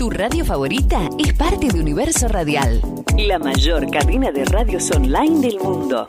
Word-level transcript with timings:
Tu 0.00 0.08
radio 0.08 0.46
favorita 0.46 1.10
es 1.18 1.34
parte 1.34 1.68
de 1.68 1.78
Universo 1.78 2.26
Radial, 2.26 2.80
la 3.18 3.38
mayor 3.38 3.90
cadena 3.90 4.32
de 4.32 4.46
radios 4.46 4.90
online 4.92 5.46
del 5.46 5.58
mundo. 5.58 6.08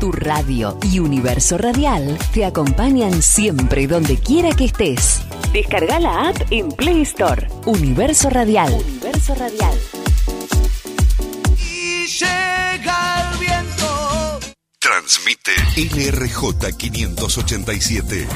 Tu 0.00 0.10
radio 0.10 0.78
y 0.90 1.00
Universo 1.00 1.58
Radial 1.58 2.16
te 2.32 2.46
acompañan 2.46 3.20
siempre 3.20 3.82
y 3.82 3.86
donde 3.86 4.16
quiera 4.16 4.52
que 4.52 4.64
estés. 4.64 5.20
Descarga 5.52 6.00
la 6.00 6.30
app 6.30 6.36
en 6.50 6.70
Play 6.72 7.02
Store. 7.02 7.46
Universo 7.66 8.30
Radial. 8.30 8.72
Universo 8.72 9.34
Radial. 9.34 9.78
Y 11.58 12.06
llega 12.06 13.32
el 13.32 13.38
viento. 13.38 14.40
Transmite 14.78 15.52
LRJ 15.76 16.74
587. 16.74 18.26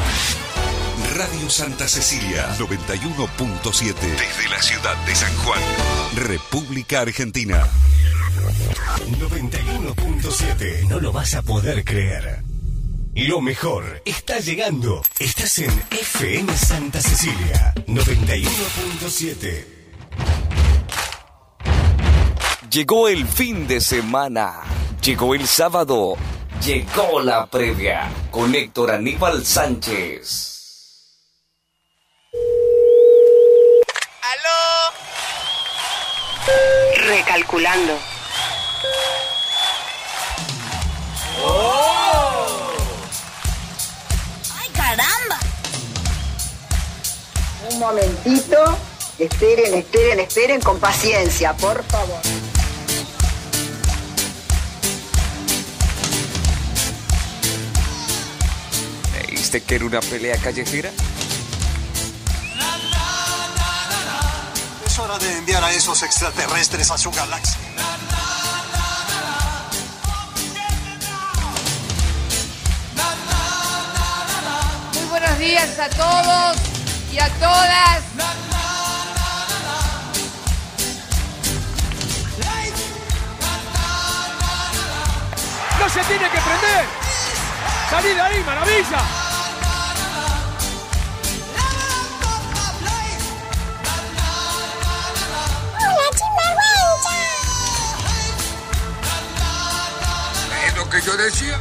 Radio 1.14 1.50
Santa 1.50 1.86
Cecilia 1.88 2.48
91.7 2.56 3.94
desde 4.00 4.48
la 4.48 4.62
ciudad 4.62 4.96
de 5.04 5.14
San 5.14 5.36
Juan, 5.38 5.60
República 6.14 7.02
Argentina. 7.02 7.68
91.7. 9.18 10.88
No 10.88 11.00
lo 11.00 11.12
vas 11.12 11.34
a 11.34 11.42
poder 11.42 11.84
creer. 11.84 12.42
Lo 13.14 13.42
mejor 13.42 14.00
está 14.06 14.38
llegando. 14.38 15.02
Estás 15.18 15.58
en 15.58 15.70
FM 15.90 16.56
Santa 16.56 17.02
Cecilia 17.02 17.74
91.7. 17.86 19.66
Llegó 22.70 23.08
el 23.08 23.26
fin 23.26 23.66
de 23.66 23.82
semana. 23.82 24.60
Llegó 25.02 25.34
el 25.34 25.46
sábado. 25.46 26.14
Llegó 26.64 27.20
la 27.20 27.44
previa 27.46 28.10
con 28.30 28.54
Héctor 28.54 28.92
Aníbal 28.92 29.44
Sánchez. 29.44 30.51
Recalculando. 37.06 37.98
¡Ay, 44.58 44.68
caramba! 44.74 45.38
Un 47.70 47.78
momentito. 47.78 48.56
Esperen, 49.18 49.74
esperen, 49.74 50.20
esperen 50.20 50.60
con 50.60 50.80
paciencia, 50.80 51.54
por 51.54 51.84
favor. 51.84 52.20
¿Viste 59.30 59.60
que 59.60 59.74
era 59.74 59.84
una 59.84 60.00
pelea 60.00 60.36
callejera? 60.38 60.90
Es 64.92 64.98
hora 64.98 65.18
de 65.18 65.38
enviar 65.38 65.64
a 65.64 65.72
esos 65.72 66.02
extraterrestres 66.02 66.90
a 66.90 66.98
su 66.98 67.10
galaxia. 67.12 67.58
Muy 74.92 75.04
buenos 75.08 75.38
días 75.38 75.78
a 75.78 75.88
todos 75.88 76.58
y 77.10 77.18
a 77.18 77.28
todas. 77.40 78.02
¡No 85.80 85.88
se 85.88 86.00
tiene 86.04 86.28
que 86.28 86.38
prender! 86.38 86.86
¡Salí 87.88 88.08
de 88.08 88.20
ahí, 88.20 88.44
maravilla! 88.44 89.21
Que 100.92 101.00
yo 101.00 101.16
decía. 101.16 101.58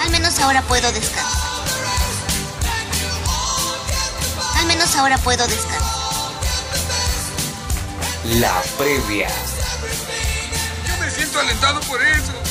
Al 0.00 0.10
menos 0.10 0.38
ahora 0.38 0.62
puedo 0.62 0.90
descansar. 0.90 1.26
Al 4.56 4.66
menos 4.66 4.96
ahora 4.96 5.18
puedo 5.18 5.46
descansar. 5.46 5.82
La 8.24 8.62
previa. 8.78 9.28
Yo 10.88 10.96
me 10.98 11.10
siento 11.10 11.40
alentado 11.40 11.80
por 11.80 12.02
eso. 12.02 12.43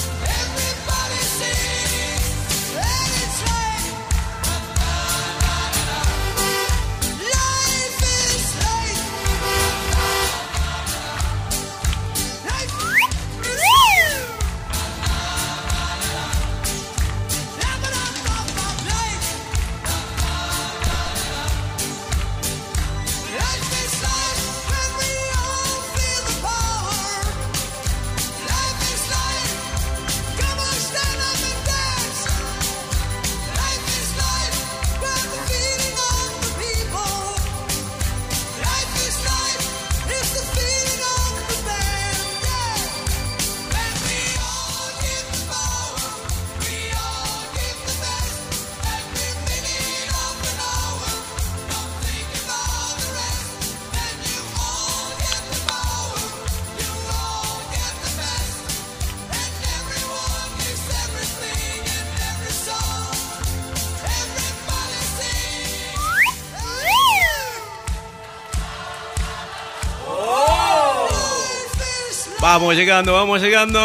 Vamos 72.53 72.75
llegando, 72.75 73.13
vamos 73.13 73.41
llegando. 73.41 73.79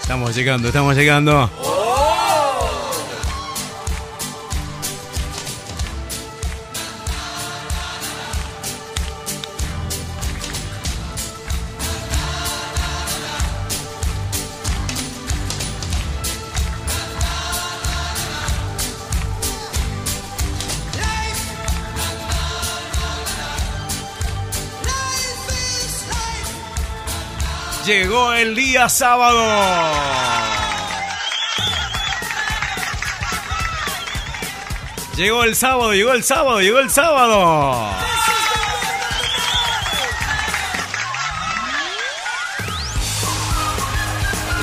Estamos 0.00 0.34
llegando, 0.34 0.68
estamos 0.68 0.96
llegando. 0.96 1.50
El 28.42 28.56
día 28.56 28.88
sábado. 28.88 29.40
Llegó 35.16 35.44
el 35.44 35.54
sábado, 35.54 35.94
llegó 35.94 36.12
el 36.12 36.24
sábado, 36.24 36.60
llegó 36.60 36.80
el 36.80 36.90
sábado. 36.90 37.88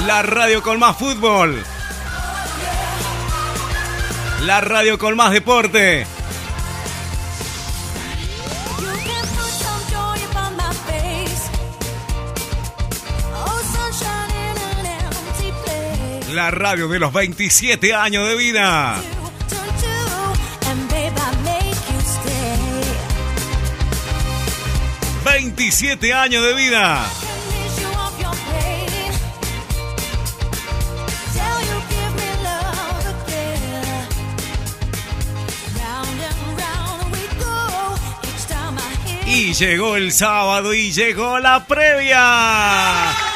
La 0.05 0.23
radio 0.23 0.61
con 0.61 0.77
más 0.79 0.97
fútbol. 0.97 1.63
La 4.41 4.59
radio 4.59 4.97
con 4.97 5.15
más 5.15 5.31
deporte. 5.31 6.05
La 16.49 16.55
radio 16.55 16.87
de 16.87 16.97
los 16.97 17.13
27 17.13 17.93
años 17.93 18.27
de 18.27 18.35
vida. 18.35 18.99
27 25.23 26.11
años 26.11 26.43
de 26.43 26.53
vida. 26.55 27.05
Y 39.27 39.53
llegó 39.53 39.95
el 39.97 40.11
sábado 40.11 40.73
y 40.73 40.91
llegó 40.91 41.37
la 41.37 41.63
previa. 41.67 43.28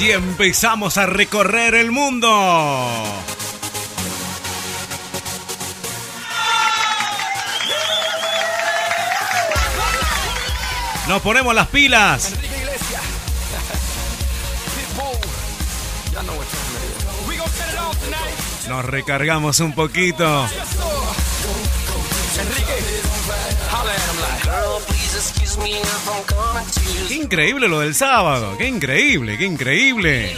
Y 0.00 0.10
empezamos 0.10 0.98
a 0.98 1.06
recorrer 1.06 1.74
el 1.74 1.90
mundo. 1.90 2.28
Nos 11.08 11.22
ponemos 11.22 11.54
las 11.54 11.68
pilas. 11.68 12.32
Nos 18.68 18.84
recargamos 18.84 19.60
un 19.60 19.74
poquito. 19.74 20.46
Increíble 27.24 27.68
lo 27.68 27.80
del 27.80 27.94
sábado, 27.94 28.54
qué 28.58 28.68
increíble, 28.68 29.38
qué 29.38 29.46
increíble. 29.46 30.36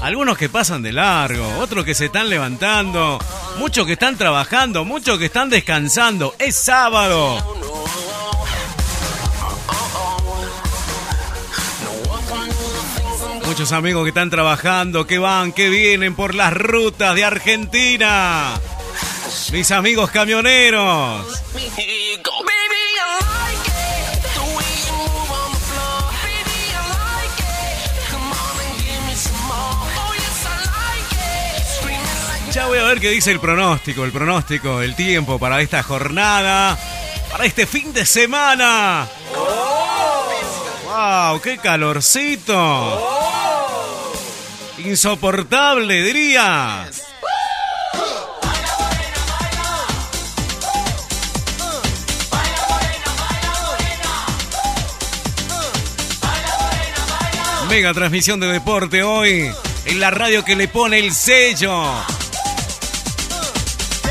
Algunos 0.00 0.38
que 0.38 0.48
pasan 0.48 0.82
de 0.82 0.90
largo, 0.92 1.46
otros 1.58 1.84
que 1.84 1.94
se 1.94 2.06
están 2.06 2.30
levantando, 2.30 3.18
muchos 3.58 3.86
que 3.86 3.92
están 3.92 4.16
trabajando, 4.16 4.86
muchos 4.86 5.18
que 5.18 5.26
están 5.26 5.50
descansando. 5.50 6.34
Es 6.38 6.56
sábado. 6.56 7.38
Muchos 13.46 13.72
amigos 13.72 14.04
que 14.04 14.08
están 14.08 14.30
trabajando, 14.30 15.06
que 15.06 15.18
van, 15.18 15.52
que 15.52 15.68
vienen 15.68 16.14
por 16.14 16.34
las 16.34 16.54
rutas 16.54 17.14
de 17.14 17.24
Argentina. 17.24 18.58
Mis 19.52 19.70
amigos 19.70 20.10
camioneros. 20.10 21.42
Ya 32.54 32.68
voy 32.68 32.78
a 32.78 32.84
ver 32.84 33.00
qué 33.00 33.10
dice 33.10 33.32
el 33.32 33.40
pronóstico, 33.40 34.04
el 34.04 34.12
pronóstico, 34.12 34.80
el 34.80 34.94
tiempo 34.94 35.40
para 35.40 35.60
esta 35.60 35.82
jornada, 35.82 36.78
para 37.28 37.46
este 37.46 37.66
fin 37.66 37.92
de 37.92 38.06
semana. 38.06 39.08
¡Wow! 40.84 41.40
¡Qué 41.40 41.58
calorcito! 41.58 43.02
Insoportable, 44.78 46.00
diría. 46.04 46.88
Mega 57.68 57.92
transmisión 57.92 58.38
de 58.38 58.46
deporte 58.46 59.02
hoy 59.02 59.52
en 59.86 59.98
la 59.98 60.12
radio 60.12 60.44
que 60.44 60.54
le 60.54 60.68
pone 60.68 61.00
el 61.00 61.12
sello 61.12 62.13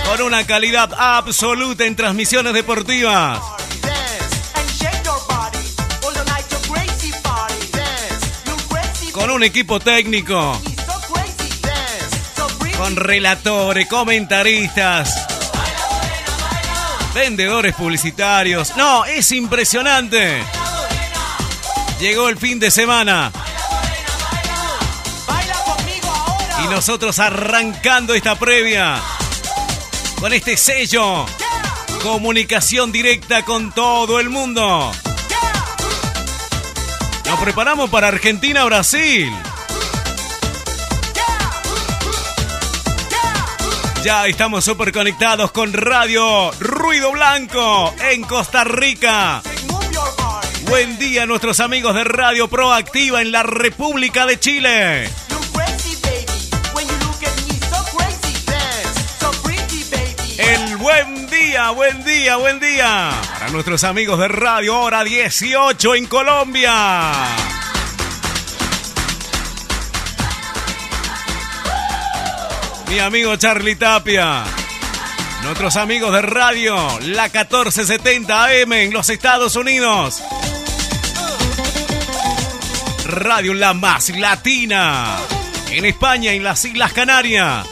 con 0.06 0.22
una 0.22 0.46
calidad 0.46 0.94
absoluta 0.98 1.86
en 1.86 1.96
transmisiones 1.96 2.54
deportivas. 2.54 3.40
Con 9.12 9.30
un 9.32 9.44
equipo 9.44 9.80
técnico. 9.80 10.60
Con 12.78 12.96
relatores, 12.96 13.88
comentaristas. 13.88 15.28
Vendedores 17.14 17.76
publicitarios. 17.76 18.76
No, 18.76 19.06
es 19.06 19.32
impresionante. 19.32 20.44
Llegó 22.00 22.28
el 22.28 22.38
fin 22.38 22.60
de 22.60 22.72
semana. 22.72 23.32
Y 26.64 26.68
nosotros 26.68 27.20
arrancando 27.20 28.14
esta 28.14 28.36
previa 28.36 29.02
con 30.24 30.32
este 30.32 30.56
sello. 30.56 31.26
Comunicación 32.02 32.94
directa 32.94 33.44
con 33.44 33.74
todo 33.74 34.22
el 34.22 34.30
mundo. 34.30 34.90
Nos 37.26 37.40
preparamos 37.42 37.90
para 37.90 38.08
Argentina-Brasil. 38.08 39.30
Ya 44.06 44.26
estamos 44.28 44.64
súper 44.64 44.94
conectados 44.94 45.52
con 45.52 45.74
Radio 45.74 46.52
Ruido 46.58 47.12
Blanco 47.12 47.94
en 48.10 48.24
Costa 48.24 48.64
Rica. 48.64 49.42
Buen 50.70 50.98
día 51.00 51.24
a 51.24 51.26
nuestros 51.26 51.60
amigos 51.60 51.96
de 51.96 52.06
Radio 52.06 52.48
Proactiva 52.48 53.22
en 53.22 53.34
la 53.34 53.44
República 53.44 54.26
de 54.26 54.40
Chile. 54.40 55.10
Buen 60.84 61.28
día, 61.28 61.70
buen 61.70 62.04
día, 62.04 62.36
buen 62.36 62.60
día 62.60 63.12
para 63.40 63.50
nuestros 63.52 63.86
amigos 63.86 64.20
de 64.20 64.28
Radio 64.28 64.78
Hora 64.82 65.06
18 65.06 65.96
en 65.96 66.06
Colombia. 66.08 67.14
Mi 72.90 73.00
amigo 73.00 73.34
Charlie 73.38 73.78
Tapia. 73.78 74.44
Nuestros 75.44 75.78
amigos 75.78 76.12
de 76.12 76.22
radio, 76.22 76.76
la 77.00 77.24
1470 77.24 78.44
AM 78.44 78.74
en 78.74 78.92
los 78.94 79.10
Estados 79.10 79.56
Unidos. 79.56 80.22
Radio 83.06 83.54
La 83.54 83.74
Más 83.74 84.10
Latina. 84.10 85.16
En 85.72 85.86
España, 85.86 86.34
en 86.34 86.44
las 86.44 86.66
Islas 86.66 86.92
Canarias. 86.92 87.66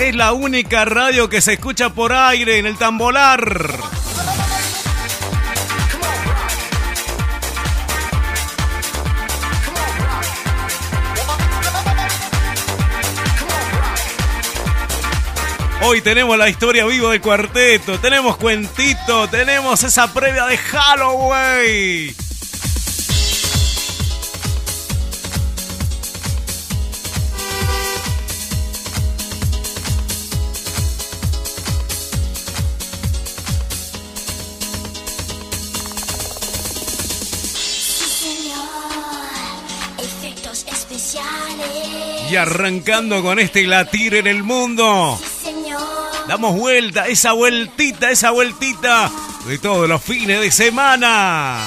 Es 0.00 0.14
la 0.14 0.32
única 0.32 0.84
radio 0.84 1.28
que 1.28 1.40
se 1.40 1.54
escucha 1.54 1.90
por 1.90 2.12
aire 2.12 2.58
en 2.58 2.66
el 2.66 2.78
Tambolar. 2.78 3.91
Hoy 15.84 16.00
tenemos 16.00 16.38
la 16.38 16.48
historia 16.48 16.86
viva 16.86 17.10
del 17.10 17.20
cuarteto, 17.20 17.98
tenemos 17.98 18.36
cuentito, 18.36 19.28
tenemos 19.28 19.82
esa 19.82 20.12
previa 20.14 20.46
de 20.46 20.56
Halloween. 20.56 22.14
Y 42.30 42.36
arrancando 42.36 43.22
con 43.22 43.40
este 43.40 43.64
latir 43.64 44.14
en 44.14 44.28
el 44.28 44.44
mundo. 44.44 45.18
Damos 46.32 46.56
vuelta, 46.56 47.08
esa 47.08 47.32
vueltita, 47.32 48.10
esa 48.10 48.30
vueltita 48.30 49.10
de 49.46 49.58
todos 49.58 49.86
los 49.86 50.02
fines 50.02 50.40
de 50.40 50.50
semana. 50.50 51.58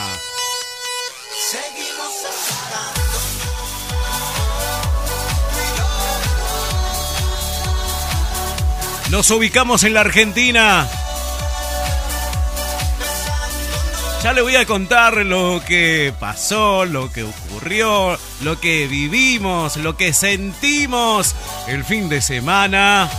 Nos 9.12 9.29
ubicamos 9.29 9.84
en 9.84 9.93
la 9.93 10.01
Argentina. 10.01 10.89
Ya 14.24 14.34
le 14.34 14.41
voy 14.41 14.55
a 14.55 14.65
contar 14.65 15.17
lo 15.17 15.62
que 15.67 16.12
pasó, 16.19 16.86
lo 16.86 17.13
que 17.13 17.22
ocurrió, 17.22 18.17
lo 18.41 18.60
que 18.60 18.88
vivimos, 18.88 19.77
lo 19.77 19.95
que 19.95 20.12
sentimos 20.12 21.36
el 21.67 21.84
fin 21.84 22.10
de 22.10 22.19
semana 22.19 23.12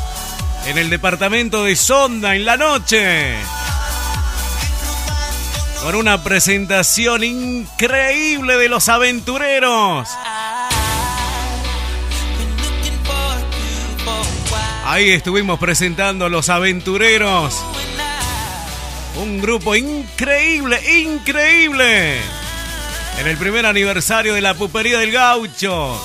en 0.67 0.79
el 0.79 0.91
departamento 0.91 1.65
de 1.65 1.77
Sonda 1.77 2.35
en 2.35 2.45
la 2.45 2.57
noche. 2.57 3.37
Con 5.83 5.95
una 5.95 6.23
presentación 6.23 7.23
increíble 7.23 8.57
de 8.57 8.69
los 8.69 8.89
aventureros. 8.89 10.09
Ahí 14.85 15.11
estuvimos 15.11 15.59
presentando 15.59 16.29
los 16.29 16.49
aventureros. 16.49 17.55
Un 19.17 19.41
grupo 19.41 19.75
increíble, 19.75 20.81
increíble. 21.03 22.21
En 23.19 23.27
el 23.27 23.37
primer 23.37 23.67
aniversario 23.67 24.35
de 24.35 24.41
la 24.41 24.55
pupería 24.55 24.99
del 24.99 25.13
gaucho. 25.13 26.01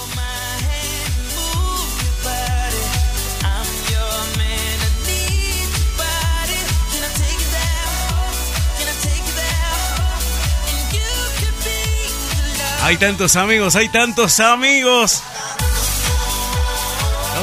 Hay 12.84 12.98
tantos 12.98 13.36
amigos, 13.36 13.76
hay 13.76 13.90
tantos 13.90 14.40
amigos. 14.40 15.22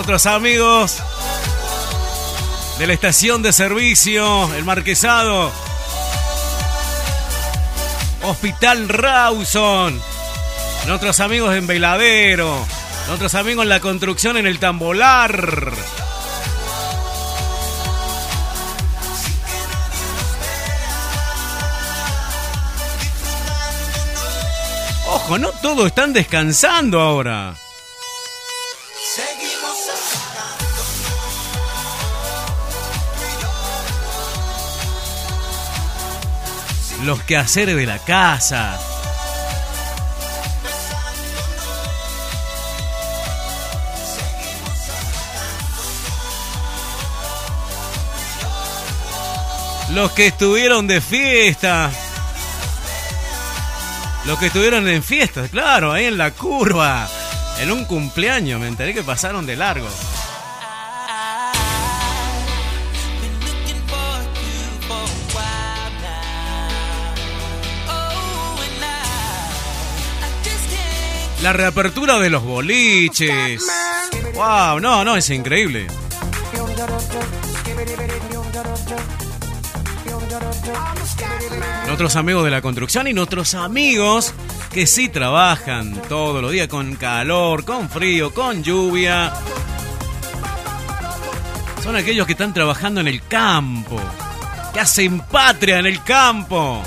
Otros 0.00 0.26
amigos 0.26 0.98
de 2.78 2.86
la 2.86 2.92
estación 2.92 3.42
de 3.42 3.52
servicio, 3.52 4.52
el 4.54 4.64
Marquesado. 4.64 5.50
Hospital 8.22 8.88
Rawson. 8.88 10.00
Nuestros 10.86 11.20
amigos 11.20 11.54
en 11.54 11.66
Veladero. 11.66 12.66
Nuestros 13.06 13.34
amigos 13.34 13.62
en 13.62 13.68
la 13.68 13.80
construcción 13.80 14.36
en 14.36 14.46
el 14.46 14.58
Tambolar. 14.58 15.72
Todos 25.62 25.86
están 25.86 26.12
descansando 26.12 27.00
ahora. 27.00 27.54
Los 37.04 37.22
quehaceres 37.22 37.76
de 37.76 37.86
la 37.86 37.98
casa. 37.98 38.78
Los 49.90 50.12
que 50.12 50.26
estuvieron 50.26 50.86
de 50.86 51.00
fiesta. 51.00 51.90
Los 54.26 54.38
que 54.38 54.46
estuvieron 54.46 54.88
en 54.88 55.02
fiestas, 55.02 55.50
claro, 55.50 55.92
ahí 55.92 56.04
en 56.04 56.18
la 56.18 56.32
curva. 56.32 57.08
En 57.60 57.72
un 57.72 57.84
cumpleaños, 57.84 58.60
me 58.60 58.68
enteré 58.68 58.94
que 58.94 59.02
pasaron 59.02 59.46
de 59.46 59.56
largo. 59.56 59.88
La 71.42 71.52
reapertura 71.52 72.18
de 72.18 72.30
los 72.30 72.42
boliches. 72.42 73.62
Wow, 74.34 74.80
no, 74.80 75.04
no, 75.04 75.16
es 75.16 75.30
increíble. 75.30 75.86
Nuestros 81.86 82.16
amigos 82.16 82.44
de 82.44 82.50
la 82.50 82.60
construcción 82.60 83.08
y 83.08 83.12
nuestros 83.12 83.54
amigos 83.54 84.34
que 84.72 84.86
sí 84.86 85.08
trabajan 85.08 86.00
todos 86.08 86.42
los 86.42 86.52
días 86.52 86.68
con 86.68 86.96
calor, 86.96 87.64
con 87.64 87.88
frío, 87.88 88.32
con 88.32 88.62
lluvia. 88.62 89.32
Son 91.82 91.96
aquellos 91.96 92.26
que 92.26 92.32
están 92.32 92.52
trabajando 92.52 93.00
en 93.00 93.08
el 93.08 93.26
campo, 93.26 93.98
que 94.72 94.80
hacen 94.80 95.20
patria 95.20 95.78
en 95.78 95.86
el 95.86 96.02
campo. 96.02 96.82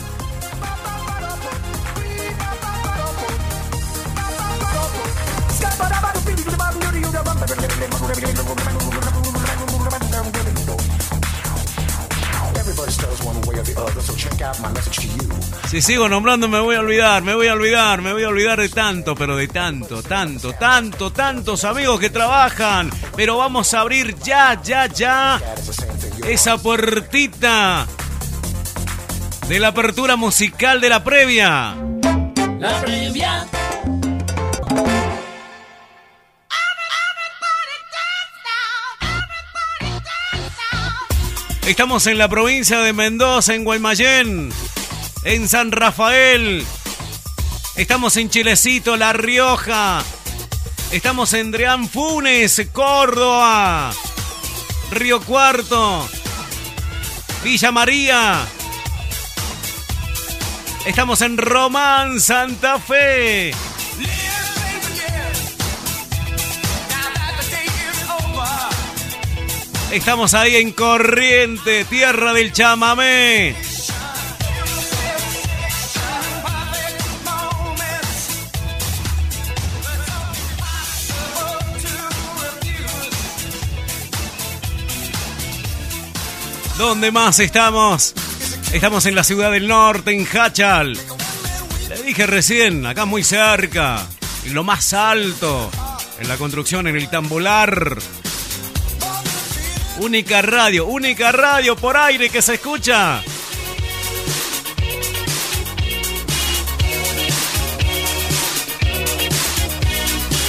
Si 15.70 15.82
sigo 15.82 16.10
nombrando 16.10 16.48
me 16.48 16.60
voy 16.60 16.76
a 16.76 16.80
olvidar, 16.82 17.24
me 17.24 17.34
voy 17.34 17.48
a 17.48 17.54
olvidar, 17.54 18.02
me 18.02 18.14
voy 18.14 18.24
a 18.24 18.28
olvidar 18.28 18.60
de 18.60 18.70
tanto, 18.70 19.16
pero 19.16 19.36
de 19.36 19.48
tanto, 19.48 20.04
tanto, 20.04 20.54
tanto, 20.54 21.12
tantos 21.12 21.64
amigos 21.64 22.00
que 22.00 22.10
trabajan. 22.10 22.90
Pero 23.16 23.38
vamos 23.38 23.74
a 23.74 23.82
abrir 23.82 24.18
ya, 24.20 24.62
ya, 24.62 24.88
ya 24.88 25.42
esa 26.28 26.58
puertita 26.58 27.88
de 29.48 29.60
la 29.60 29.70
apertura 29.70 30.16
musical 30.16 30.82
de 30.82 30.90
la 30.90 31.04
previa. 31.04 31.76
La 32.60 32.82
previa. 32.82 33.48
Estamos 41.66 42.08
en 42.08 42.18
la 42.18 42.28
provincia 42.28 42.80
de 42.80 42.92
Mendoza, 42.92 43.54
en 43.54 43.64
Guaymallén, 43.64 44.52
en 45.24 45.48
San 45.48 45.72
Rafael. 45.72 46.66
Estamos 47.76 48.18
en 48.18 48.30
Chilecito, 48.30 48.98
La 48.98 49.14
Rioja. 49.14 50.04
Estamos 50.92 51.34
en 51.34 51.52
Dreán 51.52 51.88
Funes, 51.88 52.62
Córdoba. 52.74 53.94
Río 54.92 55.22
Cuarto. 55.22 56.10
Villa 57.44 57.72
María. 57.72 58.46
Estamos 60.86 61.22
en 61.22 61.38
Román, 61.38 62.20
Santa 62.20 62.80
Fe. 62.80 63.54
Estamos 69.92 70.34
ahí 70.34 70.56
en 70.56 70.72
Corriente, 70.72 71.84
tierra 71.84 72.32
del 72.32 72.54
chamamé. 72.54 73.54
¿Dónde 86.78 87.12
más 87.12 87.40
estamos? 87.40 88.14
Estamos 88.72 89.06
en 89.06 89.14
la 89.14 89.26
ciudad 89.26 89.52
del 89.52 89.68
norte, 89.68 90.14
en 90.14 90.26
Hachal. 90.26 90.98
Le 91.90 92.04
dije 92.04 92.26
recién, 92.26 92.86
acá 92.86 93.04
muy 93.04 93.26
cerca, 93.26 94.08
en 94.46 94.54
lo 94.54 94.64
más 94.64 94.94
alto, 94.94 95.70
en 96.18 96.30
la 96.30 96.38
construcción, 96.38 96.88
en 96.88 96.96
el 96.96 97.10
tambolar. 97.10 97.98
Única 100.00 100.42
radio, 100.42 100.86
única 100.86 101.32
radio 101.32 101.76
por 101.76 101.98
aire 101.98 102.30
que 102.30 102.42
se 102.42 102.56
escucha. 102.56 103.22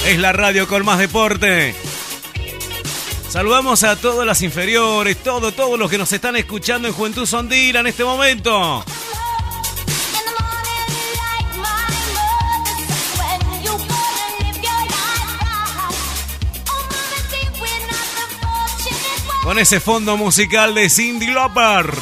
Es 0.07 0.19
la 0.19 0.33
radio 0.33 0.67
con 0.67 0.83
más 0.83 0.99
deporte. 0.99 1.75
Saludamos 3.29 3.83
a 3.83 3.95
todas 3.95 4.27
las 4.27 4.41
inferiores, 4.41 5.17
todo, 5.17 5.51
todos 5.51 5.79
los 5.79 5.89
que 5.89 5.97
nos 5.97 6.11
están 6.11 6.35
escuchando 6.35 6.87
en 6.87 6.93
Juventud 6.93 7.25
Sondira 7.25 7.79
en 7.79 7.87
este 7.87 8.03
momento. 8.03 8.83
Con 19.43 19.59
ese 19.59 19.79
fondo 19.81 20.15
musical 20.15 20.73
de 20.73 20.89
Cindy 20.89 21.27
Lauper. 21.27 21.93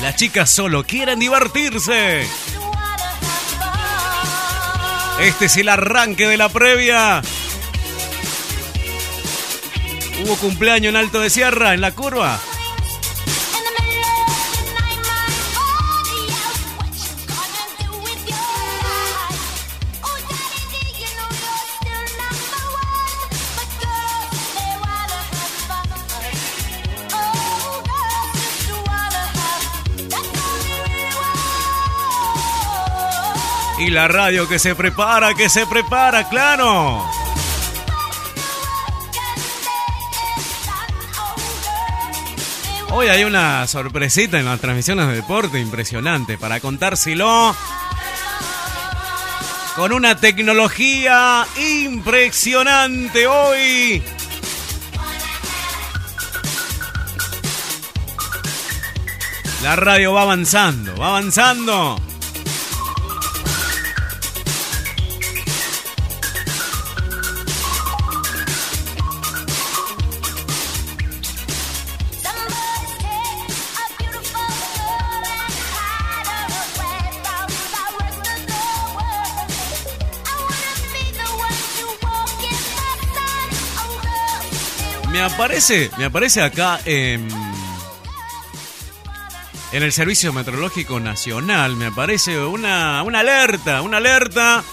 Las 0.00 0.16
chicas 0.16 0.48
solo 0.48 0.84
quieren 0.84 1.18
divertirse. 1.18 2.24
Este 5.20 5.46
es 5.46 5.56
el 5.56 5.68
arranque 5.68 6.26
de 6.26 6.38
la 6.38 6.48
previa 6.48 7.20
Hubo 10.22 10.36
cumpleaños 10.36 10.90
en 10.90 10.96
Alto 10.96 11.20
de 11.20 11.30
Sierra, 11.30 11.72
en 11.72 11.80
la 11.80 11.92
curva. 11.92 12.38
Y 33.80 33.88
la 33.88 34.08
radio 34.08 34.46
que 34.46 34.58
se 34.58 34.74
prepara, 34.74 35.32
que 35.32 35.48
se 35.48 35.66
prepara, 35.66 36.28
claro. 36.28 37.02
Hoy 42.90 43.06
hay 43.06 43.24
una 43.24 43.66
sorpresita 43.66 44.38
en 44.38 44.44
las 44.44 44.60
transmisiones 44.60 45.08
de 45.08 45.14
deporte 45.14 45.58
impresionante 45.58 46.36
para 46.36 46.60
contárselo. 46.60 47.56
Con 49.76 49.92
una 49.92 50.14
tecnología 50.14 51.46
impresionante 51.56 53.26
hoy. 53.26 54.02
La 59.62 59.74
radio 59.76 60.12
va 60.12 60.22
avanzando, 60.22 60.94
va 60.96 61.08
avanzando. 61.08 62.09
Me 85.20 85.26
aparece, 85.26 85.90
me 85.98 86.06
aparece 86.06 86.40
acá 86.40 86.80
en, 86.86 87.28
en 89.70 89.82
el 89.82 89.92
Servicio 89.92 90.32
Meteorológico 90.32 90.98
Nacional, 90.98 91.76
me 91.76 91.86
aparece 91.86 92.38
una, 92.38 93.02
una 93.02 93.20
alerta, 93.20 93.82
una 93.82 93.98
alerta 93.98 94.64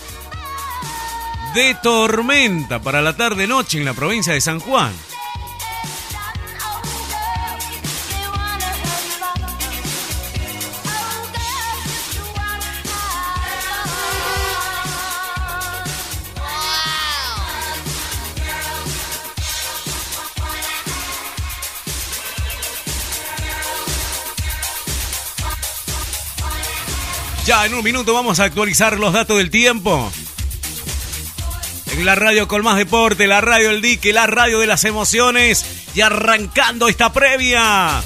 de 1.54 1.76
tormenta 1.84 2.80
para 2.82 3.02
la 3.02 3.18
tarde-noche 3.18 3.78
en 3.78 3.84
la 3.84 3.94
provincia 3.94 4.32
de 4.32 4.40
San 4.40 4.62
Juan. 4.62 4.94
En 27.68 27.74
un 27.74 27.84
minuto 27.84 28.14
vamos 28.14 28.40
a 28.40 28.46
actualizar 28.46 28.98
los 28.98 29.12
datos 29.12 29.38
del 29.38 29.52
tiempo. 29.52 30.10
En 31.92 32.06
la 32.06 32.16
radio 32.16 32.48
con 32.48 32.64
más 32.64 32.78
deporte, 32.78 33.28
la 33.28 33.42
radio 33.42 33.70
del 33.70 33.82
dique, 33.82 34.14
la 34.14 34.26
radio 34.26 34.60
de 34.60 34.68
las 34.68 34.86
emociones 34.86 35.66
y 35.94 36.00
arrancando 36.00 36.88
esta 36.88 37.12
previa. 37.12 38.02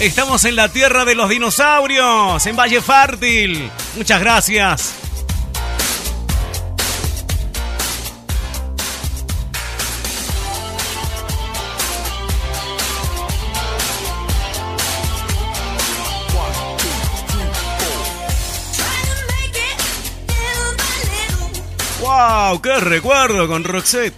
Estamos 0.00 0.44
en 0.44 0.56
la 0.56 0.72
tierra 0.72 1.04
de 1.04 1.14
los 1.14 1.28
dinosaurios, 1.28 2.44
en 2.44 2.56
Valle 2.56 2.80
Fártil. 2.80 3.70
Muchas 3.96 4.20
gracias. 4.20 5.07
¡Wow! 22.38 22.62
¡Qué 22.62 22.78
recuerdo 22.78 23.48
con 23.48 23.64
Roxette! 23.64 24.14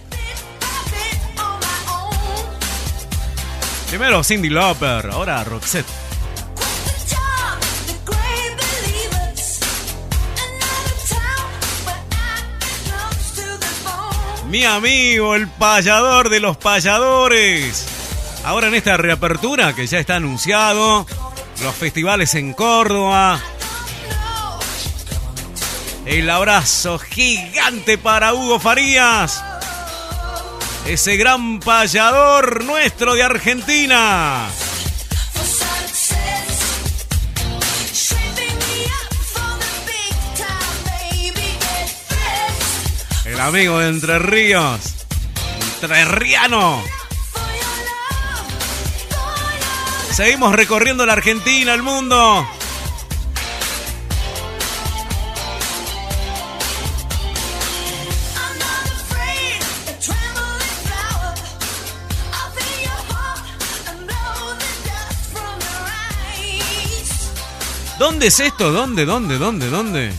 Primero 3.89 4.23
Cindy 4.23 4.47
Lauper, 4.47 5.09
ahora 5.09 5.43
Roxette. 5.43 5.87
Mi 14.49 14.65
amigo, 14.65 15.33
el 15.33 15.47
payador 15.47 16.29
de 16.29 16.41
los 16.41 16.57
payadores. 16.57 17.87
Ahora 18.45 18.67
en 18.67 18.75
esta 18.75 18.97
reapertura 18.97 19.73
que 19.73 19.87
ya 19.87 19.97
está 19.97 20.17
anunciado, 20.17 21.07
los 21.63 21.73
festivales 21.73 22.35
en 22.35 22.53
Córdoba, 22.53 23.41
el 26.11 26.29
abrazo 26.29 26.99
gigante 26.99 27.97
para 27.97 28.33
Hugo 28.33 28.59
Farías. 28.59 29.41
Ese 30.85 31.15
gran 31.15 31.61
payador 31.61 32.65
nuestro 32.65 33.13
de 33.13 33.23
Argentina. 33.23 34.49
El 43.23 43.39
amigo 43.39 43.79
de 43.79 43.87
Entre 43.87 44.19
Ríos. 44.19 44.81
Entrerriano. 45.81 46.83
Seguimos 50.11 50.53
recorriendo 50.53 51.05
la 51.05 51.13
Argentina, 51.13 51.73
el 51.73 51.83
mundo. 51.83 52.45
¿Dónde 68.01 68.27
es 68.29 68.39
esto? 68.39 68.71
¿Dónde? 68.71 69.05
¿Dónde? 69.05 69.37
¿Dónde? 69.37 69.69
¿Dónde? 69.69 70.11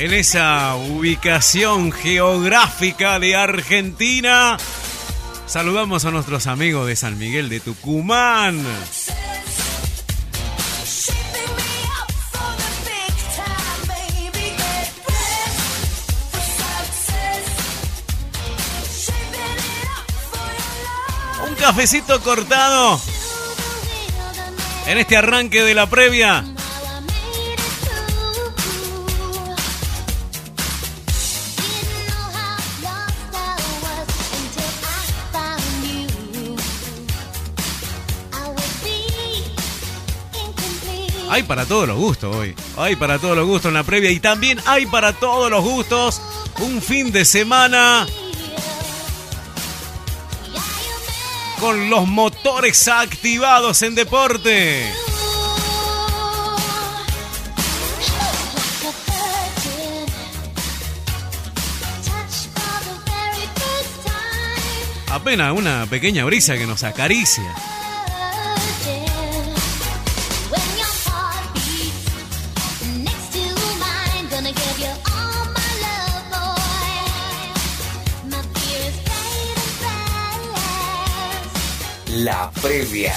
en 0.00 0.14
esa 0.14 0.76
ubicación 0.76 1.92
geográfica 1.92 3.18
de 3.18 3.36
Argentina. 3.36 4.56
Saludamos 5.50 6.04
a 6.04 6.12
nuestros 6.12 6.46
amigos 6.46 6.86
de 6.86 6.94
San 6.94 7.18
Miguel 7.18 7.48
de 7.48 7.58
Tucumán. 7.58 8.64
Un 21.48 21.54
cafecito 21.56 22.20
cortado 22.20 23.00
en 24.86 24.98
este 24.98 25.16
arranque 25.16 25.64
de 25.64 25.74
la 25.74 25.90
previa. 25.90 26.44
Para 41.46 41.66
todos 41.66 41.88
los 41.88 41.96
gustos 41.96 42.36
hoy. 42.36 42.54
Hay 42.76 42.96
para 42.96 43.18
todos 43.18 43.36
los 43.36 43.46
gustos 43.46 43.70
en 43.70 43.74
la 43.74 43.82
previa 43.82 44.10
y 44.10 44.20
también 44.20 44.60
hay 44.66 44.86
para 44.86 45.12
todos 45.12 45.50
los 45.50 45.64
gustos 45.64 46.20
un 46.60 46.80
fin 46.80 47.10
de 47.10 47.24
semana 47.24 48.06
con 51.58 51.90
los 51.90 52.06
motores 52.06 52.86
activados 52.88 53.82
en 53.82 53.94
deporte. 53.94 54.90
Apenas 65.10 65.52
una 65.52 65.86
pequeña 65.90 66.24
brisa 66.24 66.56
que 66.56 66.66
nos 66.66 66.84
acaricia. 66.84 67.52
La 82.22 82.50
previa. 82.60 83.14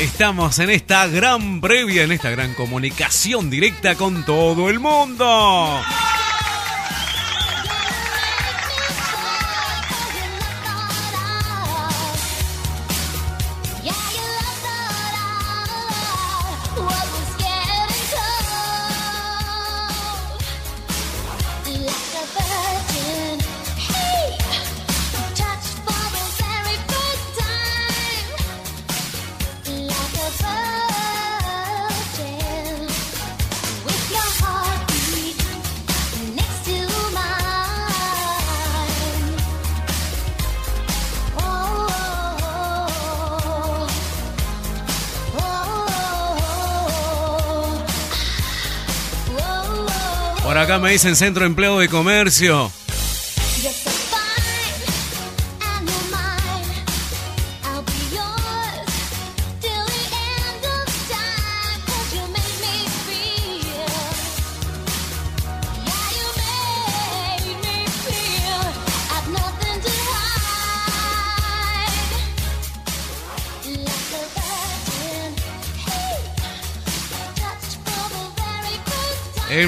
Estamos 0.00 0.58
en 0.58 0.70
esta 0.70 1.06
gran 1.06 1.60
previa, 1.60 2.02
en 2.02 2.10
esta 2.10 2.30
gran 2.30 2.54
comunicación 2.54 3.50
directa 3.50 3.94
con 3.94 4.24
todo 4.24 4.70
el 4.70 4.80
mundo. 4.80 5.80
Acá 50.74 50.82
me 50.82 50.90
dicen 50.90 51.14
Centro 51.14 51.44
Empleo 51.44 51.78
de 51.78 51.88
Comercio. 51.88 52.72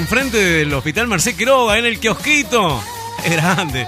Enfrente 0.09 0.37
del 0.37 0.73
Hospital 0.73 1.09
Merced 1.09 1.35
Quiroga, 1.35 1.77
en 1.77 1.85
el 1.85 1.99
kiosquito. 1.99 2.81
Es 3.25 3.31
grande. 3.33 3.85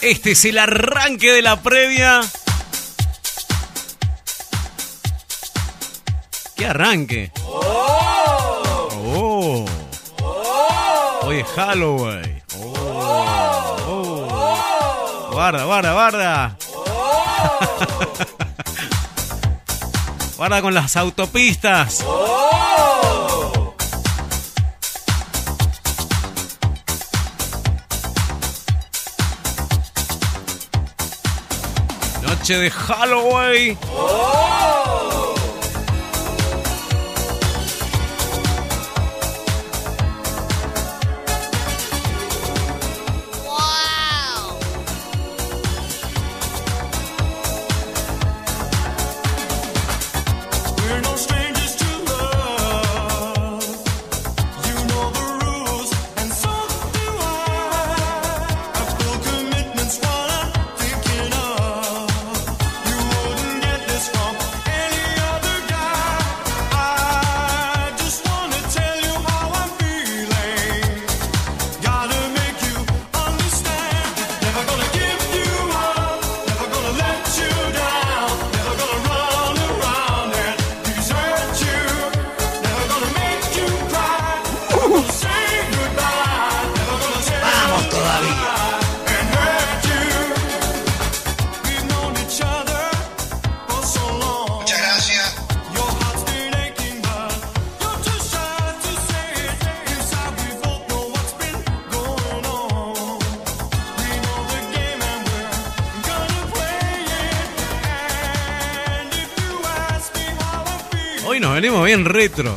Este 0.00 0.30
es 0.30 0.44
el 0.46 0.56
arranque 0.56 1.30
de 1.30 1.42
la 1.42 1.60
previa. 1.60 2.22
¿Qué 6.56 6.64
arranque? 6.64 7.32
Oh. 7.44 9.66
Hoy 11.20 11.40
es 11.40 11.46
Halloween. 11.48 12.35
Oh. 15.36 15.38
Guarda, 15.38 15.64
guarda, 15.66 15.92
guarda. 15.92 16.56
guarda 20.38 20.62
con 20.62 20.72
las 20.72 20.96
autopistas. 20.96 22.02
Noche 32.22 32.56
de 32.56 32.70
Halloween. 32.70 33.78
Hoy 33.92 35.15
venimos 111.56 111.86
bien 111.86 112.04
retro. 112.04 112.54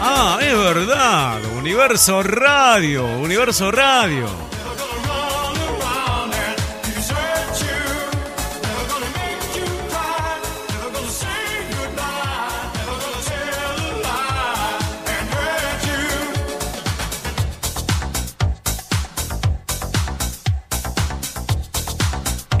Ah, 0.00 0.38
es 0.40 0.56
verdad. 0.56 1.44
Universo 1.56 2.22
Radio, 2.22 3.04
Universo 3.18 3.72
Radio. 3.72 4.47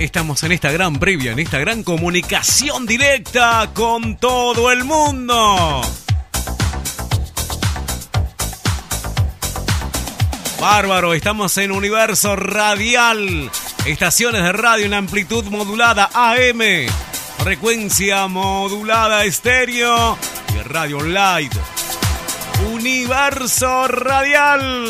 Estamos 0.08 0.42
en 0.42 0.52
esta 0.52 0.72
gran 0.72 0.98
previa, 0.98 1.32
en 1.32 1.38
esta 1.38 1.58
gran 1.58 1.82
comunicación 1.82 2.86
directa 2.86 3.68
con 3.74 4.16
todo 4.16 4.72
el 4.72 4.82
mundo. 4.84 5.82
Bárbaro, 10.58 11.12
estamos 11.12 11.58
en 11.58 11.72
Universo 11.72 12.36
Radial. 12.36 13.50
Estaciones 13.84 14.42
de 14.44 14.52
radio 14.52 14.86
en 14.86 14.94
amplitud 14.94 15.44
modulada 15.44 16.08
AM. 16.14 16.88
Frecuencia 17.36 18.28
modulada 18.28 19.26
estéreo 19.26 20.16
y 20.54 20.62
radio 20.62 21.02
light. 21.02 21.52
Universo 22.72 23.88
Radial. 23.88 24.88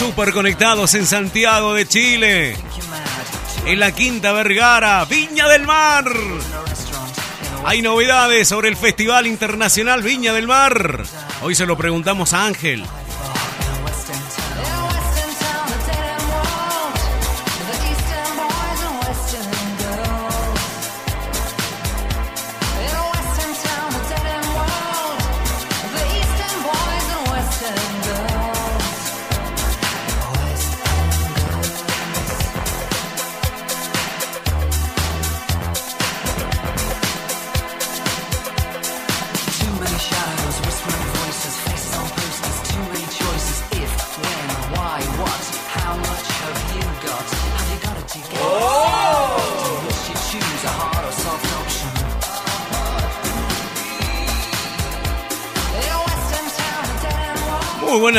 Super 0.00 0.32
conectados 0.32 0.94
en 0.94 1.04
Santiago 1.04 1.74
de 1.74 1.86
Chile. 1.86 2.56
En 3.66 3.78
la 3.78 3.92
Quinta 3.92 4.32
Vergara, 4.32 5.04
Viña 5.04 5.46
del 5.46 5.66
Mar. 5.66 6.06
Hay 7.66 7.82
novedades 7.82 8.48
sobre 8.48 8.70
el 8.70 8.76
Festival 8.76 9.26
Internacional 9.26 10.02
Viña 10.02 10.32
del 10.32 10.46
Mar. 10.46 11.02
Hoy 11.42 11.54
se 11.54 11.66
lo 11.66 11.76
preguntamos 11.76 12.32
a 12.32 12.46
Ángel. 12.46 12.82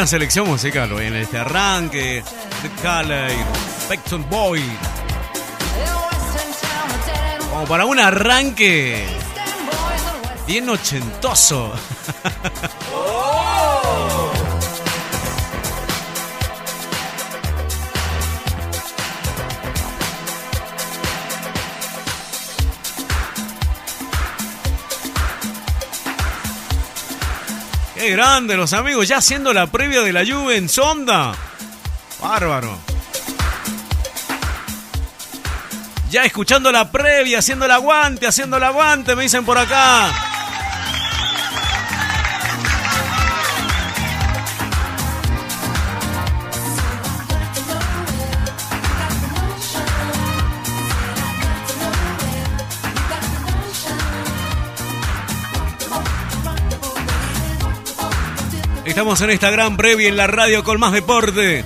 Selección 0.07 0.47
musical 0.47 0.91
en 0.99 1.15
este 1.15 1.37
arranque. 1.37 2.23
The 2.61 2.69
Pecton 3.87 4.27
Boy. 4.29 4.63
Como 7.51 7.65
para 7.65 7.85
un 7.85 7.99
arranque 7.99 9.05
bien 10.47 10.69
ochentoso. 10.69 11.73
grande 28.21 28.55
los 28.55 28.71
amigos, 28.73 29.07
ya 29.07 29.17
haciendo 29.17 29.51
la 29.51 29.65
previa 29.65 30.01
de 30.01 30.13
la 30.13 30.21
lluvia 30.21 30.55
en 30.55 30.69
Sonda. 30.69 31.33
Bárbaro. 32.21 32.77
Ya 36.11 36.23
escuchando 36.23 36.71
la 36.71 36.91
previa, 36.91 37.39
haciendo 37.39 37.65
el 37.65 37.71
aguante, 37.71 38.27
haciendo 38.27 38.57
el 38.57 38.63
aguante, 38.63 39.15
me 39.15 39.23
dicen 39.23 39.43
por 39.43 39.57
acá. 39.57 40.30
En 59.19 59.29
esta 59.29 59.51
gran 59.51 59.75
previa 59.75 60.07
en 60.07 60.15
la 60.15 60.25
radio 60.25 60.63
con 60.63 60.79
más 60.79 60.93
deporte. 60.93 61.65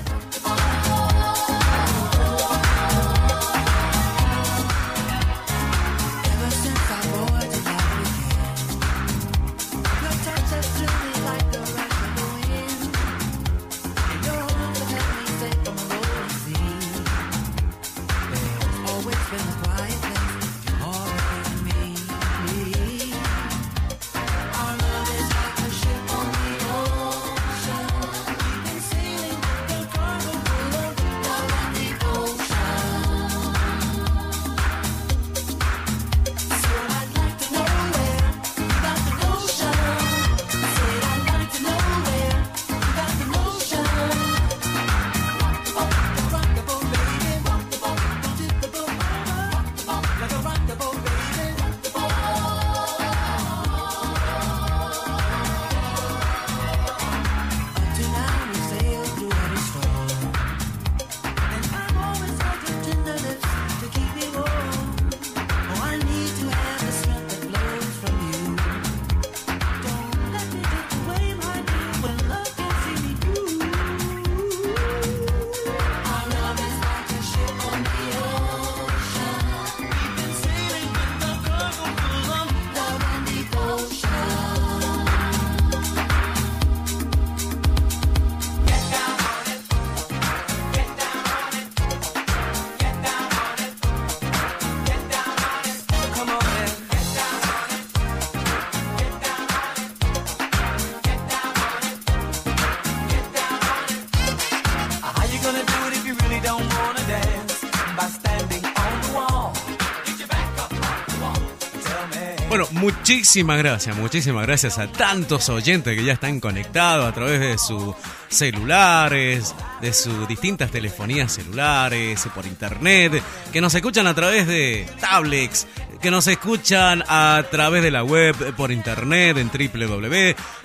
Muchísimas 113.16 113.58
gracias, 113.60 113.96
muchísimas 113.96 114.46
gracias 114.46 114.78
a 114.78 114.92
tantos 114.92 115.48
oyentes 115.48 115.98
que 115.98 116.04
ya 116.04 116.12
están 116.12 116.42
conectados 116.42 117.08
a 117.08 117.14
través 117.14 117.40
de 117.40 117.58
sus 117.58 117.96
celulares, 118.28 119.56
de 119.82 119.94
sus 119.94 120.28
distintas 120.28 120.70
telefonías 120.70 121.32
celulares, 121.32 122.28
por 122.36 122.46
internet, 122.46 123.24
que 123.54 123.62
nos 123.62 123.74
escuchan 123.74 124.06
a 124.08 124.14
través 124.14 124.48
de 124.48 124.86
tablets, 125.00 125.66
que 126.02 126.12
nos 126.12 126.28
escuchan 126.28 127.06
a 127.08 127.42
través 127.50 127.84
de 127.84 127.92
la 127.92 128.04
web 128.04 128.36
por 128.56 128.70
internet 128.70 129.38
en 129.38 129.50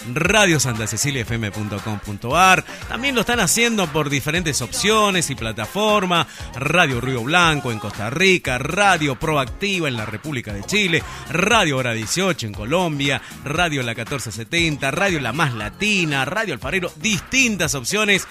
www.radiosantaceciliafm.com.ar. 0.07 2.65
También 2.89 3.15
lo 3.15 3.21
están 3.21 3.39
haciendo 3.41 3.87
por 3.89 4.09
diferentes 4.11 4.63
opciones 4.63 5.29
y 5.31 5.35
plataformas. 5.35 6.27
Radio 6.55 7.01
Río 7.01 7.23
Blanco 7.23 7.73
en 7.73 7.79
Costa 7.79 8.11
Rica, 8.11 8.59
Radio 8.59 9.17
Proactiva 9.17 9.89
en 9.89 9.97
la 9.97 10.07
República 10.07 10.53
de 10.53 10.65
Chile, 10.65 11.03
Radio 11.31 11.79
Hora 11.79 11.93
18 11.93 12.47
en 12.47 12.53
Colombia, 12.53 13.21
Radio 13.45 13.83
La 13.83 13.95
1470, 13.95 14.91
Radio 14.91 15.21
La 15.21 15.33
Más 15.33 15.55
Latina, 15.55 16.25
Radio 16.25 16.55
Alfarero, 16.55 16.93
distintas 16.97 17.75
opciones 17.75 18.27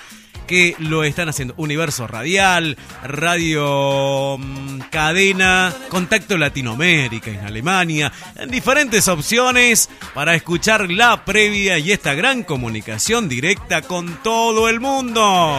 que 0.49 0.75
lo 0.79 1.03
están 1.03 1.29
haciendo. 1.29 1.53
Universo 1.57 2.07
Radial, 2.07 2.75
Radio 3.03 4.35
mm, 4.39 4.79
Cadena, 4.89 5.71
Contacto 5.89 6.39
Latinoamérica 6.39 7.29
en 7.29 7.41
Alemania, 7.41 8.12
en 8.35 8.49
diferentes 8.49 9.07
opciones 9.07 9.91
para 10.15 10.33
escuchar 10.33 10.89
la 10.89 11.23
previa 11.23 11.77
y 11.77 11.91
esta 11.91 12.15
gran 12.15 12.41
comunicación 12.41 13.29
directa 13.29 13.83
con 13.83 14.23
todo 14.23 14.69
el 14.69 14.79
mundo. 14.79 15.55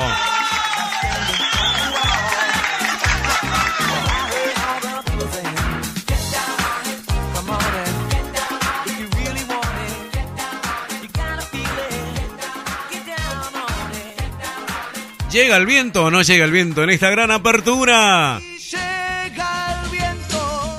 ¿Llega 15.33 15.57
el 15.59 15.67
viento 15.67 16.07
o 16.07 16.11
no 16.11 16.23
llega 16.23 16.45
el 16.45 16.51
viento 16.51 16.83
en 16.83 16.91
esta 16.91 17.09
gran 17.09 17.31
apertura? 17.31 18.41
Llega 18.41 19.83
el 19.85 19.91
viento. 19.93 20.77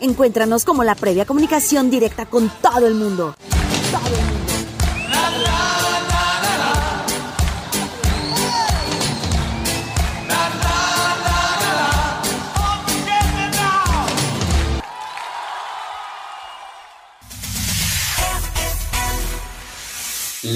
Encuéntranos 0.00 0.64
como 0.64 0.82
la 0.82 0.94
previa 0.94 1.26
comunicación 1.26 1.90
directa 1.90 2.24
con 2.24 2.50
todo 2.62 2.86
el 2.86 2.94
mundo. 2.94 3.34
Todo 3.92 4.06
el 4.06 4.12
mundo. 4.12 4.29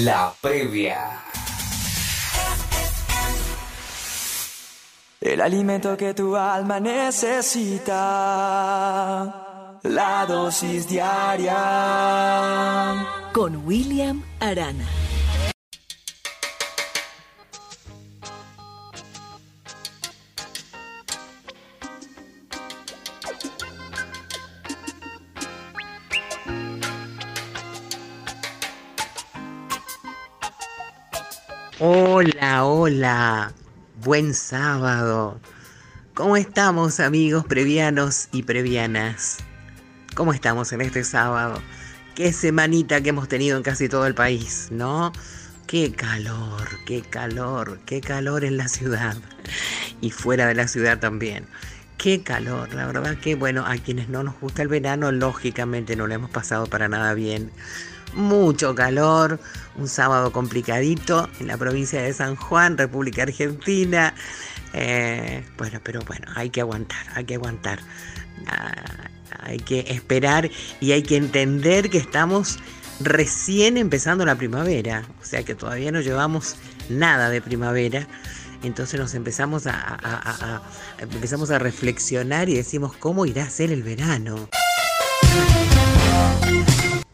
La 0.03 0.33
previa. 0.41 1.21
El 5.21 5.39
alimento 5.39 5.95
que 5.95 6.13
tu 6.13 6.35
alma 6.35 6.81
necesita. 6.81 7.93
La 9.83 10.25
dosis 10.25 10.89
diaria. 10.89 11.53
Con 13.31 13.65
William 13.65 14.21
Arana. 14.41 14.85
Hola, 31.77 32.63
hola. 32.63 33.51
Buen 34.01 34.33
sábado. 34.33 35.41
¿Cómo 36.13 36.37
estamos 36.37 37.01
amigos 37.01 37.43
previanos 37.43 38.29
y 38.31 38.43
previanas? 38.43 39.39
¿Cómo 40.15 40.31
estamos 40.31 40.71
en 40.71 40.79
este 40.79 41.03
sábado? 41.03 41.61
Qué 42.15 42.31
semanita 42.31 43.01
que 43.01 43.09
hemos 43.09 43.27
tenido 43.27 43.57
en 43.57 43.63
casi 43.63 43.89
todo 43.89 44.07
el 44.07 44.15
país, 44.15 44.69
¿no? 44.71 45.11
Qué 45.67 45.91
calor, 45.91 46.65
qué 46.85 47.01
calor, 47.01 47.81
qué 47.85 47.99
calor 47.99 48.45
en 48.45 48.55
la 48.55 48.69
ciudad 48.69 49.17
y 49.99 50.11
fuera 50.11 50.47
de 50.47 50.55
la 50.55 50.69
ciudad 50.69 50.99
también. 50.99 51.45
Qué 51.97 52.23
calor, 52.23 52.73
la 52.73 52.85
verdad 52.85 53.17
que 53.17 53.35
bueno, 53.35 53.65
a 53.65 53.75
quienes 53.75 54.07
no 54.07 54.23
nos 54.23 54.39
gusta 54.39 54.61
el 54.61 54.69
verano, 54.69 55.11
lógicamente 55.11 55.97
no 55.97 56.07
lo 56.07 56.13
hemos 56.13 56.29
pasado 56.29 56.67
para 56.67 56.87
nada 56.87 57.13
bien 57.15 57.51
mucho 58.15 58.73
calor, 58.73 59.39
un 59.75 59.87
sábado 59.87 60.31
complicadito 60.31 61.29
en 61.39 61.47
la 61.47 61.57
provincia 61.57 62.01
de 62.01 62.13
San 62.13 62.35
Juan, 62.35 62.77
República 62.77 63.23
Argentina. 63.23 64.13
Eh, 64.73 65.43
bueno, 65.57 65.79
pero 65.83 66.01
bueno, 66.07 66.27
hay 66.35 66.49
que 66.49 66.61
aguantar, 66.61 67.05
hay 67.13 67.25
que 67.25 67.35
aguantar. 67.35 67.79
Ah, 68.47 69.09
hay 69.39 69.59
que 69.59 69.81
esperar 69.89 70.49
y 70.79 70.91
hay 70.91 71.03
que 71.03 71.17
entender 71.17 71.89
que 71.89 71.97
estamos 71.97 72.59
recién 72.99 73.77
empezando 73.77 74.25
la 74.25 74.35
primavera, 74.35 75.03
o 75.21 75.25
sea 75.25 75.43
que 75.43 75.55
todavía 75.55 75.91
no 75.91 76.01
llevamos 76.01 76.55
nada 76.89 77.29
de 77.29 77.41
primavera. 77.41 78.07
Entonces 78.63 78.99
nos 78.99 79.13
empezamos 79.13 79.67
a, 79.67 80.61
empezamos 80.97 81.51
a 81.51 81.59
reflexionar 81.59 82.49
y 82.49 82.55
decimos 82.55 82.95
cómo 82.97 83.25
irá 83.25 83.43
a 83.43 83.49
ser 83.49 83.71
el 83.71 83.83
verano. 83.83 84.49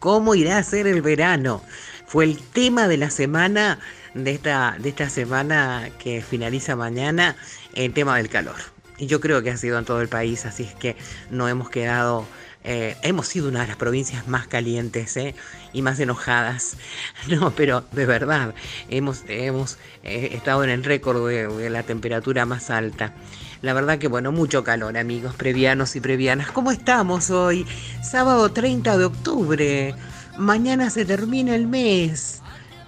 ¿Cómo 0.02 0.34
irá 0.34 0.58
a 0.58 0.64
ser 0.64 0.88
el 0.88 1.00
verano? 1.00 1.62
Fue 2.08 2.24
el 2.24 2.36
tema 2.36 2.88
de 2.88 2.96
la 2.96 3.08
semana, 3.08 3.78
de 4.14 4.32
esta, 4.32 4.74
de 4.80 4.88
esta 4.88 5.08
semana 5.08 5.90
que 6.00 6.20
finaliza 6.22 6.74
mañana, 6.74 7.36
el 7.74 7.92
tema 7.92 8.16
del 8.16 8.28
calor. 8.28 8.56
Y 8.98 9.06
yo 9.06 9.20
creo 9.20 9.44
que 9.44 9.50
ha 9.50 9.56
sido 9.56 9.78
en 9.78 9.84
todo 9.84 10.00
el 10.00 10.08
país, 10.08 10.44
así 10.44 10.64
es 10.64 10.74
que 10.74 10.96
no 11.30 11.48
hemos 11.48 11.70
quedado 11.70 12.26
eh, 12.64 12.96
hemos 13.02 13.26
sido 13.26 13.48
una 13.48 13.62
de 13.62 13.66
las 13.66 13.76
provincias 13.76 14.28
más 14.28 14.46
calientes 14.46 15.16
¿eh? 15.16 15.34
y 15.72 15.82
más 15.82 15.98
enojadas. 15.98 16.76
No, 17.28 17.52
pero 17.52 17.84
de 17.92 18.06
verdad, 18.06 18.54
hemos, 18.88 19.22
hemos 19.28 19.78
eh, 20.02 20.30
estado 20.32 20.64
en 20.64 20.70
el 20.70 20.84
récord 20.84 21.26
de, 21.28 21.70
la 21.70 21.82
temperatura 21.82 22.46
más 22.46 22.70
alta. 22.70 23.14
La 23.62 23.72
verdad 23.72 23.98
que 23.98 24.08
bueno, 24.08 24.32
mucho 24.32 24.64
calor 24.64 24.98
amigos 24.98 25.34
previanos 25.34 25.96
y 25.96 26.00
previanas. 26.00 26.50
¿Cómo 26.50 26.72
estamos 26.72 27.30
hoy? 27.30 27.66
Sábado 28.02 28.50
30 28.50 28.98
de 28.98 29.04
octubre. 29.04 29.94
Mañana 30.36 30.90
se 30.90 31.04
termina 31.04 31.54
el 31.54 31.66
mes. 31.66 32.42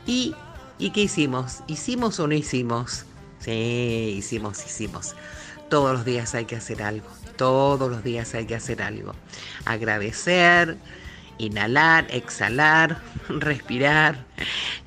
Y 0.07 0.35
¿Y 0.79 0.91
qué 0.91 1.03
hicimos? 1.03 1.63
¿Hicimos 1.69 2.19
o 2.19 2.27
no 2.27 2.35
hicimos? 2.35 3.07
Sí, 3.39 4.15
hicimos, 4.19 4.65
hicimos. 4.67 5.15
Todos 5.71 5.93
los 5.93 6.05
días 6.05 6.35
hay 6.35 6.47
que 6.47 6.57
hacer 6.57 6.83
algo. 6.83 7.09
Todos 7.37 7.91
los 7.91 8.03
días 8.03 8.35
hay 8.35 8.47
que 8.47 8.57
hacer 8.57 8.83
algo. 8.83 9.15
Agradecer, 9.67 10.77
inhalar, 11.39 12.07
exhalar, 12.11 13.01
respirar, 13.29 14.25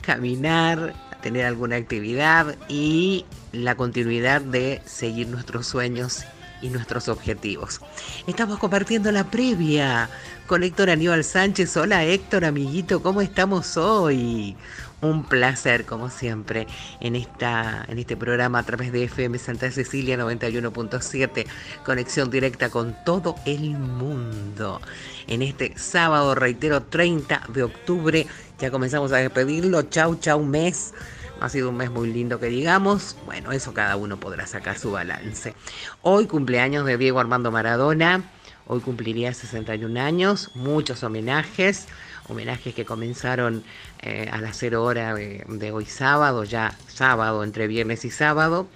caminar, 0.02 0.94
tener 1.28 1.46
alguna 1.46 1.76
actividad 1.76 2.56
y 2.70 3.26
la 3.52 3.76
continuidad 3.76 4.40
de 4.40 4.82
seguir 4.86 5.28
nuestros 5.28 5.68
sueños 5.68 6.24
y 6.62 6.70
nuestros 6.70 7.10
objetivos. 7.10 7.82
Estamos 8.28 8.60
compartiendo 8.60 9.12
la 9.12 9.30
previa 9.30 10.10
con 10.48 10.64
Héctor 10.64 10.90
Aníbal 10.90 11.26
Sánchez. 11.26 11.76
Hola 11.76 12.06
Héctor, 12.06 12.46
amiguito, 12.46 13.04
¿cómo 13.04 13.20
estamos 13.20 13.76
hoy? 13.76 14.56
Un 15.02 15.26
placer, 15.26 15.84
como 15.84 16.10
siempre, 16.10 16.66
en, 17.02 17.18
esta, 17.18 17.84
en 17.90 18.00
este 18.00 18.16
programa 18.16 18.60
a 18.60 18.64
través 18.64 18.94
de 18.94 19.04
FM 19.04 19.38
Santa 19.38 19.70
Cecilia 19.70 20.18
91.7, 20.18 21.46
conexión 21.86 22.32
directa 22.32 22.70
con 22.70 22.96
todo 23.04 23.36
el 23.46 23.72
mundo. 23.72 24.80
En 25.28 25.42
este 25.42 25.78
sábado, 25.78 26.36
reitero, 26.36 26.84
30 26.84 27.44
de 27.50 27.64
octubre, 27.64 28.28
ya 28.60 28.72
comenzamos 28.72 29.12
a 29.12 29.18
despedirlo. 29.18 29.84
Chau, 29.84 30.16
chau, 30.16 30.44
mes. 30.44 30.94
Ha 31.40 31.50
sido 31.50 31.70
un 31.70 31.78
mes 31.78 31.92
muy 31.92 32.12
lindo 32.12 32.40
que 32.40 32.48
digamos. 32.48 33.16
Bueno, 33.26 33.52
eso 33.52 33.74
cada 33.74 33.96
uno 33.96 34.20
podrá 34.20 34.48
sacar 34.48 34.80
su 34.80 34.92
balance. 34.92 35.54
Hoy 36.02 36.26
cumpleaños 36.26 36.86
de 36.86 36.98
Diego 36.98 37.20
Armando 37.20 37.52
Maradona. 37.52 38.24
Hoy 38.66 38.80
cumpliría 38.80 39.34
61 39.34 40.00
años. 40.02 40.50
Muchos 40.56 41.04
homenajes. 41.04 41.86
Homenajes 42.28 42.74
que 42.74 42.86
comenzaron 42.86 43.64
eh, 44.02 44.28
a 44.32 44.42
las 44.42 44.58
0 44.58 44.84
horas 44.84 45.16
de, 45.16 45.72
hoy 45.72 45.86
sábado, 45.86 46.44
ya 46.44 46.76
sábado, 46.88 47.44
entre 47.44 47.68
viernes 47.68 48.04
y 48.04 48.10
sábado. 48.10 48.68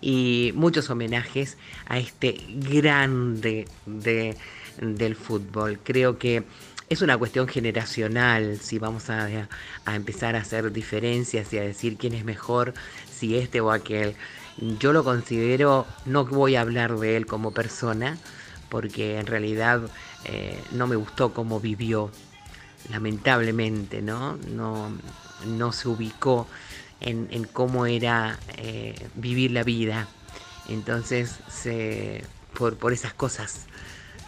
Y 0.00 0.52
muchos 0.54 0.88
homenajes 0.88 1.58
a 1.88 1.98
este 1.98 2.40
grande 2.48 3.68
de, 3.84 4.34
del 4.80 5.14
fútbol. 5.14 5.78
Creo 5.84 6.18
que 6.18 6.44
es 6.88 7.02
una 7.02 7.18
cuestión 7.18 7.48
generacional, 7.48 8.58
si 8.60 8.78
vamos 8.78 9.10
a, 9.10 9.28
empezar 9.86 10.36
a 10.36 10.40
hacer 10.40 10.72
diferencias 10.72 11.52
y 11.52 11.58
a 11.58 11.62
decir 11.62 11.96
quién 11.98 12.14
es 12.14 12.24
mejor, 12.24 12.74
si 13.10 13.36
este 13.36 13.60
o 13.60 13.70
aquel. 13.70 14.14
Yo 14.78 14.92
lo 14.92 15.04
considero, 15.04 15.86
no 16.06 16.24
voy 16.24 16.56
a 16.56 16.62
hablar 16.62 16.98
de 16.98 17.16
él 17.16 17.26
como 17.26 17.52
persona, 17.52 18.18
porque 18.70 19.18
en 19.18 19.26
realidad 19.26 19.82
eh, 20.24 20.60
no 20.72 20.86
me 20.86 20.96
gustó 20.96 21.32
cómo 21.32 21.60
vivió, 21.60 22.10
lamentablemente, 22.90 24.00
¿no? 24.02 24.36
No, 24.48 24.90
no 25.46 25.72
se 25.72 25.88
ubicó 25.88 26.48
en, 27.00 27.44
cómo 27.52 27.86
era 27.86 28.38
eh, 28.56 28.94
vivir 29.14 29.50
la 29.50 29.62
vida. 29.62 30.08
Entonces, 30.68 31.38
por, 32.54 32.76
por 32.76 32.92
esas 32.92 33.12
cosas, 33.12 33.66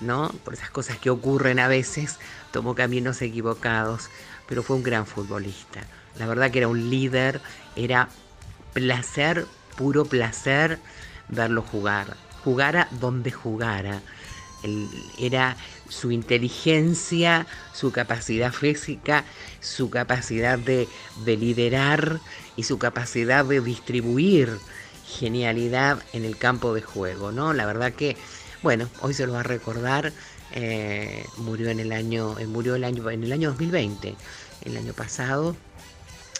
¿no? 0.00 0.28
Por 0.44 0.54
esas 0.54 0.70
cosas 0.70 0.98
que 0.98 1.10
ocurren 1.10 1.58
a 1.58 1.68
veces, 1.68 2.18
tomó 2.52 2.74
caminos 2.74 3.22
equivocados, 3.22 4.10
pero 4.48 4.62
fue 4.62 4.76
un 4.76 4.82
gran 4.82 5.06
futbolista. 5.06 5.80
La 6.18 6.26
verdad 6.26 6.50
que 6.50 6.58
era 6.58 6.68
un 6.68 6.90
líder, 6.90 7.40
era 7.76 8.08
placer, 8.72 9.46
puro 9.76 10.04
placer 10.04 10.78
verlo 11.28 11.62
jugar. 11.62 12.16
Jugara 12.44 12.88
donde 13.00 13.30
jugara. 13.30 14.00
era 15.18 15.56
su 15.88 16.10
inteligencia, 16.10 17.46
su 17.72 17.92
capacidad 17.92 18.52
física, 18.52 19.24
su 19.60 19.88
capacidad 19.88 20.58
de, 20.58 20.86
de 21.24 21.36
liderar 21.36 22.20
y 22.56 22.64
su 22.64 22.78
capacidad 22.78 23.44
de 23.44 23.60
distribuir 23.60 24.58
genialidad 25.06 26.02
en 26.12 26.24
el 26.24 26.36
campo 26.36 26.74
de 26.74 26.82
juego, 26.82 27.32
¿no? 27.32 27.52
La 27.52 27.66
verdad 27.66 27.92
que, 27.92 28.16
bueno, 28.62 28.88
hoy 29.00 29.14
se 29.14 29.26
lo 29.26 29.32
va 29.32 29.40
a 29.40 29.44
recordar 29.44 30.12
eh, 30.52 31.24
murió 31.36 31.70
en 31.70 31.80
el 31.80 31.92
año, 31.92 32.38
eh, 32.38 32.46
murió 32.46 32.74
el 32.74 32.84
año, 32.84 33.08
en 33.10 33.24
el 33.24 33.32
año 33.32 33.50
2020, 33.50 34.14
el 34.64 34.76
año 34.76 34.92
pasado. 34.92 35.56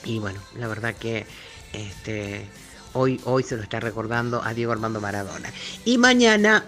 Y 0.05 0.19
bueno, 0.19 0.41
la 0.57 0.69
verdad 0.69 0.95
que 0.95 1.27
este, 1.73 2.47
hoy, 2.93 3.21
hoy 3.25 3.43
se 3.43 3.57
lo 3.57 3.63
está 3.63 3.81
recordando 3.81 4.43
a 4.43 4.55
Diego 4.55 4.73
Armando 4.73 5.01
Maradona. 5.01 5.53
Y 5.85 5.99
mañana, 5.99 6.65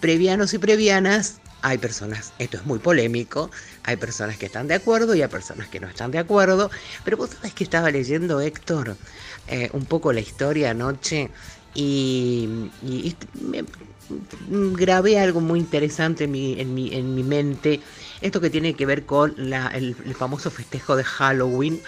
previanos 0.00 0.52
y 0.54 0.58
previanas, 0.58 1.40
hay 1.62 1.78
personas, 1.78 2.32
esto 2.38 2.56
es 2.56 2.66
muy 2.66 2.80
polémico, 2.80 3.50
hay 3.84 3.96
personas 3.96 4.36
que 4.36 4.46
están 4.46 4.66
de 4.66 4.74
acuerdo 4.74 5.14
y 5.14 5.22
hay 5.22 5.28
personas 5.28 5.68
que 5.68 5.78
no 5.78 5.86
están 5.86 6.10
de 6.10 6.18
acuerdo, 6.18 6.70
pero 7.04 7.16
vos 7.16 7.30
sabés 7.30 7.54
que 7.54 7.64
estaba 7.64 7.90
leyendo, 7.90 8.40
Héctor, 8.40 8.96
eh, 9.46 9.70
un 9.72 9.86
poco 9.86 10.12
la 10.12 10.20
historia 10.20 10.70
anoche 10.70 11.30
y, 11.74 12.70
y, 12.82 13.16
grabé 14.48 15.18
algo 15.18 15.40
muy 15.40 15.58
interesante 15.58 16.24
en 16.24 16.30
mi, 16.30 16.60
en 16.60 16.74
mi, 16.74 16.94
en 16.94 17.14
mi 17.14 17.22
mente, 17.22 17.80
esto 18.20 18.40
que 18.40 18.50
tiene 18.50 18.74
que 18.74 18.86
ver 18.86 19.04
con 19.04 19.34
el, 19.38 19.94
famoso 20.16 20.50
festejo 20.50 20.96
de 20.96 21.04
Halloween, 21.04 21.80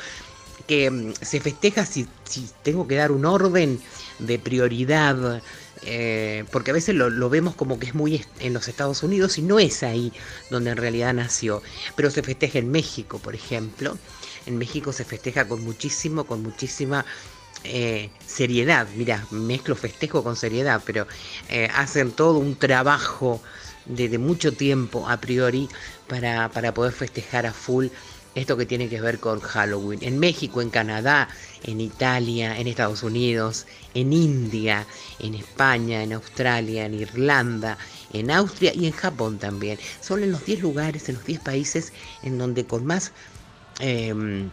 que 0.67 0.91
mm, 0.91 1.13
se 1.21 1.41
festeja 1.41 1.87
si, 1.87 2.07
si 2.25 2.49
tengo 2.63 2.87
que 2.87 2.97
dar 2.97 3.13
un 3.13 3.25
orden 3.25 3.81
de 4.19 4.39
prioridad, 4.39 5.43
eh, 5.83 6.45
porque 6.51 6.71
a 6.71 6.75
veces 6.75 6.95
lo, 6.95 7.29
vemos 7.31 7.55
como 7.55 7.79
que 7.79 7.87
es 7.87 7.95
muy 7.95 8.25
en 8.41 8.55
los 8.55 8.69
Estados 8.69 9.03
Unidos 9.03 9.39
y 9.39 9.43
no 9.43 9.59
es 9.59 9.83
ahí 9.83 10.13
donde 10.51 10.71
en 10.71 10.77
realidad 10.77 11.13
nació, 11.13 11.63
pero 11.97 12.11
se 12.11 12.23
festeja 12.23 12.59
en 12.59 12.71
México, 12.71 13.19
por 13.19 13.35
ejemplo. 13.35 13.99
En 14.47 14.59
México 14.59 14.93
se 14.93 15.05
festeja 15.05 15.49
con 15.49 15.65
muchísimo, 15.65 16.25
con 16.25 16.43
muchísima 16.43 17.05
eh, 17.65 18.11
seriedad, 18.27 18.87
mira, 18.97 19.27
mezclo 19.31 19.75
festejo 19.75 20.23
con 20.23 20.37
seriedad, 20.37 20.83
pero 20.85 21.07
eh, 21.49 21.69
hacen 21.75 22.13
todo 22.13 22.39
un 22.39 22.57
trabajo 22.57 23.41
de, 23.87 24.19
mucho 24.19 24.53
tiempo 24.53 25.09
a 25.09 25.19
priori 25.19 25.69
para, 26.07 26.51
para 26.51 26.75
poder 26.75 26.93
festejar 26.93 27.47
a 27.47 27.53
full 27.53 27.89
esto 28.35 28.57
que 28.57 28.67
tiene 28.67 28.89
que 28.89 29.01
ver 29.01 29.21
con 29.21 29.41
Halloween. 29.41 30.01
En 30.03 30.19
México, 30.19 30.61
en 30.61 30.71
Canadá, 30.71 31.29
en 31.63 31.81
Italia, 31.81 32.59
en 32.59 32.67
Estados 32.67 33.03
Unidos, 33.03 33.67
en 33.95 34.13
India, 34.13 34.87
en 35.21 35.35
España, 35.35 36.03
en 36.03 36.13
Australia, 36.13 36.87
en 36.87 36.95
Irlanda, 36.95 37.79
en 38.13 38.31
Austria 38.31 38.73
y 38.75 38.87
en 38.87 38.93
Japón 38.93 39.39
también. 39.39 39.79
Son 40.01 40.23
en 40.23 40.33
los 40.33 40.45
10 40.45 40.63
lugares, 40.63 41.09
en 41.09 41.15
los 41.15 41.25
10 41.25 41.41
países 41.41 41.93
en 42.23 42.39
donde 42.39 42.67
con 42.67 42.85
más... 42.85 43.13
Em, 43.81 44.51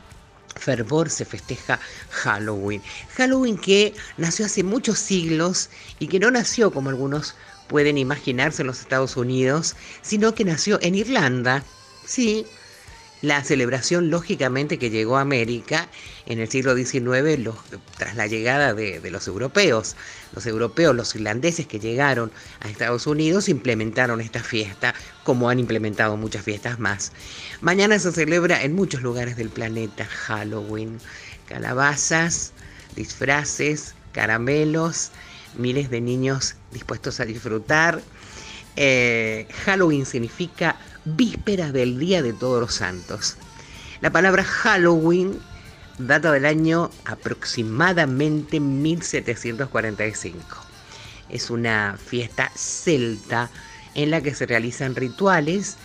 fervor 0.61 1.09
se 1.09 1.25
festeja 1.25 1.79
Halloween. 2.09 2.81
Halloween 3.15 3.57
que 3.57 3.93
nació 4.17 4.45
hace 4.45 4.63
muchos 4.63 4.99
siglos 4.99 5.69
y 5.99 6.07
que 6.07 6.19
no 6.19 6.31
nació 6.31 6.71
como 6.71 6.89
algunos 6.89 7.35
pueden 7.67 7.97
imaginarse 7.97 8.61
en 8.61 8.67
los 8.67 8.81
Estados 8.81 9.17
Unidos, 9.17 9.75
sino 10.01 10.35
que 10.35 10.45
nació 10.45 10.79
en 10.81 10.95
Irlanda. 10.95 11.63
Sí, 12.05 12.45
la 13.21 13.43
celebración, 13.43 14.09
lógicamente, 14.09 14.79
que 14.79 14.89
llegó 14.89 15.17
a 15.17 15.21
América 15.21 15.87
en 16.25 16.39
el 16.39 16.49
siglo 16.49 16.75
XIX 16.75 17.49
tras 17.97 18.15
la 18.15 18.25
llegada 18.27 18.73
de, 18.73 18.99
los 19.11 19.27
europeos. 19.27 19.95
Los 20.33 20.45
europeos, 20.47 20.95
los 20.95 21.15
irlandeses 21.15 21.67
que 21.67 21.79
llegaron 21.79 22.31
a 22.61 22.69
Estados 22.69 23.05
Unidos 23.05 23.47
implementaron 23.47 24.21
esta 24.21 24.41
fiesta, 24.41 24.95
como 25.23 25.49
han 25.49 25.59
implementado 25.59 26.17
muchas 26.17 26.43
fiestas 26.43 26.79
más. 26.79 27.11
Mañana 27.61 27.99
se 27.99 28.11
celebra 28.11 28.63
en 28.63 28.73
muchos 28.73 29.01
lugares 29.01 29.37
del 29.37 29.49
planeta 29.49 30.05
Halloween. 30.05 30.97
Calabazas, 31.47 32.53
disfraces, 32.95 33.93
caramelos, 34.13 35.11
miles 35.57 35.89
de 35.89 36.01
niños 36.01 36.55
dispuestos 36.71 37.19
a 37.19 37.25
disfrutar. 37.25 38.01
Eh, 38.77 39.47
Halloween 39.65 40.05
significa 40.05 40.77
víspera 41.05 41.71
del 41.71 41.99
Día 41.99 42.21
de 42.21 42.33
Todos 42.33 42.61
los 42.61 42.73
Santos. 42.75 43.37
La 44.01 44.11
palabra 44.11 44.43
Halloween 44.43 45.39
data 45.97 46.31
del 46.31 46.45
año 46.45 46.89
aproximadamente 47.05 48.59
1745. 48.59 50.41
Es 51.29 51.49
una 51.49 51.97
fiesta 52.03 52.51
celta 52.55 53.49
en 53.95 54.11
la 54.11 54.21
que 54.21 54.33
se 54.33 54.45
realizan 54.45 54.95
rituales. 54.95 55.77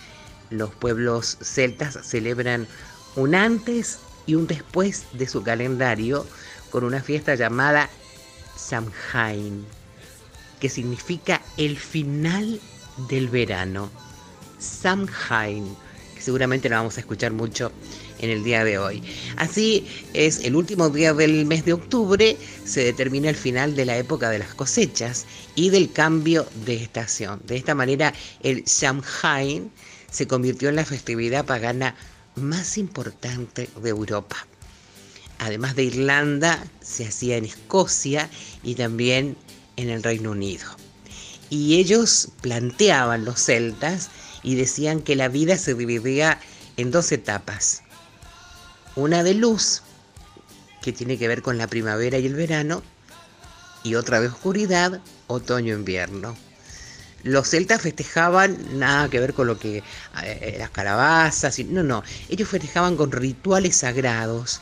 Los 0.49 0.73
pueblos 0.73 1.37
celtas 1.41 1.99
celebran 2.03 2.67
un 3.15 3.35
antes 3.35 3.99
y 4.25 4.35
un 4.35 4.47
después 4.47 5.05
de 5.13 5.27
su 5.27 5.43
calendario 5.43 6.25
con 6.69 6.83
una 6.83 7.01
fiesta 7.01 7.35
llamada 7.35 7.89
Samhain, 8.55 9.65
que 10.59 10.69
significa 10.69 11.41
el 11.57 11.77
final 11.77 12.59
del 13.09 13.29
verano. 13.29 13.89
Samhain, 14.59 15.75
que 16.15 16.21
seguramente 16.21 16.69
lo 16.69 16.75
vamos 16.75 16.97
a 16.97 17.01
escuchar 17.01 17.31
mucho 17.31 17.71
en 18.19 18.29
el 18.29 18.43
día 18.43 18.63
de 18.63 18.77
hoy. 18.77 19.03
Así 19.35 19.87
es, 20.13 20.43
el 20.43 20.55
último 20.55 20.89
día 20.89 21.13
del 21.13 21.45
mes 21.45 21.65
de 21.65 21.73
octubre 21.73 22.37
se 22.65 22.83
determina 22.83 23.29
el 23.29 23.35
final 23.35 23.75
de 23.75 23.85
la 23.85 23.97
época 23.97 24.29
de 24.29 24.39
las 24.39 24.53
cosechas 24.53 25.25
y 25.55 25.69
del 25.69 25.91
cambio 25.91 26.47
de 26.65 26.75
estación. 26.75 27.41
De 27.45 27.57
esta 27.57 27.75
manera, 27.75 28.13
el 28.41 28.63
Samhain 28.67 29.71
se 30.09 30.27
convirtió 30.27 30.69
en 30.69 30.75
la 30.75 30.85
festividad 30.85 31.45
pagana 31.45 31.95
más 32.35 32.77
importante 32.77 33.69
de 33.81 33.89
Europa. 33.89 34.47
además 35.39 35.75
de 35.75 35.83
Irlanda, 35.83 36.63
se 36.81 37.05
hacía 37.05 37.37
en 37.37 37.45
Escocia 37.45 38.27
y 38.63 38.73
también 38.73 39.37
en 39.75 39.89
el 39.89 40.01
Reino 40.01 40.31
Unido. 40.31 40.65
Y 41.51 41.75
ellos 41.75 42.29
planteaban 42.41 43.23
los 43.23 43.39
celtas 43.39 44.09
y 44.47 44.55
decían 44.55 45.01
que 45.01 45.17
la 45.17 45.27
vida 45.27 45.57
se 45.57 45.73
dividía 45.73 46.39
en 46.77 46.89
dos 46.89 47.11
etapas. 47.11 47.83
Una 48.95 49.21
de 49.21 49.33
luz, 49.33 49.81
que 50.81 50.93
tiene 50.93 51.17
que 51.17 51.27
ver 51.27 51.41
con 51.41 51.57
la 51.57 51.67
primavera 51.67 52.17
y 52.17 52.27
el 52.27 52.33
verano, 52.33 52.81
y 53.83 53.95
otra 53.95 54.21
de 54.21 54.27
oscuridad, 54.27 55.01
otoño-invierno. 55.27 56.37
Los 57.23 57.49
celtas 57.49 57.81
festejaban 57.81 58.79
nada 58.79 59.09
que 59.09 59.19
ver 59.19 59.33
con 59.33 59.47
lo 59.47 59.59
que 59.59 59.83
eh, 60.23 60.55
las 60.57 60.69
calabazas, 60.69 61.59
no, 61.65 61.83
no, 61.83 62.03
ellos 62.29 62.47
festejaban 62.47 62.95
con 62.95 63.11
rituales 63.11 63.75
sagrados 63.75 64.61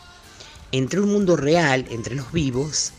entre 0.72 1.00
un 1.00 1.14
mundo 1.14 1.36
real, 1.36 1.86
entre 1.92 2.16
los 2.16 2.32
vivos, 2.32 2.92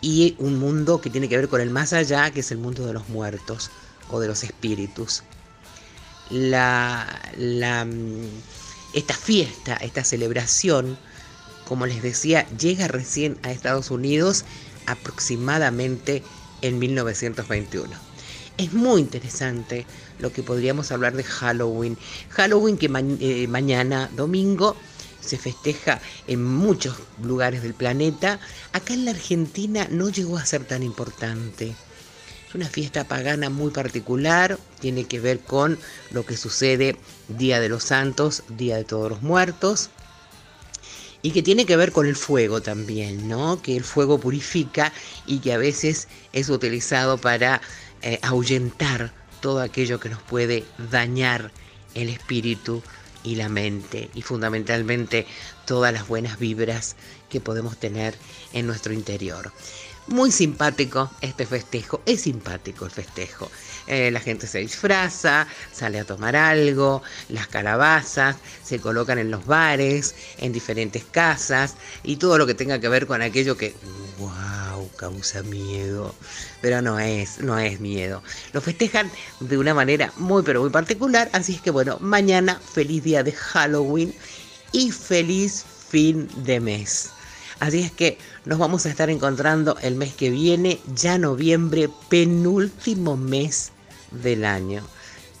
y 0.00 0.36
un 0.38 0.60
mundo 0.60 1.00
que 1.00 1.10
tiene 1.10 1.28
que 1.28 1.38
ver 1.38 1.48
con 1.48 1.60
el 1.60 1.70
más 1.70 1.92
allá, 1.92 2.30
que 2.30 2.38
es 2.38 2.52
el 2.52 2.58
mundo 2.58 2.86
de 2.86 2.92
los 2.92 3.08
muertos 3.08 3.72
o 4.10 4.20
de 4.20 4.28
los 4.28 4.44
espíritus. 4.44 5.24
La, 6.30 7.20
la, 7.36 7.84
mm, 7.84 8.28
esta 8.94 9.14
fiesta, 9.14 9.76
esta 9.76 10.04
celebración, 10.04 10.96
como 11.66 11.86
les 11.86 12.02
decía, 12.02 12.46
llega 12.58 12.88
recién 12.88 13.38
a 13.42 13.50
Estados 13.50 13.90
Unidos 13.90 14.44
aproximadamente 14.86 16.22
en 16.62 16.78
1921. 16.78 17.90
Es 18.56 18.72
muy 18.72 19.00
interesante 19.00 19.84
lo 20.20 20.32
que 20.32 20.42
podríamos 20.42 20.92
hablar 20.92 21.14
de 21.14 21.24
Halloween. 21.24 21.98
Halloween 22.30 22.78
que 22.78 22.86
eh, 23.20 23.48
mañana, 23.48 24.08
domingo, 24.14 24.76
se 25.20 25.38
festeja 25.38 26.00
en 26.26 26.44
muchos 26.44 26.96
lugares 27.22 27.62
del 27.62 27.74
planeta. 27.74 28.38
Acá 28.72 28.94
en 28.94 29.06
la 29.06 29.10
Argentina 29.10 29.88
no 29.90 30.08
llegó 30.10 30.36
a 30.36 30.46
ser 30.46 30.64
tan 30.64 30.82
importante. 30.82 31.74
Una 32.54 32.68
fiesta 32.68 33.02
pagana 33.02 33.50
muy 33.50 33.72
particular, 33.72 34.58
tiene 34.78 35.04
que 35.06 35.18
ver 35.18 35.40
con 35.40 35.76
lo 36.12 36.24
que 36.24 36.36
sucede 36.36 36.96
Día 37.26 37.58
de 37.58 37.68
los 37.68 37.82
Santos, 37.82 38.44
Día 38.48 38.76
de 38.76 38.84
Todos 38.84 39.10
los 39.10 39.22
Muertos, 39.22 39.90
y 41.20 41.32
que 41.32 41.42
tiene 41.42 41.66
que 41.66 41.76
ver 41.76 41.90
con 41.90 42.06
el 42.06 42.14
fuego 42.14 42.62
también, 42.62 43.28
¿no? 43.28 43.60
Que 43.60 43.76
el 43.76 43.82
fuego 43.82 44.20
purifica 44.20 44.92
y 45.26 45.40
que 45.40 45.52
a 45.52 45.58
veces 45.58 46.06
es 46.32 46.48
utilizado 46.48 47.18
para 47.18 47.60
eh, 48.02 48.20
ahuyentar 48.22 49.12
todo 49.40 49.60
aquello 49.60 49.98
que 49.98 50.10
nos 50.10 50.22
puede 50.22 50.64
dañar 50.92 51.50
el 51.94 52.08
espíritu 52.08 52.82
y 53.24 53.34
la 53.34 53.48
mente 53.48 54.10
y 54.14 54.22
fundamentalmente 54.22 55.26
todas 55.66 55.92
las 55.92 56.06
buenas 56.06 56.38
vibras 56.38 56.94
que 57.30 57.40
podemos 57.40 57.78
tener 57.78 58.14
en 58.52 58.66
nuestro 58.66 58.92
interior. 58.92 59.50
Muy 60.06 60.30
simpático 60.30 61.10
este 61.22 61.46
festejo, 61.46 62.02
es 62.04 62.22
simpático 62.22 62.84
el 62.84 62.90
festejo. 62.90 63.50
Eh, 63.86 64.10
la 64.10 64.20
gente 64.20 64.46
se 64.46 64.58
disfraza, 64.58 65.46
sale 65.72 65.98
a 65.98 66.04
tomar 66.04 66.36
algo, 66.36 67.02
las 67.30 67.48
calabazas 67.48 68.36
se 68.62 68.80
colocan 68.80 69.18
en 69.18 69.30
los 69.30 69.46
bares, 69.46 70.14
en 70.36 70.52
diferentes 70.52 71.04
casas 71.04 71.76
y 72.02 72.16
todo 72.16 72.36
lo 72.36 72.46
que 72.46 72.52
tenga 72.52 72.78
que 72.80 72.88
ver 72.90 73.06
con 73.06 73.22
aquello 73.22 73.56
que, 73.56 73.74
wow, 74.18 74.90
causa 74.96 75.42
miedo. 75.42 76.14
Pero 76.60 76.82
no 76.82 76.98
es, 76.98 77.38
no 77.38 77.58
es 77.58 77.80
miedo. 77.80 78.22
Lo 78.52 78.60
festejan 78.60 79.10
de 79.40 79.56
una 79.56 79.72
manera 79.72 80.12
muy, 80.18 80.42
pero 80.42 80.60
muy 80.60 80.70
particular. 80.70 81.30
Así 81.32 81.54
es 81.54 81.62
que 81.62 81.70
bueno, 81.70 81.96
mañana 82.00 82.60
feliz 82.60 83.04
día 83.04 83.22
de 83.22 83.32
Halloween 83.32 84.14
y 84.72 84.90
feliz 84.90 85.64
fin 85.88 86.28
de 86.44 86.60
mes. 86.60 87.13
Así 87.64 87.80
es 87.80 87.90
que 87.90 88.18
nos 88.44 88.58
vamos 88.58 88.84
a 88.84 88.90
estar 88.90 89.08
encontrando 89.08 89.78
el 89.80 89.94
mes 89.94 90.12
que 90.12 90.28
viene, 90.28 90.80
ya 90.94 91.16
noviembre, 91.16 91.88
penúltimo 92.10 93.16
mes 93.16 93.72
del 94.10 94.44
año. 94.44 94.82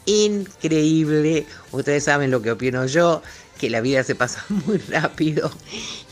Increíble, 0.06 1.44
ustedes 1.70 2.04
saben 2.04 2.30
lo 2.30 2.40
que 2.40 2.52
opino 2.52 2.86
yo, 2.86 3.20
que 3.58 3.68
la 3.68 3.82
vida 3.82 4.02
se 4.04 4.14
pasa 4.14 4.42
muy 4.66 4.78
rápido 4.78 5.50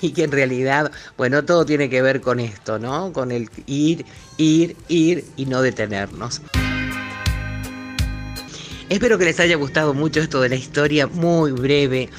y 0.02 0.10
que 0.10 0.24
en 0.24 0.32
realidad, 0.32 0.92
bueno, 1.16 1.46
todo 1.46 1.64
tiene 1.64 1.88
que 1.88 2.02
ver 2.02 2.20
con 2.20 2.40
esto, 2.40 2.78
¿no? 2.78 3.10
Con 3.14 3.32
el 3.32 3.48
ir, 3.64 4.04
ir, 4.36 4.76
ir 4.88 5.24
y 5.38 5.46
no 5.46 5.62
detenernos. 5.62 6.42
Espero 8.90 9.16
que 9.16 9.24
les 9.24 9.40
haya 9.40 9.56
gustado 9.56 9.94
mucho 9.94 10.20
esto 10.20 10.42
de 10.42 10.50
la 10.50 10.56
historia 10.56 11.06
muy 11.06 11.52
breve 11.52 12.10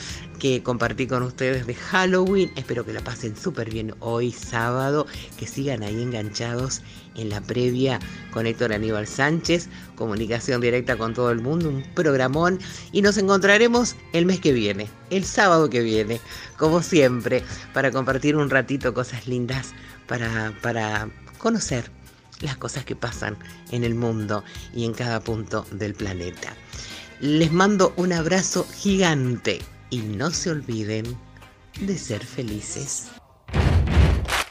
que 0.44 0.62
compartí 0.62 1.08
con 1.08 1.24
ustedes 1.24 1.66
de 1.68 1.74
Halloween. 1.74 2.52
Espero 2.58 2.86
que 2.86 2.92
la 2.92 3.00
pasen 3.00 3.34
súper 3.34 3.70
bien 3.70 3.96
hoy 4.02 4.34
sábado, 4.34 5.08
que 5.38 5.48
sigan 5.48 5.84
ahí 5.84 6.02
enganchados 6.02 6.82
en 7.16 7.30
la 7.30 7.40
previa 7.40 7.98
con 8.34 8.46
Héctor 8.46 8.74
Aníbal 8.74 9.08
Sánchez, 9.08 9.70
comunicación 9.96 10.60
directa 10.60 10.98
con 10.98 11.14
todo 11.14 11.32
el 11.32 11.40
mundo, 11.40 11.70
un 11.70 11.82
programón 11.96 12.60
y 12.92 13.02
nos 13.02 13.18
encontraremos 13.18 13.96
el 14.12 14.26
mes 14.26 14.42
que 14.42 14.52
viene, 14.52 14.90
el 15.12 15.24
sábado 15.24 15.70
que 15.70 15.80
viene, 15.80 16.20
como 16.58 16.84
siempre, 16.84 17.42
para 17.74 17.92
compartir 17.92 18.36
un 18.36 18.50
ratito 18.50 18.94
cosas 18.94 19.26
lindas 19.26 19.74
para, 20.10 20.54
para 20.62 21.10
conocer 21.38 21.90
las 22.42 22.58
cosas 22.58 22.84
que 22.84 22.98
pasan 22.98 23.38
en 23.72 23.86
el 23.86 23.96
mundo 23.96 24.44
y 24.76 24.84
en 24.84 24.92
cada 24.92 25.22
punto 25.22 25.66
del 25.72 25.94
planeta. 25.94 26.54
Les 27.22 27.54
mando 27.54 27.94
un 27.96 28.12
abrazo 28.12 28.68
gigante 28.76 29.62
y 29.94 29.98
no 29.98 30.32
se 30.32 30.50
olviden 30.50 31.06
de 31.80 31.96
ser 32.00 32.26
felices. 32.26 33.10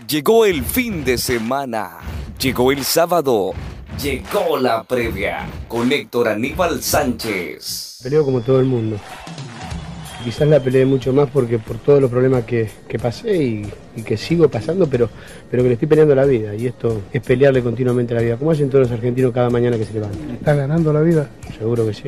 Llegó 0.06 0.44
el 0.44 0.62
fin 0.62 1.04
de 1.04 1.18
semana, 1.18 1.98
llegó 2.38 2.70
el 2.70 2.84
sábado, 2.84 3.52
llegó 4.00 4.56
la 4.56 4.84
previa 4.84 5.48
con 5.66 5.90
Héctor 5.90 6.28
Aníbal 6.28 6.80
Sánchez. 6.80 7.98
Peleo 8.04 8.24
como 8.24 8.40
todo 8.42 8.60
el 8.60 8.66
mundo. 8.66 8.98
Quizás 10.22 10.46
la 10.46 10.60
peleé 10.60 10.86
mucho 10.86 11.12
más 11.12 11.28
porque 11.28 11.58
por 11.58 11.78
todos 11.78 12.00
los 12.00 12.08
problemas 12.08 12.44
que, 12.44 12.70
pasé 13.02 13.42
y, 13.42 14.02
que 14.04 14.16
sigo 14.16 14.48
pasando, 14.48 14.88
pero, 14.88 15.10
pero 15.50 15.64
que 15.64 15.70
le 15.70 15.74
estoy 15.74 15.88
peleando 15.88 16.14
la 16.14 16.24
vida. 16.24 16.54
Y 16.54 16.68
esto 16.68 17.02
es 17.12 17.20
pelearle 17.20 17.64
continuamente 17.64 18.14
la 18.14 18.20
vida, 18.20 18.36
como 18.36 18.52
hacen 18.52 18.70
todos 18.70 18.86
los 18.86 18.92
argentinos 18.92 19.32
cada 19.32 19.50
mañana 19.50 19.76
que 19.76 19.86
se 19.86 19.94
levantan. 19.94 20.30
¿Estás 20.30 20.56
ganando 20.56 20.92
la 20.92 21.00
vida? 21.00 21.28
Seguro 21.58 21.84
que 21.84 21.94
sí. 21.94 22.04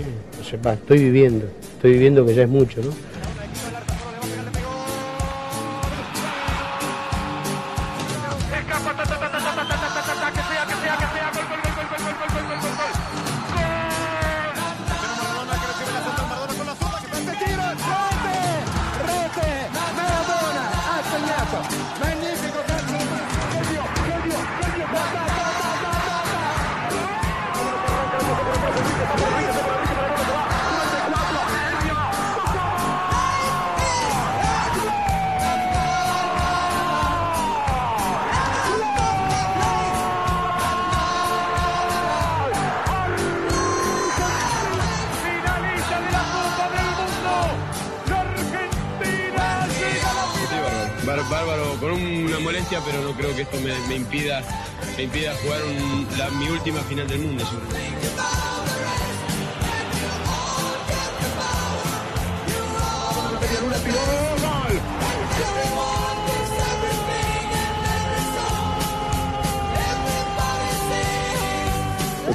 No 0.63 0.71
estoy 0.71 0.99
viviendo. 0.99 1.47
Estoy 1.75 1.95
viviendo 1.95 2.25
que 2.25 2.37
ya 2.37 2.45
es 2.45 2.49
mucho, 2.49 2.81
¿no? 2.81 2.93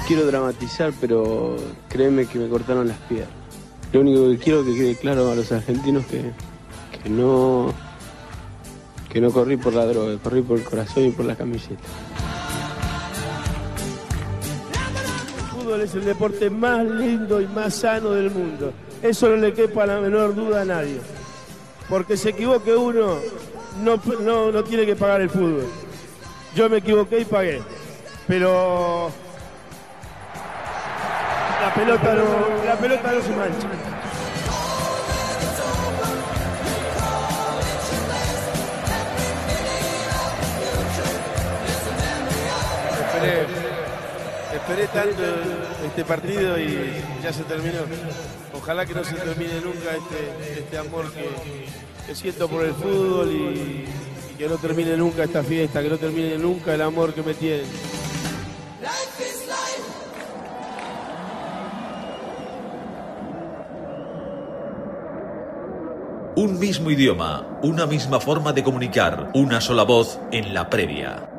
Quiero 0.10 0.26
dramatizar, 0.26 0.92
pero 1.00 1.56
créeme 1.88 2.26
que 2.26 2.40
me 2.40 2.50
cortaron 2.50 2.88
las 2.88 2.98
piernas. 2.98 3.30
Lo 3.94 4.00
único 4.00 4.28
que 4.32 4.38
quiero 4.40 4.66
que 4.66 4.74
quede 4.74 4.96
claro 4.96 5.30
a 5.30 5.36
los 5.36 5.52
argentinos 5.52 6.04
que, 6.08 6.32
que 7.04 7.10
no 7.12 7.72
que 9.08 9.22
no 9.22 9.30
corrí 9.30 9.56
por 9.58 9.74
la 9.74 9.86
droga, 9.86 10.18
corrí 10.18 10.42
por 10.42 10.58
el 10.58 10.64
corazón 10.64 11.06
y 11.06 11.12
por 11.12 11.26
la 11.26 11.36
camiseta. 11.36 11.84
El 15.38 15.62
fútbol 15.62 15.82
es 15.82 15.94
el 15.94 16.06
deporte 16.06 16.50
más 16.50 16.84
lindo 16.88 17.40
y 17.40 17.46
más 17.46 17.76
sano 17.76 18.10
del 18.10 18.32
mundo. 18.32 18.74
Eso 19.04 19.30
no 19.30 19.36
le 19.36 19.54
quepa 19.54 19.86
la 19.86 20.00
menor 20.00 20.34
duda 20.34 20.62
a 20.62 20.66
nadie. 20.66 21.00
Porque 21.88 22.18
se 22.18 22.30
equivoque 22.30 22.76
uno 22.76 23.18
no, 23.84 24.02
no, 24.22 24.52
no 24.52 24.64
tiene 24.64 24.88
que 24.88 24.96
pagar 24.96 25.22
el 25.22 25.30
fútbol. 25.30 25.68
Yo 26.56 26.68
me 26.68 26.78
equivoqué 26.78 27.20
y 27.20 27.26
pagué. 27.26 27.62
Pero 28.28 29.12
la 31.62 31.74
pelota 31.74 32.14
no, 32.14 32.66
la 32.66 32.76
pelota 32.76 33.12
no 33.12 33.22
se 33.22 33.30
mancha. 33.30 33.68
Esperé, 43.06 43.46
esperé 44.56 44.88
tanto 44.88 45.24
este 45.86 46.06
partido 46.06 46.60
y 46.60 46.92
ya 47.22 47.34
se 47.34 47.44
terminó. 47.44 47.80
Ojalá 48.54 48.86
que 48.86 48.94
no 48.94 49.04
se 49.04 49.16
termine 49.16 49.56
nunca 49.62 49.96
este, 49.96 50.60
este 50.60 50.78
amor 50.78 51.12
que, 51.12 51.30
que 52.08 52.16
siento 52.16 52.48
por 52.48 52.66
el 52.66 52.74
fútbol 52.74 53.30
y, 53.32 53.86
y 54.32 54.36
que 54.38 54.48
no 54.48 54.58
termine 54.58 54.96
nunca 54.96 55.24
esta 55.24 55.44
fiesta, 55.44 55.82
que 55.82 55.90
no 55.90 55.98
termine 55.98 56.38
nunca 56.38 56.74
el 56.74 56.82
amor 56.82 57.14
que 57.14 57.22
me 57.22 57.34
tienen. 57.34 57.66
Un 66.42 66.58
mismo 66.58 66.90
idioma, 66.90 67.60
una 67.64 67.86
misma 67.86 68.22
forma 68.22 68.54
de 68.54 68.64
comunicar, 68.64 69.30
una 69.36 69.60
sola 69.60 69.84
voz 69.84 70.18
en 70.32 70.54
la 70.54 70.70
previa. 70.70 71.30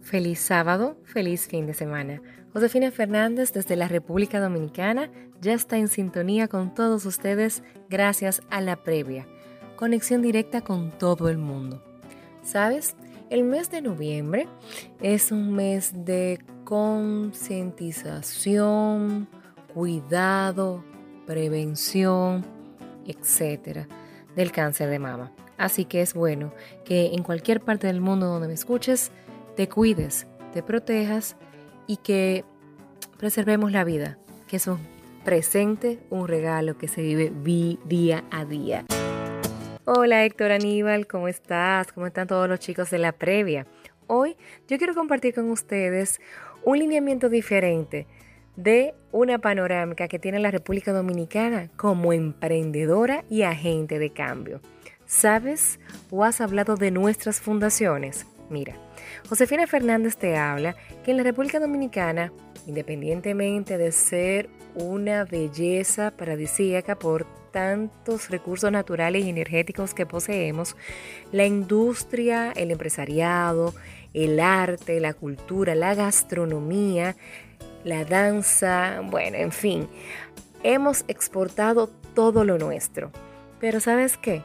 Feliz 0.00 0.38
sábado, 0.38 0.96
feliz 1.02 1.48
fin 1.48 1.66
de 1.66 1.74
semana. 1.74 2.22
Josefina 2.52 2.92
Fernández 2.92 3.52
desde 3.52 3.74
la 3.74 3.88
República 3.88 4.38
Dominicana 4.38 5.10
ya 5.40 5.54
está 5.54 5.76
en 5.76 5.88
sintonía 5.88 6.46
con 6.46 6.72
todos 6.72 7.04
ustedes 7.04 7.64
gracias 7.88 8.42
a 8.48 8.60
la 8.60 8.84
previa. 8.84 9.26
Conexión 9.74 10.22
directa 10.22 10.60
con 10.60 10.92
todo 10.92 11.28
el 11.28 11.38
mundo. 11.38 11.82
¿Sabes? 12.44 12.94
El 13.30 13.44
mes 13.44 13.70
de 13.70 13.80
noviembre 13.80 14.46
es 15.00 15.30
un 15.30 15.54
mes 15.54 16.04
de 16.04 16.40
concientización, 16.64 19.28
cuidado, 19.72 20.82
prevención, 21.28 22.44
etcétera, 23.06 23.86
del 24.34 24.50
cáncer 24.50 24.90
de 24.90 24.98
mama. 24.98 25.32
Así 25.58 25.84
que 25.84 26.02
es 26.02 26.12
bueno 26.12 26.52
que 26.84 27.14
en 27.14 27.22
cualquier 27.22 27.60
parte 27.60 27.86
del 27.86 28.00
mundo 28.00 28.26
donde 28.26 28.48
me 28.48 28.54
escuches, 28.54 29.12
te 29.54 29.68
cuides, 29.68 30.26
te 30.52 30.64
protejas 30.64 31.36
y 31.86 31.98
que 31.98 32.44
preservemos 33.16 33.70
la 33.70 33.84
vida, 33.84 34.18
que 34.48 34.56
es 34.56 34.66
un 34.66 34.80
presente, 35.24 36.00
un 36.10 36.26
regalo 36.26 36.76
que 36.76 36.88
se 36.88 37.02
vive 37.02 37.30
día 37.86 38.24
a 38.32 38.44
día. 38.44 38.84
Hola 39.86 40.26
Héctor 40.26 40.52
Aníbal, 40.52 41.06
¿cómo 41.06 41.26
estás? 41.26 41.90
¿Cómo 41.94 42.06
están 42.06 42.26
todos 42.26 42.46
los 42.46 42.60
chicos 42.60 42.90
de 42.90 42.98
la 42.98 43.12
previa? 43.12 43.66
Hoy 44.08 44.36
yo 44.68 44.76
quiero 44.76 44.94
compartir 44.94 45.34
con 45.34 45.48
ustedes 45.48 46.20
un 46.64 46.78
lineamiento 46.78 47.30
diferente 47.30 48.06
de 48.56 48.94
una 49.10 49.38
panorámica 49.38 50.06
que 50.06 50.18
tiene 50.18 50.38
la 50.38 50.50
República 50.50 50.92
Dominicana 50.92 51.70
como 51.78 52.12
emprendedora 52.12 53.24
y 53.30 53.42
agente 53.42 53.98
de 53.98 54.10
cambio. 54.10 54.60
¿Sabes 55.06 55.80
o 56.10 56.24
has 56.24 56.42
hablado 56.42 56.76
de 56.76 56.90
nuestras 56.90 57.40
fundaciones? 57.40 58.26
Mira, 58.50 58.76
Josefina 59.30 59.66
Fernández 59.66 60.18
te 60.18 60.36
habla 60.36 60.76
que 61.04 61.12
en 61.12 61.16
la 61.16 61.22
República 61.22 61.58
Dominicana, 61.58 62.34
independientemente 62.66 63.78
de 63.78 63.92
ser 63.92 64.50
una 64.74 65.24
belleza 65.24 66.10
paradisíaca 66.10 66.98
por 66.98 67.39
tantos 67.50 68.30
recursos 68.30 68.70
naturales 68.70 69.24
y 69.24 69.30
energéticos 69.30 69.94
que 69.94 70.06
poseemos, 70.06 70.76
la 71.32 71.46
industria, 71.46 72.52
el 72.52 72.70
empresariado, 72.70 73.74
el 74.14 74.40
arte, 74.40 75.00
la 75.00 75.14
cultura, 75.14 75.74
la 75.74 75.94
gastronomía, 75.94 77.16
la 77.84 78.04
danza, 78.04 79.00
bueno, 79.04 79.36
en 79.36 79.52
fin, 79.52 79.88
hemos 80.62 81.04
exportado 81.08 81.88
todo 82.14 82.44
lo 82.44 82.58
nuestro. 82.58 83.10
Pero 83.60 83.80
¿sabes 83.80 84.16
qué? 84.16 84.42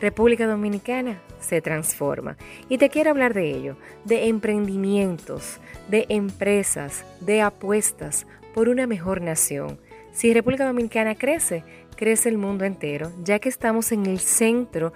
República 0.00 0.46
Dominicana 0.46 1.20
se 1.40 1.60
transforma. 1.60 2.36
Y 2.68 2.78
te 2.78 2.88
quiero 2.88 3.10
hablar 3.10 3.34
de 3.34 3.50
ello, 3.50 3.76
de 4.04 4.28
emprendimientos, 4.28 5.58
de 5.88 6.06
empresas, 6.08 7.04
de 7.20 7.42
apuestas 7.42 8.26
por 8.54 8.68
una 8.68 8.86
mejor 8.86 9.20
nación. 9.20 9.78
Si 10.12 10.32
República 10.32 10.66
Dominicana 10.66 11.14
crece, 11.14 11.64
crece 11.98 12.28
el 12.28 12.38
mundo 12.38 12.64
entero, 12.64 13.10
ya 13.24 13.40
que 13.40 13.48
estamos 13.48 13.90
en 13.90 14.06
el 14.06 14.20
centro 14.20 14.92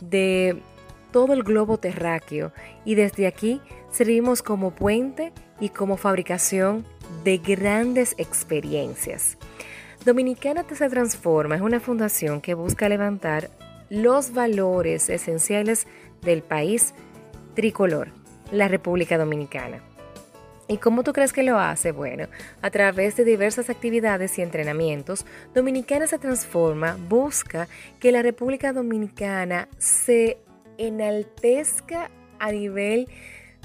de 0.00 0.62
todo 1.12 1.34
el 1.34 1.42
globo 1.42 1.78
terráqueo 1.78 2.52
y 2.84 2.94
desde 2.94 3.26
aquí 3.26 3.60
servimos 3.90 4.42
como 4.42 4.70
puente 4.70 5.32
y 5.60 5.68
como 5.68 5.96
fabricación 5.96 6.86
de 7.22 7.38
grandes 7.38 8.14
experiencias. 8.16 9.36
Dominicana 10.04 10.64
se 10.74 10.88
transforma 10.88 11.56
es 11.56 11.60
una 11.60 11.80
fundación 11.80 12.40
que 12.40 12.54
busca 12.54 12.88
levantar 12.88 13.50
los 13.90 14.32
valores 14.32 15.10
esenciales 15.10 15.86
del 16.22 16.42
país 16.42 16.94
tricolor, 17.54 18.08
la 18.52 18.68
República 18.68 19.18
Dominicana. 19.18 19.82
¿Y 20.68 20.76
cómo 20.76 21.02
tú 21.02 21.14
crees 21.14 21.32
que 21.32 21.42
lo 21.42 21.58
hace? 21.58 21.92
Bueno, 21.92 22.28
a 22.60 22.70
través 22.70 23.16
de 23.16 23.24
diversas 23.24 23.70
actividades 23.70 24.38
y 24.38 24.42
entrenamientos, 24.42 25.24
Dominicana 25.54 26.06
se 26.06 26.18
transforma, 26.18 26.98
busca 27.08 27.68
que 27.98 28.12
la 28.12 28.20
República 28.20 28.74
Dominicana 28.74 29.68
se 29.78 30.38
enaltezca 30.76 32.10
a 32.38 32.52
nivel 32.52 33.08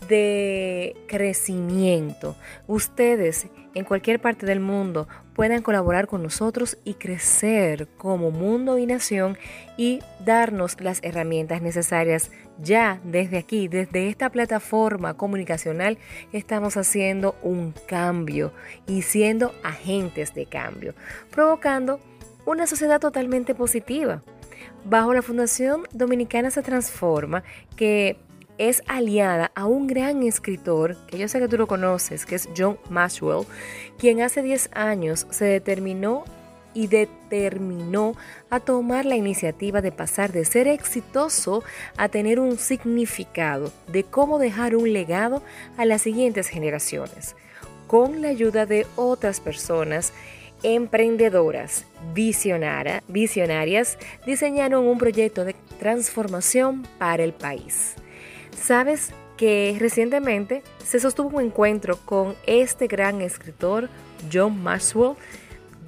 de 0.08 0.96
crecimiento. 1.08 2.36
Ustedes 2.68 3.48
en 3.74 3.86
cualquier 3.86 4.20
parte 4.20 4.46
del 4.46 4.60
mundo 4.60 5.08
puedan 5.34 5.62
colaborar 5.62 6.08
con 6.08 6.22
nosotros 6.22 6.78
y 6.84 6.96
crecer 6.96 7.88
como 7.98 8.32
mundo 8.32 8.78
y 8.78 8.86
nación 8.86 9.38
y 9.78 10.02
darnos 10.24 10.80
las 10.80 11.00
herramientas 11.04 11.62
necesarias 11.62 12.32
ya 12.60 13.00
desde 13.04 13.38
aquí, 13.38 13.68
desde 13.68 14.10
esta 14.10 14.30
plataforma 14.30 15.16
comunicacional, 15.16 15.98
estamos 16.32 16.78
haciendo 16.78 17.36
un 17.42 17.74
cambio 17.88 18.54
y 18.86 19.02
siendo 19.02 19.54
agentes 19.64 20.36
de 20.36 20.46
cambio, 20.46 20.94
provocando 21.32 22.00
una 22.46 22.68
sociedad 22.68 23.00
totalmente 23.00 23.56
positiva. 23.56 24.22
Bajo 24.86 25.14
la 25.14 25.22
Fundación 25.22 25.84
Dominicana 25.94 26.52
se 26.52 26.62
transforma 26.62 27.44
que 27.76 28.18
es 28.58 28.84
aliada 28.88 29.52
a 29.56 29.66
un 29.66 29.88
gran 29.88 30.24
escritor, 30.24 30.98
que 31.08 31.18
yo 31.18 31.28
sé 31.28 31.40
que 31.40 31.48
tú 31.48 31.58
lo 31.58 31.68
conoces, 31.68 32.26
que 32.26 32.36
es 32.36 32.50
John 32.56 32.78
Maxwell, 32.90 33.46
quien 33.98 34.22
hace 34.22 34.42
10 34.42 34.70
años 34.74 35.28
se 35.30 35.46
determinó 35.46 36.24
y 36.74 36.88
determinó 36.88 38.16
a 38.50 38.60
tomar 38.60 39.06
la 39.06 39.16
iniciativa 39.16 39.82
de 39.82 39.92
pasar 39.92 40.32
de 40.32 40.46
ser 40.46 40.68
exitoso 40.68 41.64
a 41.98 42.10
tener 42.10 42.40
un 42.40 42.58
significado, 42.58 43.72
de 43.88 44.04
cómo 44.04 44.40
dejar 44.40 44.76
un 44.76 44.92
legado 44.92 45.44
a 45.78 45.86
las 45.86 46.02
siguientes 46.02 46.48
generaciones, 46.48 47.36
con 47.88 48.22
la 48.22 48.30
ayuda 48.30 48.66
de 48.66 48.88
otras 48.96 49.40
personas 49.40 50.14
emprendedoras, 50.64 51.86
visionarias, 52.14 53.98
diseñaron 54.26 54.88
un 54.88 54.98
proyecto 54.98 55.44
de 55.44 55.56
transformación 55.78 56.88
para 56.98 57.24
el 57.24 57.34
país. 57.34 57.96
Sabes 58.64 59.10
que 59.36 59.76
recientemente 59.78 60.64
se 60.86 61.02
sostuvo 61.02 61.38
un 61.38 61.44
encuentro 61.44 61.98
con 61.98 62.34
este 62.48 62.88
gran 62.88 63.20
escritor, 63.20 63.90
John 64.32 64.64
Maxwell, 64.64 65.18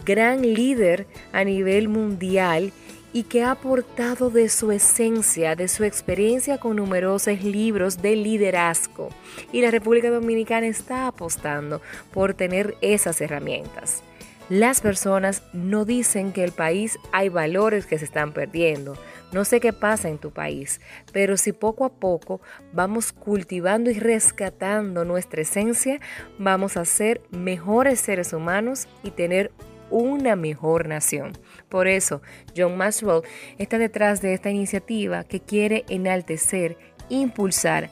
gran 0.03 0.41
líder 0.41 1.07
a 1.31 1.45
nivel 1.45 1.87
mundial 1.87 2.73
y 3.13 3.23
que 3.23 3.43
ha 3.43 3.51
aportado 3.51 4.29
de 4.29 4.49
su 4.49 4.73
esencia, 4.73 5.55
de 5.55 5.69
su 5.69 5.85
experiencia 5.85 6.57
con 6.57 6.75
numerosos 6.75 7.41
libros 7.45 8.01
de 8.01 8.17
liderazgo. 8.17 9.07
Y 9.53 9.61
la 9.61 9.71
República 9.71 10.09
Dominicana 10.09 10.67
está 10.67 11.07
apostando 11.07 11.81
por 12.11 12.33
tener 12.33 12.75
esas 12.81 13.21
herramientas. 13.21 14.03
Las 14.49 14.79
personas 14.81 15.41
no 15.53 15.85
dicen 15.85 16.31
que 16.31 16.43
el 16.43 16.51
país 16.51 16.99
hay 17.11 17.29
valores 17.29 17.87
que 17.87 17.97
se 17.97 18.05
están 18.05 18.31
perdiendo, 18.31 18.95
no 19.35 19.43
sé 19.43 19.59
qué 19.59 19.73
pasa 19.73 20.07
en 20.07 20.17
tu 20.17 20.31
país, 20.31 20.79
pero 21.11 21.35
si 21.35 21.51
poco 21.51 21.83
a 21.83 21.89
poco 21.89 22.39
vamos 22.71 23.11
cultivando 23.11 23.91
y 23.91 23.99
rescatando 23.99 25.03
nuestra 25.03 25.41
esencia, 25.41 25.99
vamos 26.39 26.77
a 26.77 26.85
ser 26.85 27.21
mejores 27.31 27.99
seres 27.99 28.31
humanos 28.31 28.87
y 29.03 29.11
tener 29.11 29.51
una 29.89 30.37
mejor 30.37 30.87
nación. 30.87 31.33
Por 31.67 31.89
eso, 31.89 32.21
John 32.55 32.77
Maxwell 32.77 33.23
está 33.57 33.77
detrás 33.77 34.21
de 34.21 34.33
esta 34.33 34.51
iniciativa 34.51 35.25
que 35.25 35.41
quiere 35.41 35.83
enaltecer, 35.89 36.77
impulsar 37.09 37.89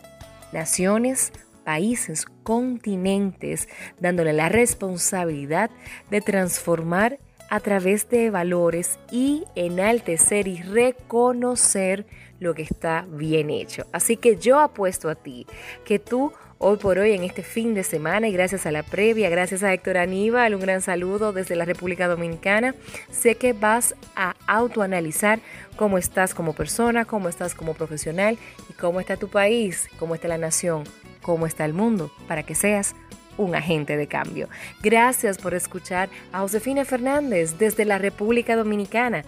naciones, 0.53 1.33
países, 1.65 2.25
continentes, 2.43 3.67
dándole 3.99 4.31
la 4.31 4.47
responsabilidad 4.47 5.71
de 6.09 6.21
transformar 6.21 7.19
a 7.53 7.59
través 7.59 8.09
de 8.09 8.31
valores 8.31 8.97
y 9.11 9.43
enaltecer 9.53 10.47
y 10.47 10.63
reconocer 10.63 12.07
lo 12.39 12.55
que 12.55 12.63
está 12.63 13.05
bien 13.07 13.51
hecho. 13.51 13.85
Así 13.91 14.17
que 14.17 14.37
yo 14.37 14.59
apuesto 14.59 15.07
a 15.07 15.13
ti 15.13 15.45
que 15.85 15.99
tú 15.99 16.33
hoy 16.57 16.77
por 16.77 16.97
hoy 16.97 17.11
en 17.11 17.23
este 17.23 17.43
fin 17.43 17.75
de 17.75 17.83
semana 17.83 18.27
y 18.27 18.31
gracias 18.31 18.65
a 18.65 18.71
la 18.71 18.81
previa, 18.81 19.29
gracias 19.29 19.61
a 19.61 19.71
Héctor 19.71 19.97
Aníbal, 19.97 20.55
un 20.55 20.61
gran 20.61 20.81
saludo 20.81 21.31
desde 21.31 21.55
la 21.55 21.65
República 21.65 22.07
Dominicana. 22.07 22.73
Sé 23.11 23.35
que 23.35 23.53
vas 23.53 23.93
a 24.15 24.33
autoanalizar 24.47 25.39
cómo 25.75 25.99
estás 25.99 26.33
como 26.33 26.53
persona, 26.53 27.05
cómo 27.05 27.29
estás 27.29 27.53
como 27.53 27.75
profesional 27.75 28.39
y 28.67 28.73
cómo 28.73 28.99
está 28.99 29.15
tu 29.15 29.27
país, 29.27 29.89
cómo 29.99 30.15
está 30.15 30.27
la 30.27 30.39
nación, 30.39 30.85
cómo 31.21 31.45
está 31.45 31.65
el 31.65 31.73
mundo, 31.73 32.11
para 32.27 32.41
que 32.41 32.55
seas 32.55 32.95
un 33.37 33.55
agente 33.55 33.97
de 33.97 34.07
cambio. 34.07 34.49
Gracias 34.81 35.37
por 35.37 35.53
escuchar 35.53 36.09
a 36.31 36.39
Josefina 36.39 36.85
Fernández 36.85 37.57
desde 37.57 37.85
la 37.85 37.97
República 37.97 38.55
Dominicana. 38.55 39.23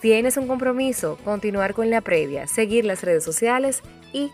Tienes 0.00 0.36
un 0.36 0.46
compromiso, 0.46 1.18
continuar 1.24 1.74
con 1.74 1.90
la 1.90 2.00
previa, 2.00 2.46
seguir 2.46 2.84
las 2.84 3.02
redes 3.02 3.24
sociales 3.24 3.82
y 4.12 4.30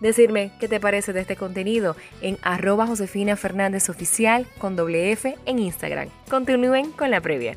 decirme 0.00 0.50
qué 0.60 0.68
te 0.68 0.80
parece 0.80 1.12
de 1.12 1.20
este 1.20 1.36
contenido 1.36 1.96
en 2.20 2.38
arroba 2.42 2.86
Josefina 2.86 3.36
Fernández 3.36 3.88
Oficial 3.88 4.46
con 4.58 4.76
doble 4.76 5.12
F 5.12 5.36
en 5.46 5.58
Instagram. 5.58 6.08
Continúen 6.28 6.90
con 6.92 7.10
la 7.10 7.20
previa. 7.20 7.56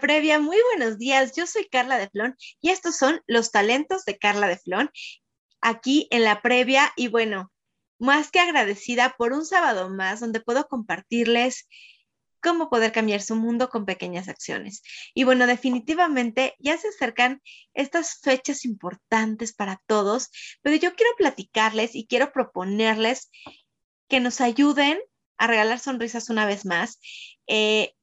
Previa, 0.00 0.38
muy 0.38 0.56
buenos 0.74 0.98
días. 0.98 1.32
Yo 1.36 1.46
soy 1.46 1.68
Carla 1.68 1.98
de 1.98 2.08
Flon 2.08 2.36
y 2.60 2.70
estos 2.70 2.96
son 2.96 3.20
los 3.26 3.52
talentos 3.52 4.04
de 4.04 4.18
Carla 4.18 4.48
de 4.48 4.58
Flon 4.58 4.90
aquí 5.60 6.08
en 6.10 6.24
la 6.24 6.42
previa. 6.42 6.92
Y 6.96 7.08
bueno, 7.08 7.52
más 7.98 8.30
que 8.30 8.40
agradecida 8.40 9.14
por 9.16 9.32
un 9.32 9.44
sábado 9.44 9.90
más 9.90 10.20
donde 10.20 10.40
puedo 10.40 10.66
compartirles 10.66 11.68
cómo 12.40 12.70
poder 12.70 12.90
cambiar 12.92 13.20
su 13.20 13.36
mundo 13.36 13.68
con 13.68 13.84
pequeñas 13.84 14.28
acciones. 14.28 14.82
Y 15.14 15.24
bueno, 15.24 15.46
definitivamente 15.46 16.54
ya 16.58 16.76
se 16.78 16.88
acercan 16.88 17.42
estas 17.74 18.20
fechas 18.20 18.64
importantes 18.64 19.52
para 19.52 19.80
todos, 19.86 20.30
pero 20.62 20.76
yo 20.76 20.94
quiero 20.94 21.12
platicarles 21.18 21.94
y 21.94 22.06
quiero 22.06 22.32
proponerles 22.32 23.30
que 24.08 24.20
nos 24.20 24.40
ayuden 24.40 24.98
a 25.36 25.46
regalar 25.46 25.78
sonrisas 25.78 26.30
una 26.30 26.46
vez 26.46 26.64
más. 26.64 26.98
Eh, 27.46 27.94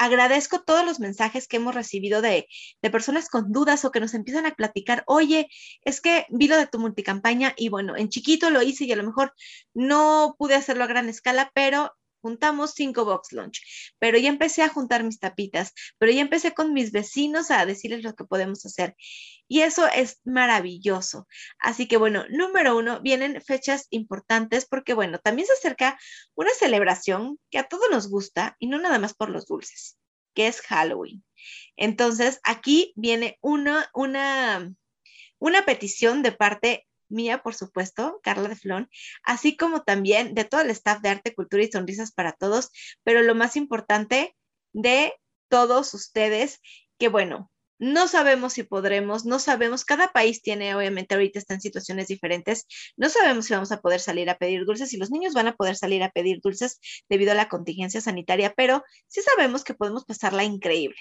agradezco 0.00 0.62
todos 0.62 0.82
los 0.82 0.98
mensajes 0.98 1.46
que 1.46 1.58
hemos 1.58 1.74
recibido 1.74 2.22
de, 2.22 2.48
personas 2.90 3.28
con 3.28 3.52
dudas 3.52 3.84
o 3.84 3.90
que 3.90 4.00
nos 4.00 4.14
empiezan 4.14 4.46
a 4.46 4.54
platicar, 4.54 5.04
oye, 5.06 5.48
es 5.84 6.00
que 6.00 6.24
vi 6.30 6.48
lo 6.48 6.56
de 6.56 6.66
tu 6.66 6.78
multicampaña 6.78 7.52
y 7.54 7.68
bueno, 7.68 7.98
en 7.98 8.08
chiquito 8.08 8.48
lo 8.48 8.62
hice 8.62 8.86
y 8.86 8.92
a 8.92 8.96
lo 8.96 9.04
mejor 9.04 9.34
no 9.74 10.36
pude 10.38 10.54
hacerlo 10.54 10.84
a 10.84 10.86
gran 10.86 11.10
escala, 11.10 11.52
pero 11.54 11.94
juntamos 12.20 12.72
cinco 12.74 13.04
box 13.04 13.32
lunch, 13.32 13.60
pero 13.98 14.18
ya 14.18 14.28
empecé 14.28 14.62
a 14.62 14.68
juntar 14.68 15.04
mis 15.04 15.18
tapitas, 15.18 15.72
pero 15.98 16.12
ya 16.12 16.20
empecé 16.20 16.52
con 16.52 16.72
mis 16.72 16.92
vecinos 16.92 17.50
a 17.50 17.66
decirles 17.66 18.02
lo 18.02 18.14
que 18.14 18.24
podemos 18.24 18.64
hacer. 18.66 18.94
Y 19.48 19.62
eso 19.62 19.88
es 19.88 20.20
maravilloso. 20.24 21.26
Así 21.58 21.88
que 21.88 21.96
bueno, 21.96 22.24
número 22.30 22.76
uno, 22.76 23.00
vienen 23.00 23.42
fechas 23.42 23.86
importantes 23.90 24.66
porque 24.66 24.94
bueno, 24.94 25.18
también 25.18 25.46
se 25.46 25.54
acerca 25.54 25.98
una 26.34 26.50
celebración 26.54 27.38
que 27.50 27.58
a 27.58 27.68
todos 27.68 27.90
nos 27.90 28.08
gusta 28.08 28.56
y 28.58 28.68
no 28.68 28.78
nada 28.78 28.98
más 28.98 29.14
por 29.14 29.30
los 29.30 29.46
dulces, 29.46 29.98
que 30.34 30.46
es 30.46 30.60
Halloween. 30.60 31.24
Entonces, 31.76 32.40
aquí 32.44 32.92
viene 32.96 33.38
una, 33.40 33.90
una, 33.94 34.72
una 35.38 35.64
petición 35.64 36.22
de 36.22 36.32
parte 36.32 36.86
mía, 37.10 37.42
por 37.42 37.54
supuesto, 37.54 38.20
Carla 38.22 38.48
de 38.48 38.56
Flon, 38.56 38.88
así 39.22 39.56
como 39.56 39.82
también 39.82 40.34
de 40.34 40.44
todo 40.44 40.60
el 40.62 40.70
staff 40.70 41.00
de 41.00 41.10
Arte, 41.10 41.34
Cultura 41.34 41.62
y 41.62 41.70
Sonrisas 41.70 42.12
para 42.12 42.32
Todos, 42.32 42.70
pero 43.04 43.22
lo 43.22 43.34
más 43.34 43.56
importante 43.56 44.36
de 44.72 45.14
todos 45.48 45.94
ustedes, 45.94 46.60
que 46.98 47.08
bueno, 47.08 47.50
no 47.80 48.08
sabemos 48.08 48.52
si 48.52 48.62
podremos, 48.62 49.24
no 49.24 49.38
sabemos, 49.38 49.86
cada 49.86 50.12
país 50.12 50.42
tiene, 50.42 50.74
obviamente 50.74 51.14
ahorita 51.14 51.38
está 51.38 51.54
en 51.54 51.62
situaciones 51.62 52.08
diferentes, 52.08 52.66
no 52.96 53.08
sabemos 53.08 53.46
si 53.46 53.54
vamos 53.54 53.72
a 53.72 53.80
poder 53.80 54.00
salir 54.00 54.28
a 54.28 54.36
pedir 54.36 54.66
dulces, 54.66 54.90
si 54.90 54.98
los 54.98 55.10
niños 55.10 55.32
van 55.32 55.48
a 55.48 55.56
poder 55.56 55.76
salir 55.76 56.02
a 56.02 56.10
pedir 56.10 56.40
dulces 56.42 56.78
debido 57.08 57.32
a 57.32 57.34
la 57.34 57.48
contingencia 57.48 58.02
sanitaria, 58.02 58.52
pero 58.54 58.84
sí 59.06 59.22
sabemos 59.22 59.64
que 59.64 59.72
podemos 59.72 60.04
pasarla 60.04 60.44
increíble. 60.44 60.98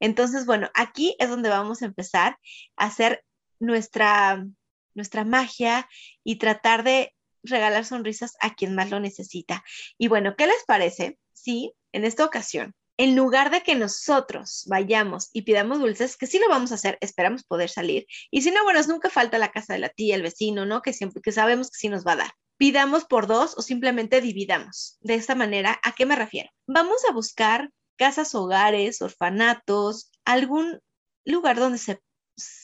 Entonces, 0.00 0.46
bueno, 0.46 0.70
aquí 0.74 1.14
es 1.18 1.28
donde 1.28 1.50
vamos 1.50 1.82
a 1.82 1.86
empezar 1.86 2.38
a 2.76 2.86
hacer 2.86 3.22
nuestra 3.60 4.46
nuestra 4.94 5.24
magia 5.24 5.88
y 6.22 6.36
tratar 6.36 6.84
de 6.84 7.14
regalar 7.42 7.84
sonrisas 7.84 8.36
a 8.40 8.54
quien 8.54 8.74
más 8.74 8.90
lo 8.90 9.00
necesita. 9.00 9.64
Y 9.98 10.08
bueno, 10.08 10.34
¿qué 10.36 10.46
les 10.46 10.64
parece 10.66 11.18
si 11.32 11.74
en 11.92 12.04
esta 12.04 12.24
ocasión, 12.24 12.74
en 12.96 13.16
lugar 13.16 13.50
de 13.50 13.62
que 13.62 13.74
nosotros 13.74 14.64
vayamos 14.66 15.30
y 15.32 15.42
pidamos 15.42 15.80
dulces, 15.80 16.16
que 16.16 16.26
sí 16.26 16.38
lo 16.38 16.48
vamos 16.48 16.72
a 16.72 16.76
hacer, 16.76 16.96
esperamos 17.00 17.44
poder 17.44 17.68
salir, 17.68 18.06
y 18.30 18.42
si 18.42 18.50
no, 18.50 18.62
bueno, 18.64 18.80
nunca 18.88 19.10
falta 19.10 19.38
la 19.38 19.50
casa 19.50 19.74
de 19.74 19.80
la 19.80 19.88
tía, 19.88 20.14
el 20.14 20.22
vecino, 20.22 20.64
¿no? 20.64 20.80
Que 20.82 20.92
siempre, 20.92 21.20
que 21.22 21.32
sabemos 21.32 21.70
que 21.70 21.78
sí 21.78 21.88
nos 21.88 22.06
va 22.06 22.12
a 22.12 22.16
dar. 22.16 22.30
Pidamos 22.56 23.04
por 23.04 23.26
dos 23.26 23.54
o 23.56 23.62
simplemente 23.62 24.20
dividamos. 24.20 24.96
De 25.00 25.14
esta 25.14 25.34
manera, 25.34 25.80
¿a 25.82 25.92
qué 25.92 26.06
me 26.06 26.16
refiero? 26.16 26.50
Vamos 26.66 27.02
a 27.08 27.12
buscar 27.12 27.70
casas, 27.96 28.34
hogares, 28.34 29.02
orfanatos, 29.02 30.10
algún 30.24 30.80
lugar 31.24 31.56
donde 31.58 31.78
se 31.78 32.00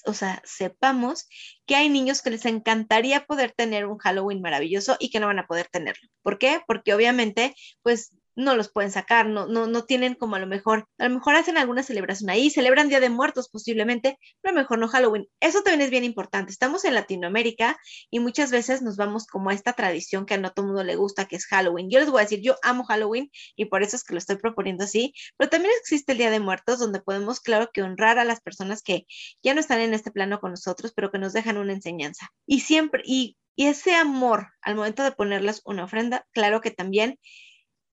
o 0.07 0.15
sea, 0.15 0.43
sepamos 0.45 1.29
que 1.67 1.77
hay 1.77 1.89
niños 1.89 2.23
que 2.23 2.31
les 2.31 2.45
encantaría 2.47 3.25
poder 3.27 3.53
tener 3.53 3.87
un 3.87 3.99
Halloween 3.99 4.41
maravilloso 4.41 4.97
y 4.99 5.11
que 5.11 5.21
no 5.21 5.27
van 5.27 5.39
a 5.39 5.47
poder 5.47 5.69
tenerlo. 5.71 6.09
¿Por 6.23 6.39
qué? 6.39 6.61
Porque 6.67 6.95
obviamente, 6.95 7.55
pues 7.83 8.13
no 8.41 8.57
los 8.57 8.71
pueden 8.71 8.91
sacar, 8.91 9.27
no, 9.29 9.47
no, 9.47 9.67
no 9.67 9.85
tienen 9.85 10.15
como 10.15 10.37
a 10.37 10.39
lo 10.39 10.47
mejor, 10.47 10.89
a 10.99 11.09
lo 11.09 11.15
mejor 11.15 11.35
hacen 11.35 11.59
alguna 11.59 11.83
celebración 11.83 12.31
ahí, 12.31 12.51
celebran 12.51 12.89
Día 12.89 13.01
de 13.01 13.11
Muertos 13.11 13.49
posiblemente, 13.49 14.19
pero 14.41 14.53
a 14.53 14.55
lo 14.55 14.63
mejor 14.63 14.79
no 14.79 14.89
Halloween. 14.89 15.29
Eso 15.41 15.63
también 15.63 15.83
es 15.83 15.91
bien 15.91 16.05
importante. 16.05 16.51
Estamos 16.51 16.85
en 16.85 16.95
Latinoamérica 16.95 17.79
y 18.11 18.21
muchas 18.21 18.51
veces 18.51 18.83
nos 18.83 18.97
vamos 18.97 19.27
como 19.27 19.51
a 19.51 19.55
esta 19.55 19.75
tradición 19.75 20.27
que 20.27 20.35
a 20.35 20.39
no 20.39 20.51
todo 20.51 20.67
mundo 20.67 20.85
le 20.85 20.97
gusta, 20.97 21.27
que 21.27 21.37
es 21.37 21.47
Halloween. 21.47 21.91
Yo 21.91 22.01
les 22.01 22.11
voy 22.11 22.21
a 22.21 22.25
decir, 22.25 22.41
yo 22.43 22.57
amo 22.63 22.85
Halloween 22.85 23.31
y 23.57 23.67
por 23.67 23.83
eso 23.83 23.97
es 23.97 24.05
que 24.05 24.15
lo 24.15 24.19
estoy 24.19 24.37
proponiendo 24.37 24.85
así, 24.85 25.15
pero 25.37 25.51
también 25.51 25.73
existe 25.79 26.13
el 26.13 26.19
Día 26.19 26.31
de 26.31 26.41
Muertos 26.41 26.79
donde 26.79 27.01
podemos, 27.01 27.41
claro, 27.41 27.71
que 27.73 27.83
honrar 27.83 28.19
a 28.19 28.25
las 28.25 28.41
personas 28.41 28.83
que 28.83 29.07
ya 29.43 29.55
no 29.55 29.61
están 29.61 29.81
en 29.81 29.95
este 29.95 30.11
plano 30.11 30.41
con 30.41 30.51
nosotros, 30.51 30.93
pero 30.95 31.11
que 31.11 31.19
nos 31.19 31.33
dejan 31.33 31.59
una 31.59 31.73
enseñanza. 31.73 32.29
Y 32.47 32.61
siempre, 32.61 33.03
y, 33.05 33.37
y 33.57 33.67
ese 33.67 33.95
amor 33.95 34.49
al 34.63 34.75
momento 34.75 35.03
de 35.03 35.13
ponerles 35.13 35.61
una 35.65 35.85
ofrenda, 35.85 36.27
claro 36.33 36.61
que 36.61 36.71
también 36.71 37.19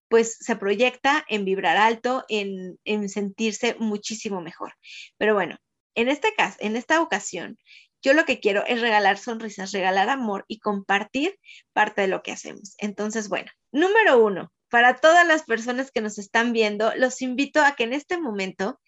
pues 0.10 0.38
se 0.40 0.56
proyecta 0.56 1.26
en 1.28 1.46
vibrar 1.46 1.78
alto, 1.78 2.26
en, 2.30 2.78
sentirse 3.10 3.76
muchísimo 3.80 4.42
mejor. 4.42 4.74
Pero 5.18 5.34
bueno, 5.34 5.58
en 5.96 6.10
este 6.10 6.34
caso, 6.36 6.58
en 6.60 6.76
esta 6.76 7.02
ocasión, 7.02 7.58
yo 8.02 8.14
lo 8.14 8.26
que 8.26 8.40
quiero 8.40 8.66
es 8.66 8.82
regalar 8.82 9.18
sonrisas, 9.18 9.72
regalar 9.72 10.10
amor 10.10 10.46
y 10.48 10.60
compartir 10.60 11.38
parte 11.74 12.02
de 12.02 12.08
lo 12.08 12.22
que 12.22 12.32
hacemos. 12.32 12.76
Entonces, 12.78 13.28
bueno, 13.28 13.52
número 13.72 14.24
uno, 14.24 14.52
para 14.70 14.98
todas 14.98 15.28
las 15.28 15.44
personas 15.44 15.92
que 15.92 16.02
nos 16.02 16.18
están 16.18 16.54
viendo, 16.54 16.94
los 16.96 17.22
invito 17.22 17.62
a 17.62 17.76
que 17.76 17.84
en 17.84 17.94
este 17.94 18.20
momento, 18.20 18.80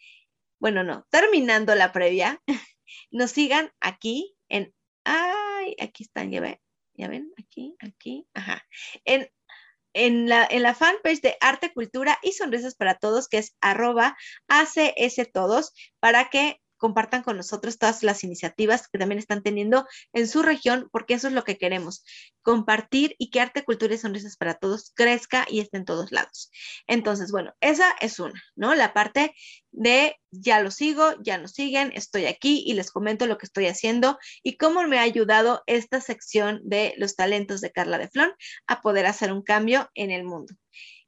bueno, 0.59 0.84
no, 0.84 1.05
terminando 1.09 1.76
la 1.76 1.91
previa, 1.91 2.41
nos 3.11 3.32
sigan 3.32 3.72
aquí 3.80 4.36
en, 4.47 4.74
ay, 5.03 5.76
aquí 5.82 6.03
están, 6.03 6.32
ya 6.32 6.41
ven, 6.41 6.59
ya 6.93 7.07
ven, 7.07 7.34
aquí, 7.38 7.76
aquí, 7.80 8.28
ajá, 8.34 8.63
en 9.05 9.30
en 10.06 10.30
la, 10.30 10.47
en 10.50 10.64
la 10.64 10.74
fanpage 10.74 11.22
de 11.22 11.36
Arte, 11.41 11.74
Cultura 11.74 12.18
y 12.24 12.32
Sonrisas 12.32 12.76
para 12.76 12.95
Todos, 12.95 13.28
que 13.28 13.38
es 13.38 13.56
arroba 13.60 14.18
ACS 14.47 15.30
Todos, 15.34 15.74
para 16.00 16.30
que 16.30 16.62
compartan 16.80 17.21
con 17.21 17.38
nosotros 17.38 17.77
todas 17.77 18.01
las 18.01 18.23
iniciativas 18.23 18.88
que 18.88 18.97
también 18.97 19.19
están 19.19 19.43
teniendo 19.43 19.86
en 20.13 20.27
su 20.27 20.41
región, 20.41 20.89
porque 20.91 21.13
eso 21.13 21.27
es 21.27 21.34
lo 21.34 21.43
que 21.43 21.57
queremos, 21.57 22.03
compartir 22.41 23.15
y 23.19 23.30
que 23.30 23.41
Arte, 23.41 23.63
Cultura 23.63 23.93
y 23.93 23.99
Sonrisas 23.99 24.38
para 24.38 24.55
Todos 24.55 24.91
crezca 24.95 25.45
y 25.47 25.59
esté 25.59 25.77
en 25.77 25.86
todos 25.86 26.11
lados. 26.11 26.49
Entonces, 26.88 27.32
bueno, 27.32 27.53
esa 27.61 27.91
es 27.99 28.19
una, 28.19 28.41
¿no? 28.55 28.73
La 28.73 28.93
parte 28.93 29.36
de 29.71 30.15
ya 30.32 30.61
lo 30.61 30.71
sigo, 30.71 31.13
ya 31.21 31.38
nos 31.38 31.51
siguen, 31.51 31.91
estoy 31.93 32.25
aquí 32.25 32.63
y 32.65 32.73
les 32.73 32.91
comento 32.91 33.27
lo 33.27 33.38
que 33.38 33.45
estoy 33.45 33.67
haciendo 33.67 34.17
y 34.41 34.57
cómo 34.57 34.88
me 34.88 34.97
ha 34.97 35.03
ayudado 35.03 35.61
esta 35.67 36.01
sección 36.01 36.61
de 36.63 36.93
los 36.97 37.15
talentos 37.15 37.61
de 37.61 37.71
Carla 37.71 37.97
de 37.97 38.07
Flon 38.07 38.34
a 38.67 38.82
poder 38.82 39.05
hacer 39.05 39.32
un 39.32 39.43
cambio 39.43 39.89
en 39.93 40.11
el 40.11 40.23
mundo. 40.23 40.55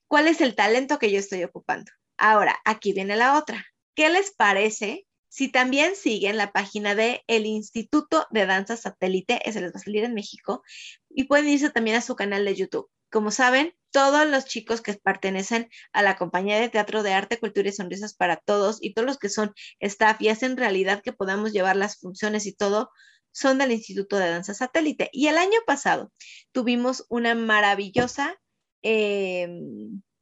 ¿Cuál 0.08 0.28
es 0.28 0.42
el 0.42 0.56
talento 0.56 1.00
que 1.00 1.12
yo 1.12 1.20
estoy 1.20 1.44
ocupando? 1.44 1.92
Ahora, 2.18 2.60
aquí 2.66 2.94
viene 2.94 3.16
la 3.16 3.38
otra. 3.38 3.66
¿Qué 3.96 4.10
les 4.10 4.34
parece 4.36 5.08
si 5.32 5.48
también 5.48 5.96
siguen 5.96 6.36
la 6.36 6.52
página 6.52 6.94
de 6.94 7.24
el 7.28 7.46
Instituto 7.46 8.28
de 8.32 8.46
Danza 8.46 8.76
Satélite, 8.76 9.40
ese 9.48 9.62
les 9.62 9.72
va 9.72 9.78
a 9.80 9.84
salir 9.84 10.04
en 10.04 10.14
México, 10.14 10.62
y 11.10 11.24
pueden 11.24 11.48
irse 11.48 11.70
también 11.70 11.96
a 11.96 12.02
su 12.02 12.18
canal 12.18 12.44
de 12.44 12.54
YouTube. 12.54 12.90
Como 13.10 13.32
saben, 13.32 13.74
todos 13.92 14.28
los 14.28 14.44
chicos 14.44 14.82
que 14.82 14.94
pertenecen 14.96 15.70
a 15.94 16.02
la 16.02 16.18
compañía 16.18 16.60
de 16.60 16.68
teatro 16.68 17.02
de 17.02 17.14
arte, 17.14 17.40
cultura 17.40 17.70
y 17.70 17.72
sonrisas 17.72 18.14
para 18.14 18.36
todos 18.36 18.80
y 18.82 18.94
todos 18.94 19.06
los 19.06 19.20
que 19.20 19.30
son 19.30 19.54
staff 19.80 20.20
y 20.20 20.28
hacen 20.28 20.58
realidad 20.58 21.02
que 21.02 21.14
podamos 21.14 21.54
llevar 21.54 21.78
las 21.78 21.98
funciones 21.98 22.46
y 22.46 22.54
todo, 22.54 22.92
son 23.32 23.58
del 23.58 23.72
Instituto 23.72 24.18
de 24.18 24.30
Danza 24.30 24.54
Satélite. 24.54 25.10
Y 25.14 25.28
el 25.28 25.38
año 25.38 25.60
pasado 25.66 26.12
tuvimos 26.52 27.06
una 27.08 27.36
maravillosa 27.36 28.36
eh, 28.84 29.48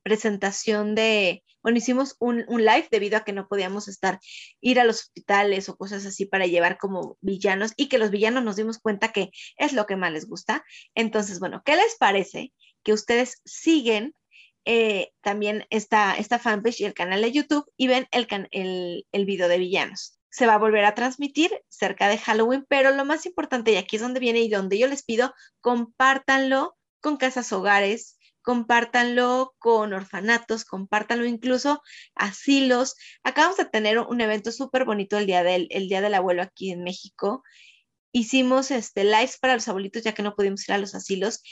presentación 0.04 0.96
de, 0.96 1.44
bueno, 1.62 1.78
hicimos 1.78 2.16
un, 2.20 2.46
un, 2.48 2.66
live 2.66 2.88
debido 2.92 3.18
a 3.18 3.24
que 3.24 3.34
no 3.34 3.48
podíamos 3.48 3.88
estar, 3.88 4.20
ir 4.62 4.80
a 4.80 4.84
los 4.84 5.02
hospitales 5.02 5.70
o 5.70 5.78
cosas 5.78 6.06
así 6.06 6.26
para 6.26 6.46
llevar 6.46 6.78
como 6.78 7.18
villanos 7.22 7.74
y 7.76 7.90
que 7.90 7.98
los 7.98 8.12
villanos 8.12 8.44
nos 8.44 8.56
dimos 8.56 8.80
cuenta 8.80 9.12
que 9.12 9.32
es 9.58 9.74
lo 9.74 9.86
que 9.86 9.96
más 9.96 10.12
les 10.12 10.28
gusta. 10.28 10.64
Entonces, 10.96 11.40
bueno, 11.40 11.62
¿qué 11.66 11.76
les 11.76 11.96
parece 11.98 12.54
que 12.84 12.94
ustedes 12.94 13.42
siguen 13.46 14.14
eh, 14.66 15.12
también 15.22 15.66
esta, 15.70 16.16
esta 16.16 16.40
fanpage 16.40 16.82
y 16.82 16.86
el 16.86 16.94
canal 16.94 17.22
de 17.22 17.32
YouTube 17.32 17.66
y 17.78 17.88
ven 17.88 18.08
el, 18.12 18.28
el, 18.52 19.06
el 19.12 19.26
video 19.26 19.48
de 19.48 19.58
villanos? 19.58 20.20
se 20.32 20.46
va 20.46 20.54
a 20.54 20.60
volver 20.60 20.86
a 20.86 20.96
transmitir 20.96 21.52
cerca 21.70 22.08
de 22.08 22.18
Halloween, 22.18 22.66
pero 22.70 22.92
lo 22.92 23.04
más 23.04 23.26
importante, 23.26 23.72
y 23.72 23.78
aquí 23.78 23.96
es 23.96 24.02
donde 24.02 24.20
viene 24.20 24.40
y 24.42 24.50
donde 24.50 24.78
yo 24.78 24.88
les 24.88 25.04
pido, 25.04 25.34
compártanlo 25.60 26.78
con 27.02 27.18
casas 27.18 27.52
hogares, 27.52 28.19
compártanlo 28.50 29.54
con 29.60 29.94
orfanatos, 29.94 30.66
compártanlo 30.66 31.28
incluso 31.28 31.84
asilos. 32.16 32.96
Acabamos 33.24 33.58
de 33.58 33.66
tener 33.66 34.00
un 34.00 34.22
evento 34.22 34.52
súper 34.52 34.86
bonito 34.86 35.20
el 35.20 35.28
día 35.28 35.44
del 35.44 35.68
el 35.70 35.88
día 35.88 36.02
del 36.02 36.16
abuelo 36.16 36.42
aquí 36.42 36.72
en 36.72 36.84
México. 36.84 37.44
Hicimos 38.12 38.72
este 38.72 39.04
lives 39.04 39.38
para 39.38 39.54
los 39.54 39.68
abuelitos 39.68 40.02
ya 40.02 40.16
que 40.16 40.24
no 40.24 40.36
pudimos 40.36 40.68
ir 40.68 40.74
a 40.74 40.80
los 40.80 40.96
asilos 40.96 41.44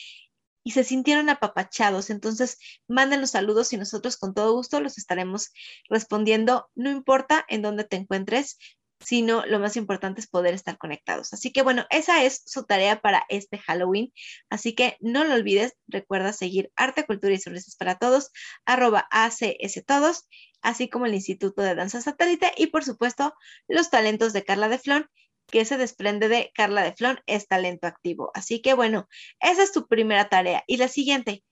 y 0.63 0.71
se 0.71 0.83
sintieron 0.83 1.29
apapachados. 1.29 2.09
Entonces, 2.09 2.57
manden 2.87 3.21
los 3.21 3.29
saludos 3.29 3.71
y 3.73 3.77
nosotros 3.77 4.17
con 4.17 4.33
todo 4.33 4.53
gusto 4.53 4.79
los 4.79 4.97
estaremos 4.97 5.51
respondiendo, 5.89 6.67
no 6.73 6.89
importa 6.89 7.45
en 7.47 7.61
dónde 7.61 7.83
te 7.83 7.97
encuentres, 7.97 8.57
sino 8.99 9.45
lo 9.45 9.59
más 9.59 9.77
importante 9.77 10.21
es 10.21 10.27
poder 10.27 10.53
estar 10.53 10.77
conectados. 10.77 11.33
Así 11.33 11.51
que 11.51 11.61
bueno, 11.61 11.85
esa 11.89 12.23
es 12.23 12.41
su 12.45 12.65
tarea 12.65 12.99
para 12.99 13.23
este 13.29 13.57
Halloween. 13.59 14.11
Así 14.49 14.73
que 14.73 14.97
no 14.99 15.23
lo 15.23 15.35
olvides, 15.35 15.73
recuerda 15.87 16.33
seguir 16.33 16.71
Arte, 16.75 17.05
Cultura 17.05 17.33
y 17.33 17.39
Sonrisas 17.39 17.75
para 17.75 17.97
Todos, 17.97 18.31
arroba 18.65 19.07
ACS 19.11 19.83
Todos, 19.85 20.27
así 20.61 20.89
como 20.89 21.05
el 21.05 21.13
Instituto 21.13 21.61
de 21.61 21.75
Danza 21.75 22.01
Satélite 22.01 22.51
y 22.57 22.67
por 22.67 22.83
supuesto 22.83 23.33
los 23.67 23.89
talentos 23.89 24.33
de 24.33 24.43
Carla 24.43 24.69
de 24.69 24.79
Flon, 24.79 25.07
que 25.47 25.63
se 25.63 25.77
desprende 25.77 26.27
de 26.27 26.51
Carla 26.53 26.83
de 26.83 26.93
Flon, 26.93 27.19
es 27.25 27.47
talento 27.47 27.87
activo. 27.87 28.31
Así 28.33 28.61
que 28.61 28.73
bueno, 28.73 29.07
esa 29.39 29.63
es 29.63 29.71
tu 29.71 29.87
primera 29.87 30.27
tarea. 30.29 30.63
Y 30.67 30.77
la 30.77 30.87
siguiente, 30.87 31.43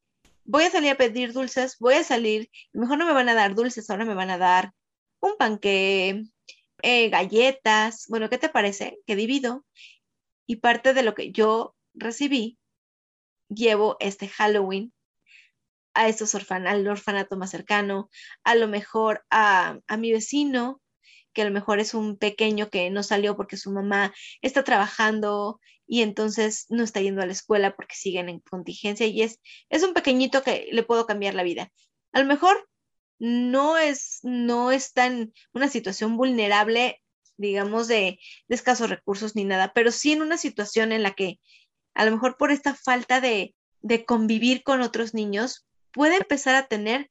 voy 0.43 0.63
a 0.63 0.71
salir 0.71 0.91
a 0.91 0.97
pedir 0.97 1.33
dulces, 1.33 1.77
voy 1.79 1.95
a 1.95 2.03
salir, 2.03 2.49
mejor 2.73 2.97
no 2.97 3.05
me 3.05 3.13
van 3.13 3.29
a 3.29 3.33
dar 3.33 3.55
dulces, 3.55 3.89
ahora 3.89 4.05
me 4.05 4.13
van 4.13 4.29
a 4.29 4.37
dar 4.37 4.71
un 5.19 5.37
panque, 5.37 6.23
eh, 6.85 7.09
galletas. 7.09 8.05
Bueno, 8.09 8.29
¿qué 8.29 8.37
te 8.37 8.47
parece? 8.47 8.99
Que 9.07 9.15
divido 9.15 9.65
y 10.45 10.57
parte 10.57 10.93
de 10.93 11.01
lo 11.01 11.15
que 11.15 11.31
yo 11.31 11.75
recibí, 11.95 12.59
llevo 13.49 13.97
este 13.99 14.27
Halloween 14.27 14.93
a 15.95 16.07
estos 16.07 16.35
al 16.35 16.87
orfanato 16.87 17.37
más 17.37 17.49
cercano, 17.49 18.09
a 18.43 18.53
lo 18.53 18.67
mejor 18.67 19.25
a, 19.31 19.79
a 19.87 19.97
mi 19.97 20.11
vecino, 20.11 20.79
que 21.33 21.41
a 21.41 21.45
lo 21.45 21.51
mejor 21.51 21.79
es 21.79 21.95
un 21.95 22.17
pequeño 22.17 22.69
que 22.69 22.91
no 22.91 23.01
salió 23.01 23.35
porque 23.35 23.57
su 23.57 23.71
mamá 23.71 24.13
está 24.43 24.63
trabajando 24.63 25.59
y 25.87 26.03
entonces 26.03 26.67
no 26.69 26.83
está 26.83 27.01
yendo 27.01 27.23
a 27.23 27.25
la 27.25 27.31
escuela 27.31 27.75
porque 27.75 27.95
siguen 27.95 28.29
en 28.29 28.41
contingencia 28.41 29.07
y 29.07 29.23
es, 29.23 29.39
es 29.69 29.81
un 29.81 29.95
pequeñito 29.95 30.43
que 30.43 30.67
le 30.71 30.83
puedo 30.83 31.07
cambiar 31.07 31.33
la 31.33 31.43
vida. 31.43 31.71
A 32.11 32.19
lo 32.19 32.25
mejor 32.25 32.67
no 33.19 33.77
es, 33.77 34.19
no 34.23 34.71
está 34.71 35.07
en 35.07 35.33
una 35.53 35.69
situación 35.69 36.17
vulnerable, 36.17 37.01
digamos, 37.37 37.87
de, 37.87 38.19
de 38.47 38.55
escasos 38.55 38.89
recursos 38.89 39.35
ni 39.35 39.43
nada, 39.43 39.71
pero 39.73 39.91
sí 39.91 40.13
en 40.13 40.21
una 40.21 40.37
situación 40.37 40.91
en 40.91 41.03
la 41.03 41.13
que 41.13 41.39
a 41.93 42.05
lo 42.05 42.11
mejor 42.11 42.37
por 42.37 42.51
esta 42.51 42.75
falta 42.75 43.21
de, 43.21 43.55
de 43.81 44.05
convivir 44.05 44.63
con 44.63 44.81
otros 44.81 45.13
niños, 45.13 45.65
puede 45.91 46.17
empezar 46.17 46.55
a 46.55 46.67
tener 46.67 47.09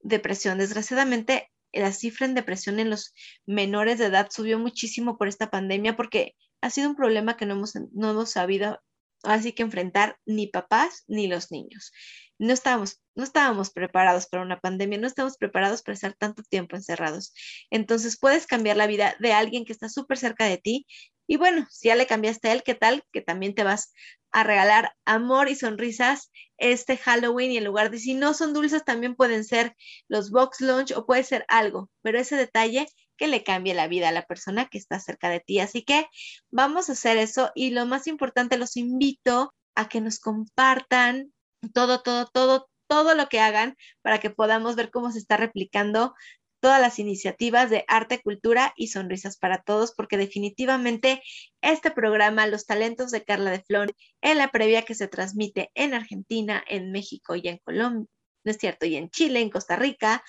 depresión. 0.00 0.58
Desgraciadamente, 0.58 1.50
la 1.72 1.92
cifra 1.92 2.26
en 2.26 2.34
depresión 2.34 2.80
en 2.80 2.90
los 2.90 3.12
menores 3.44 3.98
de 3.98 4.06
edad 4.06 4.28
subió 4.30 4.58
muchísimo 4.58 5.18
por 5.18 5.28
esta 5.28 5.50
pandemia 5.50 5.96
porque 5.96 6.34
ha 6.62 6.70
sido 6.70 6.88
un 6.88 6.96
problema 6.96 7.36
que 7.36 7.44
no 7.44 7.54
hemos, 7.54 7.74
no 7.92 8.10
hemos 8.10 8.30
sabido 8.30 8.80
así 9.22 9.52
que 9.52 9.62
enfrentar 9.62 10.18
ni 10.24 10.46
papás 10.46 11.04
ni 11.06 11.26
los 11.26 11.50
niños 11.50 11.92
no 12.38 12.52
estábamos, 12.52 13.00
no 13.14 13.24
estábamos 13.24 13.70
preparados 13.70 14.26
para 14.26 14.42
una 14.42 14.60
pandemia, 14.60 14.98
no 14.98 15.06
estamos 15.06 15.36
preparados 15.36 15.82
para 15.82 15.94
estar 15.94 16.14
tanto 16.14 16.42
tiempo 16.42 16.76
encerrados. 16.76 17.32
Entonces 17.70 18.18
puedes 18.18 18.46
cambiar 18.46 18.76
la 18.76 18.86
vida 18.86 19.16
de 19.20 19.32
alguien 19.32 19.64
que 19.64 19.72
está 19.72 19.88
súper 19.88 20.18
cerca 20.18 20.44
de 20.44 20.58
ti. 20.58 20.86
Y 21.26 21.38
bueno, 21.38 21.66
si 21.70 21.88
ya 21.88 21.96
le 21.96 22.06
cambiaste 22.06 22.48
a 22.48 22.52
él, 22.52 22.62
¿qué 22.62 22.74
tal? 22.74 23.02
Que 23.12 23.20
también 23.20 23.54
te 23.54 23.64
vas 23.64 23.92
a 24.30 24.44
regalar 24.44 24.92
amor 25.04 25.48
y 25.48 25.56
sonrisas 25.56 26.30
este 26.58 26.96
Halloween 26.96 27.52
y 27.52 27.56
en 27.56 27.64
lugar 27.64 27.90
de 27.90 27.98
si 27.98 28.14
no 28.14 28.34
son 28.34 28.52
dulces, 28.52 28.84
también 28.84 29.16
pueden 29.16 29.44
ser 29.44 29.74
los 30.08 30.30
box 30.30 30.60
lunch 30.60 30.92
o 30.92 31.06
puede 31.06 31.24
ser 31.24 31.44
algo, 31.48 31.90
pero 32.02 32.18
ese 32.18 32.36
detalle 32.36 32.86
que 33.16 33.28
le 33.28 33.42
cambie 33.42 33.74
la 33.74 33.88
vida 33.88 34.08
a 34.08 34.12
la 34.12 34.26
persona 34.26 34.66
que 34.66 34.78
está 34.78 35.00
cerca 35.00 35.30
de 35.30 35.40
ti. 35.40 35.58
Así 35.60 35.82
que 35.82 36.06
vamos 36.50 36.88
a 36.88 36.92
hacer 36.92 37.16
eso 37.16 37.50
y 37.54 37.70
lo 37.70 37.86
más 37.86 38.06
importante, 38.06 38.58
los 38.58 38.76
invito 38.76 39.54
a 39.74 39.88
que 39.88 40.00
nos 40.00 40.20
compartan 40.20 41.32
todo, 41.72 42.02
todo, 42.02 42.26
todo, 42.26 42.68
todo 42.86 43.14
lo 43.14 43.28
que 43.28 43.40
hagan 43.40 43.76
para 44.02 44.18
que 44.18 44.30
podamos 44.30 44.76
ver 44.76 44.90
cómo 44.90 45.10
se 45.12 45.18
está 45.18 45.36
replicando 45.36 46.14
todas 46.60 46.80
las 46.80 46.98
iniciativas 46.98 47.70
de 47.70 47.84
arte, 47.86 48.20
cultura 48.20 48.72
y 48.76 48.88
sonrisas 48.88 49.36
para 49.36 49.62
todos, 49.62 49.92
porque 49.94 50.16
definitivamente 50.16 51.22
este 51.60 51.90
programa, 51.90 52.46
Los 52.46 52.66
Talentos 52.66 53.10
de 53.10 53.24
Carla 53.24 53.50
de 53.50 53.62
Flor, 53.62 53.94
en 54.20 54.38
la 54.38 54.50
previa 54.50 54.82
que 54.82 54.94
se 54.94 55.08
transmite 55.08 55.70
en 55.74 55.94
Argentina, 55.94 56.64
en 56.66 56.92
México 56.92 57.36
y 57.36 57.46
en 57.48 57.58
Colombia, 57.58 58.08
no 58.44 58.50
es 58.50 58.58
cierto, 58.58 58.86
y 58.86 58.96
en 58.96 59.10
Chile, 59.10 59.40
en 59.40 59.50
Costa 59.50 59.76
Rica, 59.76 60.24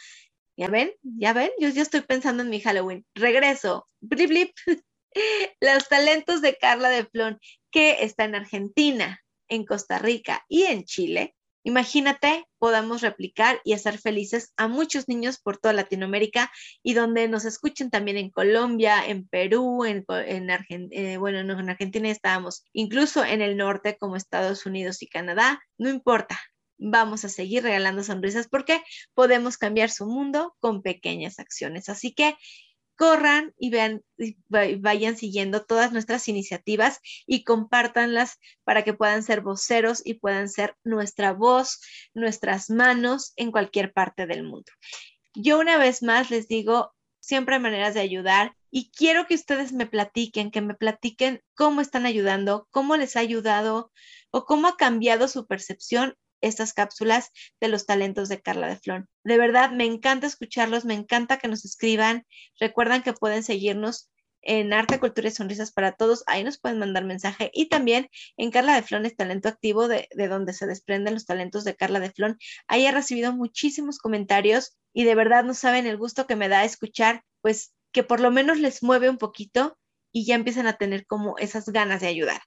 ya 0.57 0.67
ven, 0.67 0.91
ya 1.03 1.33
ven, 1.33 1.51
yo 1.59 1.69
estoy 1.69 2.01
pensando 2.01 2.41
en 2.41 2.49
mi 2.49 2.59
Halloween. 2.59 3.05
Regreso, 3.13 3.87
blip, 3.99 4.29
blip. 4.29 4.51
Los 5.61 5.87
Talentos 5.87 6.41
de 6.41 6.55
Carla 6.57 6.89
de 6.89 7.05
Flor, 7.05 7.39
que 7.71 8.03
está 8.03 8.25
en 8.25 8.35
Argentina, 8.35 9.21
en 9.49 9.65
Costa 9.65 9.99
Rica 9.99 10.45
y 10.47 10.63
en 10.63 10.83
Chile, 10.83 11.35
imagínate 11.63 12.47
podamos 12.59 13.01
replicar 13.01 13.59
y 13.65 13.73
hacer 13.73 13.97
felices 13.97 14.53
a 14.55 14.67
muchos 14.67 15.07
niños 15.07 15.37
por 15.37 15.57
toda 15.57 15.73
Latinoamérica 15.73 16.49
y 16.81 16.93
donde 16.93 17.27
nos 17.27 17.43
escuchen 17.45 17.89
también 17.89 18.17
en 18.17 18.29
Colombia, 18.29 19.05
en 19.05 19.27
Perú, 19.27 19.83
en, 19.83 20.05
en 20.09 20.49
Argentina, 20.49 21.01
eh, 21.01 21.17
bueno, 21.17 21.43
no, 21.43 21.59
en 21.59 21.69
Argentina 21.69 22.09
estábamos, 22.09 22.63
incluso 22.71 23.23
en 23.25 23.41
el 23.41 23.57
norte 23.57 23.97
como 23.97 24.15
Estados 24.15 24.65
Unidos 24.65 25.01
y 25.01 25.07
Canadá, 25.07 25.61
no 25.77 25.89
importa. 25.89 26.39
Vamos 26.79 27.25
a 27.25 27.29
seguir 27.29 27.63
regalando 27.63 28.03
sonrisas 28.03 28.47
porque 28.47 28.83
podemos 29.15 29.57
cambiar 29.57 29.89
su 29.89 30.05
mundo 30.05 30.55
con 30.59 30.83
pequeñas 30.83 31.39
acciones. 31.39 31.89
Así 31.89 32.13
que 32.13 32.37
corran 32.97 33.53
y 33.57 33.69
vean, 33.69 34.03
vayan 34.79 35.15
siguiendo 35.15 35.63
todas 35.63 35.93
nuestras 35.93 36.27
iniciativas 36.27 36.99
y 37.25 37.43
compártanlas 37.43 38.39
para 38.65 38.83
que 38.83 38.93
puedan 38.93 39.23
ser 39.23 39.41
voceros 39.41 40.01
y 40.03 40.15
puedan 40.15 40.49
ser 40.49 40.75
nuestra 40.83 41.31
voz, 41.31 41.79
nuestras 42.13 42.69
manos 42.69 43.33
en 43.37 43.51
cualquier 43.51 43.93
parte 43.93 44.25
del 44.25 44.43
mundo. 44.43 44.71
Yo 45.33 45.59
una 45.59 45.77
vez 45.77 46.03
más 46.03 46.31
les 46.31 46.47
digo, 46.47 46.93
siempre 47.19 47.55
hay 47.55 47.61
maneras 47.61 47.93
de 47.93 48.01
ayudar 48.01 48.55
y 48.71 48.91
quiero 48.91 49.27
que 49.27 49.35
ustedes 49.35 49.71
me 49.71 49.85
platiquen, 49.85 50.51
que 50.51 50.61
me 50.61 50.73
platiquen 50.73 51.41
cómo 51.55 51.81
están 51.81 52.05
ayudando, 52.05 52.67
cómo 52.71 52.97
les 52.97 53.15
ha 53.15 53.19
ayudado 53.19 53.91
o 54.31 54.45
cómo 54.45 54.67
ha 54.67 54.77
cambiado 54.77 55.27
su 55.27 55.45
percepción 55.45 56.15
estas 56.41 56.73
cápsulas 56.73 57.31
de 57.59 57.67
los 57.67 57.85
talentos 57.85 58.29
de 58.29 58.41
Carla 58.41 58.67
de 58.67 58.77
Flor. 58.77 59.07
De 59.23 59.37
verdad, 59.37 59.71
me 59.71 59.85
encanta 59.85 60.27
escucharlos, 60.27 60.85
me 60.85 60.93
encanta 60.93 61.37
que 61.37 61.47
nos 61.47 61.65
escriban. 61.65 62.25
Recuerdan 62.59 63.03
que 63.03 63.13
pueden 63.13 63.43
seguirnos 63.43 64.09
en 64.41 64.71
Arte, 64.73 64.99
Cultura 64.99 65.27
y 65.27 65.31
Sonrisas 65.31 65.71
para 65.71 65.91
Todos. 65.91 66.23
Ahí 66.27 66.43
nos 66.43 66.59
pueden 66.59 66.79
mandar 66.79 67.03
mensaje. 67.03 67.51
Y 67.53 67.67
también 67.67 68.09
en 68.37 68.51
Carla 68.51 68.75
de 68.75 68.83
Flon 68.83 69.05
es 69.05 69.15
Talento 69.15 69.49
Activo, 69.49 69.87
de, 69.87 70.07
de 70.15 70.27
donde 70.27 70.53
se 70.53 70.67
desprenden 70.67 71.13
los 71.13 71.25
talentos 71.25 71.63
de 71.63 71.75
Carla 71.75 71.99
de 71.99 72.11
Flon. 72.11 72.37
Ahí 72.67 72.85
he 72.85 72.91
recibido 72.91 73.33
muchísimos 73.33 73.99
comentarios 73.99 74.77
y 74.93 75.03
de 75.03 75.15
verdad 75.15 75.43
no 75.43 75.53
saben 75.53 75.85
el 75.85 75.97
gusto 75.97 76.27
que 76.27 76.35
me 76.35 76.49
da 76.49 76.63
escuchar, 76.63 77.23
pues 77.41 77.73
que 77.91 78.03
por 78.03 78.19
lo 78.19 78.31
menos 78.31 78.57
les 78.59 78.83
mueve 78.83 79.09
un 79.09 79.17
poquito 79.17 79.77
y 80.11 80.25
ya 80.25 80.35
empiezan 80.35 80.67
a 80.67 80.77
tener 80.77 81.05
como 81.05 81.37
esas 81.37 81.69
ganas 81.69 82.01
de 82.01 82.07
ayudar. 82.07 82.41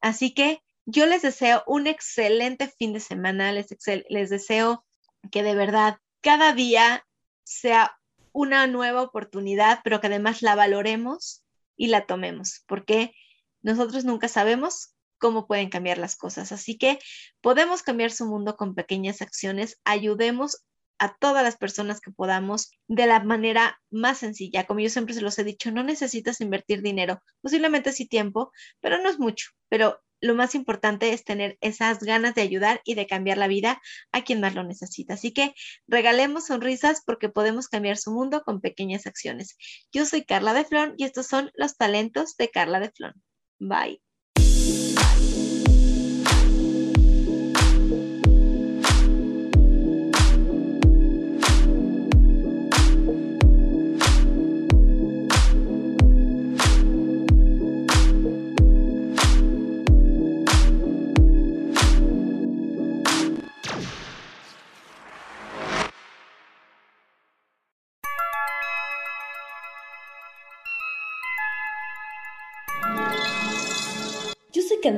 Así 0.00 0.34
que 0.34 0.60
yo 0.86 1.06
les 1.06 1.22
deseo 1.22 1.62
un 1.66 1.86
excelente 1.86 2.68
fin 2.68 2.92
de 2.92 3.00
semana, 3.00 3.52
les, 3.52 3.74
les 4.08 4.30
deseo 4.30 4.84
que 5.30 5.42
de 5.42 5.54
verdad 5.54 5.98
cada 6.20 6.52
día 6.52 7.06
sea 7.44 7.98
una 8.32 8.66
nueva 8.66 9.02
oportunidad, 9.02 9.80
pero 9.84 10.00
que 10.00 10.08
además 10.08 10.42
la 10.42 10.54
valoremos 10.54 11.44
y 11.76 11.88
la 11.88 12.06
tomemos, 12.06 12.64
porque 12.66 13.14
nosotros 13.62 14.04
nunca 14.04 14.28
sabemos 14.28 14.94
cómo 15.18 15.46
pueden 15.46 15.70
cambiar 15.70 15.98
las 15.98 16.16
cosas. 16.16 16.52
Así 16.52 16.76
que 16.76 16.98
podemos 17.40 17.82
cambiar 17.82 18.10
su 18.10 18.26
mundo 18.26 18.56
con 18.56 18.74
pequeñas 18.74 19.22
acciones, 19.22 19.80
ayudemos 19.84 20.64
a 20.98 21.16
todas 21.16 21.42
las 21.42 21.56
personas 21.56 22.00
que 22.00 22.10
podamos 22.10 22.70
de 22.88 23.06
la 23.06 23.20
manera 23.20 23.80
más 23.90 24.18
sencilla. 24.18 24.66
Como 24.66 24.80
yo 24.80 24.90
siempre 24.90 25.14
se 25.14 25.22
los 25.22 25.38
he 25.38 25.44
dicho, 25.44 25.70
no 25.70 25.82
necesitas 25.82 26.40
invertir 26.40 26.82
dinero, 26.82 27.22
posiblemente 27.40 27.92
sí 27.92 28.06
tiempo, 28.06 28.52
pero 28.80 29.02
no 29.02 29.08
es 29.08 29.18
mucho. 29.18 29.50
Pero 29.68 30.03
lo 30.20 30.34
más 30.34 30.54
importante 30.54 31.12
es 31.12 31.24
tener 31.24 31.58
esas 31.60 32.00
ganas 32.00 32.34
de 32.34 32.42
ayudar 32.42 32.80
y 32.84 32.94
de 32.94 33.06
cambiar 33.06 33.38
la 33.38 33.48
vida 33.48 33.80
a 34.12 34.22
quien 34.24 34.40
más 34.40 34.54
lo 34.54 34.64
necesita. 34.64 35.14
Así 35.14 35.32
que 35.32 35.54
regalemos 35.86 36.46
sonrisas 36.46 37.02
porque 37.04 37.28
podemos 37.28 37.68
cambiar 37.68 37.96
su 37.96 38.12
mundo 38.12 38.42
con 38.42 38.60
pequeñas 38.60 39.06
acciones. 39.06 39.56
Yo 39.92 40.06
soy 40.06 40.24
Carla 40.24 40.54
de 40.54 40.64
Flon 40.64 40.94
y 40.96 41.04
estos 41.04 41.26
son 41.26 41.50
los 41.54 41.76
talentos 41.76 42.36
de 42.36 42.50
Carla 42.50 42.80
de 42.80 42.90
Flon. 42.90 43.14
Bye. 43.58 44.00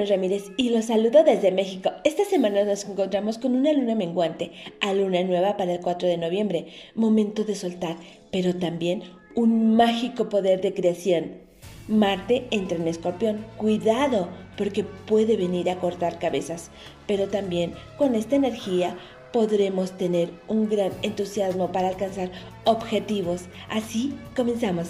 Ramírez 0.07 0.45
y 0.57 0.71
los 0.71 0.87
saludo 0.87 1.25
desde 1.25 1.53
México. 1.53 1.91
Esta 2.05 2.25
semana 2.25 2.65
nos 2.65 2.85
encontramos 2.85 3.39
con 3.39 3.55
una 3.55 3.73
luna 3.73 3.95
menguante, 3.95 4.53
a 4.81 4.93
luna 4.93 5.23
nueva 5.23 5.57
para 5.57 5.75
el 5.75 5.81
4 5.81 6.09
de 6.09 6.17
noviembre, 6.17 6.67
momento 6.95 7.45
de 7.45 7.55
soltar, 7.55 7.97
pero 8.31 8.57
también 8.57 9.03
un 9.35 9.77
mágico 9.77 10.29
poder 10.29 10.61
de 10.61 10.75
creación. 10.75 11.47
Marte 11.89 12.47
entra 12.51 12.79
en 12.79 12.89
escorpión, 12.89 13.45
cuidado, 13.57 14.29
porque 14.57 14.83
puede 14.83 15.37
venir 15.37 15.71
a 15.71 15.79
cortar 15.79 16.19
cabezas, 16.19 16.71
pero 17.07 17.29
también 17.29 17.75
con 17.99 18.15
esta 18.15 18.37
energía 18.37 18.97
podremos 19.33 19.97
tener 19.99 20.31
un 20.49 20.69
gran 20.69 20.93
entusiasmo 21.03 21.71
para 21.71 21.89
alcanzar 21.89 22.31
objetivos. 22.65 23.43
Así. 23.69 24.15
Comenzamos. 24.35 24.89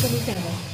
Comenzamos. 0.00 0.72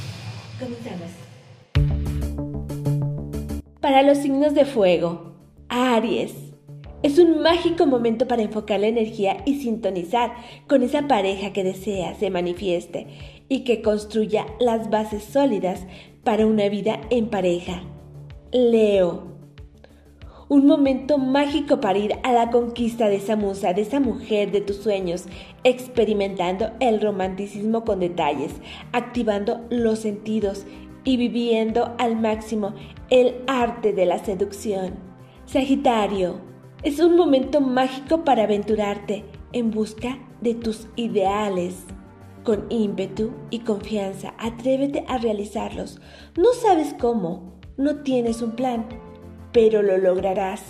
Para 3.81 4.01
los 4.01 4.17
signos 4.17 4.53
de 4.55 4.65
fuego, 4.65 5.35
Aries. 5.69 6.33
Es 7.01 7.17
un 7.17 7.41
mágico 7.41 7.85
momento 7.85 8.27
para 8.27 8.41
enfocar 8.41 8.81
la 8.81 8.87
energía 8.87 9.37
y 9.45 9.61
sintonizar 9.61 10.33
con 10.67 10.83
esa 10.83 11.07
pareja 11.07 11.53
que 11.53 11.63
desea 11.63 12.13
se 12.15 12.29
manifieste 12.29 13.07
y 13.47 13.63
que 13.63 13.81
construya 13.81 14.45
las 14.59 14.89
bases 14.89 15.23
sólidas 15.23 15.87
para 16.25 16.45
una 16.45 16.67
vida 16.67 16.99
en 17.09 17.29
pareja. 17.29 17.83
Leo. 18.51 19.29
Un 20.49 20.67
momento 20.67 21.17
mágico 21.17 21.79
para 21.79 21.99
ir 21.99 22.15
a 22.23 22.33
la 22.33 22.49
conquista 22.51 23.07
de 23.07 23.15
esa 23.15 23.37
musa, 23.37 23.71
de 23.71 23.83
esa 23.83 24.01
mujer 24.01 24.51
de 24.51 24.59
tus 24.59 24.75
sueños, 24.75 25.25
experimentando 25.63 26.71
el 26.81 26.99
romanticismo 26.99 27.85
con 27.85 28.01
detalles, 28.01 28.51
activando 28.91 29.61
los 29.69 29.99
sentidos 29.99 30.65
y 31.05 31.15
viviendo 31.15 31.95
al 31.97 32.19
máximo 32.19 32.73
el 33.09 33.35
arte 33.47 33.93
de 33.93 34.05
la 34.05 34.19
seducción. 34.19 34.93
Sagitario, 35.45 36.41
es 36.83 36.99
un 36.99 37.15
momento 37.15 37.59
mágico 37.59 38.23
para 38.23 38.43
aventurarte 38.43 39.25
en 39.51 39.71
busca 39.71 40.19
de 40.41 40.53
tus 40.53 40.87
ideales. 40.95 41.85
Con 42.43 42.65
ímpetu 42.69 43.31
y 43.49 43.59
confianza, 43.59 44.33
atrévete 44.37 45.03
a 45.07 45.17
realizarlos. 45.17 45.99
No 46.37 46.53
sabes 46.53 46.95
cómo, 46.99 47.55
no 47.77 47.97
tienes 47.97 48.41
un 48.41 48.51
plan, 48.51 48.85
pero 49.51 49.81
lo 49.81 49.97
lograrás. 49.97 50.63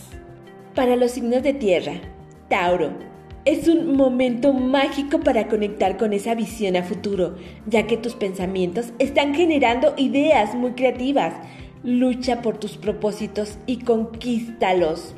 Para 0.76 0.96
los 0.96 1.12
signos 1.12 1.44
de 1.44 1.54
tierra, 1.54 1.94
Tauro, 2.48 2.92
es 3.46 3.68
un 3.68 3.96
momento 3.96 4.54
mágico 4.54 5.20
para 5.20 5.48
conectar 5.48 5.98
con 5.98 6.14
esa 6.14 6.36
visión 6.36 6.76
a 6.76 6.84
futuro, 6.84 7.36
ya 7.66 7.88
que 7.88 7.98
tus 7.98 8.16
pensamientos 8.16 8.94
están 9.00 9.34
generando 9.34 9.94
ideas 9.98 10.56
muy 10.56 10.72
creativas. 10.72 11.34
Lucha 11.84 12.42
por 12.42 12.58
tus 12.58 12.76
propósitos 12.76 13.58
y 13.66 13.78
conquístalos. 13.84 15.16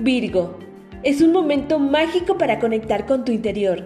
Virgo, 0.00 0.58
es 1.04 1.20
un 1.20 1.30
momento 1.30 1.78
mágico 1.78 2.36
para 2.38 2.58
conectar 2.58 3.06
con 3.06 3.24
tu 3.24 3.30
interior. 3.30 3.84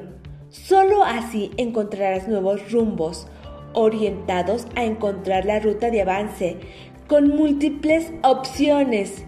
Solo 0.48 1.04
así 1.04 1.50
encontrarás 1.58 2.26
nuevos 2.26 2.72
rumbos, 2.72 3.26
orientados 3.74 4.66
a 4.76 4.84
encontrar 4.84 5.44
la 5.44 5.60
ruta 5.60 5.90
de 5.90 6.00
avance, 6.00 6.56
con 7.06 7.28
múltiples 7.28 8.10
opciones 8.22 9.26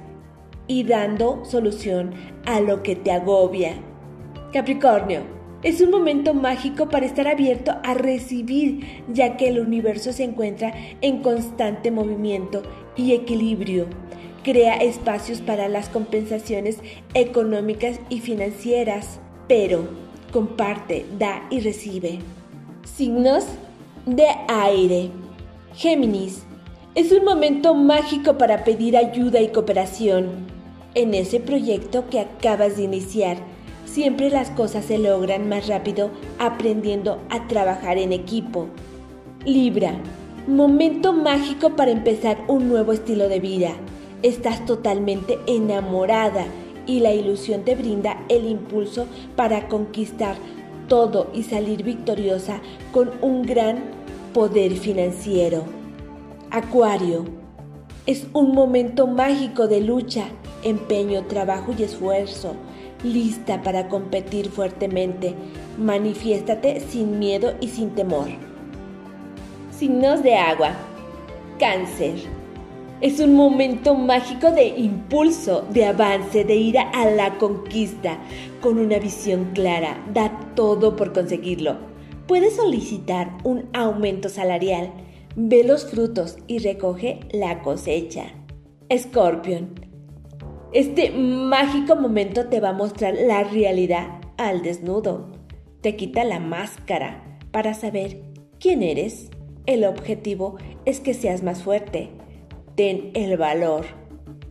y 0.67 0.85
dando 0.85 1.45
solución 1.45 2.15
a 2.47 2.61
lo 2.61 2.83
que 2.83 2.97
te 2.97 3.13
agobia. 3.13 3.75
Capricornio, 4.51 5.38
es 5.63 5.81
un 5.81 5.91
momento 5.91 6.35
mágico 6.35 6.89
para 6.89 7.07
estar 7.07 7.27
abierto 7.27 7.73
a 7.83 7.95
recibir, 7.95 9.03
ya 9.13 9.37
que 9.37 9.49
el 9.49 9.59
universo 9.59 10.13
se 10.13 10.25
encuentra 10.25 10.73
en 11.01 11.21
constante 11.21 11.91
movimiento 11.91 12.63
y 12.97 13.13
equilibrio. 13.13 13.87
Crea 14.45 14.77
espacios 14.77 15.41
para 15.41 15.69
las 15.69 15.89
compensaciones 15.89 16.79
económicas 17.15 18.01
y 18.09 18.21
financieras, 18.21 19.19
pero 19.49 19.89
comparte, 20.33 21.07
da 21.19 21.47
y 21.51 21.61
recibe. 21.61 22.21
Signos 22.85 23.45
de 24.07 24.27
aire. 24.47 25.11
Géminis, 25.75 26.45
es 26.95 27.11
un 27.13 27.25
momento 27.25 27.75
mágico 27.75 28.39
para 28.39 28.63
pedir 28.65 28.97
ayuda 28.97 29.41
y 29.41 29.49
cooperación 29.49 30.47
en 30.95 31.15
ese 31.15 31.41
proyecto 31.41 32.09
que 32.09 32.21
acabas 32.21 32.77
de 32.77 32.85
iniciar 32.85 33.37
Siempre 33.93 34.29
las 34.29 34.51
cosas 34.51 34.85
se 34.85 34.99
logran 34.99 35.49
más 35.49 35.67
rápido 35.67 36.11
aprendiendo 36.39 37.19
a 37.31 37.49
trabajar 37.49 37.97
en 37.97 38.13
equipo. 38.13 38.67
Libra, 39.47 39.95
momento 40.47 41.15
mágico 41.15 41.75
para 41.75 41.91
empezar 41.91 42.37
un 42.49 42.69
nuevo 42.69 42.93
estilo 42.93 43.31
de 43.31 43.41
vida. 43.41 43.71
Estás 44.23 44.67
totalmente 44.67 45.39
enamorada 45.47 46.45
y 46.87 47.01
la 47.01 47.15
ilusión 47.15 47.63
te 47.63 47.77
brinda 47.77 48.23
el 48.29 48.45
impulso 48.47 49.07
para 49.37 49.69
conquistar 49.69 50.37
todo 50.87 51.29
y 51.33 51.45
salir 51.45 51.83
victoriosa 51.83 52.61
con 52.93 53.11
un 53.23 53.43
gran 53.43 53.79
poder 54.35 54.73
financiero. 54.75 55.65
Acuario, 56.51 57.25
es 58.05 58.27
un 58.35 58.53
momento 58.53 59.07
mágico 59.07 59.67
de 59.67 59.81
lucha, 59.81 60.27
empeño, 60.63 61.25
trabajo 61.25 61.75
y 61.77 61.85
esfuerzo 61.85 62.55
lista 63.03 63.63
para 63.63 63.89
competir 63.89 64.51
fuertemente. 64.51 65.35
Manifiéstate 65.79 66.81
sin 66.81 67.19
miedo 67.19 67.55
y 67.61 67.69
sin 67.69 67.91
temor. 67.91 68.29
Signos 69.77 70.23
de 70.23 70.37
agua. 70.37 70.73
Cáncer. 71.59 72.15
Es 73.01 73.21
un 73.21 73.37
momento 73.37 73.95
mágico 73.95 74.51
de 74.51 74.67
impulso, 74.69 75.65
de 75.71 75.85
avance, 75.85 76.43
de 76.43 76.57
ir 76.57 76.79
a 76.79 77.09
la 77.11 77.39
conquista. 77.39 78.19
Con 78.61 78.79
una 78.79 78.99
visión 78.99 79.53
clara, 79.55 80.05
da 80.13 80.37
todo 80.57 80.97
por 80.97 81.13
conseguirlo. 81.13 81.77
Puedes 82.27 82.57
solicitar 82.57 83.39
un 83.45 83.69
aumento 83.73 84.29
salarial. 84.29 84.93
Ve 85.37 85.63
los 85.63 85.87
frutos 85.87 86.39
y 86.49 86.59
recoge 86.59 87.21
la 87.33 87.63
cosecha. 87.63 88.25
Scorpion. 88.93 89.88
Este 90.73 91.11
mágico 91.11 91.97
momento 91.97 92.49
te 92.49 92.61
va 92.61 92.71
a 92.71 92.75
mostrar 92.75 93.15
la 93.15 93.43
realidad 93.43 94.21
al 94.37 94.61
desnudo. 94.61 95.29
Te 95.81 95.97
quita 95.97 96.25
la 96.25 96.41
máscara 96.41 97.39
para 97.51 97.73
saber 97.73 98.21
quién 98.61 98.83
eres. 98.83 99.31
El 99.65 99.85
objetivo 99.85 100.59
es 100.85 101.01
que 101.01 101.15
seas 101.15 101.43
más 101.43 101.63
fuerte. 101.63 102.11
Ten 102.75 103.13
el 103.15 103.39
valor 103.39 103.87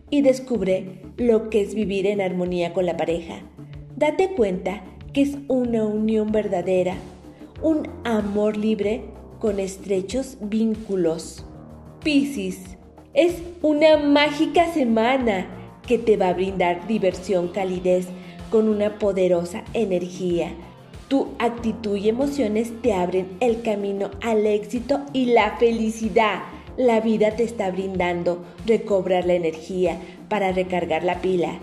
y 0.10 0.24
descubre 0.24 1.02
lo 1.18 1.52
que 1.52 1.62
es 1.62 1.76
vivir 1.76 2.08
en 2.08 2.20
armonía 2.20 2.74
con 2.74 2.88
la 2.88 2.98
pareja. 2.98 3.44
Date 3.96 4.32
cuenta 4.32 4.84
que 5.14 5.22
es 5.22 5.38
una 5.48 5.86
unión 5.86 6.32
verdadera, 6.32 6.96
un 7.62 7.88
amor 8.04 8.58
libre 8.58 9.04
con 9.38 9.60
estrechos 9.60 10.38
vínculos. 10.42 11.46
Piscis, 12.04 12.76
es 13.14 13.36
una 13.62 13.98
mágica 13.98 14.72
semana 14.74 15.48
que 15.88 15.98
te 15.98 16.18
va 16.18 16.30
a 16.30 16.34
brindar 16.34 16.86
diversión, 16.86 17.48
calidez 17.48 18.08
con 18.52 18.70
una 18.70 19.00
poderosa 19.00 19.64
energía. 19.74 20.52
Tu 21.08 21.30
actitud 21.40 21.96
y 21.96 22.10
emociones 22.10 22.72
te 22.82 22.94
abren 22.94 23.38
el 23.40 23.62
camino 23.62 24.12
al 24.22 24.46
éxito 24.46 25.00
y 25.14 25.28
la 25.28 25.58
felicidad. 25.58 26.44
La 26.76 27.00
vida 27.00 27.32
te 27.32 27.44
está 27.44 27.72
brindando 27.72 28.44
recobrar 28.66 29.26
la 29.26 29.34
energía 29.34 29.98
para 30.30 30.52
recargar 30.52 31.04
la 31.04 31.22
pila. 31.22 31.60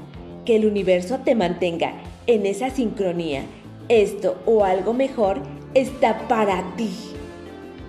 Que 0.47 0.57
el 0.57 0.67
universo 0.67 1.19
te 1.25 1.35
mantenga 1.35 1.93
en 2.27 2.47
esa 2.47 2.71
sincronía. 2.71 3.43
Esto 3.89 4.37
o 4.47 4.65
algo 4.65 4.95
mejor 4.95 5.41
está 5.75 6.27
para 6.27 6.75
ti. 6.77 6.91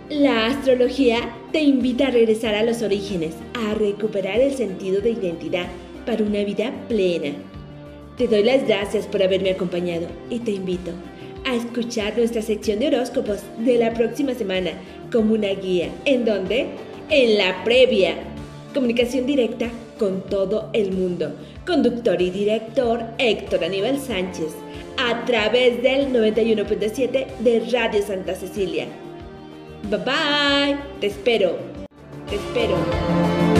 La 0.09 0.47
astrología 0.47 1.17
te 1.51 1.61
invita 1.61 2.07
a 2.07 2.11
regresar 2.11 2.53
a 2.53 2.63
los 2.63 2.81
orígenes, 2.81 3.33
a 3.53 3.73
recuperar 3.73 4.39
el 4.39 4.53
sentido 4.53 5.01
de 5.01 5.11
identidad 5.11 5.67
para 6.05 6.23
una 6.23 6.43
vida 6.43 6.71
plena. 6.87 7.35
Te 8.17 8.27
doy 8.27 8.43
las 8.43 8.65
gracias 8.65 9.07
por 9.07 9.21
haberme 9.21 9.51
acompañado 9.51 10.07
y 10.29 10.39
te 10.39 10.51
invito 10.51 10.91
a 11.45 11.55
escuchar 11.55 12.17
nuestra 12.17 12.41
sección 12.41 12.79
de 12.79 12.87
horóscopos 12.87 13.39
de 13.59 13.77
la 13.77 13.93
próxima 13.93 14.33
semana 14.33 14.71
como 15.11 15.33
una 15.33 15.49
guía. 15.49 15.89
¿En 16.05 16.25
dónde? 16.25 16.67
En 17.09 17.37
la 17.37 17.63
previa. 17.63 18.15
Comunicación 18.73 19.25
directa 19.25 19.69
con 19.99 20.21
todo 20.23 20.69
el 20.73 20.91
mundo. 20.91 21.33
Conductor 21.65 22.21
y 22.21 22.29
director 22.29 23.03
Héctor 23.17 23.63
Aníbal 23.63 23.99
Sánchez. 23.99 24.53
A 24.97 25.25
través 25.25 25.81
del 25.83 26.11
91.7 26.13 27.37
de 27.39 27.59
Radio 27.71 28.01
Santa 28.01 28.33
Cecilia. 28.33 28.87
Bye 29.89 29.99
bye. 29.99 30.77
Te 30.99 31.07
espero. 31.07 31.57
Te 32.29 32.35
espero. 32.35 33.54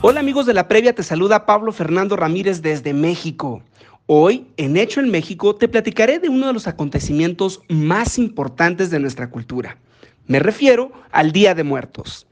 Hola 0.00 0.18
amigos 0.18 0.46
de 0.46 0.54
la 0.54 0.66
previa, 0.66 0.92
te 0.92 1.04
saluda 1.04 1.46
Pablo 1.46 1.70
Fernando 1.70 2.16
Ramírez 2.16 2.60
desde 2.60 2.92
México. 2.92 3.62
Hoy, 4.06 4.48
en 4.56 4.76
Hecho 4.76 4.98
en 4.98 5.12
México, 5.12 5.54
te 5.54 5.68
platicaré 5.68 6.18
de 6.18 6.28
uno 6.28 6.48
de 6.48 6.52
los 6.52 6.66
acontecimientos 6.66 7.62
más 7.68 8.18
importantes 8.18 8.90
de 8.90 8.98
nuestra 8.98 9.30
cultura. 9.30 9.78
Me 10.26 10.40
refiero 10.40 10.90
al 11.12 11.30
Día 11.30 11.54
de 11.54 11.62
Muertos. 11.62 12.26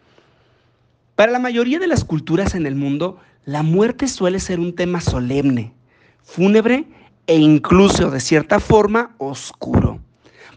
Para 1.14 1.30
la 1.30 1.38
mayoría 1.38 1.78
de 1.78 1.86
las 1.86 2.04
culturas 2.04 2.56
en 2.56 2.66
el 2.66 2.74
mundo, 2.74 3.18
la 3.44 3.62
muerte 3.62 4.08
suele 4.08 4.40
ser 4.40 4.58
un 4.58 4.74
tema 4.74 5.00
solemne, 5.00 5.74
fúnebre 6.24 6.86
e 7.28 7.36
incluso 7.36 8.10
de 8.10 8.18
cierta 8.18 8.58
forma 8.58 9.14
oscuro. 9.18 10.00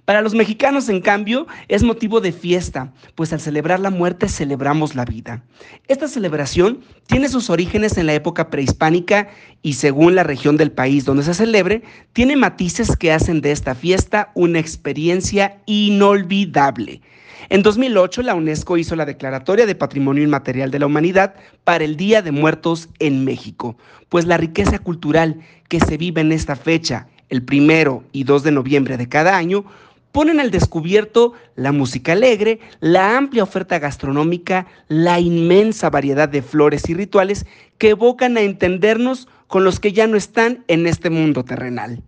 Para 0.05 0.21
los 0.21 0.35
mexicanos, 0.35 0.89
en 0.89 0.99
cambio, 0.99 1.47
es 1.69 1.81
motivo 1.81 2.19
de 2.19 2.33
fiesta, 2.33 2.91
pues 3.15 3.31
al 3.31 3.39
celebrar 3.39 3.79
la 3.79 3.89
muerte 3.89 4.27
celebramos 4.27 4.95
la 4.95 5.05
vida. 5.05 5.43
Esta 5.87 6.09
celebración 6.09 6.81
tiene 7.07 7.29
sus 7.29 7.49
orígenes 7.49 7.97
en 7.97 8.07
la 8.07 8.13
época 8.13 8.49
prehispánica 8.49 9.29
y 9.61 9.73
según 9.73 10.15
la 10.15 10.23
región 10.23 10.57
del 10.57 10.73
país 10.73 11.05
donde 11.05 11.23
se 11.23 11.33
celebre, 11.33 11.83
tiene 12.11 12.35
matices 12.35 12.97
que 12.97 13.13
hacen 13.13 13.39
de 13.39 13.53
esta 13.53 13.75
fiesta 13.75 14.31
una 14.35 14.59
experiencia 14.59 15.61
inolvidable. 15.67 17.01
En 17.47 17.63
2008, 17.63 18.23
la 18.23 18.35
UNESCO 18.35 18.77
hizo 18.77 18.97
la 18.97 19.05
Declaratoria 19.05 19.65
de 19.65 19.75
Patrimonio 19.75 20.23
Inmaterial 20.23 20.69
de 20.69 20.79
la 20.79 20.85
Humanidad 20.85 21.35
para 21.63 21.85
el 21.85 21.95
Día 21.95 22.21
de 22.21 22.31
Muertos 22.31 22.89
en 22.99 23.23
México, 23.23 23.77
pues 24.09 24.25
la 24.25 24.35
riqueza 24.35 24.79
cultural 24.79 25.39
que 25.69 25.79
se 25.79 25.95
vive 25.95 26.21
en 26.21 26.33
esta 26.33 26.57
fecha, 26.57 27.07
el 27.29 27.43
primero 27.43 28.03
y 28.11 28.25
2 28.25 28.43
de 28.43 28.51
noviembre 28.51 28.97
de 28.97 29.07
cada 29.07 29.37
año, 29.37 29.65
ponen 30.14 30.39
al 30.39 30.51
descubierto 30.51 31.34
la 31.55 31.74
música 31.74 32.14
alegre, 32.14 32.59
la 32.80 33.18
amplia 33.18 33.43
oferta 33.43 33.80
gastronómica, 33.80 34.68
la 34.88 35.20
inmensa 35.20 35.89
variedad 35.89 36.30
de 36.30 36.41
flores 36.41 36.88
y 36.88 36.93
rituales 36.93 37.45
que 37.78 37.89
evocan 37.89 38.38
a 38.38 38.41
entendernos 38.41 39.28
con 39.47 39.66
los 39.66 39.82
que 39.82 39.91
ya 39.91 40.07
no 40.07 40.16
están 40.16 40.64
en 40.68 40.88
este 40.88 41.09
mundo 41.09 41.43
terrenal. 41.43 42.01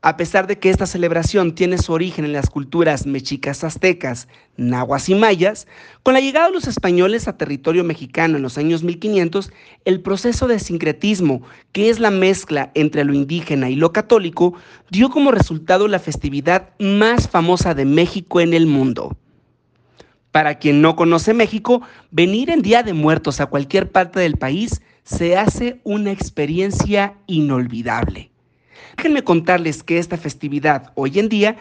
A 0.00 0.16
pesar 0.16 0.46
de 0.46 0.60
que 0.60 0.70
esta 0.70 0.86
celebración 0.86 1.56
tiene 1.56 1.76
su 1.76 1.92
origen 1.92 2.24
en 2.24 2.32
las 2.32 2.50
culturas 2.50 3.04
mexicas 3.04 3.64
aztecas, 3.64 4.28
nahuas 4.56 5.08
y 5.08 5.16
mayas, 5.16 5.66
con 6.04 6.14
la 6.14 6.20
llegada 6.20 6.46
de 6.46 6.52
los 6.52 6.68
españoles 6.68 7.26
a 7.26 7.36
territorio 7.36 7.82
mexicano 7.82 8.36
en 8.36 8.42
los 8.42 8.58
años 8.58 8.84
1500, 8.84 9.50
el 9.84 10.00
proceso 10.00 10.46
de 10.46 10.60
sincretismo, 10.60 11.42
que 11.72 11.90
es 11.90 11.98
la 11.98 12.12
mezcla 12.12 12.70
entre 12.74 13.04
lo 13.04 13.12
indígena 13.12 13.70
y 13.70 13.74
lo 13.74 13.92
católico, 13.92 14.54
dio 14.88 15.10
como 15.10 15.32
resultado 15.32 15.88
la 15.88 15.98
festividad 15.98 16.70
más 16.78 17.28
famosa 17.28 17.74
de 17.74 17.84
México 17.84 18.40
en 18.40 18.54
el 18.54 18.68
mundo. 18.68 19.16
Para 20.30 20.60
quien 20.60 20.80
no 20.80 20.94
conoce 20.94 21.34
México, 21.34 21.82
venir 22.12 22.50
en 22.50 22.62
Día 22.62 22.84
de 22.84 22.92
Muertos 22.92 23.40
a 23.40 23.46
cualquier 23.46 23.90
parte 23.90 24.20
del 24.20 24.36
país 24.36 24.80
se 25.02 25.36
hace 25.36 25.80
una 25.82 26.12
experiencia 26.12 27.16
inolvidable. 27.26 28.30
Déjenme 28.98 29.22
contarles 29.22 29.84
que 29.84 30.00
esta 30.00 30.16
festividad 30.16 30.90
hoy 30.96 31.20
en 31.20 31.28
día 31.28 31.58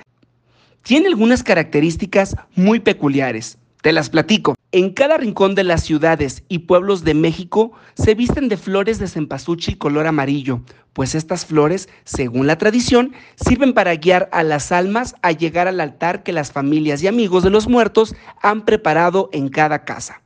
tiene 0.81 1.05
algunas 1.05 1.43
características 1.43 2.35
muy 2.55 2.79
peculiares. 2.79 3.59
Te 3.83 3.91
las 3.91 4.09
platico. 4.09 4.55
En 4.71 4.91
cada 4.91 5.17
rincón 5.17 5.53
de 5.53 5.63
las 5.63 5.83
ciudades 5.83 6.41
y 6.49 6.57
pueblos 6.57 7.03
de 7.03 7.13
México 7.13 7.73
se 7.93 8.15
visten 8.15 8.49
de 8.49 8.57
flores 8.57 8.97
de 8.97 9.07
cempasúchil 9.07 9.77
color 9.77 10.07
amarillo, 10.07 10.61
pues 10.93 11.13
estas 11.13 11.45
flores, 11.45 11.89
según 12.05 12.47
la 12.47 12.57
tradición, 12.57 13.13
sirven 13.35 13.75
para 13.75 13.95
guiar 13.95 14.29
a 14.31 14.41
las 14.41 14.71
almas 14.71 15.13
a 15.21 15.31
llegar 15.31 15.67
al 15.67 15.79
altar 15.79 16.23
que 16.23 16.33
las 16.33 16.51
familias 16.51 17.03
y 17.03 17.07
amigos 17.07 17.43
de 17.43 17.51
los 17.51 17.67
muertos 17.67 18.15
han 18.41 18.65
preparado 18.65 19.29
en 19.31 19.49
cada 19.49 19.85
casa. 19.85 20.23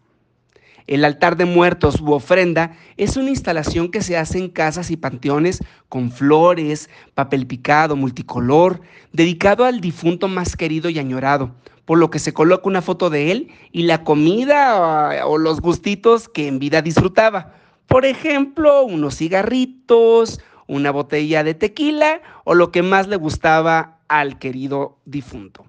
El 0.88 1.06
altar 1.06 1.38
de 1.38 1.46
muertos 1.46 2.02
u 2.02 2.12
ofrenda 2.12 2.74
es 2.98 3.18
una 3.18 3.30
instalación 3.30 3.90
que 3.90 4.02
se 4.02 4.18
hace 4.18 4.38
en 4.38 4.50
casas 4.50 4.92
y 4.92 4.98
panteones 4.98 5.64
con 5.90 6.12
flores, 6.12 6.90
papel 7.14 7.48
picado, 7.48 7.96
multicolor, 7.96 8.82
dedicado 9.14 9.66
al 9.66 9.82
difunto 9.82 10.28
más 10.28 10.56
querido 10.56 10.90
y 10.90 11.00
añorado, 11.00 11.56
por 11.86 11.98
lo 11.98 12.10
que 12.10 12.20
se 12.20 12.34
coloca 12.34 12.68
una 12.68 12.82
foto 12.82 13.10
de 13.10 13.32
él 13.32 13.50
y 13.72 13.84
la 13.84 14.04
comida 14.04 15.26
o 15.26 15.38
los 15.38 15.62
gustitos 15.62 16.30
que 16.30 16.48
en 16.48 16.60
vida 16.60 16.82
disfrutaba. 16.82 17.56
Por 17.88 18.06
ejemplo, 18.06 18.84
unos 18.84 19.18
cigarritos, 19.18 20.40
una 20.68 20.92
botella 20.92 21.44
de 21.44 21.54
tequila 21.54 22.22
o 22.46 22.56
lo 22.56 22.72
que 22.72 22.82
más 22.82 23.08
le 23.08 23.18
gustaba 23.18 24.00
al 24.08 24.40
querido 24.40 25.00
difunto. 25.06 25.66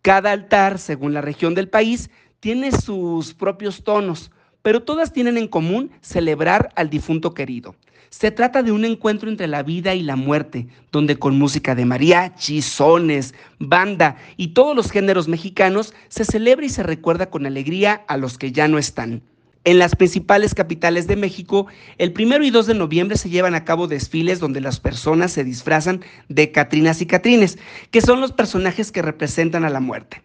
Cada 0.00 0.32
altar, 0.32 0.78
según 0.78 1.12
la 1.12 1.20
región 1.20 1.54
del 1.54 1.68
país, 1.68 2.08
tiene 2.40 2.70
sus 2.72 3.34
propios 3.34 3.82
tonos, 3.82 4.30
pero 4.62 4.82
todas 4.82 5.12
tienen 5.12 5.36
en 5.36 5.48
común 5.48 5.90
celebrar 6.00 6.70
al 6.76 6.90
difunto 6.90 7.34
querido. 7.34 7.74
Se 8.10 8.30
trata 8.30 8.62
de 8.62 8.72
un 8.72 8.84
encuentro 8.84 9.28
entre 9.28 9.48
la 9.48 9.62
vida 9.62 9.94
y 9.94 10.02
la 10.02 10.16
muerte, 10.16 10.68
donde 10.92 11.18
con 11.18 11.38
música 11.38 11.74
de 11.74 11.84
mariachi, 11.84 12.62
sones, 12.62 13.34
banda 13.58 14.16
y 14.36 14.48
todos 14.48 14.74
los 14.74 14.90
géneros 14.90 15.28
mexicanos 15.28 15.94
se 16.08 16.24
celebra 16.24 16.64
y 16.64 16.70
se 16.70 16.82
recuerda 16.82 17.28
con 17.28 17.44
alegría 17.44 18.04
a 18.08 18.16
los 18.16 18.38
que 18.38 18.52
ya 18.52 18.66
no 18.66 18.78
están. 18.78 19.22
En 19.64 19.78
las 19.78 19.96
principales 19.96 20.54
capitales 20.54 21.06
de 21.06 21.16
México, 21.16 21.66
el 21.98 22.12
primero 22.12 22.44
y 22.44 22.50
2 22.50 22.68
de 22.68 22.74
noviembre 22.74 23.18
se 23.18 23.28
llevan 23.28 23.54
a 23.54 23.64
cabo 23.64 23.88
desfiles 23.88 24.38
donde 24.38 24.62
las 24.62 24.80
personas 24.80 25.32
se 25.32 25.44
disfrazan 25.44 26.00
de 26.28 26.52
Catrinas 26.52 27.02
y 27.02 27.06
Catrines, 27.06 27.58
que 27.90 28.00
son 28.00 28.20
los 28.20 28.32
personajes 28.32 28.90
que 28.92 29.02
representan 29.02 29.64
a 29.64 29.70
la 29.70 29.80
muerte. 29.80 30.22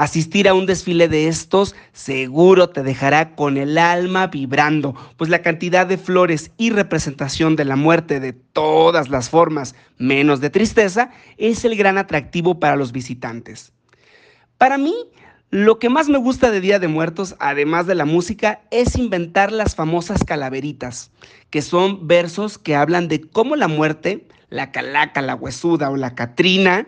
Asistir 0.00 0.48
a 0.48 0.54
un 0.54 0.64
desfile 0.64 1.08
de 1.08 1.28
estos 1.28 1.76
seguro 1.92 2.70
te 2.70 2.82
dejará 2.82 3.34
con 3.34 3.58
el 3.58 3.76
alma 3.76 4.28
vibrando, 4.28 4.94
pues 5.18 5.28
la 5.28 5.42
cantidad 5.42 5.86
de 5.86 5.98
flores 5.98 6.52
y 6.56 6.70
representación 6.70 7.54
de 7.54 7.66
la 7.66 7.76
muerte 7.76 8.18
de 8.18 8.32
todas 8.32 9.10
las 9.10 9.28
formas, 9.28 9.74
menos 9.98 10.40
de 10.40 10.48
tristeza, 10.48 11.10
es 11.36 11.66
el 11.66 11.76
gran 11.76 11.98
atractivo 11.98 12.58
para 12.58 12.76
los 12.76 12.92
visitantes. 12.92 13.74
Para 14.56 14.78
mí, 14.78 14.94
lo 15.50 15.78
que 15.78 15.90
más 15.90 16.08
me 16.08 16.16
gusta 16.16 16.50
de 16.50 16.62
Día 16.62 16.78
de 16.78 16.88
Muertos, 16.88 17.36
además 17.38 17.86
de 17.86 17.94
la 17.94 18.06
música, 18.06 18.62
es 18.70 18.96
inventar 18.96 19.52
las 19.52 19.74
famosas 19.74 20.24
calaveritas, 20.24 21.10
que 21.50 21.60
son 21.60 22.08
versos 22.08 22.56
que 22.56 22.74
hablan 22.74 23.08
de 23.08 23.20
cómo 23.20 23.54
la 23.54 23.68
muerte, 23.68 24.26
la 24.48 24.72
calaca, 24.72 25.20
la 25.20 25.34
huesuda 25.34 25.90
o 25.90 25.98
la 25.98 26.14
catrina, 26.14 26.86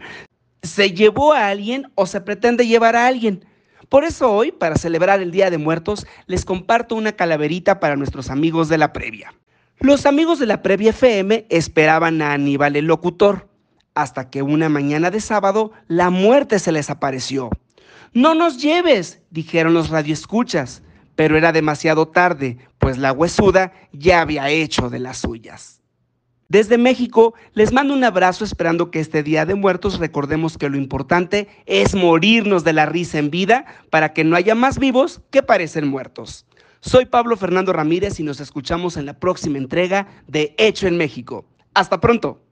se 0.62 0.92
llevó 0.92 1.32
a 1.32 1.48
alguien 1.48 1.90
o 1.94 2.06
se 2.06 2.20
pretende 2.20 2.66
llevar 2.66 2.96
a 2.96 3.06
alguien. 3.06 3.44
Por 3.88 4.04
eso 4.04 4.32
hoy, 4.32 4.52
para 4.52 4.76
celebrar 4.76 5.20
el 5.20 5.32
Día 5.32 5.50
de 5.50 5.58
Muertos, 5.58 6.06
les 6.26 6.44
comparto 6.44 6.94
una 6.94 7.12
calaverita 7.12 7.80
para 7.80 7.96
nuestros 7.96 8.30
amigos 8.30 8.68
de 8.68 8.78
la 8.78 8.92
previa. 8.92 9.34
Los 9.80 10.06
amigos 10.06 10.38
de 10.38 10.46
la 10.46 10.62
previa 10.62 10.90
FM 10.90 11.46
esperaban 11.50 12.22
a 12.22 12.32
Aníbal 12.32 12.76
el 12.76 12.86
locutor, 12.86 13.48
hasta 13.94 14.30
que 14.30 14.42
una 14.42 14.68
mañana 14.68 15.10
de 15.10 15.20
sábado 15.20 15.72
la 15.88 16.08
muerte 16.08 16.58
se 16.58 16.72
les 16.72 16.88
apareció. 16.88 17.50
No 18.14 18.34
nos 18.34 18.62
lleves, 18.62 19.20
dijeron 19.30 19.74
los 19.74 19.90
radioescuchas, 19.90 20.82
pero 21.14 21.36
era 21.36 21.52
demasiado 21.52 22.08
tarde, 22.08 22.58
pues 22.78 22.96
la 22.96 23.12
huesuda 23.12 23.72
ya 23.92 24.20
había 24.20 24.48
hecho 24.48 24.88
de 24.88 25.00
las 25.00 25.18
suyas. 25.18 25.81
Desde 26.52 26.76
México 26.76 27.32
les 27.54 27.72
mando 27.72 27.94
un 27.94 28.04
abrazo 28.04 28.44
esperando 28.44 28.90
que 28.90 29.00
este 29.00 29.22
Día 29.22 29.46
de 29.46 29.54
Muertos 29.54 29.98
recordemos 29.98 30.58
que 30.58 30.68
lo 30.68 30.76
importante 30.76 31.48
es 31.64 31.94
morirnos 31.94 32.62
de 32.62 32.74
la 32.74 32.84
risa 32.84 33.18
en 33.18 33.30
vida 33.30 33.64
para 33.88 34.12
que 34.12 34.22
no 34.22 34.36
haya 34.36 34.54
más 34.54 34.78
vivos 34.78 35.22
que 35.30 35.42
parecen 35.42 35.88
muertos. 35.88 36.44
Soy 36.80 37.06
Pablo 37.06 37.38
Fernando 37.38 37.72
Ramírez 37.72 38.20
y 38.20 38.22
nos 38.22 38.38
escuchamos 38.38 38.98
en 38.98 39.06
la 39.06 39.18
próxima 39.18 39.56
entrega 39.56 40.08
de 40.26 40.54
Hecho 40.58 40.86
en 40.86 40.98
México. 40.98 41.46
Hasta 41.72 41.98
pronto. 42.02 42.42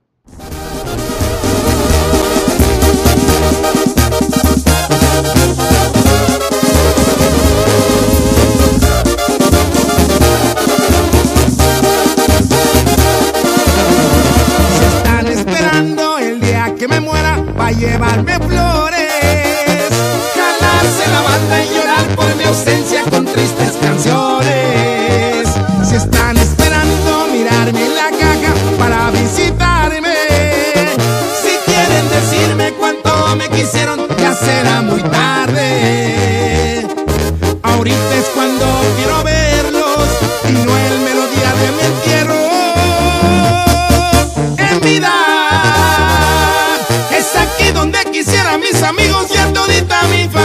Llevarme 17.81 18.37
flores, 18.37 19.89
jalarse 20.35 21.03
la 21.11 21.21
banda 21.21 21.63
y 21.63 21.69
llorar 21.73 22.15
por 22.15 22.35
mi 22.35 22.43
ausencia 22.43 23.01
con 23.09 23.25
tristes 23.25 23.71
canciones. 23.81 25.47
Si 25.83 25.95
están 25.95 26.37
esperando 26.37 27.27
mirarme 27.33 27.83
en 27.83 27.95
la 27.95 28.11
caja 28.11 28.53
para 28.77 29.09
visitarme, 29.09 30.13
si 31.41 31.57
quieren 31.65 32.05
decirme 32.09 32.71
cuánto 32.73 33.35
me 33.35 33.49
quisieron, 33.49 34.07
ya 34.19 34.35
será 34.35 34.83
muy 34.83 35.01
tarde. 35.01 35.20
Todita 49.81 50.07
mi 50.07 50.29
familia. 50.29 50.40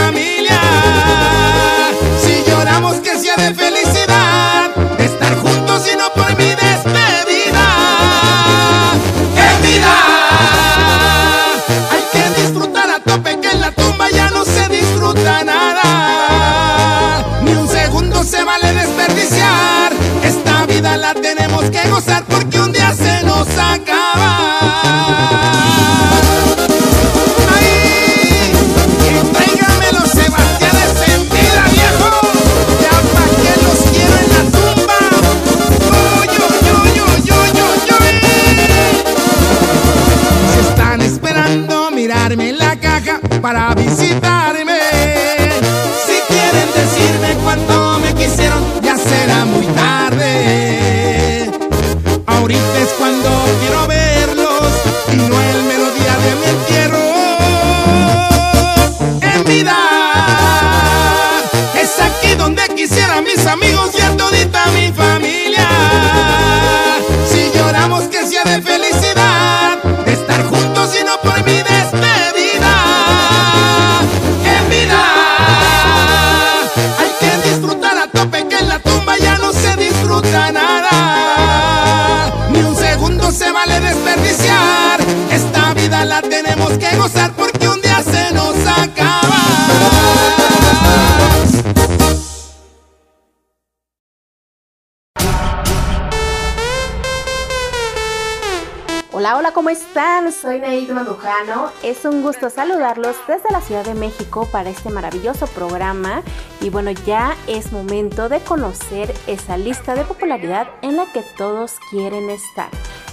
Es 101.83 102.05
un 102.05 102.21
gusto 102.21 102.49
saludarlos 102.49 103.15
desde 103.27 103.51
la 103.51 103.61
Ciudad 103.61 103.85
de 103.85 103.93
México 103.93 104.47
para 104.51 104.69
este 104.69 104.89
maravilloso 104.89 105.45
programa. 105.47 106.23
Y 106.61 106.69
bueno, 106.69 106.91
ya 106.91 107.35
es 107.47 107.71
momento 107.71 108.29
de 108.29 108.39
conocer 108.39 109.13
esa 109.27 109.57
lista 109.57 109.95
de 109.95 110.05
popularidad 110.05 110.67
en 110.81 110.97
la 110.97 111.05
que 111.11 111.23
todos 111.37 111.75
quieren 111.91 112.29
estar. 112.29 112.69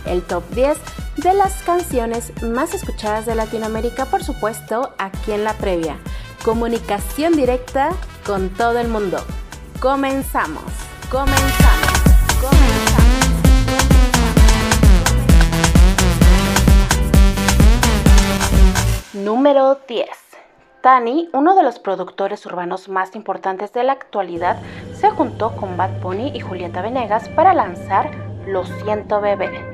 El 0.07 0.23
top 0.23 0.49
10 0.51 0.79
de 1.17 1.35
las 1.35 1.63
canciones 1.63 2.33
más 2.43 2.75
escuchadas 2.75 3.27
de 3.27 3.35
Latinoamérica, 3.35 4.07
por 4.07 4.25
supuesto, 4.25 4.95
aquí 4.99 5.33
en 5.33 5.45
la 5.45 5.55
previa. 5.55 5.99
Comunicación 6.45 7.35
directa 7.35 7.91
con 8.25 8.51
todo 8.51 8.79
el 8.79 8.89
mundo. 8.89 9.19
Comenzamos, 9.81 10.65
comenzamos, 11.11 11.93
comenzamos. 12.41 12.94
Número 19.25 19.79
10. 19.89 20.07
Tani, 20.83 21.31
uno 21.33 21.57
de 21.57 21.63
los 21.63 21.79
productores 21.79 22.45
urbanos 22.45 22.91
más 22.91 23.17
importantes 23.17 23.73
de 23.73 23.83
la 23.83 23.93
actualidad, 23.93 24.59
se 24.93 25.09
juntó 25.09 25.57
con 25.57 25.79
Bad 25.79 26.03
Bunny 26.03 26.33
y 26.35 26.41
Julieta 26.41 26.83
Venegas 26.83 27.31
para 27.31 27.55
lanzar 27.55 28.11
Lo 28.47 28.67
siento 28.67 29.23
bebé. 29.23 29.74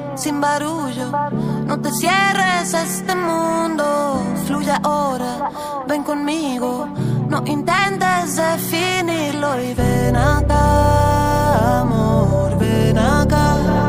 sin 0.15 0.41
barullo, 0.41 1.11
no 1.65 1.79
te 1.79 1.91
cierres 1.91 2.73
a 2.73 2.83
este 2.83 3.15
mundo, 3.15 4.21
fluye 4.45 4.73
ahora, 4.83 5.49
ven 5.87 6.03
conmigo 6.03 6.87
No 7.31 7.41
intentes 7.45 8.35
definirlo 8.35 9.57
y 9.63 9.73
ven 9.73 10.17
acá, 10.17 11.79
amor, 11.79 12.57
ven 12.59 12.97
acá. 12.97 13.80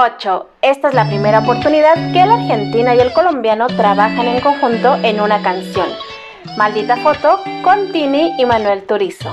8. 0.00 0.46
Esta 0.62 0.88
es 0.88 0.94
la 0.94 1.06
primera 1.06 1.40
oportunidad 1.40 1.94
que 2.12 2.24
la 2.24 2.34
argentina 2.34 2.94
y 2.94 3.00
el 3.00 3.12
colombiano 3.12 3.66
trabajan 3.66 4.26
en 4.26 4.40
conjunto 4.40 4.96
en 5.02 5.20
una 5.20 5.42
canción. 5.42 5.88
Maldita 6.56 6.96
foto 6.96 7.40
con 7.62 7.92
Tini 7.92 8.32
y 8.38 8.46
Manuel 8.46 8.84
Turizo. 8.84 9.30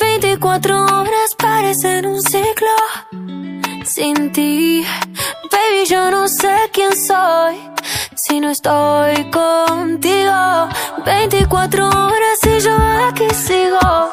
24 0.00 0.84
horas 0.86 1.34
parecen 1.36 2.06
un 2.06 2.22
ciclo 2.22 2.70
sin 3.84 4.32
ti. 4.32 4.86
Baby, 5.52 5.86
yo 5.86 6.10
no 6.10 6.26
sé 6.26 6.70
quién 6.72 6.96
soy 6.96 7.56
si 8.14 8.40
no 8.40 8.48
estoy 8.48 9.30
contigo. 9.30 10.68
24 11.04 11.88
horas 11.88 12.38
y 12.44 12.60
yo 12.60 12.76
aquí 13.06 13.28
sigo 13.34 14.10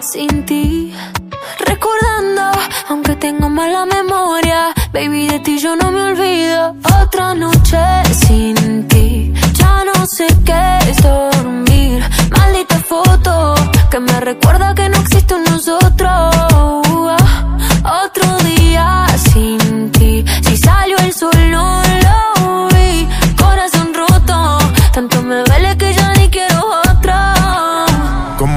sin 0.00 0.46
ti. 0.46 0.94
Recordando, 1.66 2.42
aunque 2.88 3.16
tengo 3.16 3.48
mala 3.48 3.86
memoria, 3.86 4.72
baby, 4.92 5.28
de 5.28 5.40
ti 5.40 5.58
yo 5.58 5.76
no 5.76 5.90
me 5.90 6.02
olvido. 6.02 6.74
Otra 7.02 7.34
noche 7.34 7.78
sin 8.26 8.88
ti, 8.88 9.32
ya 9.54 9.84
no 9.84 10.06
sé 10.06 10.26
qué 10.44 10.78
es 10.90 11.02
dormir. 11.02 12.02
Maldita 12.36 12.78
foto 12.78 13.54
que 13.90 14.00
me 14.00 14.20
recuerda 14.20 14.74
que 14.74 14.88
no 14.88 14.98
existe 14.98 15.34
un 15.34 15.44
nosotros. 15.44 16.34
Otro 18.04 18.36
día 18.44 19.06
sin 19.32 19.90
ti, 19.92 20.24
si 20.42 20.56
salió 20.56 20.96
el 20.98 21.12
sol 21.12 21.50
no 21.50 21.89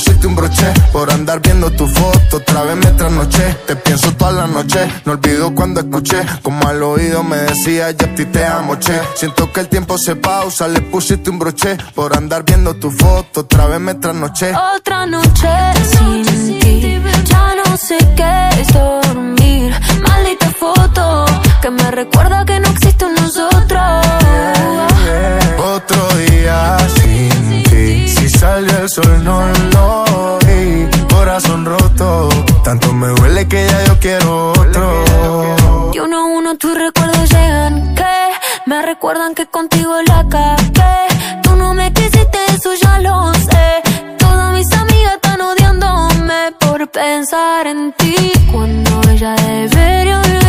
pusiste 0.00 0.26
un 0.26 0.34
broche 0.34 0.72
Por 0.92 1.10
andar 1.10 1.40
viendo 1.40 1.70
tu 1.70 1.86
foto, 1.86 2.38
otra 2.38 2.62
vez 2.62 2.76
me 2.76 2.90
trasnoché 2.92 3.56
Te 3.66 3.76
pienso 3.76 4.12
toda 4.16 4.32
la 4.32 4.46
noche, 4.46 4.88
no 5.04 5.12
olvido 5.12 5.54
cuando 5.54 5.80
escuché 5.80 6.24
Como 6.42 6.66
al 6.66 6.82
oído 6.82 7.22
me 7.22 7.36
decía 7.36 7.90
yo 7.90 8.06
a 8.06 8.14
ti 8.14 8.24
te 8.26 8.44
amo, 8.44 8.78
che 8.78 8.98
Siento 9.14 9.52
que 9.52 9.60
el 9.60 9.68
tiempo 9.68 9.98
se 9.98 10.16
pausa, 10.16 10.68
le 10.68 10.80
pusiste 10.80 11.30
un 11.30 11.38
broche 11.38 11.76
Por 11.94 12.16
andar 12.16 12.44
viendo 12.44 12.74
tu 12.74 12.90
foto, 12.90 13.40
otra 13.40 13.66
vez 13.66 13.80
me 13.80 13.94
trasnoché 13.94 14.52
Otra 14.76 15.06
noche 15.06 15.48
sin 15.92 16.58
ti, 16.60 17.00
ya 17.24 17.54
no 17.62 17.76
sé 17.76 17.98
qué 18.16 18.60
es 18.60 18.72
dormir. 18.72 19.74
Maldita 20.06 20.50
foto 20.50 21.24
que 21.60 21.70
me 21.70 21.90
recuerda 21.90 22.44
que 22.44 22.58
no 22.60 22.68
existe 22.68 23.04
un 23.04 23.14
nosotros. 23.14 24.06
Otro 25.58 26.08
día 26.16 26.76
sin 26.96 27.62
ti 27.64 28.08
Si 28.08 28.19
salió 28.40 28.78
el 28.78 28.88
sol 28.88 29.22
no 29.22 29.38
lo 29.74 30.38
vi 30.46 30.88
Corazón 31.14 31.66
roto 31.66 32.28
Tanto 32.64 32.92
me 32.92 33.08
duele 33.08 33.46
que 33.46 33.66
ya 33.66 33.84
yo 33.84 33.98
quiero 34.00 34.52
otro 34.52 35.04
Y 35.92 35.98
uno 35.98 36.16
a 36.18 36.24
uno 36.38 36.56
tus 36.56 36.74
recuerdos 36.74 37.28
llegan 37.30 37.94
que 37.94 38.10
me 38.66 38.82
recuerdan 38.82 39.34
que 39.34 39.46
contigo 39.46 39.94
la 40.06 40.24
cagué. 40.28 41.08
Tú 41.42 41.56
no 41.56 41.74
me 41.74 41.92
quisiste, 41.92 42.38
eso 42.54 42.70
ya 42.80 42.98
lo 43.00 43.32
sé. 43.34 43.82
Todas 44.18 44.52
mis 44.52 44.72
amigas 44.72 45.14
están 45.14 45.40
odiándome 45.40 46.52
por 46.60 46.88
pensar 46.90 47.66
en 47.66 47.92
ti 47.94 48.14
cuando 48.52 49.00
ella 49.10 49.34
debería 49.34 50.39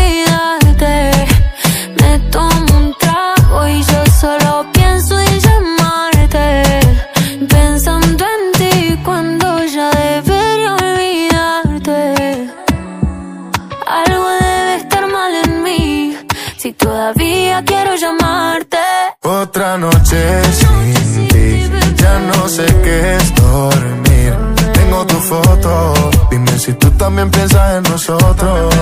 todavía 17.13 17.63
quiero 17.65 17.95
llamarte. 17.95 18.77
Otra 19.23 19.77
noche 19.77 20.43
sin 20.53 21.27
ti. 21.27 21.69
Ya 21.95 22.19
no 22.19 22.47
sé 22.47 22.65
qué 22.83 23.15
es 23.15 23.35
dormir. 23.35 24.35
Tengo 24.73 25.05
tu 25.05 25.15
foto. 25.15 25.93
Dime 26.29 26.57
si 26.59 26.73
tú 26.73 26.89
también 26.91 27.29
piensas 27.29 27.77
en 27.77 27.83
nosotros 27.83 28.75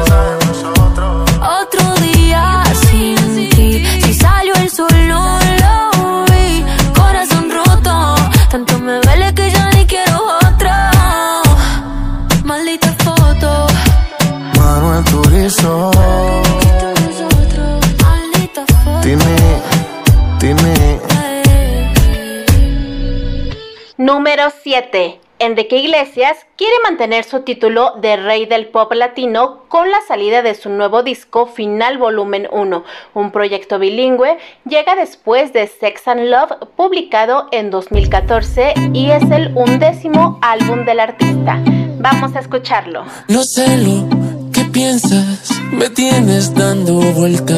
7. 24.49 25.19
Enrique 25.39 25.77
Iglesias 25.77 26.37
quiere 26.57 26.73
mantener 26.83 27.23
su 27.23 27.41
título 27.43 27.93
de 28.01 28.17
Rey 28.17 28.45
del 28.45 28.67
Pop 28.67 28.91
Latino 28.93 29.63
con 29.69 29.89
la 29.89 29.99
salida 30.05 30.41
de 30.41 30.53
su 30.53 30.69
nuevo 30.69 31.01
disco 31.01 31.45
Final 31.45 31.97
Volumen 31.97 32.47
1. 32.51 32.83
Un 33.13 33.31
proyecto 33.31 33.79
bilingüe 33.79 34.37
llega 34.65 34.95
después 34.95 35.53
de 35.53 35.67
Sex 35.67 36.07
and 36.09 36.29
Love, 36.29 36.51
publicado 36.75 37.47
en 37.51 37.71
2014 37.71 38.73
y 38.93 39.11
es 39.11 39.23
el 39.31 39.55
undécimo 39.55 40.39
álbum 40.41 40.83
del 40.83 40.99
artista. 40.99 41.63
Vamos 41.99 42.35
a 42.35 42.39
escucharlo. 42.39 43.05
No 43.29 43.43
sé 43.43 43.77
lo 43.77 44.07
que 44.51 44.65
piensas, 44.65 45.51
me 45.71 45.89
tienes 45.89 46.53
dando 46.53 46.95
vuelta. 47.13 47.55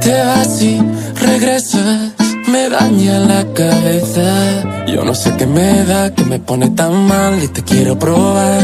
Te 0.00 0.12
vas 0.24 0.62
y 0.62 0.80
regresas, 1.14 2.12
me 2.48 2.68
daña 2.68 3.18
la 3.20 3.44
cabeza. 3.52 4.84
Yo 4.86 5.04
no 5.04 5.14
sé 5.14 5.34
qué 5.36 5.46
me 5.46 5.84
da, 5.84 6.14
que 6.14 6.24
me 6.24 6.38
pone 6.38 6.70
tan 6.70 7.06
mal 7.06 7.42
y 7.42 7.48
te 7.48 7.62
quiero 7.62 7.98
probar 7.98 8.62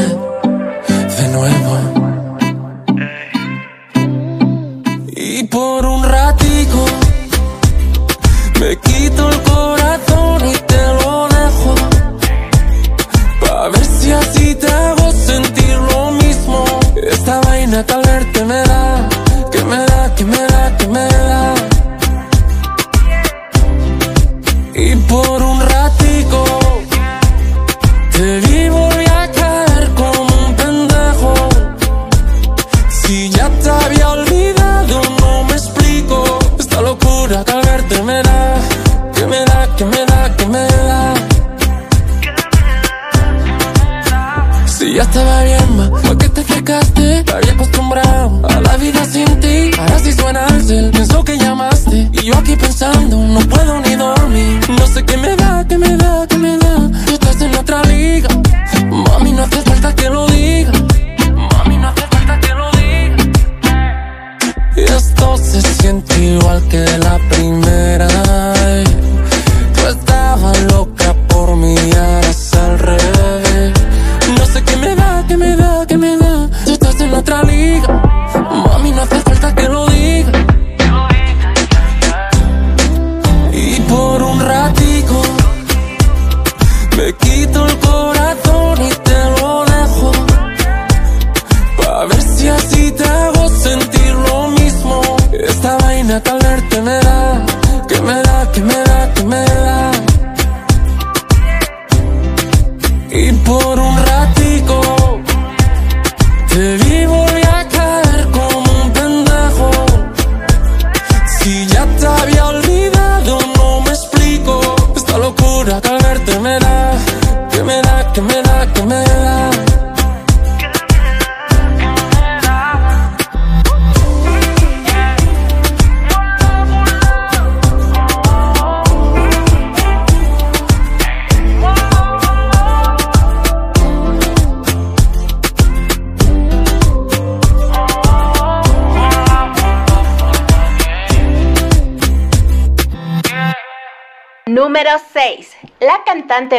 de 1.19 1.29
nuevo. 1.37 1.73
Y 5.17 5.45
por 5.45 5.87
un 5.87 6.03
ratico 6.03 6.85
me 8.61 8.77
quito 8.87 9.29
el 9.31 9.43
corazón 9.43 10.49
y 10.49 10.55
te 10.71 10.83
lo 11.01 11.29
dejo. 11.37 11.75
Pa' 13.41 13.69
ver 13.69 13.85
si 13.85 14.13
así 14.13 14.55
te 14.55 14.69
hago 14.69 15.13
sentir 15.13 15.77
lo 15.93 16.11
mismo. 16.13 16.65
Esta 16.97 17.41
vaina 17.43 17.85
que 17.85 17.93
al 17.93 18.47
me 18.47 18.61
da, 18.71 19.09
que 19.53 19.65
me 19.65 19.77
da, 19.77 20.15
que 20.15 20.25
me 20.25 20.39
da, 20.39 20.77
que 20.79 20.89
me 20.89 21.01
da. 21.01 21.24
Y 24.87 24.97
por 24.97 25.43
un 25.43 25.54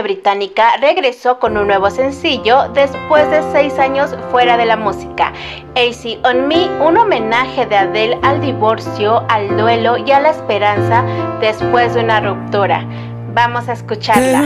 británica 0.02 0.78
regresó 0.78 1.40
con 1.40 1.58
un 1.58 1.68
nuevo 1.68 1.90
sencillo 1.90 2.70
después 2.74 3.30
de 3.30 3.42
seis 3.52 3.78
años 3.80 4.16
fuera 4.32 4.58
de 4.58 4.66
la 4.66 4.78
música. 4.78 5.34
AC 5.76 6.20
on 6.24 6.48
Me, 6.48 6.70
un 6.82 6.98
homenaje 6.98 7.66
de 7.66 7.78
Adele 7.78 8.18
al 8.22 8.42
divorcio, 8.42 9.24
al 9.30 9.58
duelo 9.58 9.98
y 9.98 10.12
a 10.12 10.20
la 10.20 10.30
esperanza 10.32 11.04
después 11.40 11.94
de 11.94 12.04
una 12.04 12.20
ruptura. 12.22 12.86
Vamos 13.34 13.68
a 13.68 13.74
escucharla. 13.74 14.42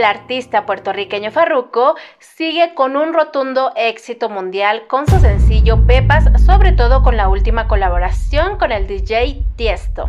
el 0.00 0.06
artista 0.06 0.64
puertorriqueño 0.64 1.30
Farruko 1.30 1.94
sigue 2.18 2.72
con 2.74 2.96
un 2.96 3.12
rotundo 3.12 3.72
éxito 3.76 4.30
mundial 4.30 4.86
con 4.86 5.06
su 5.06 5.20
sencillo 5.20 5.86
Pepas, 5.86 6.24
sobre 6.46 6.72
todo 6.72 7.02
con 7.02 7.18
la 7.18 7.28
última 7.28 7.68
colaboración 7.68 8.56
con 8.56 8.72
el 8.72 8.86
DJ 8.86 9.44
Tiesto. 9.56 10.08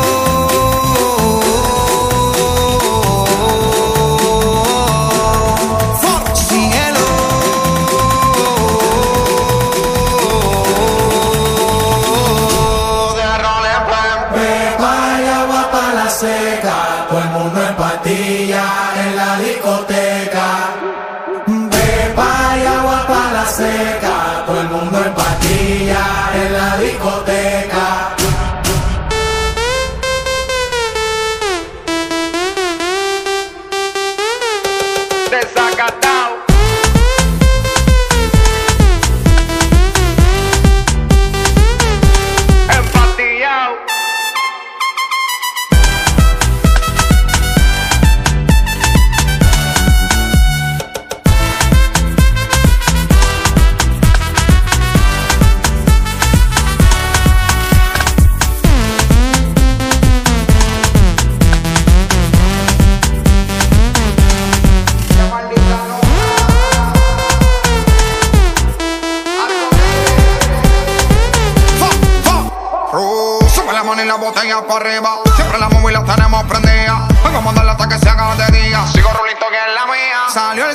Botella 74.31 74.61
para 74.61 74.89
arriba. 74.89 75.09
Siempre 75.35 75.59
la 75.59 75.69
móvil 75.69 75.93
la 75.93 76.03
tenemos 76.05 76.43
prendida. 76.45 77.07
Vengo 77.23 77.37
a 77.37 77.41
mandarla 77.41 77.71
hasta 77.73 77.87
que 77.87 77.97
se 77.99 78.09
haga 78.09 78.35
de 78.35 78.59
día. 78.59 78.85
Sigo 78.87 79.09
rulito 79.11 79.45
que 79.49 79.57
es 79.57 79.75
la 79.75 79.85
mía. 79.85 80.19
Salió 80.29 80.69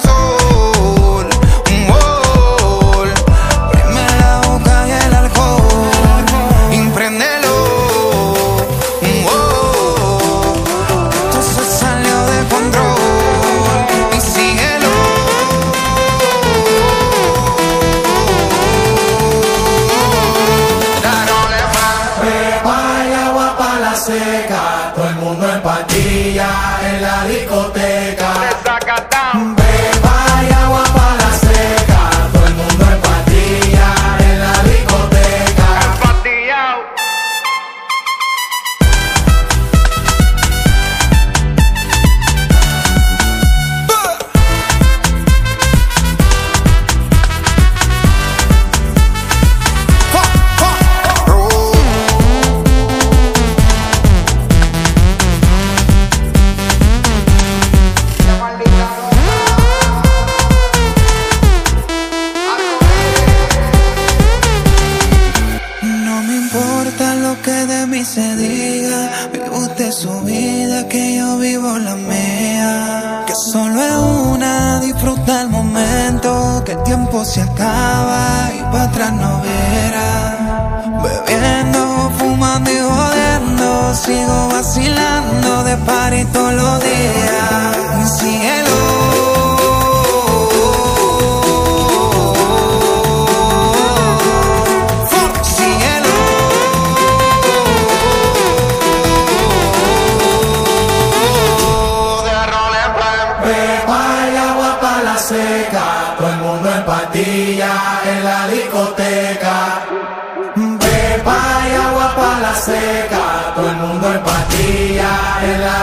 party 85.86 86.24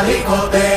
en 0.06 0.10
la 0.10 0.73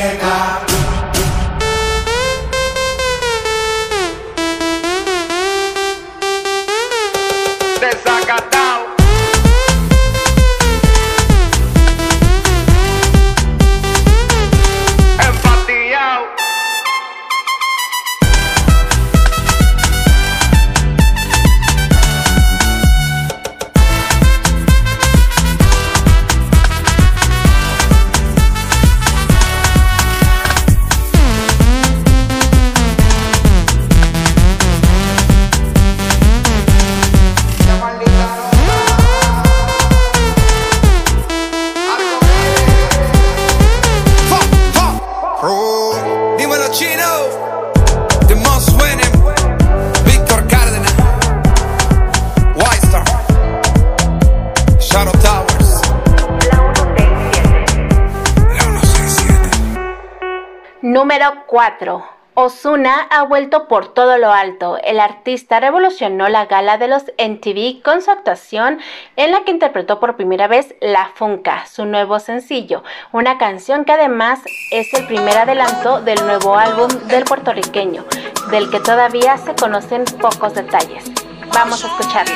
4. 61.77 62.03
Osuna 62.35 63.07
ha 63.09 63.23
vuelto 63.23 63.67
por 63.67 63.93
todo 63.93 64.17
lo 64.19 64.31
alto. 64.31 64.77
El 64.83 64.99
artista 64.99 65.59
revolucionó 65.59 66.29
la 66.29 66.45
gala 66.45 66.77
de 66.77 66.87
los 66.87 67.03
MTV 67.17 67.81
con 67.81 68.01
su 68.03 68.11
actuación 68.11 68.79
en 69.15 69.31
la 69.31 69.43
que 69.43 69.51
interpretó 69.51 69.99
por 69.99 70.15
primera 70.15 70.47
vez 70.47 70.75
La 70.79 71.09
Funka, 71.15 71.65
su 71.65 71.85
nuevo 71.85 72.19
sencillo, 72.19 72.83
una 73.11 73.39
canción 73.39 73.85
que 73.85 73.93
además 73.93 74.39
es 74.71 74.93
el 74.93 75.07
primer 75.07 75.35
adelanto 75.35 76.01
del 76.01 76.23
nuevo 76.25 76.55
álbum 76.55 76.89
del 77.07 77.23
puertorriqueño, 77.23 78.05
del 78.51 78.69
que 78.69 78.79
todavía 78.81 79.37
se 79.37 79.55
conocen 79.55 80.05
pocos 80.21 80.53
detalles. 80.53 81.11
Vamos 81.53 81.83
a 81.83 81.87
escucharlo. 81.87 82.35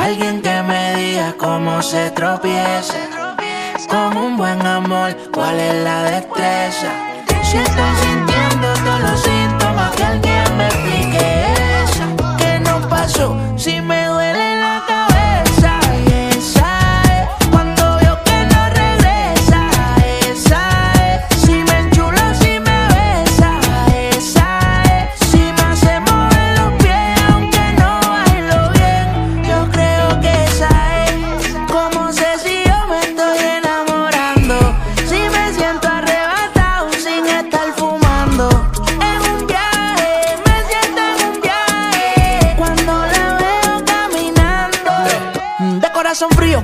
Alguien 0.00 0.40
que 0.40 0.62
me 0.62 0.94
diga 0.94 1.34
cómo 1.36 1.82
se 1.82 2.10
tropieza. 2.12 2.94
Con 3.88 4.16
un 4.16 4.36
buen 4.36 4.64
amor, 4.64 5.16
cuál 5.32 5.58
es 5.58 5.74
la 5.82 6.04
destreza. 6.04 7.10
Si 7.50 7.56
tengo 8.60 8.74
todos 8.84 9.00
los 9.00 9.20
síntomas 9.20 9.90
que 9.96 10.04
alguien 10.04 10.56
me 10.58 10.66
explique 10.66 11.54
eso. 11.84 12.36
Que 12.36 12.60
no 12.60 12.86
pasó 12.90 13.34
si 13.56 13.80
me 13.80 14.09
corazón 46.10 46.30
frío 46.30 46.60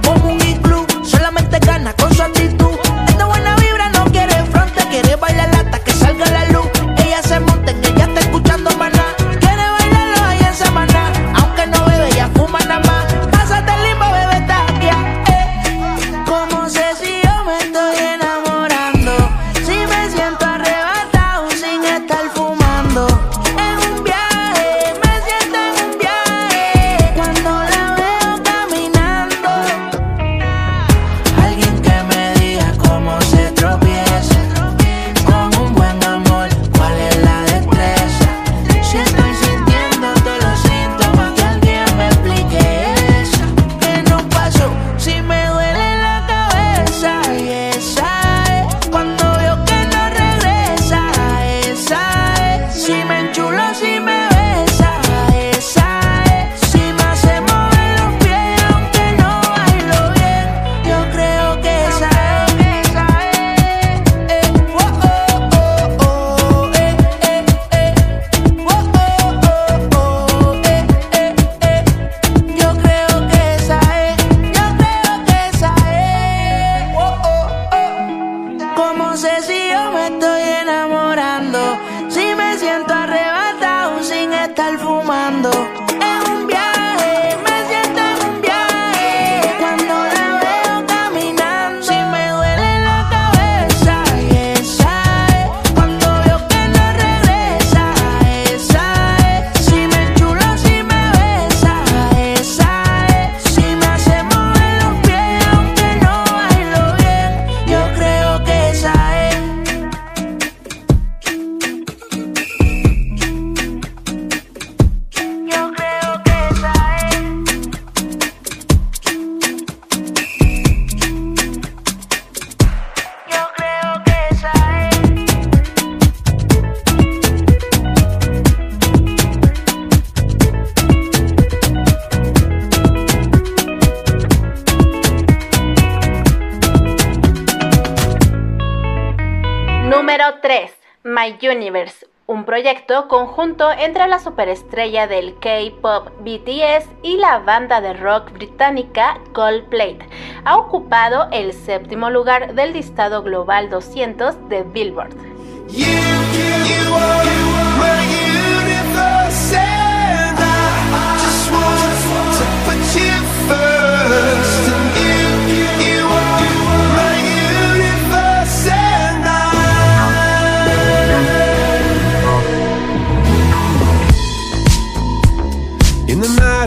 conjunto 143.05 143.71
entre 143.71 144.09
la 144.09 144.19
superestrella 144.19 145.07
del 145.07 145.35
K-pop 145.39 146.09
BTS 146.21 146.89
y 147.03 147.17
la 147.19 147.39
banda 147.39 147.81
de 147.81 147.93
rock 147.93 148.33
británica 148.33 149.21
Coldplay. 149.33 149.99
Ha 150.45 150.57
ocupado 150.57 151.29
el 151.31 151.53
séptimo 151.53 152.11
lugar 152.11 152.55
del 152.55 152.73
listado 152.73 153.23
global 153.23 153.71
200 153.71 154.49
de 154.49 154.63
Billboard. 154.63 155.15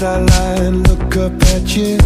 I 0.03 0.19
lie 0.19 0.63
and 0.65 0.87
look 0.87 1.17
up 1.17 1.33
at 1.55 1.75
you. 1.75 1.97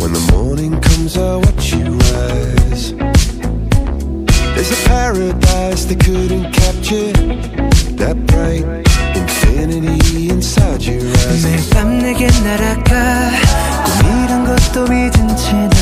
When 0.00 0.12
the 0.12 0.24
morning 0.32 0.80
comes, 0.80 1.16
I 1.18 1.36
watch 1.36 1.72
you 1.74 1.84
rise. 2.14 2.94
There's 4.54 4.72
a 4.72 4.88
paradise 4.88 5.84
they 5.84 5.96
couldn't 5.96 6.52
capture. 6.52 7.12
That 8.00 8.16
bright 8.26 8.64
infinity 9.14 10.30
inside 10.30 10.82
your 10.82 11.02
eyes. 11.02 11.44
매밤 11.44 11.98
내게 11.98 12.28
날아가 12.44 13.30
꿈이란 13.84 14.44
것도 14.46 14.84
믿은 14.84 15.36
채 15.36 15.79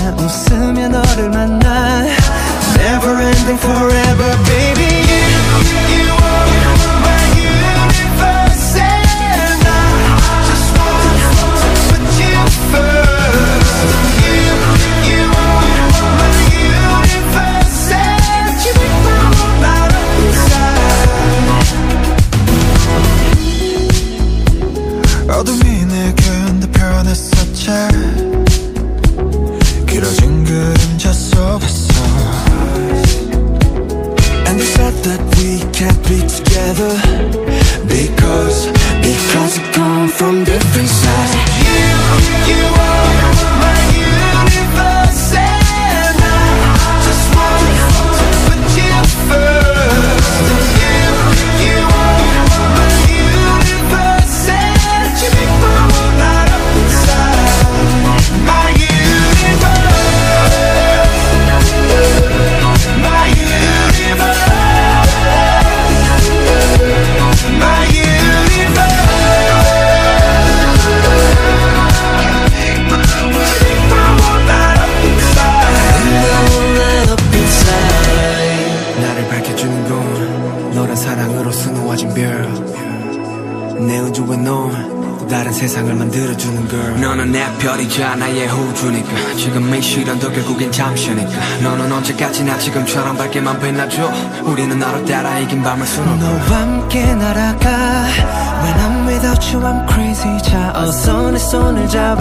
빛만 93.49 93.61
빛나죠 93.61 94.11
우리는 94.45 94.79
나로 94.79 95.05
따라 95.07 95.39
이긴 95.39 95.63
밤을 95.63 95.87
수놓고. 95.87 96.17
너와 96.17 96.61
함께 96.61 97.15
날아가. 97.15 97.69
When 98.61 98.75
I'm 98.79 99.09
without 99.09 99.55
you 99.55 99.65
I'm 99.65 99.89
crazy. 99.91 100.39
자 100.43 100.73
어서 100.75 101.31
내 101.31 101.39
손을 101.39 101.89
잡아. 101.89 102.18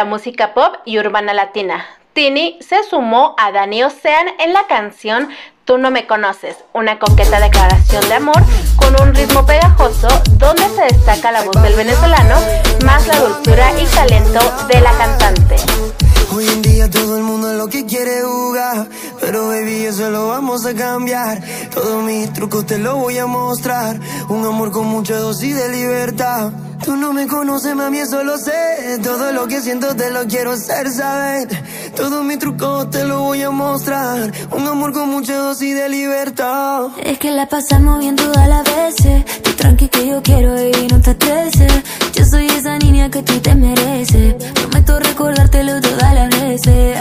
La 0.00 0.06
música 0.06 0.54
pop 0.54 0.76
y 0.86 0.98
urbana 0.98 1.34
latina. 1.34 1.84
Tini 2.14 2.58
se 2.66 2.82
sumó 2.88 3.34
a 3.36 3.52
Dani 3.52 3.82
Ocean 3.82 4.28
en 4.38 4.54
la 4.54 4.66
canción 4.66 5.28
Tú 5.66 5.76
no 5.76 5.90
me 5.90 6.06
conoces, 6.06 6.56
una 6.72 6.98
coqueta 6.98 7.38
declaración 7.38 8.08
de 8.08 8.14
amor 8.14 8.42
con 8.76 8.98
un 9.02 9.14
ritmo 9.14 9.44
pegajoso 9.44 10.08
donde 10.38 10.66
se 10.70 10.84
destaca 10.84 11.30
la 11.30 11.42
voz 11.42 11.62
del 11.62 11.74
venezolano 11.74 12.36
más 12.82 13.06
la 13.06 13.20
dulzura 13.20 13.78
y 13.78 13.84
talento 13.94 14.40
de 14.68 14.80
la 14.80 14.90
cantante. 14.92 15.56
Hoy 16.34 16.48
en 16.48 16.62
día 16.62 16.88
todo 16.88 17.18
el 17.18 17.22
mundo 17.22 17.50
es 17.50 17.58
lo 17.58 17.68
que 17.68 17.84
quiere 17.84 18.22
jugar 18.22 18.86
Pero 19.20 19.48
baby 19.48 19.86
eso 19.86 20.10
lo 20.10 20.28
vamos 20.28 20.64
a 20.64 20.72
cambiar 20.74 21.42
Todos 21.74 22.04
mis 22.04 22.32
trucos 22.32 22.66
te 22.66 22.78
lo 22.78 22.96
voy 22.98 23.18
a 23.18 23.26
mostrar 23.26 23.98
Un 24.28 24.46
amor 24.46 24.70
con 24.70 24.86
mucha 24.86 25.16
dosis 25.16 25.56
de 25.56 25.68
libertad 25.70 26.52
Tú 26.84 26.94
no 26.94 27.12
me 27.12 27.26
conoces 27.26 27.74
mami 27.74 27.98
eso 27.98 28.22
lo 28.22 28.38
sé 28.38 28.69
Todo 28.98 29.32
lo 29.32 29.46
que 29.46 29.60
siento 29.60 29.94
te 29.94 30.10
lo 30.10 30.26
quiero 30.26 30.52
hacer 30.52 30.90
saber 30.90 31.48
Todos 31.94 32.24
mis 32.24 32.38
trucos 32.38 32.90
te 32.90 33.04
lo 33.04 33.20
voy 33.20 33.42
a 33.42 33.50
mostrar 33.50 34.32
Un 34.50 34.66
amor 34.66 34.92
con 34.92 35.08
mucha 35.08 35.36
dosis 35.36 35.74
de 35.74 35.88
libertad 35.88 36.88
Es 37.02 37.18
que 37.18 37.30
la 37.30 37.46
pasamos 37.46 38.00
bien 38.00 38.16
todas 38.16 38.48
las 38.48 38.64
veces. 38.64 39.24
Tú 39.42 39.52
tranqui 39.52 39.88
que 39.88 40.06
yo 40.06 40.22
quiero 40.22 40.60
y 40.60 40.88
no 40.88 41.00
te 41.00 41.10
estreses. 41.10 41.72
Yo 42.14 42.24
soy 42.24 42.46
esa 42.46 42.78
niña 42.78 43.10
que 43.10 43.22
tú 43.22 43.38
te 43.40 43.54
mereces. 43.54 44.34
Prometo 44.54 44.98
recordártelo 44.98 45.80
todas 45.80 46.14
las 46.14 46.30
veces. 46.30 46.98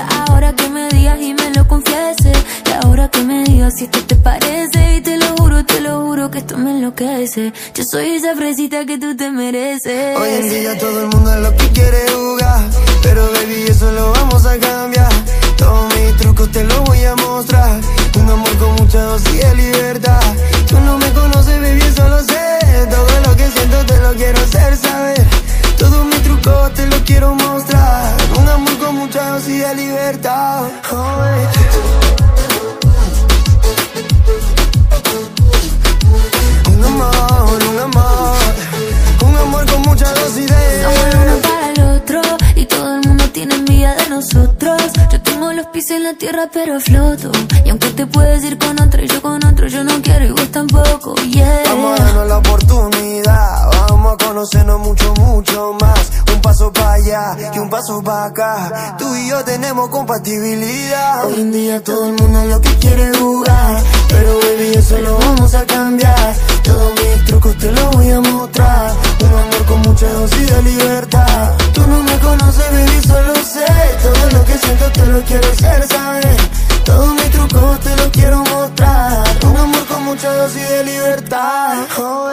Yo 7.73 7.83
soy 7.89 8.15
esa 8.15 8.35
fresita 8.35 8.85
que 8.85 8.97
tú 8.97 9.15
te 9.15 9.31
mereces. 9.31 10.17
Hoy 10.17 10.29
en 10.29 10.49
día 10.49 10.77
todo 10.77 11.01
el 11.03 11.07
mundo 11.07 11.33
es 11.33 11.39
lo 11.41 11.55
que 11.55 11.67
quiere 11.69 11.99
jugar 12.11 12.63
Pero 13.01 13.31
baby 13.31 13.63
eso 13.69 13.89
lo 13.93 14.11
vamos 14.11 14.45
a 14.45 14.57
cambiar. 14.57 15.11
Todos 15.57 15.95
mis 15.95 16.17
trucos 16.17 16.51
te 16.51 16.63
los 16.65 16.79
voy 16.83 17.03
a 17.05 17.15
mostrar. 17.15 17.79
Un 18.19 18.29
amor 18.29 18.57
con 18.57 18.75
mucha 18.75 19.01
dosis 19.03 19.39
de 19.41 19.55
libertad. 19.55 20.21
Tú 20.67 20.79
no 20.81 20.97
me 20.97 21.09
conoces 21.13 21.61
baby 21.61 21.81
eso 21.81 22.07
lo 22.09 22.19
sé 22.23 22.59
Todo 22.89 23.21
lo 23.25 23.35
que 23.37 23.47
siento 23.47 23.85
te 23.85 23.97
lo 24.01 24.13
quiero 24.15 24.39
hacer 24.39 24.75
saber. 24.75 25.25
Todos 25.77 26.05
mis 26.07 26.21
trucos 26.23 26.73
te 26.73 26.85
los 26.87 26.99
quiero 27.01 27.35
mostrar. 27.35 28.17
Un 28.37 28.49
amor 28.49 28.77
con 28.79 28.95
mucha 28.95 29.29
dosis 29.29 29.61
de 29.65 29.75
libertad 29.75 30.63
Oh, 30.91 32.08
la 46.11 46.17
tierra 46.17 46.49
pero 46.51 46.79
floto. 46.79 47.31
Y 47.63 47.69
aunque 47.69 47.89
te 47.89 48.07
puedes 48.07 48.43
ir 48.43 48.57
con 48.57 48.79
otro 48.81 49.03
y 49.03 49.07
yo 49.07 49.21
con 49.21 49.43
otro, 49.45 49.67
yo 49.67 49.83
no 49.83 50.01
quiero 50.01 50.33
vos 50.33 50.49
tampoco. 50.51 51.13
Yeah. 51.29 51.58
Y 57.53 57.59
un 57.59 57.69
paso 57.69 58.01
para 58.01 58.25
acá. 58.25 58.95
Tú 58.97 59.15
y 59.15 59.29
yo 59.29 59.43
tenemos 59.43 59.89
compatibilidad. 59.89 61.25
Hoy 61.25 61.41
en 61.41 61.51
día 61.51 61.83
todo 61.83 62.07
el 62.07 62.13
mundo 62.13 62.45
lo 62.45 62.61
que 62.61 62.73
quiere 62.77 63.11
jugar, 63.17 63.83
pero 64.07 64.39
baby 64.39 64.73
eso 64.75 64.97
lo 64.99 65.17
vamos 65.17 65.53
a 65.53 65.65
cambiar. 65.65 66.35
Todos 66.63 66.91
mis 66.93 67.25
trucos 67.25 67.57
te 67.57 67.71
los 67.71 67.95
voy 67.95 68.09
a 68.11 68.19
mostrar. 68.21 68.93
Un 69.21 69.29
amor 69.29 69.65
con 69.67 69.81
mucha 69.81 70.07
dosis 70.07 70.51
de 70.51 70.61
libertad. 70.63 71.51
Tú 71.73 71.81
no 71.87 72.03
me 72.03 72.17
conoces, 72.19 72.71
baby, 72.71 73.01
solo 73.07 73.35
sé. 73.35 73.65
Todo 74.03 74.39
lo 74.39 74.45
que 74.45 74.57
siento 74.57 74.91
te 74.91 75.05
lo 75.05 75.21
quiero 75.23 75.47
hacer 75.49 75.87
saber. 75.87 76.37
Todos 76.85 77.13
mis 77.13 77.31
trucos 77.31 77.79
te 77.81 77.95
los 77.97 78.07
quiero 78.07 78.37
mostrar. 78.43 79.23
Un 79.45 79.57
amor 79.57 79.85
con 79.87 80.03
mucha 80.05 80.33
dosis 80.33 80.69
de 80.69 80.83
libertad. 80.85 81.85
Oh. 81.99 82.29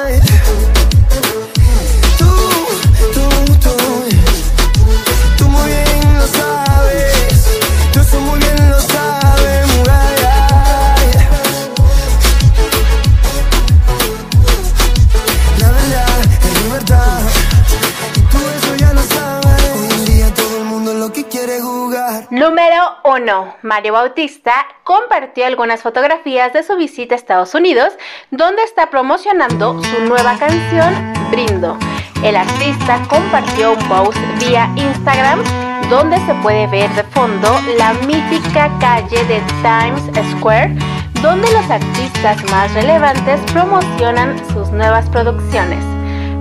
1. 23.17 23.57
Mario 23.63 23.95
Bautista 23.95 24.53
compartió 24.85 25.47
algunas 25.47 25.83
fotografías 25.83 26.53
de 26.53 26.63
su 26.63 26.77
visita 26.77 27.15
a 27.15 27.19
Estados 27.19 27.55
Unidos, 27.55 27.95
donde 28.31 28.63
está 28.63 28.91
promocionando 28.91 29.83
su 29.83 30.05
nueva 30.05 30.37
canción 30.39 31.15
Brindo. 31.31 31.79
El 32.23 32.37
artista 32.37 33.01
compartió 33.09 33.73
un 33.73 33.89
post 33.89 34.19
vía 34.39 34.71
Instagram 34.77 35.43
donde 35.89 36.19
se 36.27 36.35
puede 36.43 36.67
ver 36.67 36.91
de 36.95 37.05
fondo 37.05 37.59
la 37.79 37.95
mítica 38.07 38.71
calle 38.81 39.25
de 39.25 39.41
Times 39.63 40.03
Square, 40.33 40.77
donde 41.23 41.51
los 41.53 41.71
artistas 41.71 42.45
más 42.51 42.73
relevantes 42.75 43.41
promocionan 43.53 44.37
sus 44.53 44.71
nuevas 44.71 45.09
producciones. 45.09 45.83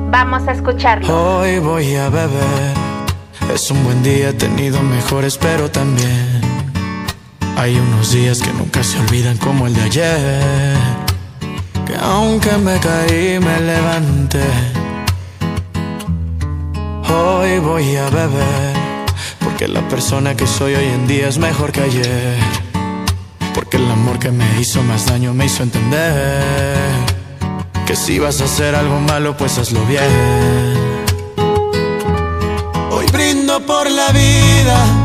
Vamos 0.10 0.46
a 0.48 0.52
escucharlo. 0.52 1.40
Hoy 1.40 1.60
voy 1.60 1.96
a 1.96 2.10
beber 2.10 2.74
Es 3.54 3.72
un 3.72 3.84
buen 3.84 4.04
día, 4.04 4.30
he 4.30 4.34
tenido 4.34 4.82
mejores, 4.82 5.38
pero 5.38 5.70
también 5.70 6.55
hay 7.58 7.78
unos 7.78 8.12
días 8.12 8.42
que 8.42 8.52
nunca 8.54 8.84
se 8.84 9.00
olvidan 9.00 9.38
como 9.38 9.68
el 9.68 9.74
de 9.74 9.82
ayer. 9.82 10.78
Que 11.86 11.96
aunque 12.02 12.58
me 12.58 12.80
caí, 12.80 13.40
me 13.40 13.60
levanté. 13.62 14.44
Hoy 17.08 17.60
voy 17.60 17.96
a 17.96 18.10
beber, 18.10 18.76
porque 19.40 19.68
la 19.68 19.88
persona 19.88 20.36
que 20.36 20.48
soy 20.48 20.76
hoy 20.76 20.86
en 20.86 21.08
día 21.08 21.28
es 21.28 21.38
mejor 21.38 21.72
que 21.72 21.82
ayer. 21.82 22.38
Porque 23.54 23.78
el 23.78 23.90
amor 23.90 24.20
que 24.20 24.32
me 24.32 24.60
hizo 24.60 24.82
más 24.84 25.06
daño 25.06 25.34
me 25.34 25.46
hizo 25.46 25.64
entender 25.64 27.16
que 27.86 27.96
si 27.96 28.20
vas 28.20 28.42
a 28.42 28.46
hacer 28.46 28.76
algo 28.76 29.00
malo, 29.00 29.38
pues 29.38 29.58
hazlo 29.58 29.86
bien. 29.86 30.04
Hoy 32.92 33.06
brindo 33.12 33.66
por 33.66 33.90
la 33.90 34.12
vida, 34.12 35.05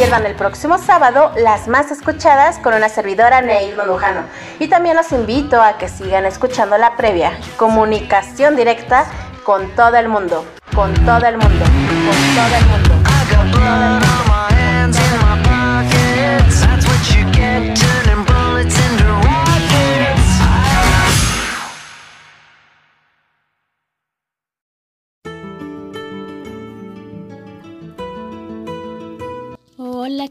Pierdan 0.00 0.24
el 0.24 0.34
próximo 0.34 0.78
sábado 0.78 1.30
las 1.36 1.68
más 1.68 1.90
escuchadas 1.90 2.58
con 2.58 2.72
una 2.72 2.88
servidora 2.88 3.42
Neil 3.42 3.74
Lujano. 3.86 4.22
Y 4.58 4.68
también 4.68 4.96
los 4.96 5.12
invito 5.12 5.60
a 5.60 5.76
que 5.76 5.90
sigan 5.90 6.24
escuchando 6.24 6.78
la 6.78 6.96
previa, 6.96 7.38
comunicación 7.58 8.56
directa 8.56 9.04
con 9.44 9.68
todo 9.76 9.98
el 9.98 10.08
mundo, 10.08 10.46
con 10.74 10.94
todo 11.04 11.26
el 11.26 11.36
mundo, 11.36 11.64
con 11.66 12.16
todo 12.34 12.56
el 12.56 12.64
mundo. 12.64 12.90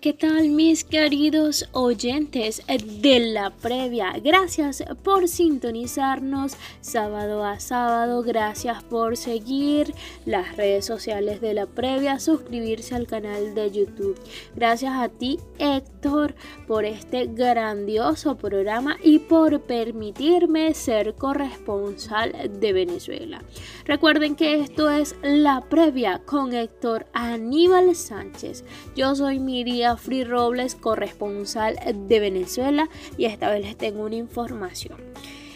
¿Qué 0.02 0.14
tal 0.14 0.50
mis 0.50 0.86
queridos 0.86 1.68
oyentes 1.74 2.62
de 3.02 3.20
la 3.20 3.50
previa? 3.50 4.14
Gracias 4.24 4.82
por 5.04 5.28
sintonizarnos 5.28 6.56
sábado 6.80 7.44
a 7.44 7.60
sábado, 7.60 8.24
gracias 8.24 8.82
por 8.84 9.18
seguir 9.18 9.94
las 10.26 10.56
redes 10.56 10.86
sociales 10.86 11.42
de 11.42 11.54
la 11.54 11.66
previa, 11.66 12.20
suscribirse 12.20 12.96
al 12.96 13.08
canal 13.08 13.54
de 13.56 13.72
YouTube. 13.72 14.18
Gracias 14.56 14.94
a 14.96 15.10
ti 15.10 15.38
Héctor 15.58 16.34
por 16.66 16.86
este 16.86 17.26
grandioso 17.26 18.38
programa 18.38 18.96
y 19.04 19.20
por 19.20 19.62
permitirme 19.62 20.74
ser 20.76 21.16
corresponsal 21.16 22.60
de 22.60 22.74
Venezuela. 22.74 23.44
Recuerden 23.84 24.36
que 24.36 24.62
esto 24.62 24.90
es 24.90 25.16
la 25.24 25.62
previa 25.62 26.22
con 26.26 26.54
Héctor 26.54 27.08
Aníbal 27.12 27.96
Sánchez. 27.96 28.64
Yo 28.96 29.16
soy 29.16 29.40
Miria 29.40 29.89
Free 29.98 30.24
Robles, 30.24 30.76
corresponsal 30.76 31.78
de 32.08 32.20
Venezuela, 32.20 32.90
y 33.18 33.26
esta 33.26 33.50
vez 33.50 33.62
les 33.62 33.76
tengo 33.78 34.04
una 34.04 34.16
información. 34.16 34.98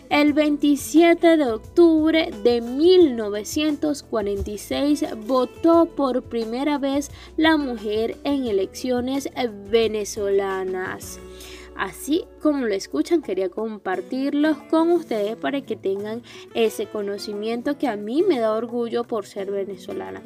El 0.09 0.33
27 0.33 1.37
de 1.37 1.51
octubre 1.51 2.29
de 2.43 2.59
1946 2.61 5.05
votó 5.25 5.85
por 5.87 6.21
primera 6.21 6.77
vez 6.77 7.09
la 7.35 7.57
mujer 7.57 8.17
en 8.23 8.45
elecciones 8.45 9.27
venezolanas. 9.71 11.19
Así 11.75 12.25
como 12.41 12.67
lo 12.67 12.75
escuchan, 12.75 13.23
quería 13.23 13.49
compartirlos 13.49 14.57
con 14.69 14.91
ustedes 14.91 15.35
para 15.35 15.61
que 15.61 15.75
tengan 15.75 16.21
ese 16.53 16.85
conocimiento 16.85 17.79
que 17.79 17.87
a 17.87 17.95
mí 17.95 18.21
me 18.21 18.39
da 18.39 18.53
orgullo 18.53 19.05
por 19.05 19.25
ser 19.25 19.49
venezolana. 19.49 20.21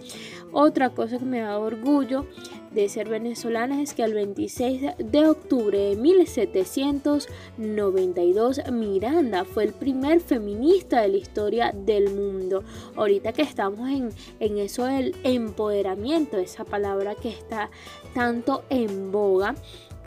Otra 0.52 0.90
cosa 0.90 1.18
que 1.18 1.26
me 1.26 1.40
da 1.40 1.58
orgullo 1.58 2.26
de 2.72 2.90
ser 2.90 3.08
venezolana 3.10 3.82
es 3.82 3.94
que 3.94 4.04
el 4.04 4.14
26 4.14 4.82
de 4.98 5.28
octubre 5.28 5.78
de 5.78 5.96
1792 5.96 8.62
Miranda 8.72 9.46
fue 9.46 9.66
el 9.66 9.74
primer 9.74 10.20
feminista 10.20 11.02
de 11.02 11.10
la 11.10 11.18
historia 11.18 11.72
del 11.74 12.14
mundo. 12.14 12.64
Ahorita 12.96 13.34
que 13.34 13.42
estamos 13.42 13.90
en, 13.90 14.12
en 14.40 14.58
eso 14.58 14.86
del 14.86 15.16
empoderamiento, 15.24 16.38
esa 16.38 16.64
palabra 16.66 17.16
que 17.16 17.30
está 17.30 17.70
tanto 18.14 18.64
en 18.70 19.12
boga, 19.12 19.56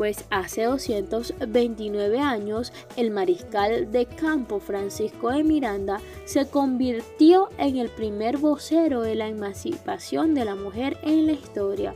pues 0.01 0.25
hace 0.31 0.63
229 0.65 2.21
años 2.21 2.73
el 2.97 3.11
mariscal 3.11 3.93
de 3.93 4.07
campo 4.07 4.59
Francisco 4.59 5.29
de 5.29 5.45
Miranda 5.45 6.01
se 6.25 6.49
convirtió 6.49 7.51
en 7.59 7.77
el 7.77 7.91
primer 7.91 8.39
vocero 8.39 9.03
de 9.03 9.15
la 9.15 9.29
emancipación 9.29 10.33
de 10.33 10.47
la 10.47 10.55
mujer 10.55 10.97
en 11.03 11.27
la 11.27 11.33
historia, 11.33 11.95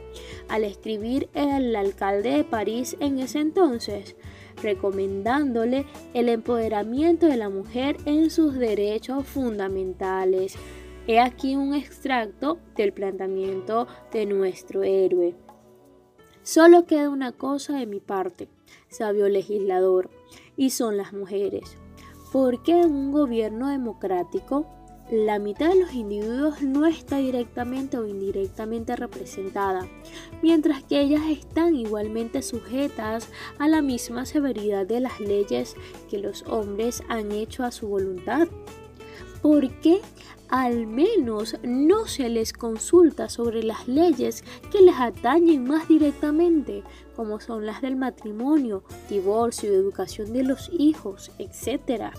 al 0.51 0.65
escribir 0.65 1.31
el 1.33 1.75
alcalde 1.75 2.33
de 2.33 2.45
París 2.45 2.95
en 3.01 3.21
ese 3.21 3.39
entonces 3.39 4.17
recomendándole 4.63 5.87
el 6.13 6.29
empoderamiento 6.29 7.25
de 7.25 7.39
la 7.39 7.49
mujer 7.49 7.97
en 8.05 8.29
sus 8.29 8.53
derechos 8.53 9.27
fundamentales. 9.27 10.57
He 11.07 11.21
aquí 11.21 11.57
un 11.57 11.73
extracto 11.73 12.59
del 12.77 12.93
planteamiento 12.93 13.87
de 14.13 14.27
nuestro 14.27 14.83
héroe. 14.83 15.44
Solo 16.45 16.85
queda 16.85 17.09
una 17.09 17.33
cosa 17.33 17.79
de 17.79 17.87
mi 17.87 18.01
parte, 18.01 18.49
sabio 18.91 19.31
legislador, 19.31 20.11
y 20.59 20.71
son 20.71 20.99
las 20.99 21.15
mujeres. 21.15 21.79
Porque 22.33 22.81
en 22.83 22.91
un 22.93 23.13
gobierno 23.13 23.69
democrático 23.69 24.67
la 25.11 25.39
mitad 25.39 25.71
de 25.71 25.81
los 25.81 25.95
individuos 25.95 26.61
no 26.61 26.85
está 26.85 27.17
directamente 27.17 27.97
o 27.97 28.07
indirectamente 28.07 28.95
representada, 28.95 29.89
mientras 30.43 30.83
que 30.83 31.01
ellas 31.01 31.23
están 31.31 31.77
igualmente 31.77 32.43
sujetas 32.43 33.29
a 33.59 33.67
la 33.67 33.81
misma 33.81 34.27
severidad 34.27 34.87
de 34.87 35.01
las 35.01 35.21
leyes 35.21 35.77
que 36.11 36.19
los 36.19 36.43
hombres 36.43 37.03
han 37.09 37.33
hecho 37.33 37.65
a 37.65 37.71
su 37.71 37.89
voluntad. 37.89 38.49
¿Por 39.41 39.71
qué 39.81 40.01
al 40.49 40.87
menos 40.87 41.57
no 41.63 42.07
se 42.07 42.29
les 42.29 42.53
consulta 42.53 43.29
sobre 43.29 43.63
las 43.63 43.89
leyes 43.89 44.45
que 44.71 44.83
les 44.83 44.97
atañen 44.97 45.65
más 45.65 45.89
directamente, 45.89 46.83
como 47.17 47.41
son 47.41 47.67
las 47.67 47.83
del 47.83 47.97
matrimonio, 47.97 48.85
divorcio, 49.09 49.73
educación 49.73 50.33
de 50.33 50.45
los 50.45 50.71
hijos, 50.77 51.31
etcétera? 51.39 52.13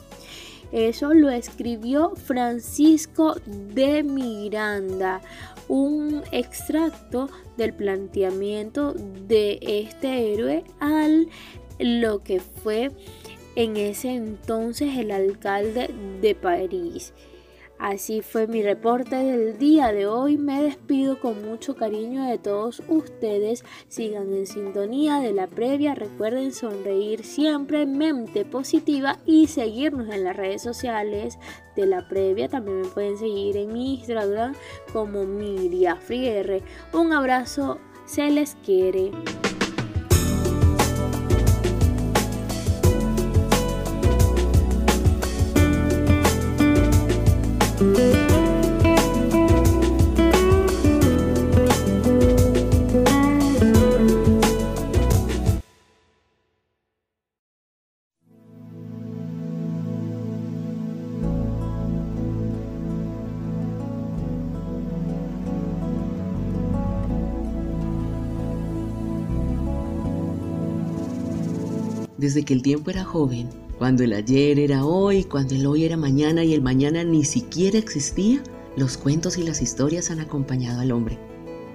Eso 0.71 1.13
lo 1.13 1.29
escribió 1.29 2.15
Francisco 2.15 3.35
de 3.45 4.03
Miranda, 4.03 5.21
un 5.67 6.23
extracto 6.31 7.29
del 7.55 7.73
planteamiento 7.73 8.93
de 8.93 9.59
este 9.61 10.33
héroe 10.33 10.63
al 10.79 11.27
lo 11.79 12.23
que 12.23 12.39
fue 12.39 12.91
en 13.55 13.77
ese 13.77 14.09
entonces 14.09 14.97
el 14.97 15.11
alcalde 15.11 15.89
de 16.21 16.35
París. 16.35 17.13
Así 17.77 18.21
fue 18.21 18.47
mi 18.47 18.63
reporte 18.63 19.15
del 19.15 19.57
día 19.57 19.91
de 19.91 20.07
hoy. 20.07 20.37
Me 20.37 20.63
despido 20.63 21.19
con 21.19 21.45
mucho 21.45 21.75
cariño 21.75 22.23
de 22.23 22.37
todos 22.37 22.81
ustedes. 22.87 23.63
Sigan 23.89 24.33
en 24.33 24.47
sintonía 24.47 25.19
de 25.19 25.33
la 25.33 25.47
previa. 25.47 25.93
Recuerden 25.93 26.53
sonreír 26.53 27.23
siempre, 27.23 27.85
mente 27.85 28.45
positiva 28.45 29.19
y 29.25 29.47
seguirnos 29.47 30.09
en 30.13 30.23
las 30.23 30.37
redes 30.37 30.61
sociales 30.61 31.37
de 31.75 31.85
la 31.85 32.07
previa. 32.07 32.47
También 32.47 32.81
me 32.81 32.87
pueden 32.87 33.17
seguir 33.17 33.57
en 33.57 33.75
Instagram 33.75 34.55
como 34.93 35.25
Miria 35.25 35.97
Friguerre. 35.97 36.63
Un 36.93 37.11
abrazo, 37.11 37.79
se 38.05 38.29
les 38.29 38.55
quiere. 38.65 39.11
Desde 72.25 72.43
que 72.43 72.55
el 72.55 72.63
tiempo 72.63 72.89
era 72.89 73.03
joven, 73.03 73.49
cuando 73.77 74.03
el 74.03 74.13
ayer 74.13 74.59
era 74.59 74.85
hoy, 74.85 75.23
cuando 75.23 75.55
el 75.55 75.65
hoy 75.65 75.83
era 75.83 75.97
mañana 75.97 76.43
y 76.43 76.53
el 76.53 76.61
mañana 76.61 77.03
ni 77.03 77.25
siquiera 77.25 77.77
existía, 77.77 78.41
los 78.77 78.97
cuentos 78.97 79.37
y 79.37 79.43
las 79.43 79.61
historias 79.61 80.11
han 80.11 80.19
acompañado 80.19 80.81
al 80.81 80.91
hombre. 80.91 81.19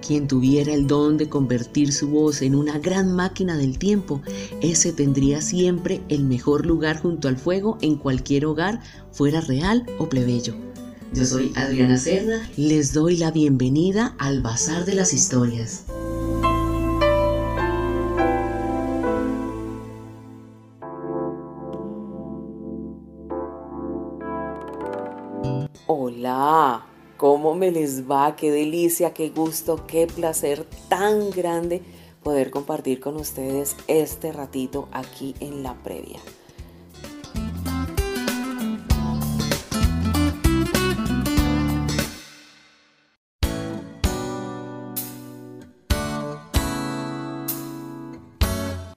Quien 0.05 0.27
tuviera 0.27 0.73
el 0.73 0.87
don 0.87 1.17
de 1.17 1.29
convertir 1.29 1.93
su 1.93 2.07
voz 2.09 2.41
en 2.41 2.55
una 2.55 2.79
gran 2.79 3.15
máquina 3.15 3.55
del 3.55 3.77
tiempo, 3.77 4.21
ese 4.61 4.93
tendría 4.93 5.41
siempre 5.41 6.01
el 6.09 6.23
mejor 6.23 6.65
lugar 6.65 6.99
junto 6.99 7.27
al 7.27 7.37
fuego 7.37 7.77
en 7.81 7.97
cualquier 7.97 8.45
hogar, 8.45 8.81
fuera 9.11 9.41
real 9.41 9.85
o 9.99 10.09
plebeyo. 10.09 10.55
Yo 11.13 11.25
soy 11.25 11.51
Adriana 11.55 11.97
Cerda, 11.97 12.41
les 12.57 12.93
doy 12.93 13.17
la 13.17 13.31
bienvenida 13.31 14.15
al 14.17 14.41
Bazar 14.41 14.85
de 14.85 14.95
las 14.95 15.13
Historias. 15.13 15.83
Hola, 26.21 26.85
¿cómo 27.17 27.55
me 27.55 27.71
les 27.71 28.07
va? 28.07 28.35
Qué 28.35 28.51
delicia, 28.51 29.11
qué 29.11 29.31
gusto, 29.31 29.87
qué 29.87 30.05
placer 30.05 30.67
tan 30.87 31.31
grande 31.31 31.81
poder 32.21 32.51
compartir 32.51 32.99
con 32.99 33.15
ustedes 33.15 33.75
este 33.87 34.31
ratito 34.31 34.87
aquí 34.91 35.33
en 35.39 35.63
la 35.63 35.73
previa. 35.73 36.19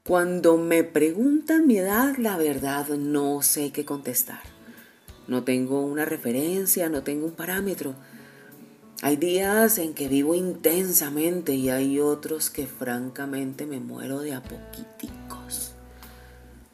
Cuando 0.06 0.58
me 0.58 0.84
preguntan 0.84 1.66
mi 1.66 1.78
edad, 1.78 2.16
la 2.18 2.36
verdad 2.36 2.88
no 2.88 3.40
sé 3.40 3.72
qué 3.72 3.86
contestar. 3.86 4.53
No 5.26 5.42
tengo 5.44 5.80
una 5.80 6.04
referencia, 6.04 6.88
no 6.88 7.02
tengo 7.02 7.26
un 7.26 7.32
parámetro. 7.32 7.94
Hay 9.02 9.16
días 9.16 9.78
en 9.78 9.94
que 9.94 10.08
vivo 10.08 10.34
intensamente 10.34 11.54
y 11.54 11.70
hay 11.70 12.00
otros 12.00 12.50
que 12.50 12.66
francamente 12.66 13.66
me 13.66 13.80
muero 13.80 14.20
de 14.20 14.34
a 14.34 14.42
poquiticos. 14.42 15.72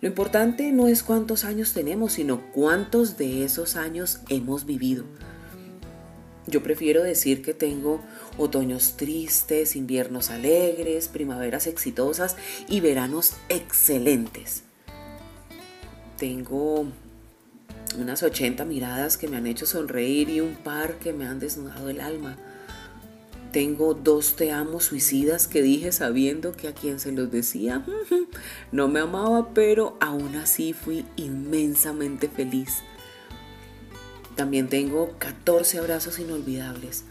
Lo 0.00 0.08
importante 0.08 0.72
no 0.72 0.88
es 0.88 1.02
cuántos 1.02 1.44
años 1.44 1.72
tenemos, 1.72 2.14
sino 2.14 2.40
cuántos 2.52 3.18
de 3.18 3.44
esos 3.44 3.76
años 3.76 4.20
hemos 4.28 4.64
vivido. 4.64 5.04
Yo 6.46 6.62
prefiero 6.62 7.02
decir 7.02 7.42
que 7.42 7.52
tengo 7.52 8.00
otoños 8.38 8.96
tristes, 8.96 9.76
inviernos 9.76 10.30
alegres, 10.30 11.08
primaveras 11.08 11.66
exitosas 11.66 12.36
y 12.68 12.80
veranos 12.80 13.34
excelentes. 13.48 14.64
Tengo 16.16 16.86
unas 17.98 18.22
80 18.22 18.64
miradas 18.64 19.16
que 19.16 19.28
me 19.28 19.36
han 19.36 19.46
hecho 19.46 19.66
sonreír 19.66 20.28
y 20.30 20.40
un 20.40 20.54
par 20.54 20.98
que 20.98 21.12
me 21.12 21.26
han 21.26 21.38
desnudado 21.38 21.88
el 21.88 22.00
alma. 22.00 22.36
Tengo 23.52 23.94
dos 23.94 24.36
te 24.36 24.52
amo 24.52 24.78
suicidas 24.78 25.48
que 25.48 25.60
dije 25.60 25.90
sabiendo 25.90 26.52
que 26.52 26.68
a 26.68 26.74
quien 26.74 27.00
se 27.00 27.10
los 27.10 27.32
decía 27.32 27.84
no 28.72 28.86
me 28.86 29.00
amaba, 29.00 29.52
pero 29.54 29.96
aún 30.00 30.36
así 30.36 30.72
fui 30.72 31.04
inmensamente 31.16 32.28
feliz. 32.28 32.78
También 34.36 34.68
tengo 34.68 35.16
14 35.18 35.78
abrazos 35.78 36.18
inolvidables. 36.20 37.04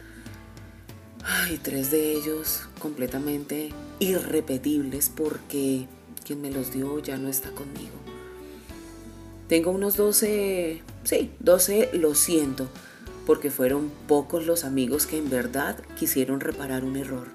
Ay, 1.23 1.59
tres 1.61 1.91
de 1.91 2.13
ellos 2.13 2.69
completamente 2.79 3.73
irrepetibles 3.99 5.11
porque 5.13 5.87
quien 6.25 6.41
me 6.41 6.49
los 6.49 6.71
dio 6.71 6.99
ya 6.99 7.17
no 7.17 7.27
está 7.27 7.51
conmigo. 7.51 8.08
Tengo 9.49 9.71
unos 9.71 9.97
12, 9.97 10.79
sí, 11.05 11.31
12 11.39 11.89
lo 11.93 12.13
siento, 12.13 12.67
porque 13.25 13.49
fueron 13.49 13.89
pocos 14.07 14.45
los 14.45 14.63
amigos 14.63 15.07
que 15.07 15.17
en 15.17 15.27
verdad 15.27 15.75
quisieron 15.97 16.39
reparar 16.39 16.83
un 16.83 16.95
error. 16.95 17.25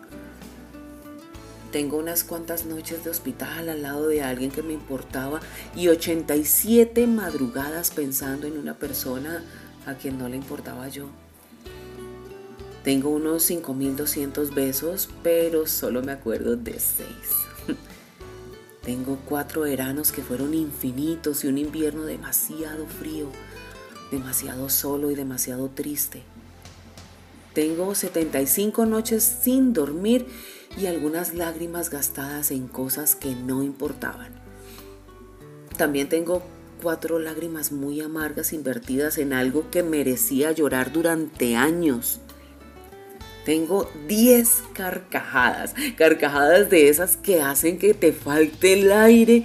Tengo 1.73 1.97
unas 1.97 2.23
cuantas 2.23 2.67
noches 2.67 3.03
de 3.03 3.11
hospital 3.11 3.69
al 3.69 3.83
lado 3.83 4.07
de 4.07 4.23
alguien 4.23 4.53
que 4.53 4.63
me 4.63 4.75
importaba 4.75 5.41
y 5.75 5.89
87 5.89 7.09
madrugadas 7.09 7.91
pensando 7.91 8.47
en 8.47 8.59
una 8.59 8.75
persona 8.75 9.43
a 9.85 9.95
quien 9.95 10.17
no 10.17 10.29
le 10.29 10.37
importaba 10.37 10.87
yo. 10.87 11.09
Tengo 12.85 13.11
unos 13.11 13.43
5200 13.43 14.55
besos, 14.55 15.09
pero 15.25 15.67
solo 15.67 16.01
me 16.01 16.13
acuerdo 16.13 16.55
de 16.55 16.79
6. 16.79 17.09
Tengo 18.85 19.19
cuatro 19.27 19.63
veranos 19.63 20.13
que 20.13 20.23
fueron 20.23 20.53
infinitos 20.53 21.43
y 21.45 21.49
un 21.49 21.57
invierno 21.57 22.03
demasiado 22.03 22.87
frío, 22.87 23.31
demasiado 24.11 24.69
solo 24.69 25.11
y 25.11 25.15
demasiado 25.15 25.71
triste. 25.71 26.23
Tengo 27.55 27.95
75 27.95 28.85
noches 28.85 29.23
sin 29.43 29.73
dormir 29.73 30.27
y 30.77 30.87
algunas 30.87 31.35
lágrimas 31.35 31.89
gastadas 31.89 32.51
en 32.51 32.69
cosas 32.69 33.15
que 33.15 33.35
no 33.35 33.63
importaban. 33.63 34.35
También 35.79 36.09
tengo 36.11 36.43
cuatro 36.83 37.19
lágrimas 37.19 37.73
muy 37.73 38.03
amargas 38.03 38.53
invertidas 38.53 39.17
en 39.17 39.33
algo 39.33 39.71
que 39.71 39.83
merecía 39.83 40.53
llorar 40.53 40.93
durante 40.93 41.57
años. 41.57 42.21
Tengo 43.45 43.91
10 44.09 44.63
carcajadas, 44.73 45.75
carcajadas 45.97 46.71
de 46.71 46.89
esas 46.89 47.17
que 47.17 47.43
hacen 47.43 47.79
que 47.79 47.93
te 47.93 48.13
falte 48.13 48.73
el 48.73 48.91
aire. 48.91 49.45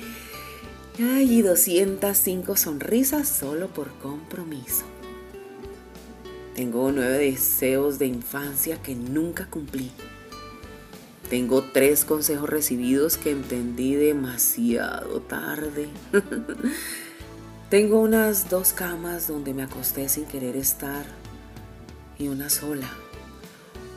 Ay, 0.98 1.40
y 1.40 1.42
205 1.42 2.58
sonrisas 2.58 3.28
solo 3.28 3.68
por 3.68 3.90
compromiso. 4.00 4.86
Tengo 6.56 6.92
nueve 6.92 7.20
deseos 7.20 8.00
de 8.00 8.08
infancia 8.08 8.82
que 8.82 8.94
nunca 8.94 9.46
cumplí. 9.46 9.92
Tengo 11.30 11.64
tres 11.64 12.04
consejos 12.04 12.50
recibidos 12.50 13.16
que 13.16 13.32
entendí 13.32 13.96
demasiado 13.96 15.22
tarde. 15.22 15.88
Tengo 17.70 18.02
unas 18.02 18.50
dos 18.50 18.74
camas 18.74 19.28
donde 19.28 19.54
me 19.54 19.64
acosté 19.64 20.10
sin 20.10 20.26
querer 20.26 20.58
estar 20.58 21.06
y 22.18 22.28
una 22.28 22.50
sola. 22.50 22.90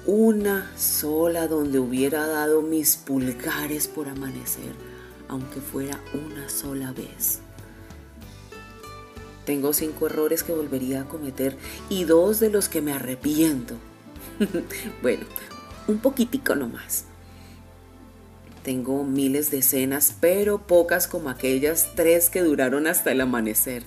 Una 0.04 0.68
sola 0.76 1.46
donde 1.46 1.78
hubiera 1.78 2.26
dado 2.26 2.60
mis 2.60 2.96
pulgares 2.96 3.86
por 3.86 4.08
amanecer, 4.08 4.74
aunque 5.28 5.60
fuera 5.60 6.00
una 6.12 6.48
sola 6.48 6.92
vez. 6.92 7.38
Tengo 9.44 9.72
cinco 9.72 10.06
errores 10.06 10.42
que 10.42 10.52
volvería 10.52 11.02
a 11.02 11.08
cometer 11.08 11.56
y 11.88 12.02
dos 12.02 12.40
de 12.40 12.50
los 12.50 12.68
que 12.68 12.80
me 12.80 12.92
arrepiento. 12.92 13.74
bueno, 15.02 15.24
un 15.86 15.98
poquitico 15.98 16.56
nomás. 16.56 17.04
Tengo 18.64 19.04
miles 19.04 19.52
de 19.52 19.58
escenas, 19.58 20.16
pero 20.20 20.66
pocas 20.66 21.06
como 21.06 21.30
aquellas 21.30 21.94
tres 21.94 22.28
que 22.28 22.42
duraron 22.42 22.88
hasta 22.88 23.12
el 23.12 23.20
amanecer. 23.20 23.84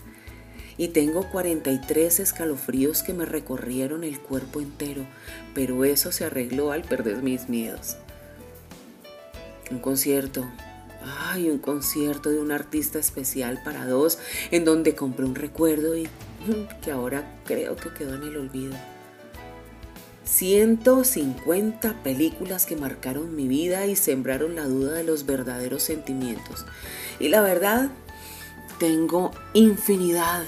Y 0.77 0.89
tengo 0.89 1.30
43 1.30 2.19
escalofríos 2.19 3.02
que 3.02 3.14
me 3.14 3.26
recorrieron 3.26 4.03
el 4.03 4.19
cuerpo 4.19 4.60
entero, 4.60 5.06
pero 5.53 5.85
eso 5.85 6.11
se 6.11 6.26
arregló 6.26 6.72
al 6.72 6.84
perder 6.84 7.22
mis 7.23 7.47
miedos. 7.47 7.95
Un 9.72 9.80
concierto, 9.80 10.45
ay, 11.31 11.49
un 11.49 11.60
concierto 11.60 12.30
de 12.30 12.39
un 12.39 12.52
artista 12.52 12.99
especial 12.99 13.61
para 13.64 13.85
dos, 13.85 14.19
en 14.52 14.65
donde 14.65 14.95
compré 14.95 15.26
un 15.26 15.35
recuerdo 15.35 15.95
y 15.95 16.07
que 16.81 16.91
ahora 16.91 17.39
creo 17.45 17.76
que 17.77 17.93
quedó 17.93 18.15
en 18.15 18.23
el 18.23 18.38
olvido. 18.38 18.76
150 20.26 22.03
películas 22.03 22.65
que 22.65 22.76
marcaron 22.76 23.35
mi 23.35 23.47
vida 23.47 23.85
y 23.85 23.95
sembraron 23.95 24.56
la 24.56 24.65
duda 24.65 24.93
de 24.93 25.03
los 25.03 25.26
verdaderos 25.26 25.84
sentimientos. 25.84 26.65
Y 27.19 27.30
la 27.30 27.41
verdad, 27.41 27.91
tengo 28.80 29.31
infinidad 29.53 30.43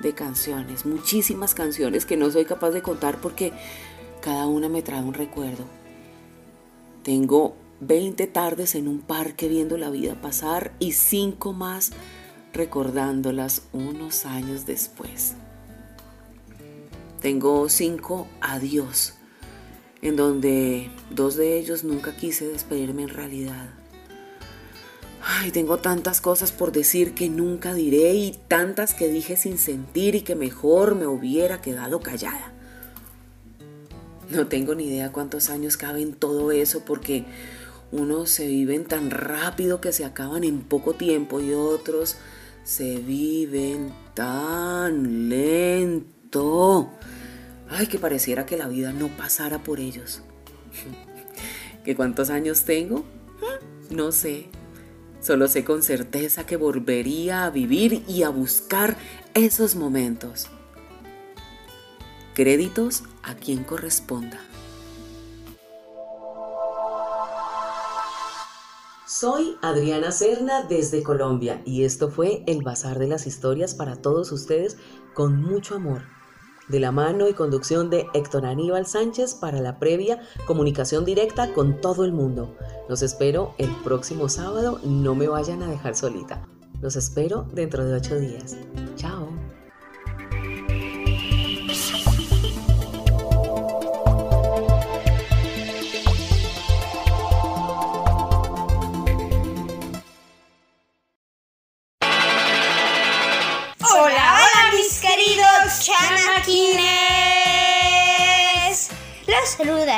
de 0.00 0.14
canciones, 0.14 0.86
muchísimas 0.86 1.54
canciones 1.54 2.06
que 2.06 2.16
no 2.16 2.30
soy 2.30 2.44
capaz 2.44 2.70
de 2.70 2.82
contar 2.82 3.20
porque 3.20 3.52
cada 4.20 4.46
una 4.46 4.68
me 4.68 4.82
trae 4.82 5.02
un 5.02 5.14
recuerdo. 5.14 5.64
Tengo 7.02 7.56
20 7.80 8.26
tardes 8.26 8.74
en 8.74 8.88
un 8.88 9.00
parque 9.00 9.48
viendo 9.48 9.76
la 9.76 9.90
vida 9.90 10.20
pasar 10.20 10.72
y 10.78 10.92
5 10.92 11.52
más 11.52 11.92
recordándolas 12.52 13.62
unos 13.72 14.26
años 14.26 14.66
después. 14.66 15.34
Tengo 17.20 17.68
cinco 17.68 18.28
adiós, 18.40 19.14
en 20.02 20.14
donde 20.14 20.90
dos 21.10 21.36
de 21.36 21.58
ellos 21.58 21.82
nunca 21.82 22.14
quise 22.16 22.46
despedirme 22.46 23.02
en 23.02 23.08
realidad. 23.08 23.77
Ay, 25.30 25.50
tengo 25.50 25.76
tantas 25.76 26.22
cosas 26.22 26.52
por 26.52 26.72
decir 26.72 27.12
que 27.12 27.28
nunca 27.28 27.74
diré 27.74 28.14
y 28.14 28.38
tantas 28.48 28.94
que 28.94 29.08
dije 29.08 29.36
sin 29.36 29.58
sentir 29.58 30.14
y 30.14 30.22
que 30.22 30.34
mejor 30.34 30.94
me 30.94 31.06
hubiera 31.06 31.60
quedado 31.60 32.00
callada. 32.00 32.54
No 34.30 34.46
tengo 34.46 34.74
ni 34.74 34.86
idea 34.86 35.12
cuántos 35.12 35.50
años 35.50 35.76
caben 35.76 36.14
todo 36.14 36.50
eso 36.50 36.82
porque 36.86 37.26
unos 37.92 38.30
se 38.30 38.46
viven 38.46 38.86
tan 38.86 39.10
rápido 39.10 39.82
que 39.82 39.92
se 39.92 40.06
acaban 40.06 40.44
en 40.44 40.62
poco 40.62 40.94
tiempo 40.94 41.42
y 41.42 41.52
otros 41.52 42.16
se 42.64 42.96
viven 42.96 43.92
tan 44.14 45.28
lento. 45.28 46.88
Ay, 47.68 47.86
que 47.86 47.98
pareciera 47.98 48.46
que 48.46 48.56
la 48.56 48.66
vida 48.66 48.94
no 48.94 49.08
pasara 49.08 49.62
por 49.62 49.78
ellos. 49.78 50.22
¿Qué 51.84 51.94
cuántos 51.94 52.30
años 52.30 52.64
tengo? 52.64 53.04
No 53.90 54.10
sé. 54.10 54.48
Solo 55.20 55.48
sé 55.48 55.64
con 55.64 55.82
certeza 55.82 56.46
que 56.46 56.56
volvería 56.56 57.44
a 57.44 57.50
vivir 57.50 58.04
y 58.06 58.22
a 58.22 58.28
buscar 58.28 58.96
esos 59.34 59.74
momentos. 59.74 60.46
Créditos 62.34 63.02
a 63.24 63.34
quien 63.34 63.64
corresponda. 63.64 64.40
Soy 69.06 69.56
Adriana 69.62 70.12
Serna 70.12 70.62
desde 70.62 71.02
Colombia 71.02 71.62
y 71.64 71.82
esto 71.82 72.10
fue 72.10 72.44
el 72.46 72.62
Bazar 72.62 73.00
de 73.00 73.08
las 73.08 73.26
Historias 73.26 73.74
para 73.74 73.96
todos 73.96 74.30
ustedes 74.30 74.76
con 75.14 75.42
mucho 75.42 75.74
amor. 75.74 76.17
De 76.68 76.80
la 76.80 76.92
mano 76.92 77.28
y 77.28 77.34
conducción 77.34 77.90
de 77.90 78.06
Héctor 78.14 78.46
Aníbal 78.46 78.86
Sánchez 78.86 79.34
para 79.34 79.60
la 79.60 79.78
previa 79.78 80.20
comunicación 80.46 81.04
directa 81.04 81.52
con 81.54 81.80
todo 81.80 82.04
el 82.04 82.12
mundo. 82.12 82.54
Los 82.88 83.02
espero 83.02 83.54
el 83.58 83.70
próximo 83.84 84.28
sábado, 84.28 84.80
no 84.84 85.14
me 85.14 85.28
vayan 85.28 85.62
a 85.62 85.68
dejar 85.68 85.94
solita. 85.94 86.46
Los 86.80 86.96
espero 86.96 87.46
dentro 87.52 87.84
de 87.84 87.94
ocho 87.94 88.18
días. 88.18 88.56
Chao. 88.96 89.47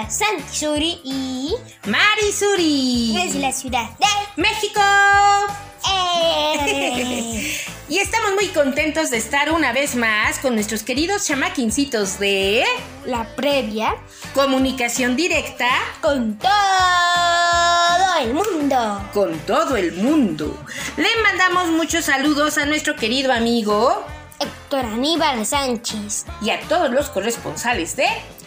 Los 0.05 0.09
saluda 0.09 0.11
Santi 0.11 0.57
Suri 0.57 1.01
y 1.05 1.55
Mari 1.87 2.33
Suri. 2.33 3.15
desde 3.23 3.39
la 3.41 3.53
ciudad 3.53 3.89
de 3.99 4.43
México. 4.43 4.81
Eh. 5.89 7.57
Y 7.89 7.99
estamos 7.99 8.35
muy 8.35 8.47
contentos 8.51 9.11
de 9.11 9.17
estar 9.17 9.51
una 9.51 9.73
vez 9.73 9.97
más 9.97 10.39
con 10.39 10.55
nuestros 10.55 10.85
queridos 10.85 11.27
chamaquincitos 11.27 12.21
de 12.21 12.65
la 13.05 13.35
previa 13.35 13.97
comunicación 14.33 15.17
directa 15.17 15.69
con 16.01 16.39
todo 16.39 16.49
el 18.21 18.33
mundo. 18.33 19.03
con 19.13 19.37
todo 19.41 19.77
el 19.77 19.93
mundo. 19.95 20.57
Le 20.97 21.09
mandamos 21.25 21.71
muchos 21.71 22.05
saludos 22.05 22.59
a 22.59 22.67
nuestro 22.67 22.95
querido 22.95 23.33
amigo 23.33 24.05
Héctor 24.41 24.87
Aníbal 24.87 25.45
Sánchez 25.45 26.25
y 26.41 26.51
a 26.51 26.61
todos 26.61 26.91
los 26.91 27.11
corresponsales 27.11 27.95
de 27.97 28.07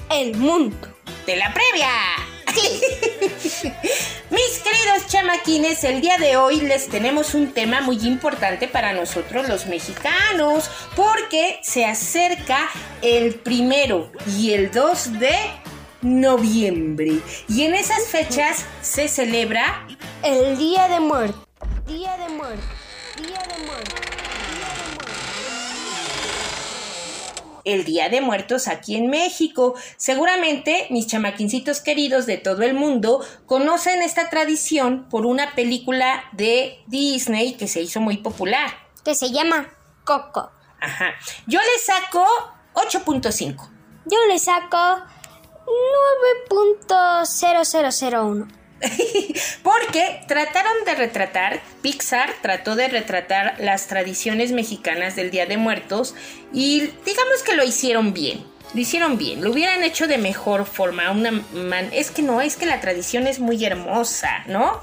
El 0.09 0.35
Mundo 0.35 0.87
de 1.25 1.35
la 1.35 1.53
previa. 1.53 1.89
Mis 4.29 4.59
queridos 4.59 5.07
chamaquines, 5.07 5.83
el 5.83 6.01
día 6.01 6.17
de 6.17 6.35
hoy 6.37 6.61
les 6.61 6.89
tenemos 6.89 7.33
un 7.33 7.53
tema 7.53 7.81
muy 7.81 7.97
importante 8.07 8.67
para 8.67 8.93
nosotros 8.93 9.47
los 9.47 9.67
mexicanos, 9.67 10.69
porque 10.95 11.59
se 11.63 11.85
acerca 11.85 12.69
el 13.01 13.35
primero 13.35 14.11
y 14.37 14.53
el 14.53 14.71
2 14.71 15.19
de 15.19 15.35
noviembre. 16.01 17.19
Y 17.47 17.63
en 17.63 17.75
esas 17.75 18.07
fechas 18.07 18.65
se 18.81 19.07
celebra 19.07 19.87
el 20.23 20.57
Día 20.57 20.87
de 20.87 20.99
Muertos. 20.99 21.43
Día 21.85 22.17
de 22.17 22.33
Muertos. 22.33 22.65
Día 23.17 23.41
de 23.55 23.65
Muertos. 23.65 24.02
El 27.65 27.83
Día 27.85 28.09
de 28.09 28.21
Muertos 28.21 28.67
aquí 28.67 28.95
en 28.95 29.09
México. 29.09 29.75
Seguramente 29.97 30.87
mis 30.89 31.07
chamaquincitos 31.07 31.81
queridos 31.81 32.25
de 32.25 32.37
todo 32.37 32.63
el 32.63 32.73
mundo 32.73 33.23
conocen 33.45 34.01
esta 34.01 34.29
tradición 34.29 35.07
por 35.09 35.25
una 35.25 35.55
película 35.55 36.23
de 36.33 36.79
Disney 36.87 37.55
que 37.55 37.67
se 37.67 37.81
hizo 37.81 37.99
muy 37.99 38.17
popular. 38.17 38.71
Que 39.03 39.15
se 39.15 39.31
llama 39.31 39.73
Coco. 40.03 40.51
Ajá. 40.79 41.13
Yo 41.47 41.59
le 41.59 41.79
saco 41.79 42.25
8.5. 42.73 43.69
Yo 44.05 44.17
le 44.27 44.37
saco 44.39 44.77
9.0001. 46.49 48.62
Porque 49.63 50.21
trataron 50.27 50.73
de 50.85 50.95
retratar, 50.95 51.61
Pixar 51.81 52.33
trató 52.41 52.75
de 52.75 52.87
retratar 52.87 53.55
las 53.59 53.87
tradiciones 53.87 54.51
mexicanas 54.51 55.15
del 55.15 55.31
Día 55.31 55.45
de 55.45 55.57
Muertos 55.57 56.15
y 56.53 56.89
digamos 57.05 57.43
que 57.45 57.53
lo 57.55 57.63
hicieron 57.63 58.13
bien. 58.13 58.45
Lo 58.73 58.79
hicieron 58.81 59.17
bien, 59.19 59.43
lo 59.43 59.51
hubieran 59.51 59.83
hecho 59.83 60.07
de 60.07 60.17
mejor 60.17 60.65
forma. 60.65 61.11
Una 61.11 61.31
man- 61.53 61.89
es 61.93 62.09
que 62.09 62.23
no, 62.23 62.41
es 62.41 62.55
que 62.55 62.65
la 62.65 62.81
tradición 62.81 63.27
es 63.27 63.39
muy 63.39 63.63
hermosa, 63.63 64.43
¿no? 64.47 64.81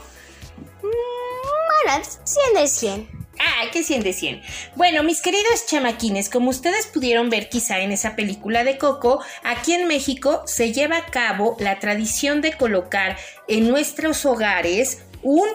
Bueno, 0.80 2.04
100 2.24 2.54
de 2.62 2.68
100. 2.68 3.19
Ah, 3.42 3.70
que 3.72 3.82
100 3.82 4.02
de 4.02 4.12
100. 4.12 4.42
Bueno, 4.76 5.02
mis 5.02 5.22
queridos 5.22 5.64
chamaquines, 5.66 6.28
como 6.28 6.50
ustedes 6.50 6.86
pudieron 6.86 7.30
ver 7.30 7.48
quizá 7.48 7.80
en 7.80 7.90
esa 7.90 8.14
película 8.14 8.64
de 8.64 8.76
Coco, 8.76 9.22
aquí 9.42 9.72
en 9.72 9.88
México 9.88 10.42
se 10.44 10.74
lleva 10.74 10.98
a 10.98 11.06
cabo 11.06 11.56
la 11.58 11.78
tradición 11.78 12.42
de 12.42 12.52
colocar 12.52 13.16
en 13.48 13.68
nuestros 13.68 14.26
hogares 14.26 15.02
un... 15.22 15.48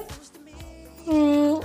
Mm, 1.06 1.60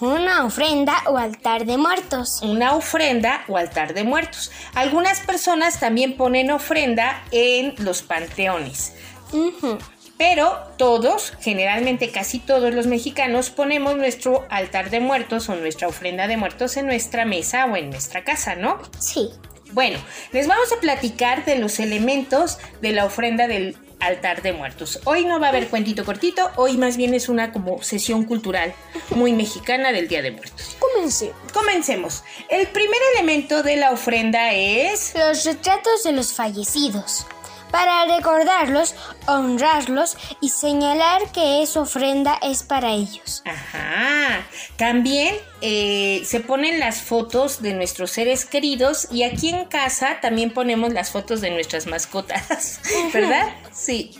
una 0.00 0.44
ofrenda 0.44 1.02
o 1.06 1.18
altar 1.18 1.66
de 1.66 1.76
muertos. 1.76 2.40
Una 2.42 2.74
ofrenda 2.74 3.44
o 3.48 3.56
altar 3.56 3.94
de 3.94 4.04
muertos. 4.04 4.50
Algunas 4.74 5.20
personas 5.20 5.80
también 5.80 6.16
ponen 6.16 6.50
ofrenda 6.50 7.24
en 7.32 7.74
los 7.78 8.02
panteones. 8.02 8.92
Ujú. 9.32 9.78
Pero 10.18 10.58
todos, 10.76 11.32
generalmente 11.40 12.10
casi 12.10 12.40
todos 12.40 12.74
los 12.74 12.86
mexicanos, 12.86 13.50
ponemos 13.50 13.96
nuestro 13.96 14.46
altar 14.50 14.90
de 14.90 15.00
muertos 15.00 15.48
o 15.48 15.54
nuestra 15.54 15.86
ofrenda 15.88 16.26
de 16.26 16.36
muertos 16.36 16.76
en 16.76 16.86
nuestra 16.86 17.24
mesa 17.24 17.66
o 17.66 17.76
en 17.76 17.90
nuestra 17.90 18.24
casa, 18.24 18.56
¿no? 18.56 18.82
Sí. 18.98 19.30
Bueno, 19.72 19.98
les 20.32 20.48
vamos 20.48 20.72
a 20.72 20.80
platicar 20.80 21.44
de 21.44 21.58
los 21.58 21.78
elementos 21.78 22.58
de 22.80 22.92
la 22.92 23.04
ofrenda 23.04 23.46
del 23.46 23.76
altar 24.00 24.42
de 24.42 24.52
muertos. 24.52 25.00
Hoy 25.04 25.24
no 25.24 25.40
va 25.40 25.46
a 25.46 25.50
haber 25.50 25.68
cuentito 25.68 26.04
cortito, 26.04 26.50
hoy 26.56 26.76
más 26.76 26.96
bien 26.96 27.14
es 27.14 27.28
una 27.28 27.52
como 27.52 27.82
sesión 27.82 28.24
cultural 28.24 28.72
muy 29.10 29.32
mexicana 29.32 29.92
del 29.92 30.08
Día 30.08 30.22
de 30.22 30.30
Muertos. 30.30 30.76
Comencé. 30.78 31.32
Comencemos. 31.52 32.24
El 32.48 32.66
primer 32.68 33.00
elemento 33.14 33.62
de 33.62 33.76
la 33.76 33.90
ofrenda 33.92 34.52
es... 34.52 35.14
Los 35.14 35.44
retratos 35.44 36.02
de 36.04 36.12
los 36.12 36.32
fallecidos. 36.32 37.26
Para 37.70 38.04
recordarlos, 38.06 38.94
honrarlos 39.26 40.16
y 40.40 40.48
señalar 40.48 41.30
que 41.32 41.62
esa 41.62 41.80
ofrenda 41.80 42.38
es 42.42 42.62
para 42.62 42.92
ellos. 42.92 43.42
Ajá. 43.44 44.46
También 44.76 45.34
eh, 45.60 46.22
se 46.24 46.40
ponen 46.40 46.78
las 46.78 47.02
fotos 47.02 47.60
de 47.62 47.74
nuestros 47.74 48.12
seres 48.12 48.44
queridos 48.44 49.08
y 49.10 49.24
aquí 49.24 49.48
en 49.48 49.64
casa 49.64 50.20
también 50.20 50.52
ponemos 50.52 50.92
las 50.92 51.10
fotos 51.10 51.40
de 51.40 51.50
nuestras 51.50 51.86
mascotas, 51.86 52.80
¿verdad? 53.12 53.48
Sí. 53.72 54.10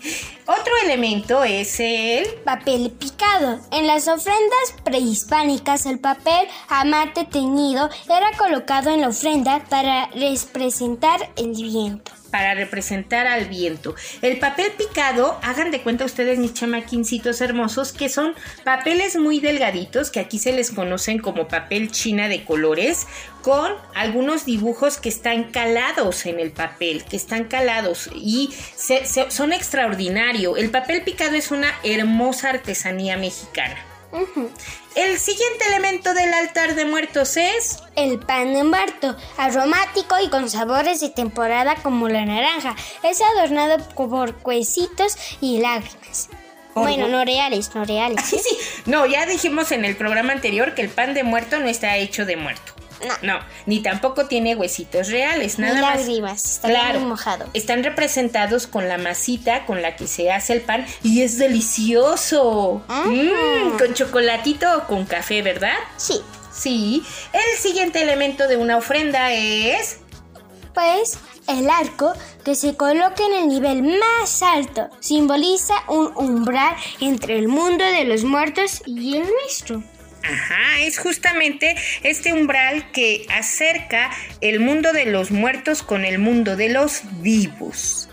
Otro 0.47 0.73
elemento 0.83 1.45
es 1.45 1.79
el 1.79 2.27
papel 2.45 2.91
picado. 2.91 3.61
En 3.71 3.87
las 3.87 4.09
ofrendas 4.09 4.75
prehispánicas 4.85 5.87
el 5.87 6.01
papel 6.01 6.49
amate 6.69 7.25
teñido 7.25 7.89
era 8.07 8.37
colocado 8.37 8.91
en 8.91 9.03
la 9.03 9.09
ofrenda 9.09 9.65
para 9.69 10.07
representar 10.09 11.31
el 11.37 11.53
viento 11.53 12.18
para 12.31 12.55
representar 12.55 13.27
al 13.27 13.47
viento. 13.47 13.95
El 14.23 14.39
papel 14.39 14.71
picado, 14.77 15.39
hagan 15.43 15.71
de 15.71 15.81
cuenta 15.83 16.05
ustedes 16.05 16.39
mis 16.39 16.55
chamaquincitos 16.55 17.41
hermosos, 17.41 17.93
que 17.93 18.09
son 18.09 18.35
papeles 18.65 19.17
muy 19.17 19.41
delgaditos, 19.41 20.11
que 20.11 20.21
aquí 20.21 20.39
se 20.39 20.53
les 20.53 20.71
conocen 20.71 21.19
como 21.19 21.49
papel 21.49 21.91
china 21.91 22.29
de 22.29 22.45
colores, 22.45 23.07
con 23.43 23.73
algunos 23.95 24.45
dibujos 24.45 24.99
que 24.99 25.09
están 25.09 25.45
calados 25.45 26.27
en 26.27 26.41
el 26.41 26.51
papel, 26.51 27.05
que 27.05 27.17
están 27.17 27.45
calados 27.45 28.11
y 28.15 28.51
son 29.29 29.53
extraordinario. 29.53 30.57
El 30.57 30.71
papel 30.71 31.03
picado 31.03 31.35
es 31.35 31.51
una 31.51 31.73
hermosa 31.83 32.51
artesanía 32.51 33.17
mexicana. 33.17 33.88
Uh 34.11 34.21
-huh. 34.21 34.49
El 34.95 35.19
siguiente 35.19 35.67
elemento 35.67 36.15
del 36.15 36.33
altar 36.33 36.75
de 36.75 36.85
muertos 36.85 37.37
es 37.37 37.79
el 37.95 38.19
pan 38.19 38.55
de 38.55 38.65
muerto, 38.65 39.17
aromático 39.37 40.17
y 40.25 40.29
con 40.29 40.49
sabores 40.49 41.01
de 41.01 41.11
temporada 41.11 41.77
como 41.77 42.09
la 42.09 42.25
naranja. 42.25 42.75
Es 43.03 43.21
adornado 43.21 43.79
por 43.95 44.35
cuecitos 44.37 45.17
y 45.41 45.59
lágrimas. 45.59 46.31
Bueno, 46.75 47.09
no 47.09 47.25
reales, 47.25 47.75
no 47.75 47.85
reales. 47.85 48.25
Sí, 48.25 48.39
sí. 48.39 48.57
No, 48.87 49.07
ya 49.07 49.27
dijimos 49.27 49.73
en 49.73 49.85
el 49.85 49.97
programa 49.97 50.33
anterior 50.33 50.75
que 50.75 50.83
el 50.83 50.89
pan 50.89 51.15
de 51.15 51.23
muerto 51.23 51.59
no 51.59 51.69
está 51.69 51.97
hecho 51.97 52.25
de 52.25 52.37
muerto. 52.37 52.78
No. 53.07 53.35
no. 53.35 53.41
ni 53.67 53.81
tampoco 53.81 54.27
tiene 54.27 54.57
huesitos 54.57 55.09
reales, 55.09 55.59
nada 55.59 55.75
Ni 55.75 55.81
más. 55.81 55.97
lágrimas, 55.99 56.45
está 56.45 56.69
Claro, 56.69 56.99
muy 57.01 57.11
mojado. 57.11 57.47
están 57.55 57.85
representados 57.85 58.67
con 58.67 58.89
la 58.89 58.99
masita 58.99 59.67
con 59.67 59.83
la 59.83 59.95
que 59.97 60.07
se 60.09 60.33
hace 60.33 60.55
el 60.55 60.63
pan 60.63 60.85
y 61.03 61.23
es 61.23 61.39
delicioso. 61.39 62.83
Mm, 62.89 63.79
con 63.79 63.95
chocolatito 63.95 64.67
o 64.79 64.87
con 64.87 65.05
café, 65.05 65.43
¿verdad? 65.43 65.75
Sí. 65.97 66.21
Sí. 66.53 67.05
El 67.33 67.59
siguiente 67.59 68.03
elemento 68.03 68.49
de 68.49 68.57
una 68.57 68.77
ofrenda 68.79 69.33
es 69.33 69.99
Pues 70.75 71.19
el 71.47 71.71
arco 71.71 72.13
que 72.45 72.55
se 72.55 72.77
coloca 72.77 73.23
en 73.25 73.35
el 73.35 73.49
nivel 73.49 73.83
más 73.83 74.43
alto 74.43 74.89
simboliza 75.01 75.75
un 75.89 76.13
umbral 76.17 76.75
entre 77.01 77.39
el 77.39 77.49
mundo 77.49 77.85
de 77.85 78.05
los 78.05 78.25
muertos 78.25 78.83
y 78.87 79.17
el 79.17 79.29
nuestro. 79.43 79.83
Ajá, 80.23 80.81
es 80.81 80.99
justamente 80.99 81.77
este 82.03 82.33
umbral 82.33 82.91
que 82.93 83.27
acerca 83.31 84.11
el 84.41 84.61
mundo 84.61 84.93
de 84.93 85.07
los 85.07 85.31
muertos 85.31 85.83
con 85.83 86.05
el 86.05 86.19
mundo 86.19 86.57
de 86.57 86.69
los 86.69 87.03
vivos. 87.23 88.11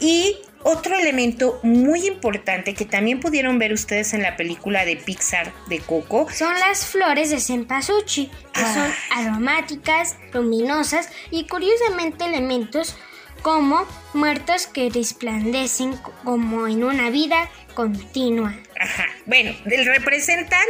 Y 0.00 0.36
otro 0.62 0.96
elemento 0.96 1.60
muy 1.62 2.06
importante 2.06 2.74
que 2.74 2.84
también 2.84 3.20
pudieron 3.20 3.58
ver 3.58 3.72
ustedes 3.72 4.14
en 4.14 4.22
la 4.22 4.36
película 4.36 4.84
de 4.84 4.96
Pixar 4.96 5.52
de 5.68 5.78
Coco 5.78 6.26
Son 6.32 6.58
las 6.58 6.86
flores 6.86 7.30
de 7.30 7.38
cempasúchil, 7.38 8.30
que 8.52 8.60
son 8.60 8.90
aromáticas, 9.12 10.16
luminosas 10.32 11.08
y 11.30 11.46
curiosamente 11.46 12.24
elementos 12.24 12.96
como 13.42 13.86
muertos 14.12 14.66
que 14.66 14.90
resplandecen 14.90 15.96
como 16.24 16.66
en 16.66 16.82
una 16.82 17.10
vida 17.10 17.48
continua. 17.74 18.52
Ajá. 18.80 19.06
Bueno, 19.26 19.54
representan 19.64 20.66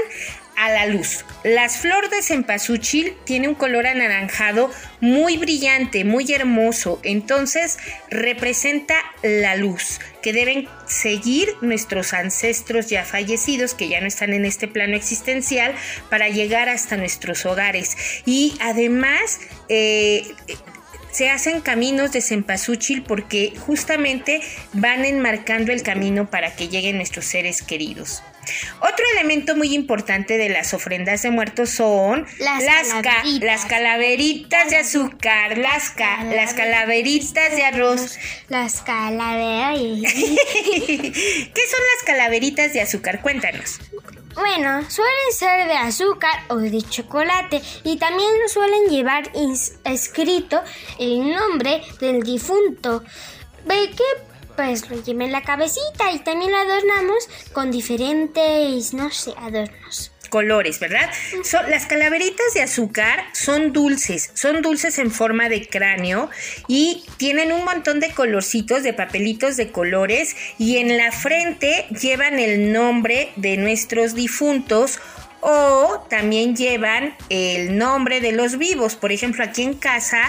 a 0.57 0.71
la 0.71 0.87
luz. 0.87 1.25
Las 1.45 1.79
flores 1.79 2.11
de 2.11 2.23
cempasúchil 2.23 3.15
tiene 3.25 3.49
un 3.49 3.55
color 3.55 3.87
anaranjado 3.87 4.71
muy 5.01 5.37
brillante, 5.37 6.05
muy 6.05 6.31
hermoso. 6.33 7.01
Entonces 7.03 7.79
representa 8.11 8.95
la 9.23 9.57
luz 9.57 10.01
que 10.23 10.33
deben 10.33 10.69
seguir 10.87 11.49
nuestros 11.61 12.13
ancestros 12.15 12.89
ya 12.89 13.05
fallecidos, 13.05 13.75
que 13.75 13.89
ya 13.89 14.01
no 14.01 14.07
están 14.07 14.33
en 14.33 14.45
este 14.45 14.67
plano 14.67 14.97
existencial, 14.97 15.75
para 16.11 16.29
llegar 16.29 16.69
hasta 16.69 16.97
nuestros 16.97 17.47
hogares. 17.47 17.97
Y 18.25 18.57
además, 18.61 19.41
eh, 19.69 20.25
se 21.17 21.31
hacen 21.31 21.63
caminos 21.63 22.13
de 22.13 22.21
cempasúchil 22.21 23.03
porque 23.03 23.55
justamente 23.59 24.43
van 24.75 25.05
enmarcando 25.05 25.73
el 25.73 25.83
camino 25.83 26.29
para 26.29 26.55
que 26.55 26.69
lleguen 26.69 26.97
nuestros 26.97 27.25
seres 27.25 27.63
queridos. 27.63 28.23
Otro 28.81 29.05
elemento 29.15 29.57
muy 29.57 29.75
importante 29.75 30.39
de 30.39 30.49
las 30.49 30.73
ofrendas 30.75 31.23
de 31.23 31.31
muertos 31.31 31.71
son 31.71 32.27
Las 32.39 32.63
calaveritas. 32.65 33.43
las 33.43 33.65
calaveritas 33.67 34.71
de 34.71 34.77
azúcar, 34.77 35.59
las, 35.59 35.91
ca- 35.91 36.25
las 36.25 36.55
calaveritas 36.55 37.51
de 37.57 37.65
arroz. 37.65 38.19
Las 38.49 38.81
calaveras. 38.83 39.79
¿Qué 39.79 41.63
son 41.71 41.81
las 41.95 42.05
calaveritas 42.07 42.73
de 42.73 42.81
azúcar? 42.81 43.21
Cuéntanos. 43.23 43.79
Bueno, 44.35 44.83
suelen 44.91 45.33
ser 45.33 45.67
de 45.67 45.75
azúcar 45.75 46.43
o 46.49 46.57
de 46.57 46.83
chocolate 46.83 47.63
y 47.85 47.97
también 47.97 48.31
suelen 48.49 48.85
llevar 48.91 49.31
escrito 49.85 50.63
el 50.99 51.33
nombre 51.33 51.81
del 52.01 52.23
difunto. 52.23 53.03
Ve 53.65 53.91
que 53.97 54.05
pues 54.57 54.85
en 55.07 55.33
la 55.33 55.43
cabecita 55.43 56.11
y 56.13 56.19
también 56.21 56.51
lo 56.51 56.57
adornamos 56.57 57.29
con 57.53 57.71
diferentes, 57.71 58.95
no 58.95 59.11
sé, 59.11 59.33
adornos. 59.39 60.13
colores, 60.31 60.81
¿verdad? 60.81 61.09
Son, 61.45 61.71
las 61.71 61.87
calaveritas 61.87 62.53
de 62.55 62.63
azúcar 62.63 63.25
son 63.33 63.73
dulces, 63.73 64.31
son 64.35 64.61
dulces 64.61 64.99
en 64.99 65.11
forma 65.11 65.49
de 65.49 65.69
cráneo 65.69 66.31
y 66.67 67.05
tienen 67.17 67.53
un 67.53 67.65
montón 67.65 68.01
de 68.01 68.11
colorcitos, 68.11 68.83
de 68.83 68.93
papelitos 68.93 69.57
de 69.57 69.71
colores 69.71 70.35
y 70.59 70.79
en 70.79 70.97
la 70.97 71.13
frente 71.13 71.87
llevan 72.01 72.39
el 72.39 72.73
nombre 72.73 73.33
de 73.37 73.57
nuestros 73.57 74.15
difuntos 74.15 74.99
o 75.49 76.05
también 76.11 76.57
llevan 76.57 77.15
el 77.29 77.79
nombre 77.79 78.21
de 78.21 78.33
los 78.33 78.59
vivos. 78.59 78.97
Por 78.97 79.13
ejemplo, 79.13 79.45
aquí 79.45 79.63
en 79.63 79.75
casa 79.75 80.23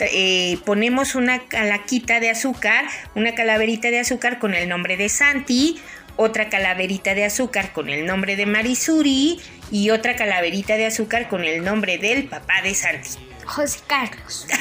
eh, 0.00 0.58
ponemos 0.64 1.14
una 1.14 1.46
calaquita 1.46 2.18
de 2.18 2.30
azúcar, 2.30 2.84
una 3.14 3.36
calaverita 3.36 3.92
de 3.92 4.00
azúcar 4.00 4.40
con 4.40 4.52
el 4.52 4.68
nombre 4.68 4.96
de 4.96 5.08
Santi, 5.08 5.80
otra 6.16 6.48
calaverita 6.48 7.14
de 7.14 7.24
azúcar 7.24 7.72
con 7.72 7.88
el 7.88 8.04
nombre 8.04 8.34
de 8.34 8.46
Marisuri 8.46 9.38
y 9.70 9.90
otra 9.90 10.16
calaverita 10.16 10.76
de 10.76 10.86
azúcar 10.86 11.28
con 11.28 11.44
el 11.44 11.62
nombre 11.62 11.98
del 11.98 12.24
papá 12.24 12.60
de 12.60 12.74
Santi. 12.74 13.33
José 13.46 13.80
Carlos. 13.86 14.46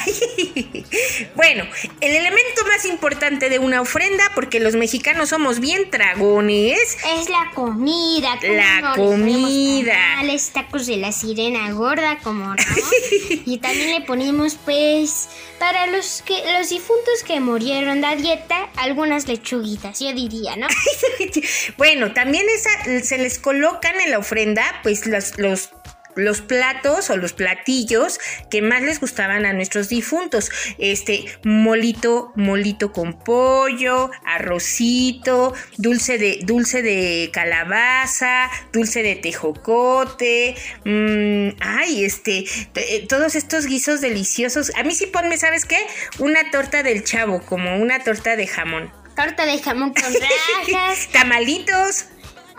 Bueno, 1.35 1.65
el 2.01 2.15
elemento 2.15 2.65
más 2.65 2.85
importante 2.85 3.49
de 3.49 3.59
una 3.59 3.81
ofrenda, 3.81 4.23
porque 4.35 4.59
los 4.59 4.75
mexicanos 4.75 5.29
somos 5.29 5.59
bien 5.59 5.89
dragones, 5.91 6.97
Es 7.19 7.29
la 7.29 7.51
comida. 7.53 8.37
¿cómo 8.39 8.53
La 8.53 8.93
comida. 8.95 9.93
tamales, 9.93 10.51
tacos 10.51 10.85
de 10.85 10.97
la 10.97 11.11
sirena 11.11 11.71
gorda, 11.71 12.19
como 12.23 12.45
no. 12.47 12.55
y 13.45 13.57
también 13.57 13.91
le 13.91 14.01
ponemos, 14.01 14.55
pues, 14.63 15.29
para 15.59 15.87
los 15.87 16.21
que 16.23 16.41
los 16.57 16.69
difuntos 16.69 17.23
que 17.25 17.39
murieron 17.39 18.01
de 18.01 18.15
dieta, 18.17 18.69
algunas 18.75 19.27
lechuguitas, 19.27 19.99
yo 19.99 20.13
diría, 20.13 20.55
¿no? 20.55 20.67
Bueno, 21.77 22.13
también 22.13 22.45
esa, 22.49 23.03
se 23.03 23.17
les 23.17 23.39
colocan 23.39 23.99
en 24.01 24.11
la 24.11 24.19
ofrenda, 24.19 24.63
pues 24.83 25.05
los, 25.05 25.37
los, 25.37 25.69
los 26.15 26.41
platos 26.41 27.09
o 27.09 27.17
los 27.17 27.33
platillos 27.33 28.19
que 28.49 28.61
más 28.61 28.81
les 28.81 28.99
gustaban 28.99 29.45
a 29.45 29.53
nuestros 29.53 29.89
difuntos. 29.89 30.51
Este, 30.77 31.25
molito, 31.43 32.31
molito 32.35 32.91
con 32.91 33.19
pollo, 33.19 34.11
arrocito, 34.25 35.53
dulce 35.77 36.17
de, 36.17 36.39
dulce 36.43 36.81
de 36.81 37.29
calabaza, 37.33 38.49
dulce 38.71 39.03
de 39.03 39.15
tejocote, 39.15 40.55
mm, 40.85 41.59
ay, 41.59 42.03
este, 42.03 42.45
eh, 42.75 43.05
todos 43.07 43.35
estos 43.35 43.65
guisos 43.65 44.01
deliciosos. 44.01 44.71
A 44.75 44.83
mí 44.83 44.93
sí 44.93 45.07
ponme, 45.07 45.37
¿sabes 45.37 45.65
qué? 45.65 45.79
Una 46.19 46.51
torta 46.51 46.83
del 46.83 47.03
chavo, 47.03 47.41
como 47.41 47.77
una 47.77 48.03
torta 48.03 48.35
de 48.35 48.47
jamón. 48.47 48.91
torta 49.15 49.45
de 49.45 49.59
jamón 49.59 49.93
con 49.93 50.13
rajas. 50.67 51.09
Tamalitos. 51.11 52.05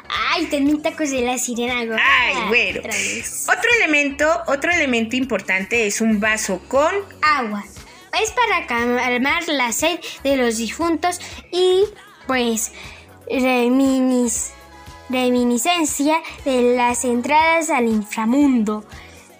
Ay, 0.08 0.46
también 0.46 0.82
tacos 0.82 1.10
de 1.10 1.22
la 1.22 1.38
sirena. 1.38 1.84
gorda. 1.84 2.02
Ay, 2.02 2.34
bueno. 2.48 2.80
Otro 2.80 3.70
elemento, 3.78 4.42
otro 4.46 4.72
elemento 4.72 5.16
importante 5.16 5.86
es 5.86 6.00
un 6.00 6.20
vaso 6.20 6.60
con 6.68 6.92
Agua. 7.22 7.64
Es 8.22 8.30
para 8.30 8.66
calmar 8.66 9.42
la 9.48 9.72
sed 9.72 9.98
de 10.22 10.36
los 10.36 10.58
difuntos 10.58 11.20
y, 11.50 11.84
pues, 12.26 12.72
reminis, 13.28 14.52
reminiscencia 15.08 16.22
de 16.44 16.76
las 16.76 17.04
entradas 17.04 17.70
al 17.70 17.86
inframundo, 17.86 18.84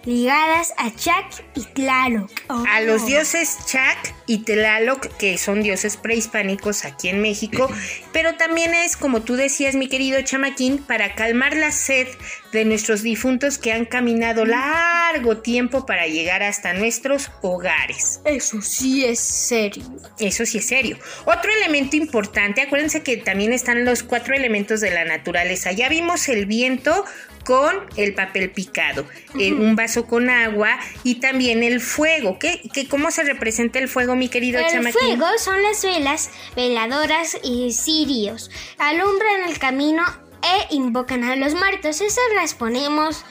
ligadas 0.03 0.73
a 0.77 0.93
Chac 0.93 1.44
y 1.55 1.63
Tlaloc. 1.63 2.29
a 2.49 2.81
los 2.81 3.05
dioses 3.05 3.57
Chac 3.65 4.13
y 4.27 4.39
Tlaloc, 4.39 5.07
que 5.17 5.37
son 5.37 5.63
dioses 5.63 5.97
prehispánicos 5.97 6.85
aquí 6.85 7.09
en 7.09 7.21
México, 7.21 7.69
pero 8.11 8.35
también 8.35 8.73
es, 8.73 8.97
como 8.97 9.21
tú 9.21 9.35
decías, 9.35 9.75
mi 9.75 9.87
querido 9.87 10.21
Chamaquín, 10.21 10.79
para 10.79 11.15
calmar 11.15 11.55
la 11.55 11.71
sed 11.71 12.07
de 12.51 12.65
nuestros 12.65 13.03
difuntos 13.03 13.57
que 13.57 13.71
han 13.71 13.85
caminado 13.85 14.45
largo 14.45 15.37
tiempo 15.37 15.85
para 15.85 16.07
llegar 16.07 16.43
hasta 16.43 16.73
nuestros 16.73 17.31
hogares. 17.41 18.21
Eso 18.25 18.61
sí 18.61 19.05
es 19.05 19.19
serio. 19.19 19.83
Eso 20.19 20.45
sí 20.45 20.59
es 20.59 20.67
serio. 20.67 20.97
Otro 21.25 21.51
elemento 21.51 21.95
importante, 21.95 22.61
acuérdense 22.61 23.03
que 23.03 23.17
también 23.17 23.53
están 23.53 23.85
los 23.85 24.03
cuatro 24.03 24.35
elementos 24.35 24.81
de 24.81 24.91
la 24.91 25.05
naturaleza. 25.05 25.71
Ya 25.71 25.89
vimos 25.89 26.29
el 26.29 26.45
viento 26.45 27.05
con 27.45 27.75
el 27.95 28.13
papel 28.15 28.49
picado, 28.49 29.05
eh, 29.39 29.53
un 29.53 29.75
vaso 29.75 30.07
con 30.07 30.29
agua 30.29 30.77
y 31.03 31.15
también 31.15 31.44
el 31.51 31.81
fuego. 31.81 32.37
¿Qué, 32.39 32.61
qué- 32.73 32.87
cómo 32.87 33.11
se 33.11 33.23
representa 33.23 33.79
el 33.79 33.87
fuego, 33.89 34.15
mi 34.15 34.29
querido 34.29 34.59
El 34.59 34.67
Chamaquín? 34.71 34.99
fuego 34.99 35.25
son 35.37 35.61
las 35.61 35.81
velas 35.83 36.29
veladoras 36.55 37.37
y 37.43 37.71
cirios. 37.73 38.49
Alumbran 38.77 39.43
el 39.47 39.57
camino 39.59 40.03
e 40.43 40.73
invocan 40.75 41.23
a 41.23 41.35
los 41.35 41.53
muertos. 41.55 42.01
Esas 42.01 42.23
las 42.35 42.53
ponemos, 42.53 43.23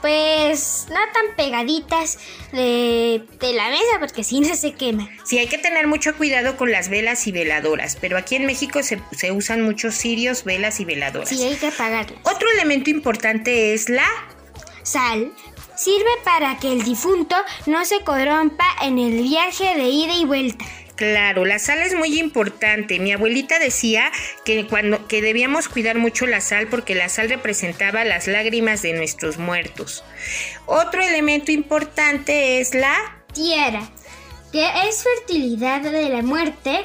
pues, 0.00 0.86
no 0.88 0.94
tan 1.12 1.36
pegaditas 1.36 2.18
de, 2.52 3.22
de 3.38 3.52
la 3.52 3.68
mesa 3.70 3.98
porque 3.98 4.24
si 4.24 4.40
no 4.40 4.54
se 4.54 4.72
quema. 4.72 5.08
Sí, 5.24 5.38
hay 5.38 5.46
que 5.48 5.58
tener 5.58 5.86
mucho 5.86 6.16
cuidado 6.16 6.56
con 6.56 6.70
las 6.70 6.88
velas 6.88 7.26
y 7.26 7.32
veladoras, 7.32 7.96
pero 8.00 8.16
aquí 8.16 8.36
en 8.36 8.46
México 8.46 8.82
se, 8.82 9.00
se 9.12 9.32
usan 9.32 9.62
muchos 9.62 9.94
cirios, 9.94 10.44
velas 10.44 10.80
y 10.80 10.84
veladoras. 10.84 11.28
Sí, 11.28 11.42
hay 11.42 11.56
que 11.56 11.66
apagarlas. 11.68 12.18
Otro 12.22 12.48
elemento 12.50 12.88
importante 12.90 13.74
es 13.74 13.88
la 13.88 14.06
Sal. 14.82 15.30
Sirve 15.80 16.10
para 16.24 16.58
que 16.58 16.70
el 16.70 16.82
difunto 16.82 17.34
no 17.64 17.86
se 17.86 18.00
corrompa 18.00 18.66
en 18.82 18.98
el 18.98 19.22
viaje 19.22 19.64
de 19.76 19.88
ida 19.88 20.12
y 20.12 20.26
vuelta. 20.26 20.62
Claro, 20.94 21.46
la 21.46 21.58
sal 21.58 21.78
es 21.78 21.94
muy 21.94 22.20
importante. 22.20 22.98
Mi 22.98 23.14
abuelita 23.14 23.58
decía 23.58 24.12
que 24.44 24.66
cuando 24.66 25.08
que 25.08 25.22
debíamos 25.22 25.70
cuidar 25.70 25.96
mucho 25.96 26.26
la 26.26 26.42
sal 26.42 26.66
porque 26.66 26.94
la 26.94 27.08
sal 27.08 27.30
representaba 27.30 28.04
las 28.04 28.26
lágrimas 28.26 28.82
de 28.82 28.92
nuestros 28.92 29.38
muertos. 29.38 30.04
Otro 30.66 31.00
elemento 31.00 31.50
importante 31.50 32.60
es 32.60 32.74
la 32.74 32.94
Tierra, 33.32 33.88
que 34.52 34.68
es 34.86 35.02
fertilidad 35.02 35.80
de 35.80 36.10
la 36.10 36.20
muerte, 36.20 36.82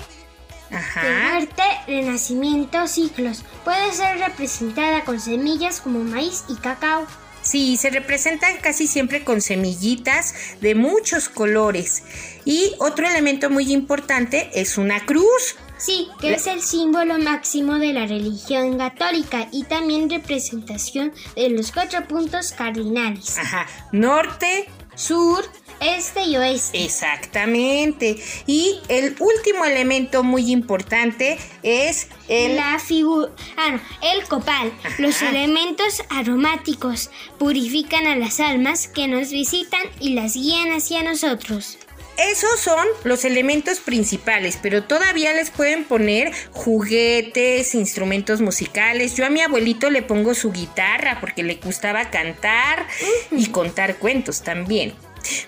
de 0.69 0.77
Ajá. 0.77 1.31
muerte, 1.33 1.63
renacimiento, 1.85 2.87
ciclos. 2.87 3.43
Puede 3.65 3.91
ser 3.91 4.19
representada 4.19 5.03
con 5.03 5.19
semillas 5.19 5.81
como 5.81 5.99
maíz 5.99 6.45
y 6.47 6.55
cacao. 6.55 7.05
Sí, 7.45 7.77
se 7.77 7.91
representan 7.91 8.57
casi 8.57 8.87
siempre 8.87 9.23
con 9.23 9.39
semillitas 9.39 10.33
de 10.61 10.73
muchos 10.73 11.29
colores. 11.29 12.03
Y 12.43 12.73
otro 12.79 13.07
elemento 13.07 13.51
muy 13.51 13.71
importante 13.71 14.49
es 14.55 14.79
una 14.79 15.05
cruz. 15.05 15.55
Sí, 15.77 16.07
que 16.19 16.33
es 16.33 16.47
el 16.47 16.61
símbolo 16.61 17.19
máximo 17.19 17.77
de 17.77 17.93
la 17.93 18.07
religión 18.07 18.79
católica 18.79 19.47
y 19.51 19.63
también 19.65 20.09
representación 20.09 21.13
de 21.35 21.49
los 21.49 21.71
cuatro 21.71 22.07
puntos 22.07 22.51
cardinales. 22.51 23.37
Ajá, 23.37 23.67
norte, 23.91 24.67
Sur, 24.95 25.43
este 25.79 26.23
y 26.23 26.37
oeste. 26.37 26.83
exactamente. 26.83 28.17
Y 28.47 28.79
el 28.87 29.15
último 29.19 29.65
elemento 29.65 30.23
muy 30.23 30.51
importante 30.51 31.37
es 31.63 32.07
el... 32.27 32.55
La 32.55 32.79
figura, 32.79 33.31
ah, 33.57 33.71
no, 33.71 33.81
el 34.13 34.23
copal. 34.27 34.71
Los 34.97 35.21
elementos 35.21 36.03
aromáticos 36.09 37.09
purifican 37.37 38.07
a 38.07 38.15
las 38.15 38.39
almas 38.39 38.87
que 38.87 39.07
nos 39.07 39.29
visitan 39.29 39.81
y 39.99 40.13
las 40.13 40.33
guían 40.35 40.71
hacia 40.71 41.03
nosotros. 41.03 41.77
Esos 42.17 42.61
son 42.61 42.87
los 43.03 43.25
elementos 43.25 43.79
principales, 43.79 44.57
pero 44.61 44.83
todavía 44.83 45.33
les 45.33 45.51
pueden 45.51 45.83
poner 45.83 46.31
juguetes, 46.51 47.75
instrumentos 47.75 48.39
musicales. 48.39 49.15
Yo 49.15 49.25
a 49.25 49.29
mi 49.29 49.41
abuelito 49.41 49.89
le 49.89 50.01
pongo 50.01 50.33
su 50.33 50.53
guitarra 50.53 51.17
porque 51.19 51.43
le 51.43 51.55
gustaba 51.55 52.09
cantar 52.11 52.87
y 53.31 53.47
contar 53.47 53.97
cuentos 53.97 54.43
también. 54.43 54.93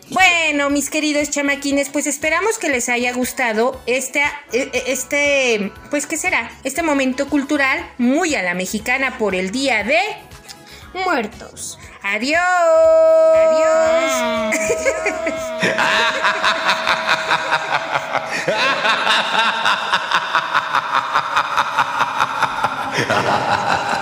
Bueno, 0.09 0.69
mis 0.69 0.89
queridos 0.89 1.29
chamaquines, 1.29 1.89
pues 1.89 2.07
esperamos 2.07 2.57
que 2.57 2.69
les 2.69 2.89
haya 2.89 3.13
gustado 3.13 3.79
este, 3.85 4.23
este, 4.51 5.71
pues 5.89 6.07
qué 6.07 6.17
será, 6.17 6.51
este 6.63 6.83
momento 6.83 7.27
cultural 7.27 7.85
muy 7.97 8.35
a 8.35 8.43
la 8.43 8.53
mexicana 8.53 9.17
por 9.17 9.35
el 9.35 9.51
día 9.51 9.83
de 9.83 9.99
Muertos. 11.05 11.77
Adiós. 12.01 12.39
Ah. 12.39 14.51
Saludos 22.97 23.87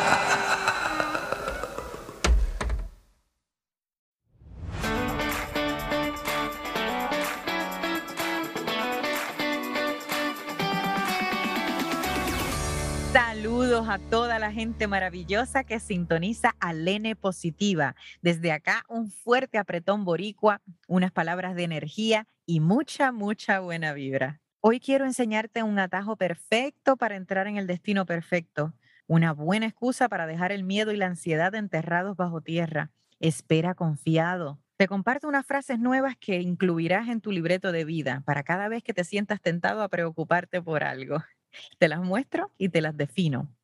toda 14.00 14.40
la 14.40 14.52
gente 14.52 14.88
maravillosa 14.88 15.64
que 15.64 15.80
sintoniza 15.80 16.56
a 16.60 16.74
Lene 16.74 17.16
Positiva. 17.16 17.96
Desde 18.22 18.52
acá, 18.52 18.84
un 18.90 19.10
fuerte 19.10 19.58
apretón 19.58 20.06
boricua, 20.06 20.62
unas 20.88 21.12
palabras 21.12 21.56
de 21.56 21.64
energía 21.64 22.28
y 22.46 22.60
mucha, 22.60 23.12
mucha 23.12 23.60
buena 23.60 23.94
vibra. 23.94 24.42
Hoy 24.62 24.80
quiero 24.80 25.06
enseñarte 25.06 25.64
un 25.64 25.80
atajo 25.80 26.16
perfecto 26.18 26.98
para 26.98 27.16
entrar 27.16 27.48
en 27.48 27.58
el 27.58 27.68
destino 27.68 28.06
perfecto. 28.06 28.74
Una 29.08 29.34
buena 29.34 29.68
excusa 29.68 30.10
para 30.10 30.28
dejar 30.28 30.52
el 30.52 30.64
miedo 30.64 30.92
y 30.92 30.98
la 30.98 31.06
ansiedad 31.06 31.54
enterrados 31.56 32.18
bajo 32.18 32.42
tierra. 32.42 32.92
Espera 33.20 33.76
confiado. 33.76 34.60
Te 34.78 34.88
comparto 34.88 35.28
unas 35.28 35.46
frases 35.46 35.80
nuevas 35.80 36.18
que 36.18 36.42
incluirás 36.42 37.08
en 37.08 37.22
tu 37.22 37.32
libreto 37.32 37.72
de 37.72 37.86
vida 37.86 38.24
para 38.26 38.44
cada 38.44 38.68
vez 38.68 38.84
que 38.84 38.94
te 38.94 39.04
sientas 39.04 39.42
tentado 39.42 39.84
a 39.84 39.90
preocuparte 39.90 40.62
por 40.62 40.84
algo. 40.84 41.24
Te 41.78 41.88
las 41.88 42.02
muestro 42.02 42.52
y 42.58 42.70
te 42.70 42.82
las 42.82 42.98
defino. 42.98 43.55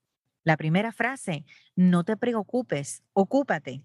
La 0.43 0.57
primera 0.57 0.91
frase, 0.91 1.45
no 1.75 2.03
te 2.03 2.17
preocupes, 2.17 3.03
ocúpate. 3.13 3.83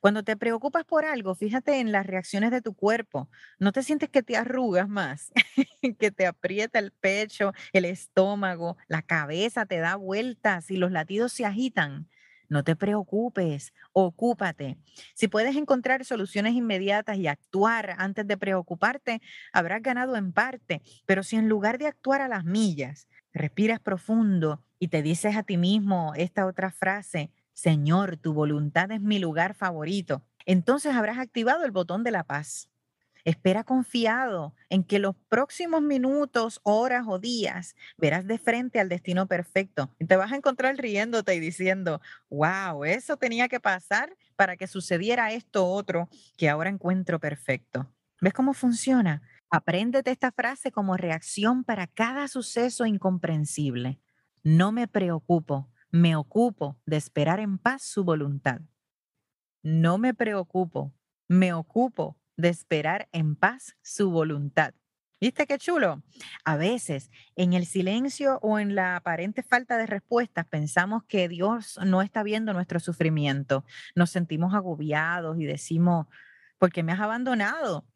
Cuando 0.00 0.22
te 0.22 0.36
preocupas 0.36 0.84
por 0.84 1.04
algo, 1.04 1.34
fíjate 1.34 1.80
en 1.80 1.92
las 1.92 2.06
reacciones 2.06 2.50
de 2.50 2.60
tu 2.60 2.74
cuerpo. 2.74 3.28
No 3.58 3.72
te 3.72 3.82
sientes 3.82 4.08
que 4.08 4.22
te 4.22 4.36
arrugas 4.36 4.88
más, 4.88 5.32
que 5.98 6.10
te 6.10 6.26
aprieta 6.26 6.78
el 6.78 6.92
pecho, 6.92 7.52
el 7.72 7.84
estómago, 7.84 8.76
la 8.88 9.02
cabeza 9.02 9.66
te 9.66 9.78
da 9.78 9.96
vueltas 9.96 10.70
y 10.70 10.76
los 10.76 10.92
latidos 10.92 11.32
se 11.32 11.44
agitan. 11.44 12.08
No 12.48 12.64
te 12.64 12.76
preocupes, 12.76 13.72
ocúpate. 13.92 14.76
Si 15.14 15.26
puedes 15.26 15.56
encontrar 15.56 16.04
soluciones 16.04 16.52
inmediatas 16.52 17.16
y 17.16 17.26
actuar 17.26 17.94
antes 17.96 18.26
de 18.26 18.36
preocuparte, 18.36 19.22
habrás 19.52 19.82
ganado 19.82 20.16
en 20.16 20.32
parte. 20.32 20.82
Pero 21.06 21.22
si 21.22 21.36
en 21.36 21.48
lugar 21.48 21.78
de 21.78 21.86
actuar 21.86 22.20
a 22.20 22.28
las 22.28 22.44
millas, 22.44 23.08
respiras 23.32 23.80
profundo 23.80 24.62
y 24.78 24.88
te 24.88 25.02
dices 25.02 25.36
a 25.36 25.42
ti 25.42 25.56
mismo 25.56 26.12
esta 26.16 26.46
otra 26.46 26.70
frase, 26.70 27.30
Señor, 27.52 28.16
tu 28.16 28.32
voluntad 28.32 28.90
es 28.90 29.00
mi 29.00 29.18
lugar 29.18 29.54
favorito, 29.54 30.22
entonces 30.46 30.94
habrás 30.94 31.18
activado 31.18 31.64
el 31.64 31.70
botón 31.70 32.02
de 32.02 32.10
la 32.10 32.24
paz. 32.24 32.68
Espera 33.24 33.62
confiado 33.62 34.52
en 34.68 34.82
que 34.82 34.98
los 34.98 35.14
próximos 35.28 35.80
minutos, 35.80 36.60
horas 36.64 37.04
o 37.06 37.20
días 37.20 37.76
verás 37.96 38.26
de 38.26 38.38
frente 38.38 38.80
al 38.80 38.88
destino 38.88 39.28
perfecto 39.28 39.94
y 40.00 40.06
te 40.06 40.16
vas 40.16 40.32
a 40.32 40.36
encontrar 40.36 40.76
riéndote 40.76 41.34
y 41.34 41.40
diciendo, 41.40 42.00
wow, 42.30 42.84
eso 42.84 43.16
tenía 43.16 43.48
que 43.48 43.60
pasar 43.60 44.16
para 44.34 44.56
que 44.56 44.66
sucediera 44.66 45.32
esto 45.32 45.66
otro 45.66 46.08
que 46.36 46.48
ahora 46.48 46.70
encuentro 46.70 47.20
perfecto. 47.20 47.86
¿Ves 48.20 48.32
cómo 48.32 48.54
funciona? 48.54 49.22
Apréndete 49.54 50.10
esta 50.10 50.32
frase 50.32 50.72
como 50.72 50.96
reacción 50.96 51.62
para 51.62 51.86
cada 51.86 52.26
suceso 52.26 52.86
incomprensible. 52.86 54.00
No 54.42 54.72
me 54.72 54.88
preocupo, 54.88 55.68
me 55.90 56.16
ocupo 56.16 56.80
de 56.86 56.96
esperar 56.96 57.38
en 57.38 57.58
paz 57.58 57.82
su 57.82 58.02
voluntad. 58.02 58.62
No 59.62 59.98
me 59.98 60.14
preocupo, 60.14 60.94
me 61.28 61.52
ocupo 61.52 62.18
de 62.38 62.48
esperar 62.48 63.10
en 63.12 63.36
paz 63.36 63.76
su 63.82 64.10
voluntad. 64.10 64.72
¿Viste 65.20 65.46
qué 65.46 65.58
chulo? 65.58 66.02
A 66.46 66.56
veces, 66.56 67.10
en 67.36 67.52
el 67.52 67.66
silencio 67.66 68.38
o 68.40 68.58
en 68.58 68.74
la 68.74 68.96
aparente 68.96 69.42
falta 69.42 69.76
de 69.76 69.84
respuestas, 69.84 70.46
pensamos 70.46 71.04
que 71.04 71.28
Dios 71.28 71.78
no 71.84 72.00
está 72.00 72.22
viendo 72.22 72.54
nuestro 72.54 72.80
sufrimiento. 72.80 73.66
Nos 73.94 74.08
sentimos 74.08 74.54
agobiados 74.54 75.38
y 75.38 75.44
decimos, 75.44 76.06
¿por 76.56 76.72
qué 76.72 76.82
me 76.82 76.92
has 76.92 77.00
abandonado? 77.00 77.86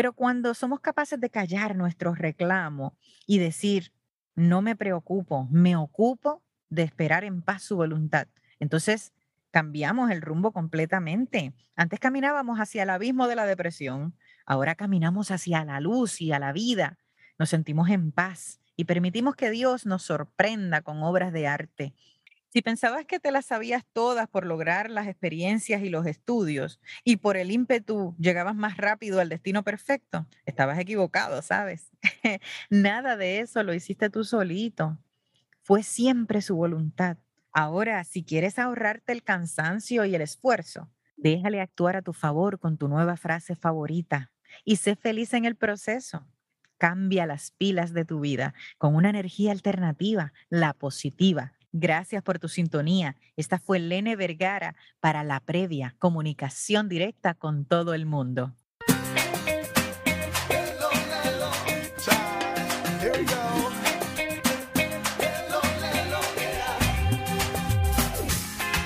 Pero 0.00 0.14
cuando 0.14 0.54
somos 0.54 0.80
capaces 0.80 1.20
de 1.20 1.28
callar 1.28 1.76
nuestros 1.76 2.16
reclamos 2.16 2.94
y 3.26 3.36
decir, 3.36 3.92
no 4.34 4.62
me 4.62 4.74
preocupo, 4.74 5.46
me 5.50 5.76
ocupo 5.76 6.42
de 6.70 6.84
esperar 6.84 7.22
en 7.22 7.42
paz 7.42 7.64
su 7.64 7.76
voluntad, 7.76 8.26
entonces 8.60 9.12
cambiamos 9.50 10.10
el 10.10 10.22
rumbo 10.22 10.52
completamente. 10.52 11.52
Antes 11.76 12.00
caminábamos 12.00 12.60
hacia 12.60 12.84
el 12.84 12.88
abismo 12.88 13.28
de 13.28 13.36
la 13.36 13.44
depresión, 13.44 14.16
ahora 14.46 14.74
caminamos 14.74 15.30
hacia 15.30 15.66
la 15.66 15.80
luz 15.80 16.22
y 16.22 16.32
a 16.32 16.38
la 16.38 16.52
vida. 16.52 16.96
Nos 17.38 17.50
sentimos 17.50 17.90
en 17.90 18.10
paz 18.10 18.58
y 18.76 18.86
permitimos 18.86 19.36
que 19.36 19.50
Dios 19.50 19.84
nos 19.84 20.02
sorprenda 20.02 20.80
con 20.80 21.02
obras 21.02 21.30
de 21.30 21.46
arte. 21.46 21.92
Si 22.52 22.62
pensabas 22.62 23.04
que 23.06 23.20
te 23.20 23.30
las 23.30 23.46
sabías 23.46 23.84
todas 23.92 24.28
por 24.28 24.44
lograr 24.44 24.90
las 24.90 25.06
experiencias 25.06 25.82
y 25.82 25.88
los 25.88 26.04
estudios 26.04 26.80
y 27.04 27.18
por 27.18 27.36
el 27.36 27.52
ímpetu 27.52 28.16
llegabas 28.18 28.56
más 28.56 28.76
rápido 28.76 29.20
al 29.20 29.28
destino 29.28 29.62
perfecto, 29.62 30.26
estabas 30.46 30.80
equivocado, 30.80 31.42
¿sabes? 31.42 31.90
Nada 32.70 33.16
de 33.16 33.38
eso 33.38 33.62
lo 33.62 33.72
hiciste 33.72 34.10
tú 34.10 34.24
solito. 34.24 34.98
Fue 35.62 35.84
siempre 35.84 36.42
su 36.42 36.56
voluntad. 36.56 37.18
Ahora, 37.52 38.02
si 38.02 38.24
quieres 38.24 38.58
ahorrarte 38.58 39.12
el 39.12 39.22
cansancio 39.22 40.04
y 40.04 40.16
el 40.16 40.22
esfuerzo, 40.22 40.90
déjale 41.16 41.60
actuar 41.60 41.94
a 41.94 42.02
tu 42.02 42.12
favor 42.12 42.58
con 42.58 42.78
tu 42.78 42.88
nueva 42.88 43.16
frase 43.16 43.54
favorita 43.54 44.32
y 44.64 44.76
sé 44.76 44.96
feliz 44.96 45.34
en 45.34 45.44
el 45.44 45.54
proceso. 45.54 46.26
Cambia 46.78 47.26
las 47.26 47.52
pilas 47.52 47.92
de 47.92 48.04
tu 48.04 48.18
vida 48.18 48.54
con 48.76 48.96
una 48.96 49.10
energía 49.10 49.52
alternativa, 49.52 50.32
la 50.48 50.72
positiva. 50.72 51.52
Gracias 51.72 52.22
por 52.22 52.38
tu 52.38 52.48
sintonía. 52.48 53.16
Esta 53.36 53.58
fue 53.58 53.78
Lene 53.78 54.16
Vergara 54.16 54.74
para 55.00 55.22
la 55.22 55.40
previa 55.40 55.94
comunicación 55.98 56.88
directa 56.88 57.34
con 57.34 57.64
todo 57.64 57.94
el 57.94 58.06
mundo. 58.06 58.54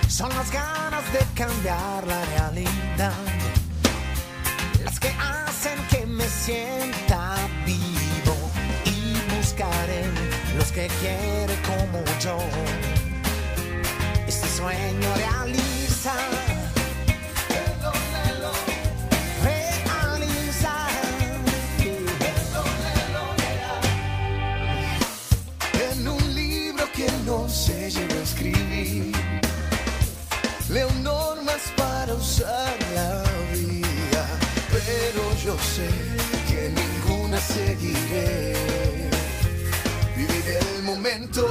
Son 0.08 0.28
las 0.30 0.52
ganas 0.52 1.12
de 1.12 1.18
cambiar 1.34 2.06
la 2.06 2.24
realidad 2.24 3.12
las 4.84 5.00
que 5.00 5.08
hacen 5.08 5.78
que 5.90 6.06
me 6.06 6.24
sienta 6.24 7.13
los 10.64 10.72
que 10.72 10.86
quieren 11.00 11.58
como 11.62 12.02
yo. 12.20 12.38
Este 14.26 14.48
sueño 14.48 15.08
realiza. 15.16 16.12
realiza. 19.42 20.74
En 25.90 26.08
un 26.08 26.34
libro 26.34 26.84
que 26.92 27.08
se 27.48 27.90
llegó 27.90 28.14
a 28.14 28.22
escribir 28.22 29.12
Leo 30.70 30.90
normas 31.02 31.62
para 31.76 32.14
usar 32.14 32.76
la 32.94 33.22
vida, 33.52 34.26
pero 34.70 35.22
yo 35.44 35.56
sé 35.74 35.88
que 36.48 36.72
ninguna 36.80 37.38
seguiré. 37.38 39.03
Momento, 40.94 41.44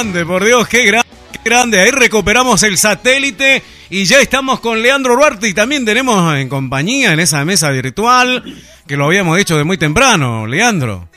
Grande, 0.00 0.24
por 0.24 0.42
Dios, 0.42 0.66
qué 0.66 0.86
grande, 0.86 1.08
qué 1.30 1.38
grande. 1.44 1.78
Ahí 1.78 1.90
recuperamos 1.90 2.62
el 2.62 2.78
satélite 2.78 3.62
Y 3.90 4.06
ya 4.06 4.18
estamos 4.18 4.58
con 4.60 4.80
Leandro 4.80 5.14
Ruarte 5.14 5.46
y 5.46 5.52
también 5.52 5.84
tenemos 5.84 6.34
en 6.36 6.48
compañía 6.48 7.12
en 7.12 7.20
esa 7.20 7.44
mesa 7.44 7.68
virtual, 7.68 8.42
que 8.86 8.96
lo 8.96 9.04
habíamos 9.04 9.36
dicho 9.36 9.58
de 9.58 9.64
muy 9.64 9.76
temprano, 9.76 10.46
Leandro. 10.46 11.10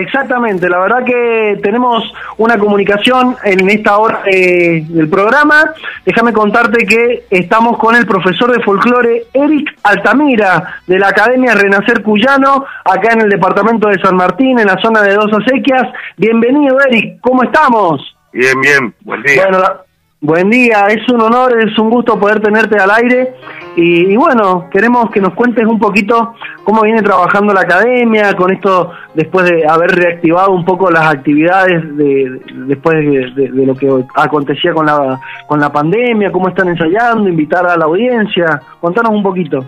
Exactamente, 0.00 0.68
la 0.68 0.78
verdad 0.80 1.04
que 1.04 1.58
tenemos 1.62 2.02
una 2.36 2.58
comunicación 2.58 3.36
en 3.44 3.68
esta 3.70 3.96
hora 3.98 4.22
de- 4.24 4.84
del 4.88 5.08
programa. 5.08 5.72
Déjame 6.04 6.32
contarte 6.32 6.84
que 6.84 7.24
estamos 7.30 7.78
con 7.78 7.94
el 7.94 8.04
profesor 8.04 8.50
de 8.50 8.62
folclore 8.64 9.24
Eric 9.32 9.70
Altamira 9.84 10.80
de 10.88 10.98
la 10.98 11.08
Academia 11.08 11.54
Renacer 11.54 12.02
Cuyano, 12.02 12.64
acá 12.84 13.12
en 13.12 13.20
el 13.22 13.28
departamento 13.28 13.88
de 13.88 14.00
San 14.00 14.16
Martín, 14.16 14.58
en 14.58 14.66
la 14.66 14.78
zona 14.78 15.00
de 15.02 15.14
Dos 15.14 15.30
Acequias. 15.32 15.86
Bienvenido 16.16 16.76
Eric, 16.88 17.20
¿cómo 17.20 17.44
estamos? 17.44 18.16
Bien, 18.32 18.60
bien, 18.60 18.94
buen 19.02 19.22
día. 19.22 19.42
Bueno, 19.44 19.58
la- 19.60 19.80
buen 20.24 20.48
día, 20.48 20.86
es 20.88 21.06
un 21.10 21.20
honor, 21.20 21.56
es 21.62 21.78
un 21.78 21.90
gusto 21.90 22.18
poder 22.18 22.40
tenerte 22.40 22.76
al 22.80 22.90
aire. 22.90 23.34
Y, 23.76 24.16
bueno, 24.16 24.68
queremos 24.70 25.10
que 25.10 25.20
nos 25.20 25.34
cuentes 25.34 25.64
un 25.66 25.78
poquito 25.78 26.34
cómo 26.62 26.82
viene 26.82 27.02
trabajando 27.02 27.52
la 27.52 27.60
academia 27.62 28.34
con 28.34 28.52
esto 28.52 28.92
después 29.14 29.50
de 29.50 29.66
haber 29.68 29.90
reactivado 29.90 30.52
un 30.52 30.64
poco 30.64 30.90
las 30.90 31.06
actividades 31.12 31.82
de, 31.96 32.04
de- 32.04 32.40
después 32.66 32.96
de, 32.96 33.32
de- 33.48 33.66
lo 33.66 33.74
que 33.74 33.88
acontecía 34.14 34.72
con 34.72 34.86
la, 34.86 35.20
con 35.46 35.60
la 35.60 35.70
pandemia, 35.72 36.32
cómo 36.32 36.48
están 36.48 36.68
ensayando, 36.68 37.28
invitar 37.28 37.66
a 37.66 37.76
la 37.76 37.84
audiencia. 37.84 38.62
Contanos 38.80 39.12
un 39.12 39.22
poquito. 39.22 39.64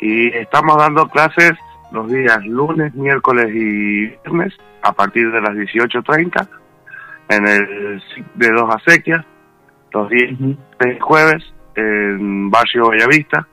Y 0.00 0.28
estamos 0.28 0.76
dando 0.78 1.06
clases 1.08 1.52
los 1.92 2.10
días 2.10 2.44
lunes, 2.44 2.92
miércoles 2.94 3.46
y 3.54 4.06
viernes 4.08 4.54
a 4.82 4.92
partir 4.92 5.30
de 5.30 5.40
las 5.40 5.50
18.30 5.50 6.48
en 7.28 7.46
el 7.46 8.02
de 8.34 8.50
Dos 8.50 8.68
Acequias, 8.74 9.24
los 9.92 10.08
días 10.08 10.38
de 10.78 11.00
jueves 11.00 11.42
en 11.74 12.50
Barrio 12.50 12.90
Bellavista. 12.90 13.46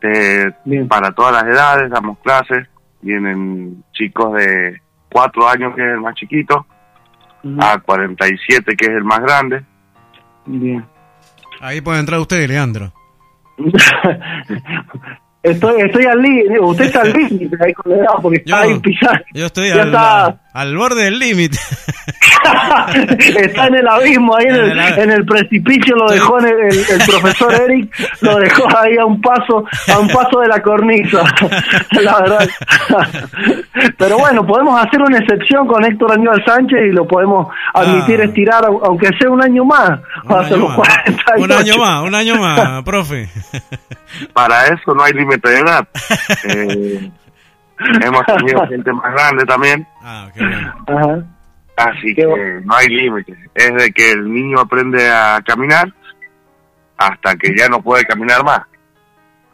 Eh, 0.00 0.50
para 0.88 1.10
todas 1.12 1.32
las 1.32 1.44
edades 1.44 1.90
damos 1.90 2.18
clases, 2.20 2.68
vienen 3.00 3.82
chicos 3.92 4.32
de 4.34 4.80
4 5.10 5.48
años 5.48 5.74
que 5.74 5.82
es 5.82 5.88
el 5.88 6.00
más 6.00 6.14
chiquito, 6.14 6.66
a 7.60 7.78
47 7.78 8.76
que 8.76 8.86
es 8.86 8.92
el 8.92 9.04
más 9.04 9.20
grande. 9.20 9.64
Bien. 10.46 10.84
Ahí 11.60 11.80
puede 11.80 12.00
entrar 12.00 12.20
usted, 12.20 12.46
Leandro. 12.46 12.92
Estoy, 15.40 15.80
estoy 15.82 16.04
al 16.04 16.20
límite, 16.20 16.60
usted 16.60 16.84
está 16.86 17.00
al 17.02 17.12
límite 17.12 17.56
ahí 17.64 17.72
con 17.72 17.92
la 17.92 17.98
edad, 17.98 18.14
porque 18.20 18.38
está 18.38 18.60
ahí 18.60 18.78
pisando. 18.80 19.20
Yo 19.32 19.46
estoy 19.46 19.68
Ya 19.68 19.82
al, 19.82 19.88
está. 19.88 20.40
Al 20.52 20.76
borde 20.76 21.04
del 21.04 21.18
límite. 21.18 21.58
está 23.38 23.66
en 23.66 23.74
el 23.76 23.88
abismo, 23.88 24.36
ahí 24.36 24.46
en 24.46 24.54
el, 24.54 24.78
en 24.78 25.10
el 25.12 25.24
precipicio 25.24 25.94
lo 25.96 26.10
dejó 26.10 26.38
en 26.40 26.46
el, 26.46 26.60
el- 26.60 26.90
el 26.90 27.06
profesor 27.06 27.54
Eric, 27.68 27.92
lo 28.22 28.36
dejó 28.38 28.64
ahí 28.76 28.96
a 28.96 29.04
un 29.04 29.20
paso, 29.20 29.64
a 29.92 29.98
un 29.98 30.08
paso 30.08 30.40
de 30.40 30.48
la 30.48 30.60
cornisa, 30.62 31.22
la 32.02 32.20
verdad. 32.20 32.48
Pero 33.96 34.18
bueno, 34.18 34.46
podemos 34.46 34.80
hacer 34.84 35.00
una 35.02 35.18
excepción 35.18 35.66
con 35.66 35.84
Héctor 35.84 36.12
Aníbal 36.12 36.42
Sánchez 36.44 36.78
y 36.88 36.92
lo 36.92 37.06
podemos 37.06 37.48
admitir 37.74 38.20
Ah. 38.20 38.24
estirar, 38.24 38.64
au- 38.64 38.80
aunque 38.84 39.08
sea 39.18 39.30
un 39.30 39.42
año 39.42 39.64
más, 39.64 40.00
hasta 40.28 40.56
los 40.56 40.72
48. 40.74 41.44
Un 41.44 41.52
año 41.52 41.76
más, 41.78 42.02
un 42.04 42.14
año 42.14 42.34
más, 42.36 42.82
profe. 42.84 43.28
Para 44.32 44.66
eso 44.66 44.94
no 44.94 45.02
hay 45.04 45.12
límite 45.12 45.48
de 45.50 45.58
edad. 45.58 45.86
Eh, 46.44 47.10
hemos 48.02 48.24
tenido 48.26 48.66
gente 48.66 48.92
más 48.92 49.12
grande 49.12 49.44
también. 49.44 49.86
Ajá. 50.02 51.22
Así 51.76 52.14
que 52.14 52.26
no 52.64 52.74
hay 52.74 52.88
límite. 52.88 53.34
Es 53.54 53.72
de 53.74 53.92
que 53.92 54.12
el 54.12 54.32
niño 54.32 54.58
aprende 54.60 55.08
a 55.08 55.40
caminar 55.46 55.92
hasta 56.96 57.36
que 57.36 57.54
ya 57.56 57.68
no 57.68 57.80
puede 57.80 58.04
caminar 58.04 58.42
más. 58.44 58.62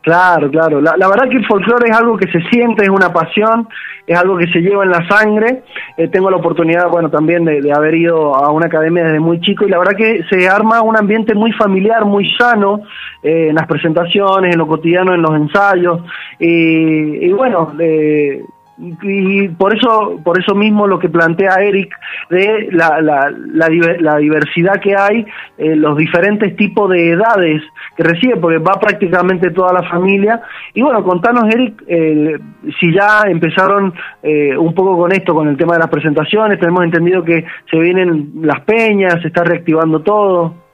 Claro, 0.05 0.51
claro. 0.51 0.83
La, 0.83 1.09
verdad 1.09 1.31
que 1.31 1.39
el 1.39 1.47
folclore 1.47 1.89
es 1.89 1.97
algo 1.97 2.19
que 2.19 2.31
se 2.31 2.39
siente, 2.51 2.85
es 2.85 2.91
una 2.91 3.11
pasión, 3.11 3.67
es 4.07 4.19
algo 4.19 4.37
que 4.37 4.47
se 4.49 4.61
lleva 4.61 4.85
en 4.85 4.91
la 4.91 5.09
sangre. 5.09 5.63
Eh, 5.97 6.09
tengo 6.09 6.31
la 6.31 6.37
oportunidad, 6.37 6.91
bueno, 6.91 7.09
también 7.09 7.47
de, 7.47 7.73
haber 7.73 7.95
ido 7.95 8.35
a 8.35 8.53
una 8.53 8.67
academia 8.67 9.03
desde 9.05 9.19
muy 9.19 9.41
chico 9.41 9.65
y 9.65 9.71
la 9.71 9.79
verdad 9.79 9.97
que 9.97 10.23
se 10.29 10.47
arma 10.47 10.83
un 10.83 10.99
ambiente 10.99 11.35
muy 11.35 11.53
familiar, 11.53 12.05
muy 12.05 12.31
sano 12.37 12.83
eh, 13.23 13.47
en 13.49 13.55
las 13.55 13.67
presentaciones, 13.67 14.53
en 14.53 14.59
lo 14.59 14.67
cotidiano, 14.67 15.15
en 15.15 15.23
los 15.23 15.35
ensayos. 15.35 16.03
Y, 16.39 17.25
y 17.25 17.33
bueno, 17.33 17.73
eh, 17.81 18.45
y 18.77 19.49
por 19.51 19.77
eso 19.77 20.21
por 20.25 20.41
eso 20.41 20.55
mismo 20.55 20.87
lo 20.87 20.99
que 20.99 21.09
plantea 21.09 21.55
Eric 21.61 21.95
de 22.29 22.69
la, 22.73 23.01
la, 23.01 23.31
la, 23.31 23.69
diver- 23.69 24.01
la 24.01 24.17
diversidad 24.17 24.81
que 24.81 24.97
hay 24.97 25.25
eh, 25.59 25.77
los 25.77 25.97
diferentes 25.97 26.57
tipos 26.57 26.91
de 26.91 27.11
edades 27.13 27.63
que 27.97 28.03
recibe 28.03 28.37
porque 28.37 28.59
va 28.59 28.75
prácticamente 28.81 29.51
toda 29.51 29.73
la 29.73 29.89
familia 29.89 30.43
y 30.75 30.83
bueno 30.83 31.05
contanos 31.05 31.45
Eric 31.55 31.85
eh, 31.87 32.39
si 32.81 32.93
ya 32.93 33.23
empezaron 33.27 33.95
eh, 34.23 34.57
un 34.57 34.75
poco 34.75 34.97
con 34.99 35.13
esto 35.13 35.35
con 35.35 35.47
el 35.49 35.57
tema 35.57 35.75
de 35.75 35.79
las 35.81 35.91
presentaciones 35.91 36.59
tenemos 36.59 36.83
entendido 36.83 37.23
que 37.23 37.45
se 37.71 37.79
vienen 37.79 38.33
las 38.43 38.61
peñas 38.63 39.21
se 39.23 39.29
está 39.29 39.45
reactivando 39.45 40.01
todo 40.01 40.65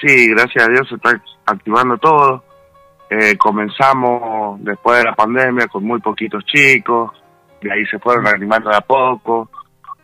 Sí, 0.00 0.28
gracias 0.30 0.66
a 0.66 0.70
Dios 0.70 0.88
se 0.88 0.96
está 0.96 1.10
activando 1.46 1.96
todo. 1.98 2.42
Eh, 3.08 3.36
comenzamos 3.38 4.62
después 4.62 4.98
de 4.98 5.04
la 5.04 5.14
pandemia 5.14 5.68
con 5.68 5.84
muy 5.84 6.00
poquitos 6.00 6.44
chicos, 6.46 7.12
de 7.64 7.72
ahí 7.72 7.86
se 7.86 7.98
fueron 7.98 8.26
animando 8.26 8.70
de 8.70 8.76
a 8.76 8.80
poco, 8.82 9.48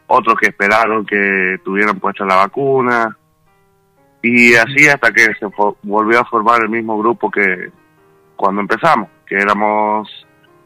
otros 0.07 0.35
que 0.41 0.49
esperaron 0.49 1.05
que 1.05 1.59
tuvieran 1.63 2.01
puesta 2.01 2.25
la 2.25 2.37
vacuna, 2.37 3.17
y 4.23 4.55
así 4.55 4.89
hasta 4.89 5.13
que 5.13 5.27
se 5.35 5.47
volvió 5.83 6.21
a 6.21 6.25
formar 6.25 6.63
el 6.63 6.71
mismo 6.71 6.99
grupo 6.99 7.31
que 7.31 7.71
cuando 8.37 8.63
empezamos, 8.63 9.09
que 9.27 9.37
éramos 9.37 10.09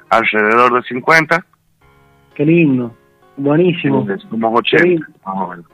alrededor 0.08 0.74
de 0.74 0.82
50, 0.88 1.44
qué 2.34 2.46
lindo 2.46 2.94
buenísimo 3.36 4.06
somos 4.30 4.60
80, 4.60 5.06
más 5.26 5.36
o 5.36 5.48
menos. 5.48 5.66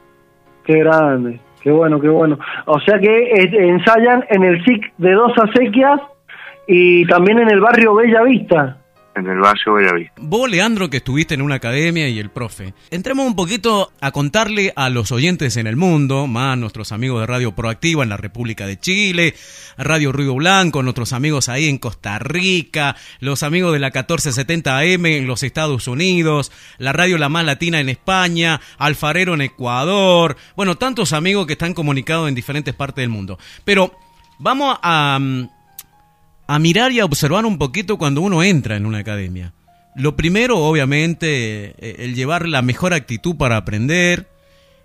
Qué 0.64 0.78
grande, 0.78 1.40
qué 1.62 1.70
bueno, 1.70 2.00
qué 2.00 2.08
bueno. 2.08 2.38
O 2.66 2.80
sea 2.80 2.98
que 2.98 3.30
ensayan 3.32 4.24
en 4.30 4.44
el 4.44 4.64
SIC 4.64 4.94
de 4.98 5.12
Dos 5.12 5.32
Acequias 5.38 6.00
y 6.66 7.06
también 7.06 7.40
en 7.40 7.50
el 7.50 7.60
barrio 7.60 7.94
Bella 7.94 8.22
Vista. 8.22 8.78
En 9.16 9.26
el 9.26 9.40
barrio 9.40 9.74
Bellavista. 9.74 10.14
Vos, 10.18 10.48
Leandro, 10.48 10.88
que 10.88 10.98
estuviste 10.98 11.34
en 11.34 11.42
una 11.42 11.56
academia 11.56 12.08
y 12.08 12.20
el 12.20 12.30
profe, 12.30 12.74
entremos 12.90 13.26
un 13.26 13.34
poquito 13.34 13.92
a 14.00 14.12
contarle 14.12 14.72
a 14.76 14.88
los 14.88 15.10
oyentes 15.10 15.56
en 15.56 15.66
el 15.66 15.76
mundo, 15.76 16.28
más 16.28 16.56
nuestros 16.56 16.92
amigos 16.92 17.20
de 17.20 17.26
Radio 17.26 17.52
Proactiva 17.52 18.04
en 18.04 18.08
la 18.08 18.16
República 18.16 18.66
de 18.66 18.78
Chile, 18.78 19.34
Radio 19.76 20.12
Ruido 20.12 20.36
Blanco, 20.36 20.82
nuestros 20.84 21.12
amigos 21.12 21.48
ahí 21.48 21.68
en 21.68 21.78
Costa 21.78 22.20
Rica, 22.20 22.94
los 23.18 23.42
amigos 23.42 23.72
de 23.72 23.80
la 23.80 23.88
1470 23.88 24.78
AM 24.78 25.06
en 25.06 25.26
los 25.26 25.42
Estados 25.42 25.88
Unidos, 25.88 26.52
la 26.78 26.92
Radio 26.92 27.18
La 27.18 27.28
Más 27.28 27.44
Latina 27.44 27.80
en 27.80 27.88
España, 27.88 28.60
Alfarero 28.78 29.34
en 29.34 29.40
Ecuador, 29.40 30.36
bueno, 30.54 30.76
tantos 30.76 31.12
amigos 31.12 31.46
que 31.46 31.54
están 31.54 31.74
comunicados 31.74 32.28
en 32.28 32.36
diferentes 32.36 32.74
partes 32.74 33.02
del 33.02 33.10
mundo. 33.10 33.38
Pero 33.64 33.92
vamos 34.38 34.78
a... 34.82 35.18
mm, 35.20 35.59
a 36.50 36.58
mirar 36.58 36.90
y 36.90 36.98
a 36.98 37.04
observar 37.04 37.46
un 37.46 37.58
poquito 37.58 37.96
cuando 37.96 38.22
uno 38.22 38.42
entra 38.42 38.76
en 38.76 38.84
una 38.84 38.98
academia. 38.98 39.52
Lo 39.94 40.16
primero, 40.16 40.58
obviamente, 40.58 41.76
eh, 41.78 41.96
el 42.00 42.16
llevar 42.16 42.48
la 42.48 42.60
mejor 42.60 42.92
actitud 42.92 43.36
para 43.36 43.56
aprender, 43.56 44.28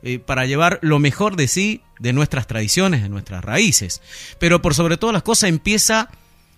eh, 0.03 0.19
para 0.19 0.45
llevar 0.45 0.77
lo 0.84 1.00
mejor 1.00 1.35
de 1.35 1.48
sí, 1.48 1.82
de 2.00 2.14
nuestras 2.14 2.45
tradiciones, 2.45 3.02
de 3.02 3.10
nuestras 3.10 3.44
raíces. 3.44 4.03
Pero 4.38 4.61
por 4.61 4.76
sobre 4.76 4.98
todas 4.98 5.14
las 5.14 5.24
cosas 5.24 5.50
empieza 5.50 6.11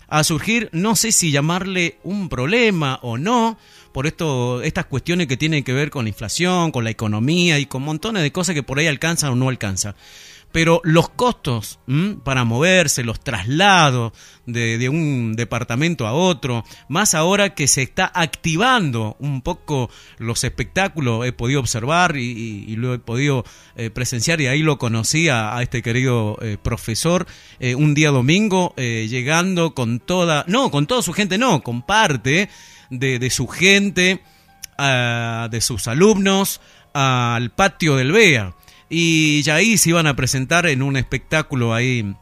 a 0.08 0.24
surgir, 0.24 0.68
no 0.72 0.94
sé 0.94 1.10
si 1.10 1.30
llamarle 1.30 1.96
un 2.02 2.28
problema 2.28 2.98
o 3.00 3.16
no, 3.16 3.58
por 3.94 4.06
esto, 4.06 4.60
estas 4.60 4.84
cuestiones 4.84 5.26
que 5.26 5.38
tienen 5.38 5.64
que 5.64 5.72
ver 5.72 5.88
con 5.88 6.04
la 6.04 6.10
inflación, 6.10 6.70
con 6.70 6.84
la 6.84 6.90
economía 6.90 7.58
y 7.58 7.64
con 7.64 7.80
montones 7.80 8.22
de 8.22 8.30
cosas 8.30 8.54
que 8.54 8.62
por 8.62 8.78
ahí 8.78 8.86
alcanzan 8.86 9.32
o 9.32 9.36
no 9.36 9.48
alcanzan. 9.48 9.94
Pero 10.50 10.80
los 10.82 11.10
costos 11.10 11.78
para 12.24 12.44
moverse, 12.44 13.04
los 13.04 13.20
traslados 13.20 14.12
de, 14.46 14.78
de 14.78 14.88
un 14.88 15.34
departamento 15.36 16.06
a 16.06 16.12
otro, 16.12 16.64
más 16.88 17.14
ahora 17.14 17.54
que 17.54 17.68
se 17.68 17.82
está 17.82 18.10
activando 18.14 19.16
un 19.20 19.42
poco 19.42 19.90
los 20.18 20.42
espectáculos, 20.44 21.26
he 21.26 21.32
podido 21.32 21.60
observar 21.60 22.16
y, 22.16 22.76
lo 22.76 22.94
he 22.94 22.98
podido 22.98 23.44
eh, 23.76 23.90
presenciar 23.90 24.40
y 24.40 24.46
ahí 24.46 24.62
lo 24.62 24.78
conocí 24.78 25.28
a, 25.28 25.56
a 25.56 25.62
este 25.62 25.82
querido 25.82 26.38
eh, 26.40 26.56
profesor 26.62 27.26
eh, 27.60 27.74
un 27.74 27.94
día 27.94 28.10
domingo 28.10 28.74
eh, 28.76 29.06
llegando 29.08 29.74
con 29.74 30.00
toda, 30.00 30.44
no, 30.48 30.70
con 30.70 30.86
toda 30.86 31.02
su 31.02 31.12
gente, 31.12 31.38
no, 31.38 31.62
con 31.62 31.82
parte 31.82 32.48
de, 32.90 33.18
de 33.18 33.30
su 33.30 33.46
gente, 33.46 34.22
ah, 34.76 35.48
de 35.50 35.60
sus 35.60 35.88
alumnos, 35.88 36.60
al 36.94 37.50
patio 37.50 37.96
del 37.96 38.12
BEA. 38.12 38.54
Y 38.90 39.42
ya 39.42 39.56
ahí 39.56 39.76
se 39.78 39.90
iban 39.90 40.06
a 40.06 40.16
presentar 40.16 40.66
en 40.66 40.82
un 40.82 40.96
espectáculo 40.96 41.74
ahí 41.74 42.14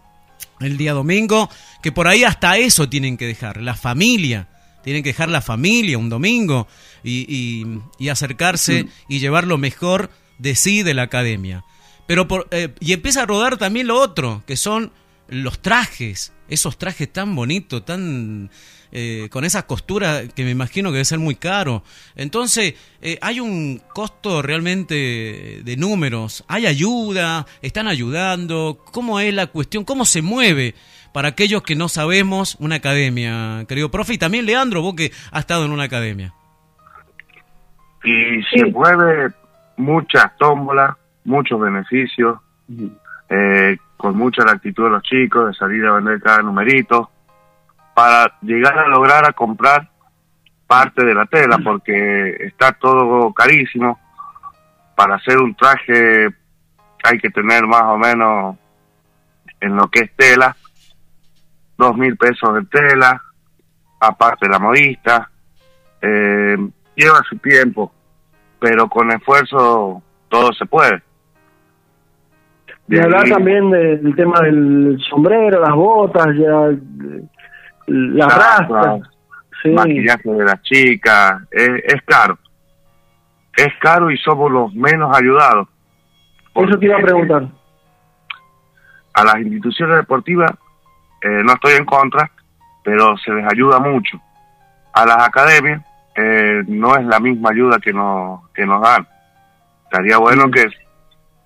el 0.60 0.76
día 0.76 0.92
domingo, 0.94 1.48
que 1.82 1.92
por 1.92 2.08
ahí 2.08 2.24
hasta 2.24 2.56
eso 2.58 2.88
tienen 2.88 3.16
que 3.16 3.26
dejar, 3.26 3.60
la 3.62 3.74
familia. 3.74 4.48
Tienen 4.82 5.02
que 5.02 5.10
dejar 5.10 5.28
la 5.28 5.40
familia 5.42 5.98
un 5.98 6.08
domingo 6.08 6.68
y, 7.02 7.26
y- 7.28 7.80
y 7.98 8.08
acercarse 8.08 8.86
y 9.08 9.18
llevar 9.18 9.46
lo 9.46 9.58
mejor 9.58 10.10
de 10.38 10.54
sí 10.54 10.82
de 10.84 10.94
la 10.94 11.02
academia. 11.02 11.64
Pero 12.06 12.28
por, 12.28 12.46
eh, 12.52 12.72
y 12.80 12.92
empieza 12.92 13.22
a 13.22 13.26
rodar 13.26 13.56
también 13.56 13.88
lo 13.88 13.98
otro, 14.00 14.44
que 14.46 14.56
son 14.56 14.92
los 15.28 15.60
trajes, 15.60 16.32
esos 16.48 16.78
trajes 16.78 17.12
tan 17.12 17.34
bonitos, 17.34 17.84
tan 17.84 18.48
eh, 18.92 19.28
con 19.30 19.44
esa 19.44 19.66
costura 19.66 20.22
que 20.28 20.44
me 20.44 20.50
imagino 20.50 20.90
que 20.90 20.94
debe 20.94 21.04
ser 21.04 21.18
muy 21.18 21.34
caro. 21.34 21.82
Entonces, 22.14 22.74
eh, 23.02 23.18
hay 23.20 23.40
un 23.40 23.82
costo 23.92 24.42
realmente 24.42 25.62
de 25.64 25.76
números, 25.76 26.44
hay 26.48 26.66
ayuda, 26.66 27.46
están 27.62 27.88
ayudando, 27.88 28.78
¿cómo 28.92 29.20
es 29.20 29.32
la 29.34 29.46
cuestión? 29.48 29.84
¿Cómo 29.84 30.04
se 30.04 30.22
mueve? 30.22 30.74
Para 31.12 31.28
aquellos 31.28 31.62
que 31.62 31.76
no 31.76 31.88
sabemos 31.88 32.56
una 32.60 32.76
academia, 32.76 33.64
querido 33.68 33.90
profe, 33.90 34.14
y 34.14 34.18
también 34.18 34.44
Leandro, 34.44 34.82
vos 34.82 34.94
que 34.94 35.12
has 35.30 35.40
estado 35.40 35.64
en 35.64 35.70
una 35.70 35.84
academia. 35.84 36.34
Y 38.04 38.42
se 38.44 38.64
mueve 38.66 39.32
muchas 39.76 40.36
tómbolas, 40.38 40.96
muchos 41.24 41.60
beneficios, 41.60 42.38
eh, 43.28 43.76
con 43.96 44.16
mucha 44.16 44.44
la 44.44 44.52
actitud 44.52 44.84
de 44.84 44.90
los 44.90 45.02
chicos 45.02 45.48
de 45.48 45.54
salir 45.54 45.84
a 45.86 45.92
vender 45.92 46.20
cada 46.20 46.42
numerito, 46.42 47.10
para 47.96 48.30
llegar 48.42 48.78
a 48.78 48.88
lograr 48.88 49.24
a 49.24 49.32
comprar 49.32 49.88
parte 50.66 51.02
de 51.02 51.14
la 51.14 51.24
tela, 51.24 51.56
porque 51.64 52.28
está 52.40 52.72
todo 52.72 53.32
carísimo. 53.32 53.98
Para 54.94 55.14
hacer 55.14 55.38
un 55.38 55.54
traje 55.54 56.28
hay 57.02 57.18
que 57.18 57.30
tener 57.30 57.66
más 57.66 57.84
o 57.84 57.96
menos 57.96 58.56
en 59.62 59.76
lo 59.76 59.88
que 59.88 60.00
es 60.00 60.10
tela, 60.14 60.54
dos 61.78 61.96
mil 61.96 62.18
pesos 62.18 62.52
de 62.56 62.66
tela, 62.66 63.18
aparte 63.98 64.46
la 64.46 64.58
modista, 64.58 65.30
eh, 66.02 66.58
lleva 66.94 67.22
su 67.26 67.38
tiempo, 67.38 67.94
pero 68.60 68.90
con 68.90 69.10
esfuerzo 69.10 70.02
todo 70.28 70.52
se 70.52 70.66
puede. 70.66 71.02
Y 72.88 72.98
hablar 72.98 73.26
también 73.26 73.70
del 73.70 74.14
tema 74.14 74.38
del 74.42 74.98
sombrero, 75.08 75.62
las 75.62 75.74
botas, 75.74 76.26
ya 76.36 76.68
las 77.86 78.34
rastas. 78.34 79.00
Sí. 79.62 79.70
maquillaje 79.70 80.28
de 80.28 80.44
las 80.44 80.60
chicas, 80.62 81.42
es, 81.50 81.70
es 81.84 82.02
caro. 82.02 82.38
Es 83.56 83.72
caro 83.80 84.10
y 84.10 84.18
somos 84.18 84.50
los 84.50 84.74
menos 84.74 85.16
ayudados. 85.16 85.66
Eso 86.54 86.78
te 86.78 86.86
iba 86.86 86.98
a 86.98 87.02
preguntar. 87.02 87.48
A 89.14 89.24
las 89.24 89.36
instituciones 89.38 89.96
deportivas 89.96 90.50
eh, 91.22 91.42
no 91.42 91.54
estoy 91.54 91.72
en 91.74 91.86
contra, 91.86 92.30
pero 92.84 93.16
se 93.16 93.32
les 93.32 93.50
ayuda 93.50 93.78
mucho. 93.78 94.20
A 94.92 95.06
las 95.06 95.26
academias 95.26 95.82
eh, 96.14 96.62
no 96.68 96.96
es 96.96 97.04
la 97.06 97.18
misma 97.18 97.50
ayuda 97.50 97.78
que 97.78 97.92
nos, 97.92 98.48
que 98.52 98.64
nos 98.66 98.82
dan. 98.82 99.06
Estaría 99.84 100.18
bueno 100.18 100.50
que 100.50 100.66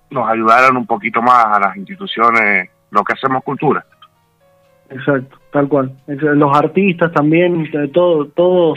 nos 0.09 0.29
ayudaran 0.29 0.77
un 0.77 0.85
poquito 0.85 1.21
más 1.21 1.45
a 1.45 1.59
las 1.59 1.77
instituciones, 1.77 2.69
lo 2.91 3.03
que 3.03 3.13
hacemos 3.13 3.43
cultura. 3.43 3.85
Exacto, 4.89 5.37
tal 5.51 5.67
cual. 5.67 5.91
Es- 6.07 6.21
Los 6.21 6.55
artistas 6.55 7.11
también, 7.11 7.67
eh, 7.73 7.89
todo, 7.93 8.25
todo, 8.27 8.75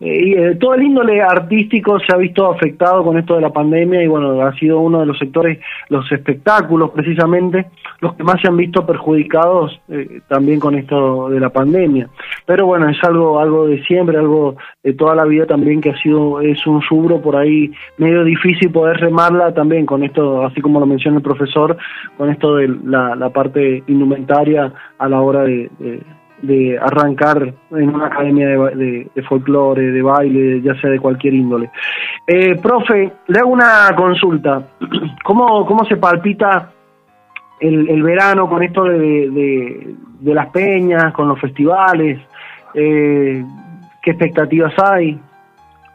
eh, 0.00 0.34
eh, 0.50 0.56
todo 0.58 0.74
el 0.74 0.82
índole 0.82 1.22
artístico 1.22 1.98
se 2.00 2.12
ha 2.12 2.16
visto 2.18 2.50
afectado 2.50 3.04
con 3.04 3.16
esto 3.16 3.36
de 3.36 3.40
la 3.42 3.50
pandemia 3.50 4.02
y 4.02 4.08
bueno, 4.08 4.40
ha 4.42 4.52
sido 4.54 4.80
uno 4.80 5.00
de 5.00 5.06
los 5.06 5.18
sectores, 5.18 5.58
los 5.88 6.10
espectáculos 6.10 6.90
precisamente, 6.90 7.66
los 8.00 8.14
que 8.14 8.24
más 8.24 8.40
se 8.40 8.48
han 8.48 8.56
visto 8.56 8.84
perjudicados 8.84 9.80
eh, 9.88 10.20
también 10.28 10.58
con 10.60 10.74
esto 10.74 11.28
de 11.30 11.38
la 11.40 11.50
pandemia. 11.50 12.08
Pero 12.46 12.66
bueno, 12.66 12.88
es 12.88 13.02
algo, 13.04 13.38
algo 13.38 13.66
de 13.66 13.82
siempre, 13.84 14.18
algo 14.18 14.56
de 14.82 14.92
toda 14.94 15.14
la 15.14 15.24
vida 15.24 15.46
también 15.46 15.80
que 15.80 15.90
ha 15.90 16.02
sido, 16.02 16.40
es 16.40 16.66
un 16.66 16.80
subro 16.82 17.20
por 17.20 17.36
ahí 17.36 17.70
medio 17.98 18.24
difícil 18.24 18.70
poder 18.70 18.96
remarla 18.98 19.54
también 19.54 19.86
con 19.86 20.02
esto, 20.02 20.44
así 20.44 20.60
como 20.60 20.80
lo 20.80 20.86
menciona 20.86 21.18
el 21.18 21.22
profesor, 21.22 21.76
con 22.16 22.30
esto 22.30 22.56
de 22.56 22.68
la, 22.84 23.14
la 23.14 23.30
parte 23.30 23.82
indumentaria 23.86 24.72
a 24.98 25.08
la 25.08 25.20
hora 25.20 25.42
de- 25.44 25.70
de 26.42 26.78
arrancar 26.78 27.52
en 27.72 27.94
una 27.94 28.06
academia 28.06 28.46
de, 28.48 28.56
de, 28.76 29.10
de 29.14 29.22
folclore, 29.22 29.90
de 29.90 30.02
baile, 30.02 30.60
ya 30.62 30.74
sea 30.80 30.90
de 30.90 31.00
cualquier 31.00 31.34
índole. 31.34 31.70
Eh, 32.26 32.56
profe, 32.62 33.12
le 33.26 33.38
hago 33.38 33.50
una 33.50 33.90
consulta. 33.96 34.62
¿Cómo, 35.24 35.66
cómo 35.66 35.84
se 35.84 35.96
palpita 35.96 36.70
el, 37.60 37.88
el 37.88 38.02
verano 38.02 38.48
con 38.48 38.62
esto 38.62 38.84
de, 38.84 38.98
de, 39.30 39.94
de 40.20 40.34
las 40.34 40.46
peñas, 40.50 41.12
con 41.12 41.28
los 41.28 41.40
festivales? 41.40 42.20
Eh, 42.74 43.44
¿Qué 44.02 44.10
expectativas 44.12 44.72
hay? 44.78 45.18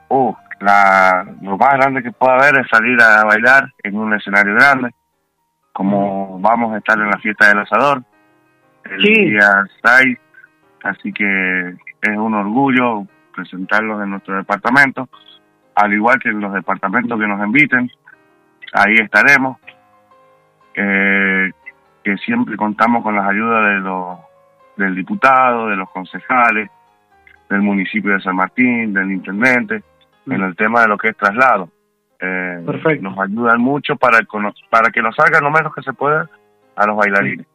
Oh, 0.09 0.35
la, 0.59 1.25
lo 1.41 1.57
más 1.57 1.73
grande 1.73 2.03
que 2.03 2.11
puede 2.11 2.33
haber 2.33 2.59
es 2.59 2.67
salir 2.69 2.99
a 3.01 3.23
bailar 3.23 3.71
en 3.83 3.97
un 3.97 4.13
escenario 4.13 4.53
grande, 4.55 4.89
como 5.71 6.37
vamos 6.39 6.73
a 6.73 6.77
estar 6.77 6.99
en 6.99 7.09
la 7.09 7.17
fiesta 7.17 7.47
del 7.47 7.59
asador 7.59 8.03
el 8.85 9.01
Sí. 9.01 9.13
día 9.31 9.65
6, 9.83 10.17
así 10.83 11.11
que 11.13 11.69
es 12.01 12.17
un 12.17 12.33
orgullo 12.33 13.05
presentarlos 13.33 14.03
en 14.03 14.11
nuestro 14.11 14.35
departamento, 14.35 15.09
al 15.75 15.93
igual 15.93 16.19
que 16.19 16.29
en 16.29 16.39
los 16.39 16.53
departamentos 16.53 17.19
que 17.19 17.27
nos 17.27 17.43
inviten, 17.45 17.89
ahí 18.73 18.95
estaremos, 18.95 19.57
eh, 20.75 21.51
que 22.03 22.17
siempre 22.17 22.55
contamos 22.55 23.03
con 23.03 23.15
las 23.15 23.27
ayudas 23.27 23.73
de 23.73 23.79
los, 23.79 24.19
del 24.77 24.95
diputado, 24.95 25.67
de 25.67 25.75
los 25.75 25.89
concejales, 25.89 26.69
del 27.49 27.61
municipio 27.61 28.13
de 28.13 28.21
San 28.21 28.35
Martín, 28.35 28.93
del 28.93 29.11
intendente, 29.11 29.83
en 30.27 30.41
el 30.41 30.55
tema 30.55 30.81
de 30.81 30.87
lo 30.87 30.97
que 30.97 31.09
es 31.09 31.17
traslado. 31.17 31.69
Eh, 32.19 32.63
Nos 33.01 33.17
ayudan 33.19 33.59
mucho 33.59 33.95
para, 33.95 34.19
para 34.69 34.89
que 34.91 35.01
nos 35.01 35.15
salga 35.15 35.41
lo 35.41 35.51
menos 35.51 35.73
que 35.73 35.81
se 35.81 35.93
pueda 35.93 36.29
a 36.75 36.87
los 36.87 36.95
bailarines. 36.95 37.45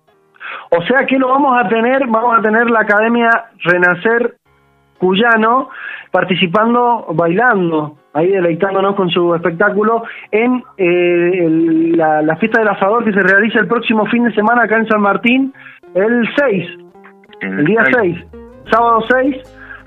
O 0.70 0.82
sea 0.82 1.06
que 1.06 1.18
lo 1.18 1.28
vamos 1.28 1.56
a 1.58 1.68
tener, 1.68 2.06
vamos 2.08 2.38
a 2.38 2.42
tener 2.42 2.68
la 2.70 2.80
Academia 2.80 3.30
Renacer 3.64 4.34
Cuyano 4.98 5.68
participando, 6.10 7.06
bailando, 7.14 7.96
ahí 8.14 8.28
deleitándonos 8.28 8.94
con 8.96 9.08
su 9.10 9.34
espectáculo 9.34 10.02
en 10.32 10.62
eh, 10.76 11.44
el- 11.46 11.96
la, 11.96 12.22
la 12.22 12.36
fiesta 12.36 12.58
del 12.60 12.68
asador 12.68 13.04
que 13.04 13.12
se 13.12 13.20
realiza 13.20 13.60
el 13.60 13.68
próximo 13.68 14.06
fin 14.06 14.24
de 14.24 14.32
semana 14.34 14.64
acá 14.64 14.76
en 14.76 14.88
San 14.88 15.00
Martín, 15.00 15.52
el 15.94 16.28
6, 16.36 16.68
el, 17.40 17.64
día 17.64 17.84
6, 17.92 18.16
sábado 18.70 19.04
6, 19.08 19.36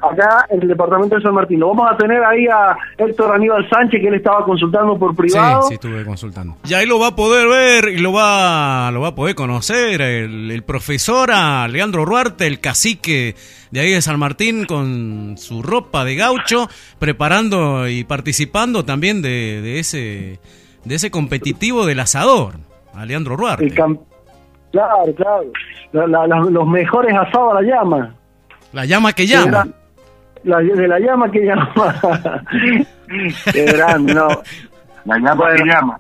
acá 0.02 0.46
en 0.50 0.62
el 0.62 0.68
departamento 0.68 1.16
de 1.16 1.22
San 1.22 1.34
Martín. 1.34 1.60
Lo 1.60 1.70
vamos 1.70 1.92
a 1.92 1.98
tener 1.98 2.24
ahí 2.24 2.46
a 2.48 2.76
Héctor 2.98 3.36
Aníbal 3.36 3.68
Sánchez 3.70 4.02
que 4.02 4.08
él 4.08 4.16
estaba 4.16 4.44
consultando 4.46 4.98
por 4.98 5.16
privado. 5.16 5.62
Sí, 5.64 5.68
sí, 5.70 5.74
estuve 5.76 6.04
consultando. 6.06 6.56
Y 6.68 6.74
ahí 6.74 6.86
lo 6.86 7.00
va 7.00 7.08
a 7.08 7.16
poder 7.16 7.48
ver 7.48 7.90
y 7.90 7.98
lo 8.00 8.12
va, 8.14 8.90
lo 8.92 9.02
va 9.02 9.10
a 9.10 9.16
poder 9.16 9.36
conocer 9.36 10.02
el, 10.02 10.52
el 10.52 10.64
profesor 10.64 11.30
a 11.32 11.68
Leandro 11.68 12.06
Ruarte, 12.06 12.48
el 12.48 12.60
cacique 12.60 13.36
de 13.72 13.80
ahí 13.80 13.92
de 13.92 14.02
San 14.02 14.20
Martín, 14.20 14.66
con 14.66 15.36
su 15.38 15.62
ropa 15.64 16.04
de 16.04 16.16
gaucho, 16.16 16.68
preparando 17.00 17.88
y 17.88 18.04
participando 18.04 18.86
también 18.86 19.22
de, 19.22 19.62
de 19.62 19.80
ese 19.80 20.40
de 20.84 20.96
ese 20.96 21.12
competitivo 21.12 21.86
del 21.86 22.00
asador, 22.00 22.56
a 22.96 23.06
Leandro 23.06 23.38
Ruarte. 23.38 23.66
El 23.66 23.74
Claro, 24.72 25.14
claro. 25.16 25.44
La- 25.92 26.08
la- 26.08 26.28
la- 26.28 26.40
los 26.50 26.66
mejores 26.68 27.14
asados 27.16 27.52
a 27.52 27.62
la 27.62 27.62
llama. 27.62 28.16
La 28.72 28.86
llama 28.86 29.12
que 29.14 29.28
llama. 29.28 29.68
La, 30.44 30.60
de 30.60 30.88
la 30.88 31.00
llama 31.00 31.30
que 31.30 31.46
llama. 31.46 31.72
Qué 33.54 33.66
grande, 33.66 34.14
no. 34.14 34.28
La 35.06 35.18
llama 35.18 35.54
que 35.56 35.64
llama. 35.66 35.98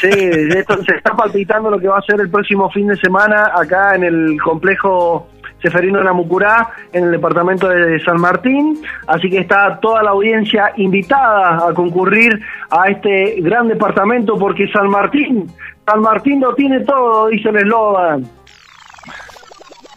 Sí, 0.00 0.08
esto 0.10 0.82
se 0.84 0.96
está 0.96 1.14
palpitando 1.14 1.70
lo 1.70 1.78
que 1.78 1.88
va 1.88 1.98
a 1.98 2.02
ser 2.02 2.20
el 2.20 2.30
próximo 2.30 2.70
fin 2.70 2.88
de 2.88 2.96
semana 2.96 3.52
acá 3.54 3.94
en 3.94 4.04
el 4.04 4.38
complejo 4.42 5.28
Seferino 5.62 5.98
de 5.98 6.04
la 6.04 6.12
Mucurá, 6.12 6.70
en 6.92 7.04
el 7.04 7.10
departamento 7.10 7.68
de 7.68 7.98
San 8.00 8.20
Martín. 8.20 8.80
Así 9.06 9.28
que 9.28 9.38
está 9.38 9.78
toda 9.80 10.02
la 10.02 10.10
audiencia 10.10 10.72
invitada 10.76 11.68
a 11.68 11.74
concurrir 11.74 12.40
a 12.70 12.88
este 12.88 13.40
gran 13.40 13.68
departamento 13.68 14.38
porque 14.38 14.68
San 14.68 14.88
Martín, 14.88 15.46
San 15.86 16.00
Martín 16.00 16.40
lo 16.40 16.54
tiene 16.54 16.80
todo, 16.80 17.28
dice 17.28 17.48
el 17.48 17.56
eslogan. 17.56 18.37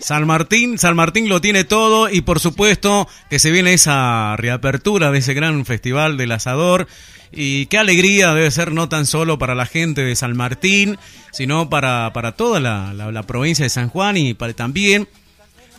San 0.02 0.26
Martín, 0.28 0.78
San 0.78 0.96
Martín 0.96 1.30
lo 1.30 1.42
tiene 1.42 1.64
todo 1.64 2.10
y 2.10 2.22
por 2.22 2.40
supuesto 2.40 3.08
que 3.30 3.40
se 3.40 3.52
viene 3.52 3.74
esa 3.74 4.36
reapertura 4.36 5.12
de 5.12 5.20
ese 5.20 5.34
gran 5.34 5.66
festival 5.66 6.18
del 6.18 6.32
asador. 6.32 6.88
Y 7.32 7.68
qué 7.68 7.78
alegría 7.78 8.34
debe 8.34 8.52
ser 8.52 8.74
no 8.74 8.90
tan 8.90 9.06
solo 9.06 9.38
para 9.40 9.56
la 9.56 9.66
gente 9.66 10.04
de 10.04 10.16
San 10.18 10.36
Martín, 10.36 10.98
sino 11.32 11.70
para, 11.70 12.12
para 12.14 12.34
toda 12.34 12.60
la, 12.60 12.94
la- 12.94 13.12
la 13.12 13.24
provincia 13.24 13.64
de 13.64 13.70
San 13.70 13.88
Juan 13.90 14.18
y 14.18 14.34
para 14.34 14.54
también 14.54 15.08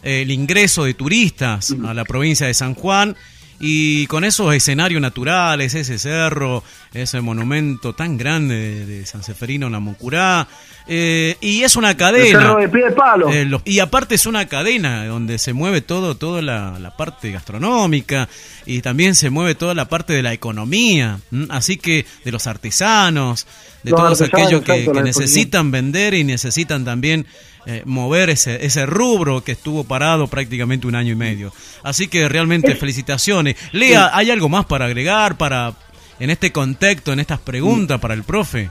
eh, 0.03 0.23
el 0.23 0.31
ingreso 0.31 0.85
de 0.85 0.95
turistas 0.95 1.75
a 1.87 1.93
la 1.93 2.05
provincia 2.05 2.47
de 2.47 2.55
San 2.55 2.75
Juan 2.75 3.17
y 3.65 4.09
con 4.09 4.25
esos 4.25 4.53
escenarios 4.53 5.01
naturales, 5.01 5.73
ese 5.75 5.97
cerro, 5.97 6.65
ese 6.93 7.21
monumento 7.21 7.95
tan 7.95 8.19
grande 8.19 8.57
de, 8.57 8.87
de 8.87 9.07
San 9.07 9.23
Seferino 9.23 9.71
la 9.71 9.79
Mucurá, 9.79 10.49
eh, 10.89 11.37
y 11.41 11.63
es 11.63 11.77
una 11.77 11.97
cadena. 11.97 12.41
cerro 12.41 12.57
de 12.57 12.69
pie 12.69 12.85
de 12.87 12.91
palo. 12.91 13.31
Eh, 13.31 13.45
los- 13.45 13.63
y 13.65 13.79
aparte 13.79 14.17
es 14.17 14.27
una 14.27 14.47
cadena 14.49 15.07
donde 15.07 15.39
se 15.39 15.53
mueve 15.53 15.81
todo, 15.81 16.17
toda 16.17 16.43
la, 16.43 16.77
la 16.81 16.97
parte 16.97 17.31
gastronómica 17.31 18.29
y 18.67 18.81
también 18.81 19.15
se 19.15 19.31
mueve 19.31 19.55
toda 19.55 19.75
la 19.75 19.85
parte 19.89 20.13
de 20.13 20.23
la 20.25 20.33
economía, 20.33 21.21
¿m? 21.31 21.47
así 21.51 21.77
que 21.77 22.05
de 22.25 22.33
los 22.33 22.49
artesanos, 22.49 23.47
de 23.85 23.93
Los 23.93 24.01
todos 24.01 24.21
artesanos, 24.23 24.63
aquellos 24.63 24.93
que, 24.93 25.03
necesitan 25.03 25.71
vender 25.71 26.15
y 26.15 26.25
necesitan 26.25 26.85
también 26.85 27.27
eh, 27.67 27.83
mover 27.85 28.31
ese, 28.31 28.65
ese 28.67 28.87
rubro 28.87 29.43
que 29.45 29.53
estuvo 29.53 29.85
parado 29.85 30.27
prácticamente 30.27 30.87
un 30.87 30.95
año 30.95 31.13
y 31.13 31.17
medio. 31.17 31.53
Así 31.83 32.09
que 32.09 32.29
realmente 32.29 32.75
felicitaciones. 32.75 33.57
Lea, 33.73 34.11
¿hay 34.13 34.31
algo 34.31 34.49
más 34.49 34.67
para 34.67 34.87
agregar 34.87 35.37
para 35.37 35.75
en 36.19 36.31
este 36.31 36.53
contexto, 36.53 37.13
en 37.13 37.21
estas 37.21 37.41
preguntas 37.41 38.01
para 38.01 38.15
el 38.15 38.25
profe? 38.25 38.71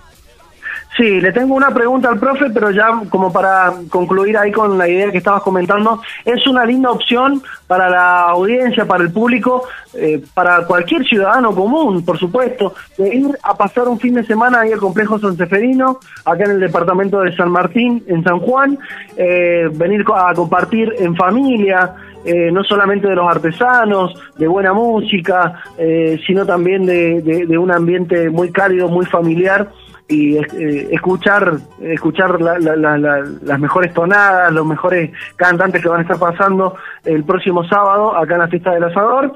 Sí, 0.97 1.21
le 1.21 1.31
tengo 1.31 1.55
una 1.55 1.73
pregunta 1.73 2.09
al 2.09 2.19
profe, 2.19 2.49
pero 2.49 2.69
ya 2.69 2.89
como 3.09 3.31
para 3.31 3.71
concluir 3.89 4.37
ahí 4.37 4.51
con 4.51 4.77
la 4.77 4.89
idea 4.89 5.09
que 5.09 5.19
estabas 5.19 5.41
comentando, 5.41 6.01
es 6.25 6.45
una 6.47 6.65
linda 6.65 6.91
opción 6.91 7.41
para 7.65 7.89
la 7.89 8.23
audiencia, 8.23 8.83
para 8.85 9.01
el 9.03 9.11
público, 9.11 9.63
eh, 9.93 10.21
para 10.33 10.65
cualquier 10.65 11.05
ciudadano 11.05 11.55
común, 11.55 12.03
por 12.03 12.19
supuesto, 12.19 12.73
de 12.97 13.15
ir 13.15 13.37
a 13.41 13.55
pasar 13.55 13.87
un 13.87 13.99
fin 13.99 14.15
de 14.15 14.25
semana 14.25 14.59
ahí 14.59 14.73
al 14.73 14.79
complejo 14.79 15.17
San 15.17 15.37
Seferino, 15.37 15.99
acá 16.25 16.43
en 16.43 16.51
el 16.51 16.59
departamento 16.59 17.21
de 17.21 17.33
San 17.37 17.49
Martín, 17.51 18.03
en 18.07 18.21
San 18.25 18.39
Juan, 18.39 18.77
eh, 19.15 19.69
venir 19.71 20.03
a 20.13 20.33
compartir 20.33 20.93
en 20.99 21.15
familia, 21.15 21.93
eh, 22.25 22.51
no 22.51 22.63
solamente 22.65 23.07
de 23.07 23.15
los 23.15 23.27
artesanos, 23.27 24.13
de 24.37 24.47
buena 24.47 24.73
música, 24.73 25.53
eh, 25.77 26.19
sino 26.27 26.45
también 26.45 26.85
de- 26.85 27.21
de 27.47 27.57
un 27.57 27.71
ambiente 27.71 28.29
muy 28.29 28.51
cálido, 28.51 28.89
muy 28.89 29.05
familiar 29.05 29.69
y 30.11 30.37
eh, 30.37 30.89
escuchar 30.91 31.53
escuchar 31.81 32.41
la- 32.41 32.59
la- 32.59 32.75
la- 32.75 32.97
la- 32.97 33.23
las 33.41 33.59
mejores 33.59 33.93
tonadas, 33.93 34.51
los 34.51 34.65
mejores 34.65 35.11
cantantes 35.37 35.81
que 35.81 35.87
van 35.87 35.99
a 35.99 36.01
estar 36.03 36.19
pasando 36.19 36.75
el 37.05 37.23
próximo 37.23 37.63
sábado 37.63 38.15
acá 38.15 38.33
en 38.35 38.39
la 38.41 38.47
fiesta 38.47 38.71
del 38.71 38.83
asador. 38.83 39.33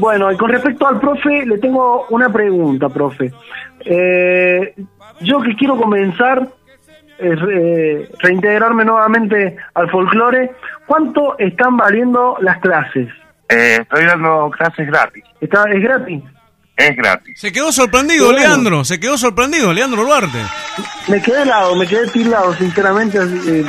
Bueno, 0.00 0.32
y 0.32 0.36
con 0.36 0.50
respecto 0.50 0.88
al 0.88 0.98
profe, 0.98 1.44
le 1.46 1.58
tengo 1.58 2.06
una 2.10 2.30
pregunta, 2.32 2.88
profe. 2.88 3.32
Eh, 3.84 4.74
yo 5.20 5.40
que 5.42 5.54
quiero 5.56 5.76
comenzar 5.76 6.48
eh, 7.18 7.34
re- 7.36 8.08
reintegrarme 8.18 8.84
nuevamente 8.84 9.56
al 9.74 9.88
folclore, 9.90 10.50
¿cuánto 10.86 11.38
están 11.38 11.76
valiendo 11.76 12.36
las 12.40 12.58
clases? 12.58 13.08
Eh, 13.48 13.78
estoy 13.82 14.04
dando 14.06 14.50
clases 14.50 14.86
gratis. 14.88 15.22
¿Está, 15.40 15.64
¿Es 15.70 15.82
gratis? 15.82 16.22
Es 16.76 16.96
gratis. 16.96 17.38
Se 17.38 17.52
quedó 17.52 17.70
sorprendido, 17.72 18.26
bueno. 18.26 18.40
Leandro. 18.40 18.84
Se 18.84 18.98
quedó 18.98 19.16
sorprendido, 19.16 19.72
Leandro 19.72 20.02
Duarte. 20.04 20.38
Me 21.08 21.22
quedé 21.22 21.42
helado, 21.42 21.76
me 21.76 21.86
quedé 21.86 22.08
tildado, 22.08 22.52
sinceramente, 22.54 23.18
eh, 23.18 23.64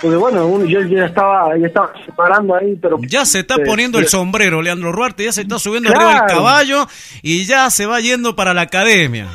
porque 0.00 0.16
bueno, 0.16 0.46
uno- 0.46 0.64
yo 0.64 0.80
ya 0.82 1.06
estaba, 1.06 1.56
ya 1.58 1.66
estaba 1.66 1.92
separando 2.06 2.54
ahí, 2.54 2.78
pero... 2.80 2.98
Ya 3.02 3.24
se 3.24 3.40
está 3.40 3.56
eh, 3.56 3.62
poniendo 3.66 3.98
el 3.98 4.04
pero- 4.04 4.18
sombrero, 4.18 4.62
Leandro 4.62 4.92
Duarte. 4.92 5.24
Ya 5.24 5.32
se 5.32 5.40
está 5.42 5.58
subiendo 5.58 5.90
Claro. 5.90 6.06
arriba 6.08 6.26
del 6.26 6.36
caballo 6.36 6.86
y 7.22 7.44
ya 7.44 7.68
se 7.70 7.86
va 7.86 7.98
yendo 8.00 8.36
para 8.36 8.54
la 8.54 8.62
academia. 8.62 9.26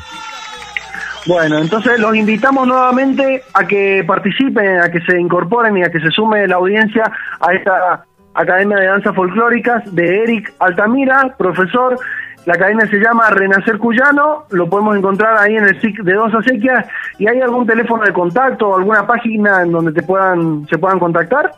Bueno, 1.26 1.58
entonces 1.58 1.98
los 2.00 2.16
invitamos 2.16 2.66
nuevamente 2.66 3.42
a 3.52 3.66
que 3.66 4.02
participen, 4.06 4.80
a 4.80 4.90
que 4.90 5.00
se 5.02 5.20
incorporen 5.20 5.76
y 5.76 5.82
a 5.82 5.90
que 5.90 6.00
se 6.00 6.10
sume 6.10 6.46
la 6.48 6.56
audiencia 6.56 7.04
a 7.40 7.52
esta 7.52 8.04
Academia 8.32 8.78
de 8.78 8.86
Danzas 8.86 9.14
Folclóricas 9.14 9.82
de 9.94 10.22
Eric 10.22 10.54
Altamira, 10.60 11.34
profesor. 11.36 11.98
La 12.46 12.54
academia 12.54 12.86
se 12.86 12.98
llama 12.98 13.30
Renacer 13.30 13.78
Cuyano, 13.78 14.46
lo 14.50 14.68
podemos 14.68 14.96
encontrar 14.96 15.36
ahí 15.38 15.56
en 15.56 15.64
el 15.64 15.80
SIC 15.80 16.02
de 16.02 16.14
Dos 16.14 16.34
Acequias. 16.34 16.86
¿Y 17.18 17.28
hay 17.28 17.40
algún 17.40 17.66
teléfono 17.66 18.04
de 18.04 18.12
contacto 18.12 18.68
o 18.68 18.78
alguna 18.78 19.06
página 19.06 19.62
en 19.62 19.72
donde 19.72 19.92
te 19.92 20.02
puedan 20.02 20.66
se 20.68 20.78
puedan 20.78 20.98
contactar? 20.98 21.52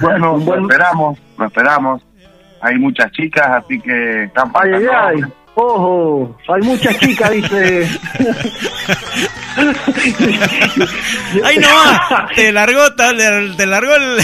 Bueno, 0.00 0.36
lo 0.36 0.54
esperamos, 0.60 1.18
lo 1.38 1.46
esperamos. 1.46 2.02
Hay 2.60 2.76
muchas 2.78 3.10
chicas, 3.12 3.46
así 3.64 3.80
que 3.80 4.24
están 4.24 4.50
Ay, 4.54 4.72
ay, 4.74 4.86
ay. 4.92 5.20
Ojo, 5.58 6.36
hay 6.48 6.60
muchas 6.60 6.98
chicas, 6.98 7.30
dice. 7.30 7.88
Ahí 11.44 11.56
no 11.56 11.68
va, 11.68 12.28
te 12.34 12.52
largó, 12.58 12.94
te, 12.94 13.66
largó 13.66 13.94
el... 13.94 14.18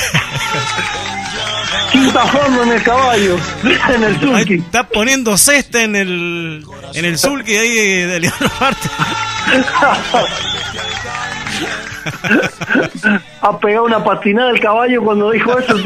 Quinta 1.90 2.26
fondo 2.26 2.64
en 2.64 2.72
el 2.72 2.82
caballo, 2.82 3.38
en 3.94 4.02
el 4.02 4.20
sulky. 4.20 4.54
Está 4.56 4.86
poniendo 4.86 5.38
cesta 5.38 5.82
en 5.82 5.96
el, 5.96 6.66
en 6.92 7.04
el 7.06 7.18
sulky 7.18 7.56
ahí 7.56 8.02
de, 8.02 8.20
Leandro 8.20 8.50
Duarte. 8.58 8.90
Ha 13.42 13.58
pegado 13.58 13.84
una 13.86 14.02
patinada 14.02 14.50
el 14.50 14.60
caballo 14.60 15.02
cuando 15.02 15.32
dijo 15.32 15.58
eso. 15.58 15.74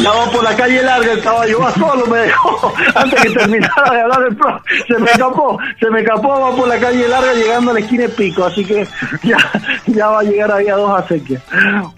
la 0.00 0.10
va 0.10 0.30
por 0.30 0.44
la 0.44 0.54
calle 0.54 0.82
larga 0.82 1.12
el 1.12 1.22
caballo, 1.22 1.60
va 1.60 1.70
solo, 1.72 2.06
me 2.06 2.18
dejó. 2.18 2.72
Antes 2.94 3.22
que 3.22 3.30
terminara 3.30 3.90
de 3.90 4.00
hablar 4.02 4.22
el 4.28 4.36
profe, 4.36 4.60
se 4.86 4.98
me 4.98 5.10
escapó, 5.10 5.58
se 5.78 5.90
me 5.90 6.00
escapó, 6.00 6.28
va 6.38 6.54
por 6.54 6.68
la 6.68 6.78
calle 6.78 7.08
larga 7.08 7.32
llegando 7.32 7.70
a 7.70 7.74
la 7.74 7.80
esquina 7.80 8.02
de 8.02 8.10
pico, 8.10 8.44
así 8.44 8.62
que 8.62 8.86
ya, 9.22 9.38
ya 9.86 10.08
va 10.08 10.20
a 10.20 10.22
llegar 10.22 10.52
ahí 10.52 10.68
a 10.68 10.76
dos 10.76 10.98
acequias. 10.98 11.42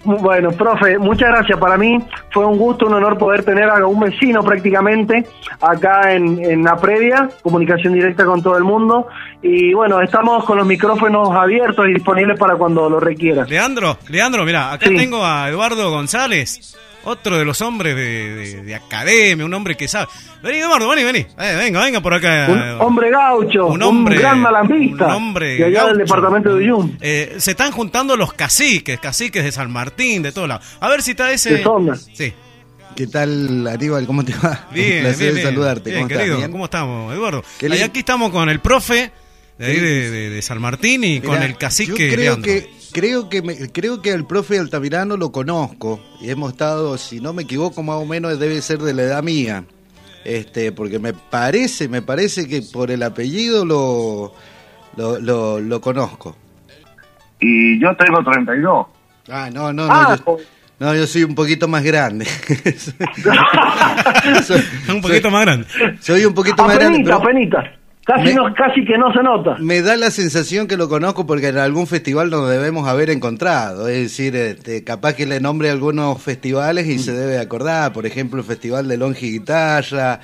Bueno, 0.05 0.51
profe, 0.51 0.97
muchas 0.97 1.27
gracias. 1.29 1.59
Para 1.59 1.77
mí 1.77 2.01
fue 2.31 2.45
un 2.45 2.57
gusto, 2.57 2.85
un 2.87 2.93
honor 2.93 3.17
poder 3.17 3.43
tener 3.43 3.69
a 3.69 3.85
un 3.85 3.99
vecino 3.99 4.43
prácticamente 4.43 5.27
acá 5.59 6.13
en, 6.13 6.41
en 6.41 6.63
la 6.63 6.77
previa, 6.77 7.29
comunicación 7.41 7.93
directa 7.93 8.23
con 8.23 8.41
todo 8.41 8.55
el 8.57 8.63
mundo. 8.63 9.07
Y 9.41 9.73
bueno, 9.73 9.99
estamos 9.99 10.45
con 10.45 10.57
los 10.57 10.65
micrófonos 10.65 11.29
abiertos 11.31 11.85
y 11.89 11.93
disponibles 11.95 12.12
para 12.37 12.55
cuando 12.55 12.89
lo 12.89 12.99
requieras. 12.99 13.49
Leandro, 13.49 13.97
Leandro, 14.09 14.45
mira, 14.45 14.71
acá 14.73 14.87
Sí. 14.87 14.95
tengo 14.95 15.25
a 15.25 15.49
Eduardo 15.49 15.89
González, 15.91 16.75
otro 17.05 17.37
de 17.37 17.45
los 17.45 17.61
hombres 17.61 17.95
de, 17.95 18.35
de- 18.35 18.61
de 18.63 18.75
academia, 18.75 19.45
un 19.45 19.53
hombre 19.53 19.75
que 19.75 19.87
sabe. 19.87 20.07
Vení, 20.41 20.59
Eduardo, 20.59 20.87
vení, 20.89 21.03
vení. 21.03 21.19
Eh, 21.19 21.55
venga, 21.57 21.81
venga 21.81 22.01
por 22.01 22.13
acá. 22.13 22.47
Un 22.49 22.81
hombre 22.81 23.09
gaucho, 23.11 23.67
Un 23.67 23.81
hombre- 23.81 24.15
un 24.15 24.21
gran 24.21 24.39
malambista, 24.39 25.05
un 25.07 25.11
hombre 25.11 25.55
de 25.55 25.65
allá 25.65 25.85
del 25.87 25.97
departamento 25.97 26.49
de 26.55 26.63
Uyum. 26.63 26.97
Eh, 27.01 27.35
se 27.37 27.51
están 27.51 27.71
juntando 27.71 28.15
los 28.15 28.33
caciques, 28.33 28.99
caciques 28.99 29.43
de 29.43 29.51
San 29.51 29.71
Martín, 29.71 30.21
de 30.23 30.31
todos 30.31 30.47
lados. 30.47 30.65
A 30.79 30.89
ver 30.89 31.01
si 31.01 31.11
está 31.11 31.31
ese. 31.31 31.63
Sí. 32.13 32.33
¿Qué 32.95 33.07
tal, 33.07 33.65
Aníbal? 33.67 34.05
¿Cómo 34.05 34.23
te 34.23 34.33
va? 34.35 34.67
Bien, 34.71 34.97
Un 34.97 35.01
placer 35.03 35.19
bien, 35.19 35.33
bien. 35.35 35.47
saludarte. 35.47 35.89
Bien, 35.89 36.01
¿Cómo 36.03 36.07
estás? 36.09 36.19
querido, 36.19 36.37
¿Bien? 36.37 36.51
¿cómo 36.51 36.65
estamos, 36.65 37.13
Eduardo? 37.13 37.43
Lindo. 37.61 37.85
aquí 37.85 37.99
estamos 37.99 38.31
con 38.31 38.49
el 38.49 38.59
profe 38.59 39.11
de, 39.57 39.65
ahí 39.65 39.79
de, 39.79 40.09
de- 40.11 40.29
de 40.31 40.41
San 40.41 40.59
Martín 40.61 41.03
y 41.03 41.19
con 41.21 41.41
el 41.41 41.57
cacique 41.57 41.91
yo 42.09 42.15
creo 42.15 42.37
Leandro. 42.37 42.43
que 42.43 42.69
creo 42.91 43.29
que 43.29 43.41
me- 43.41 43.71
creo 43.71 44.01
que 44.01 44.11
al 44.11 44.25
profe 44.25 44.57
Altamirano 44.59 45.15
lo 45.17 45.31
conozco 45.31 45.99
y 46.21 46.29
hemos 46.29 46.51
estado 46.53 46.97
si 46.97 47.19
no 47.19 47.33
me 47.33 47.43
equivoco 47.43 47.83
más 47.83 47.95
o 47.97 48.05
menos 48.05 48.39
debe 48.39 48.61
ser 48.61 48.79
de 48.79 48.93
la 48.93 49.03
edad 49.03 49.23
mía 49.23 49.63
este 50.25 50.71
porque 50.71 50.99
me 50.99 51.13
parece 51.13 51.87
me 51.87 52.01
parece 52.01 52.47
que 52.47 52.61
por 52.61 52.89
el 52.91 53.03
apellido 53.03 53.65
lo 53.65 54.33
lo, 54.97 55.19
lo, 55.19 55.59
lo 55.59 55.81
conozco 55.81 56.35
Y 57.39 57.79
yo 57.81 57.89
tengo 57.97 58.23
32. 58.23 58.87
ah 59.29 59.49
no 59.53 59.71
no 59.73 59.87
Ah, 59.89 60.17
no 60.25 60.37
yo, 60.37 60.43
no 60.79 60.95
yo 60.95 61.05
soy 61.07 61.23
un 61.23 61.35
poquito 61.35 61.67
más 61.67 61.83
grande 61.83 62.25
un 64.89 65.01
poquito 65.01 65.29
más 65.31 65.45
grande 65.45 65.67
soy 65.99 66.25
un 66.25 66.33
poquito 66.33 66.63
más 66.65 66.75
grande 66.77 67.01
pero- 67.03 67.17
apenita. 67.17 67.63
Casi, 68.05 68.25
Me- 68.25 68.33
no, 68.33 68.53
casi 68.53 68.83
que 68.83 68.97
no 68.97 69.13
se 69.13 69.23
nota. 69.23 69.55
Me 69.59 69.81
da 69.81 69.95
la 69.95 70.11
sensación 70.11 70.67
que 70.67 70.75
lo 70.75 70.89
conozco 70.89 71.25
porque 71.25 71.47
en 71.47 71.57
algún 71.57 71.87
festival 71.87 72.29
nos 72.29 72.49
debemos 72.49 72.87
haber 72.87 73.09
encontrado. 73.09 73.87
Es 73.87 74.01
decir, 74.03 74.35
este, 74.35 74.83
capaz 74.83 75.13
que 75.13 75.25
le 75.25 75.39
nombre 75.39 75.69
algunos 75.69 76.21
festivales 76.21 76.85
y 76.87 76.99
se 76.99 77.13
debe 77.13 77.39
acordar. 77.39 77.93
Por 77.93 78.05
ejemplo, 78.05 78.39
el 78.39 78.45
Festival 78.45 78.89
de 78.89 78.97
Longi 78.97 79.31
Guitarra, 79.31 80.19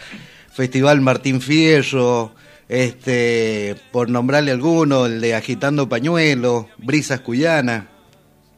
Festival 0.51 0.99
Martín 0.99 1.39
Fierro, 1.39 2.31
este, 2.67 3.75
por 3.93 4.09
nombrarle 4.09 4.51
alguno, 4.51 5.05
el 5.05 5.21
de 5.21 5.33
Agitando 5.35 5.87
Pañuelo, 5.87 6.67
Brisas 6.79 7.21
Cuyana. 7.21 7.87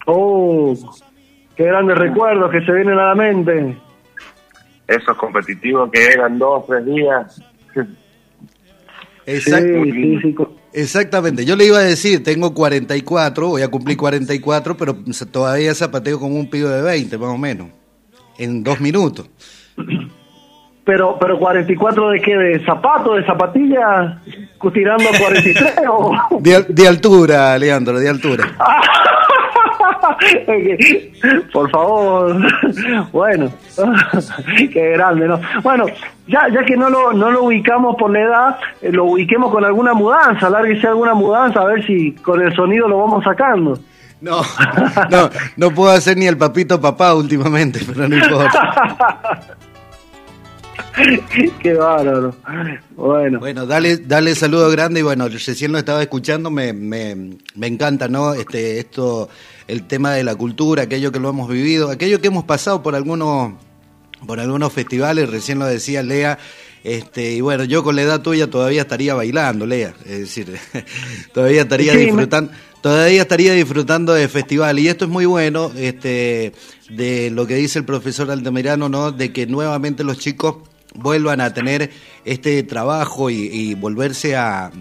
Oh, 0.08 0.76
qué 1.56 1.66
grandes 1.66 1.96
recuerdos 1.96 2.50
que 2.50 2.62
se 2.66 2.72
vienen 2.72 2.98
a 2.98 3.10
la 3.10 3.16
mente. 3.16 3.78
Esos 4.88 5.16
competitivos 5.16 5.92
que 5.92 6.04
eran 6.08 6.40
dos, 6.40 6.66
tres 6.66 6.84
días. 6.86 7.40
Exacto. 9.36 9.84
Sí, 9.84 10.20
sí. 10.22 10.36
Exactamente, 10.74 11.44
yo 11.44 11.56
le 11.56 11.66
iba 11.66 11.80
a 11.80 11.84
decir, 11.84 12.24
tengo 12.24 12.54
44, 12.54 13.48
voy 13.48 13.62
a 13.62 13.68
cumplir 13.68 13.98
44, 13.98 14.78
pero 14.78 14.96
todavía 15.30 15.76
zapateo 15.76 16.18
como 16.18 16.36
un 16.36 16.50
pibe 16.50 16.70
de 16.70 16.82
20, 16.82 17.18
más 17.18 17.30
o 17.30 17.38
menos, 17.38 17.68
en 18.38 18.64
dos 18.64 18.80
minutos. 18.80 19.30
Pero, 20.86 21.18
pero 21.20 21.38
44 21.38 22.10
de 22.10 22.22
qué, 22.22 22.36
de 22.36 22.66
zapato, 22.66 23.16
de 23.16 23.26
zapatilla, 23.26 24.22
tirando 24.74 25.10
a 25.10 25.18
43 25.20 25.74
o... 25.90 26.40
De, 26.40 26.66
de 26.70 26.88
altura, 26.88 27.58
Leandro, 27.58 28.00
de 28.00 28.10
altura. 28.10 28.46
Por 31.54 31.70
favor. 31.70 32.38
Bueno, 33.12 33.52
qué 34.72 34.92
grande, 34.92 35.28
¿no? 35.28 35.40
Bueno, 35.64 35.86
ya, 36.28 36.48
ya 36.50 36.64
que 36.64 36.76
no 36.76 36.90
lo, 36.90 37.14
no 37.14 37.32
lo 37.32 37.44
ubicamos 37.44 37.96
por 37.98 38.12
la 38.12 38.22
edad, 38.22 38.60
eh, 38.82 38.92
lo 38.92 39.06
ubiquemos 39.06 39.52
con 39.52 39.66
alguna 39.66 39.94
mudanza, 39.94 40.50
lárguese 40.50 40.88
alguna 40.88 41.14
mudanza, 41.14 41.62
a 41.62 41.66
ver 41.66 41.86
si 41.86 42.12
con 42.14 42.42
el 42.42 42.54
sonido 42.56 42.88
lo 42.88 43.00
vamos 43.00 43.24
sacando. 43.24 43.78
No, 44.22 44.42
no, 45.10 45.30
no 45.58 45.72
puedo 45.72 45.92
hacer 45.92 46.16
ni 46.16 46.28
el 46.28 46.38
papito 46.38 46.80
papá 46.80 47.16
últimamente, 47.16 47.80
pero 47.86 48.08
no 48.08 48.16
importa. 48.16 49.40
Qué 51.62 51.74
bárbaro. 51.74 52.36
Bueno. 52.96 53.40
Bueno, 53.40 53.66
dale, 53.66 53.98
dale 53.98 54.36
saludo 54.36 54.70
grande 54.70 55.00
y 55.00 55.04
bueno, 55.04 55.28
recién 55.30 55.72
lo 55.72 55.78
estaba 55.78 56.02
escuchando, 56.02 56.50
me, 56.52 56.74
me, 56.74 57.16
me 57.56 57.68
encanta, 57.68 58.08
¿no? 58.08 58.34
Este, 58.34 58.80
esto, 58.80 59.30
el 59.68 59.88
tema 59.88 60.14
de 60.14 60.24
la 60.24 60.36
cultura, 60.36 60.84
aquello 60.84 61.12
que 61.12 61.20
lo 61.20 61.30
hemos 61.30 61.50
vivido, 61.50 61.90
aquello 61.90 62.20
que 62.22 62.28
hemos 62.28 62.44
pasado 62.46 62.82
por 62.84 62.96
algunos, 62.96 63.54
por 64.26 64.40
algunos 64.40 64.72
festivales, 64.74 65.30
recién 65.30 65.60
lo 65.60 65.66
decía 65.66 66.04
Lea, 66.04 66.38
este, 66.84 67.34
y 67.34 67.42
bueno, 67.42 67.64
yo 67.64 67.84
con 67.84 67.96
la 67.96 68.02
edad 68.04 68.22
tuya 68.22 68.50
todavía 68.50 68.82
estaría 68.82 69.14
bailando, 69.14 69.66
Lea, 69.66 69.94
es 70.06 70.20
decir, 70.20 70.58
todavía 71.34 71.62
estaría 71.62 71.94
Sí, 71.94 71.98
me- 72.00 72.06
disfrutando, 72.06 72.52
todavía 72.82 73.22
estaría 73.22 73.54
disfrutando 73.54 74.14
de 74.14 74.28
festival, 74.28 74.80
y 74.80 74.88
esto 74.88 75.06
es 75.06 75.12
muy 75.12 75.26
bueno, 75.26 75.72
este, 75.78 76.54
de 76.90 77.30
lo 77.32 77.46
que 77.48 77.56
dice 77.56 77.80
el 77.80 77.86
profesor 77.86 78.30
Altamirano, 78.32 78.90
¿no? 78.90 79.12
De 79.12 79.32
que 79.32 79.46
nuevamente 79.48 80.04
los 80.04 80.18
chicos 80.18 80.56
vuelvan 80.96 81.42
a 81.42 81.54
tener 81.54 81.92
este 82.26 82.62
trabajo 82.64 83.30
y, 83.30 83.36
y 83.52 83.74
volverse 83.76 84.36
a, 84.36 84.72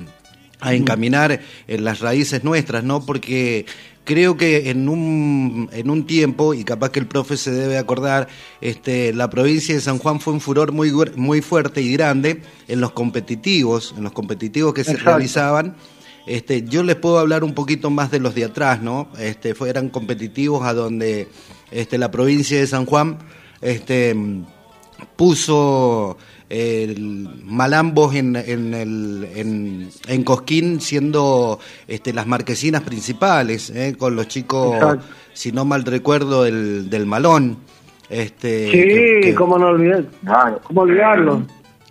a 0.61 0.75
encaminar 0.75 1.41
en 1.69 1.85
las 1.85 2.01
raíces 2.01 2.45
nuestras, 2.45 2.85
¿no? 2.85 3.05
Porque 3.07 3.67
creo 4.05 4.37
que 4.37 4.71
en 4.71 4.89
un, 4.89 5.71
en 5.73 5.89
un 5.89 6.05
tiempo, 6.07 6.53
y 6.53 6.65
capaz 6.65 6.91
que 6.91 6.99
el 7.01 7.07
profe 7.07 7.37
se 7.37 7.53
debe 7.53 7.79
acordar, 7.79 8.27
este, 8.61 9.13
la 9.15 9.31
provincia 9.31 9.75
de 9.75 9.81
San 9.81 9.99
Juan 9.99 10.19
fue 10.21 10.33
un 10.33 10.41
furor 10.41 10.73
muy, 10.73 10.91
muy 11.17 11.41
fuerte 11.43 11.81
y 11.81 11.93
grande 11.93 12.43
en 12.67 12.81
los 12.81 12.91
competitivos, 12.93 13.95
en 13.97 14.03
los 14.03 14.13
competitivos 14.13 14.75
que 14.75 14.83
se 14.85 14.93
realizaban. 15.05 15.77
Este, 16.27 16.63
yo 16.65 16.83
les 16.83 16.97
puedo 16.97 17.19
hablar 17.19 17.45
un 17.45 17.55
poquito 17.55 17.89
más 17.91 18.11
de 18.11 18.21
los 18.21 18.35
de 18.35 18.45
atrás, 18.45 18.83
¿no? 18.83 19.09
Este, 19.19 19.55
fue- 19.55 19.71
eran 19.71 19.89
competitivos 19.91 20.65
a 20.67 20.75
donde 20.75 21.29
este, 21.71 21.97
la 21.97 22.11
provincia 22.11 22.59
de 22.59 22.67
San 22.67 22.85
Juan 22.87 23.19
este, 23.63 24.15
puso 25.17 26.17
el 26.49 27.29
Malambos 27.45 28.15
en, 28.15 28.35
en, 28.37 28.75
el, 28.75 29.29
en, 29.37 29.89
en 30.09 30.25
Cosquín 30.25 30.81
siendo 30.81 31.61
este, 31.87 32.13
las 32.13 32.27
marquesinas 32.27 32.83
principales, 32.83 33.71
¿eh? 33.71 33.95
con 33.97 34.17
los 34.17 34.27
chicos, 34.29 34.75
Exacto. 34.75 35.05
si 35.33 35.53
no 35.53 35.65
mal 35.65 35.85
recuerdo, 35.85 36.43
del, 36.45 36.91
del 36.91 37.07
Malón. 37.07 37.59
Este, 38.09 38.67
Sí, 38.73 38.73
que- 38.79 39.21
que- 39.23 39.35
cómo 39.37 39.57
no 39.59 39.69
olvidar, 39.69 40.05
cómo 40.65 40.81
olvidarlo. 40.81 41.43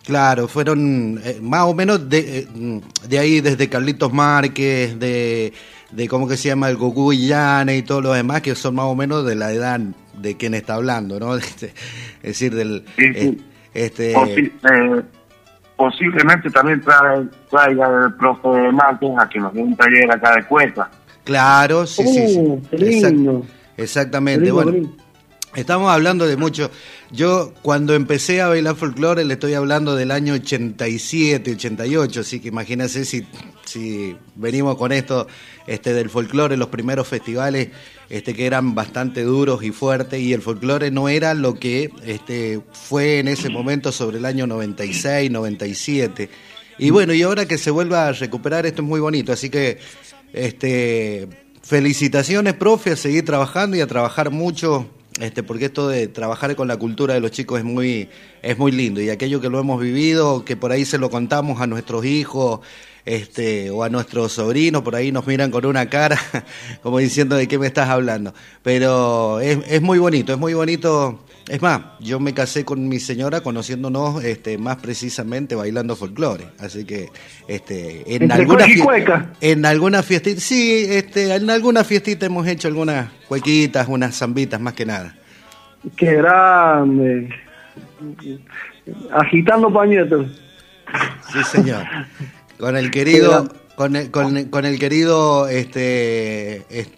Claro, 0.04 0.48
fueron 0.48 1.22
eh, 1.24 1.38
más 1.42 1.62
o 1.66 1.74
menos 1.74 2.10
de, 2.10 2.40
eh, 2.40 2.82
de 3.08 3.20
ahí 3.20 3.40
desde 3.42 3.70
Carlitos 3.70 4.12
Márquez, 4.12 5.00
de, 5.00 5.54
de 5.92 6.08
cómo 6.08 6.28
que 6.28 6.38
se 6.38 6.50
llama 6.50 6.70
el 6.70 6.78
Goku 6.78 7.14
Llane 7.14 7.78
y 7.78 7.82
todo 7.84 8.02
lo 8.02 8.14
demás, 8.14 8.42
que 8.42 8.56
son 8.56 8.76
más 8.76 8.86
o 8.86 8.96
menos 8.96 9.26
de 9.26 9.36
la 9.36 9.52
edad 9.52 9.80
de 10.18 10.38
quien 10.38 10.54
está 10.54 10.76
hablando, 10.76 11.20
¿no? 11.20 11.36
Este, 11.38 11.68
es 11.68 12.22
decir, 12.24 12.54
del... 12.56 12.86
eh, 12.98 13.38
este, 13.74 14.14
Posi- 14.16 14.52
eh, 14.72 15.02
posiblemente 15.76 16.50
también 16.50 16.82
trae- 16.82 17.30
traiga 17.50 18.06
el 18.06 18.14
profe 18.16 18.72
Márquez 18.72 19.10
a 19.18 19.30
que 19.30 19.40
nos 19.40 19.54
dé 19.54 19.62
un 19.64 19.76
taller 19.76 20.12
acá 20.12 20.36
de 20.36 20.44
cuesta. 20.46 20.90
Claro, 21.24 21.86
sí, 21.86 22.04
sí, 22.08 22.28
sí. 22.28 22.42
Qué 22.72 22.78
Exact- 22.78 23.12
lindo. 23.12 23.46
exactamente. 23.78 24.42
Lindo, 24.46 24.56
bueno, 24.56 24.72
lindo. 24.72 24.90
Estamos 25.56 25.92
hablando 25.92 26.28
de 26.28 26.38
mucho. 26.38 26.72
Yo 27.12 27.54
cuando 27.62 27.94
empecé 27.96 28.42
a 28.42 28.48
bailar 28.48 28.76
folclore 28.76 29.26
le 29.26 29.34
estoy 29.34 29.54
hablando 29.54 29.96
del 29.96 30.12
año 30.12 30.34
87, 30.34 31.52
88, 31.52 32.22
así 32.22 32.40
que 32.40 32.50
imagínense 32.50 33.06
si, 33.06 33.26
si 33.66 34.16
venimos 34.36 34.78
con 34.78 34.92
esto 34.92 35.28
este, 35.68 35.94
del 35.94 36.10
folclore, 36.10 36.58
los 36.58 36.70
primeros 36.70 37.08
festivales 37.08 37.70
este, 38.10 38.34
que 38.34 38.46
eran 38.46 38.76
bastante 38.76 39.24
duros 39.24 39.64
y 39.64 39.72
fuertes 39.72 40.20
y 40.20 40.34
el 40.34 40.42
folclore 40.42 40.92
no 40.92 41.10
era 41.10 41.34
lo 41.34 41.56
que 41.56 41.92
este, 42.06 42.62
fue 42.72 43.20
en 43.20 43.28
ese 43.28 43.50
momento 43.50 43.92
sobre 43.92 44.18
el 44.18 44.26
año 44.26 44.48
96, 44.48 45.30
97. 45.32 46.30
Y 46.80 46.92
bueno, 46.92 47.14
y 47.14 47.22
ahora 47.24 47.46
que 47.46 47.58
se 47.58 47.72
vuelva 47.72 48.08
a 48.08 48.12
recuperar 48.14 48.66
esto 48.66 48.82
es 48.82 48.88
muy 48.88 49.00
bonito, 49.00 49.34
así 49.34 49.50
que 49.50 49.80
este 50.32 51.28
felicitaciones, 51.62 52.56
profe, 52.56 52.92
a 52.94 52.96
seguir 52.96 53.26
trabajando 53.26 53.78
y 53.78 53.82
a 53.82 53.86
trabajar 53.86 54.32
mucho, 54.32 54.90
este, 55.20 55.44
porque 55.44 55.66
esto 55.66 55.88
de 55.88 56.08
trabajar 56.08 56.56
con 56.56 56.68
la 56.68 56.78
cultura 56.78 57.14
de 57.14 57.20
los 57.20 57.32
chicos 57.32 57.60
es 57.60 57.66
muy, 57.66 58.10
es 58.42 58.58
muy 58.58 58.72
lindo. 58.72 59.02
Y 59.02 59.10
aquello 59.10 59.42
que 59.42 59.50
lo 59.50 59.60
hemos 59.60 59.82
vivido, 59.82 60.46
que 60.46 60.56
por 60.56 60.72
ahí 60.72 60.86
se 60.86 60.98
lo 60.98 61.10
contamos 61.10 61.62
a 61.62 61.68
nuestros 61.68 62.06
hijos, 62.06 62.62
este, 63.06 63.70
o 63.70 63.84
a 63.84 63.90
nuestros 63.90 64.34
sobrinos, 64.34 64.82
por 64.82 64.96
ahí 64.96 65.12
nos 65.12 65.26
miran 65.28 65.52
con 65.52 65.66
una 65.66 65.90
cara, 65.90 66.20
como 66.84 67.00
diciendo 67.00 67.36
de 67.36 67.48
qué 67.48 67.58
me 67.58 67.68
estás 67.68 67.90
hablando. 67.90 68.34
Pero 68.64 69.40
es, 69.40 69.60
es 69.68 69.82
muy 69.82 70.00
bonito, 70.00 70.34
es 70.34 70.40
muy 70.40 70.54
bonito. 70.54 71.20
Es 71.50 71.62
más, 71.62 71.82
yo 72.00 72.20
me 72.20 72.34
casé 72.34 72.64
con 72.64 72.88
mi 72.88 73.00
señora 73.00 73.42
conociéndonos 73.42 74.24
este, 74.24 74.58
más 74.58 74.78
precisamente 74.78 75.56
bailando 75.56 75.96
folclore. 75.96 76.46
Así 76.60 76.86
que 76.86 77.10
este, 77.48 78.04
en 78.16 78.24
Entre 78.24 78.38
alguna 78.42 78.58
cueca 78.66 78.72
y 78.72 78.76
fie- 78.80 78.84
cueca. 78.84 79.34
en 79.42 79.66
alguna 79.66 80.04
fiestita, 80.04 80.40
sí, 80.40 80.86
este, 80.88 81.34
en 81.36 81.50
alguna 81.50 81.84
fiestita 81.84 82.26
hemos 82.28 82.46
hecho 82.48 82.68
algunas 82.68 83.10
cuequitas, 83.28 83.88
unas 83.88 84.16
zambitas 84.18 84.62
más 84.62 84.74
que 84.74 84.86
nada. 84.86 85.16
Qué 85.98 86.14
grande. 86.16 87.30
Agitando 89.12 89.72
pañuelos. 89.74 90.28
Sí, 91.34 91.44
señor. 91.52 91.84
Con 92.60 92.76
el 92.76 92.92
querido, 92.92 93.48
con 93.76 93.96
el, 93.96 94.12
con, 94.12 94.46
con 94.46 94.66
el 94.66 94.78
querido, 94.80 95.48
este, 95.48 96.58
es- 96.70 96.90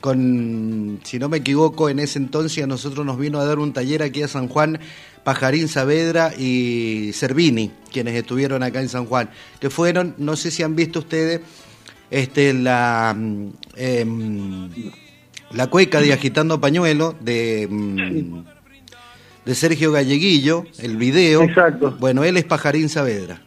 con, 0.00 1.00
si 1.04 1.18
no 1.18 1.28
me 1.28 1.38
equivoco, 1.38 1.88
en 1.88 1.98
ese 1.98 2.18
entonces 2.18 2.64
a 2.64 2.66
nosotros 2.66 3.04
nos 3.04 3.18
vino 3.18 3.38
a 3.38 3.44
dar 3.44 3.58
un 3.58 3.72
taller 3.72 4.02
aquí 4.02 4.22
a 4.22 4.28
San 4.28 4.48
Juan, 4.48 4.78
Pajarín 5.24 5.68
Saavedra 5.68 6.32
y 6.36 7.10
Cervini, 7.12 7.70
quienes 7.92 8.14
estuvieron 8.14 8.62
acá 8.62 8.80
en 8.80 8.88
San 8.88 9.06
Juan, 9.06 9.30
que 9.60 9.70
fueron, 9.70 10.14
no 10.18 10.36
sé 10.36 10.50
si 10.50 10.62
han 10.62 10.76
visto 10.76 11.00
ustedes, 11.00 11.40
este, 12.10 12.52
la, 12.52 13.16
em, 13.76 14.70
la 15.52 15.66
cueca 15.68 16.00
de 16.00 16.12
Agitando 16.12 16.60
Pañuelo 16.60 17.14
de, 17.20 17.66
mm, 17.68 18.44
de 19.44 19.54
Sergio 19.54 19.92
Galleguillo, 19.92 20.64
el 20.78 20.96
video. 20.96 21.42
Exacto. 21.42 21.96
Bueno, 21.98 22.24
él 22.24 22.36
es 22.36 22.44
Pajarín 22.44 22.88
Saavedra. 22.88 23.42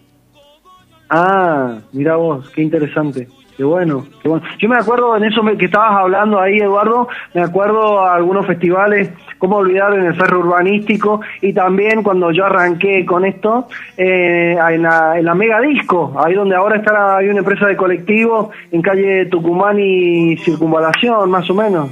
Ah, 1.10 1.80
mira 1.92 2.16
vos, 2.16 2.50
qué 2.52 2.62
interesante. 2.62 3.28
Qué 3.60 3.66
bueno, 3.66 4.08
qué 4.24 4.30
bueno. 4.30 4.46
Yo 4.58 4.70
me 4.70 4.78
acuerdo 4.78 5.18
en 5.18 5.26
eso 5.26 5.42
que 5.58 5.66
estabas 5.66 5.92
hablando 6.00 6.40
ahí, 6.40 6.60
Eduardo, 6.60 7.10
me 7.34 7.42
acuerdo 7.42 8.00
a 8.00 8.16
algunos 8.16 8.48
festivales, 8.48 9.10
cómo 9.38 9.58
olvidar 9.58 9.94
en 9.96 10.06
el 10.06 10.16
ferro 10.16 10.40
urbanístico 10.40 11.20
y 11.42 11.52
también 11.52 12.02
cuando 12.02 12.32
yo 12.32 12.46
arranqué 12.46 13.06
con 13.06 13.26
esto, 13.26 13.68
eh, 13.98 14.56
en, 14.58 14.84
la, 14.84 15.20
en 15.20 15.26
la 15.26 15.36
Mega 15.36 15.60
Disco, 15.60 16.16
ahí 16.26 16.36
donde 16.36 16.56
ahora 16.56 16.78
está 16.78 17.18
hay 17.18 17.28
una 17.28 17.40
empresa 17.40 17.66
de 17.66 17.76
colectivo 17.76 18.52
en 18.72 18.82
calle 18.82 19.26
Tucumán 19.26 19.78
y 19.78 20.38
Circunvalación, 20.38 21.30
más 21.30 21.50
o 21.50 21.54
menos. 21.54 21.90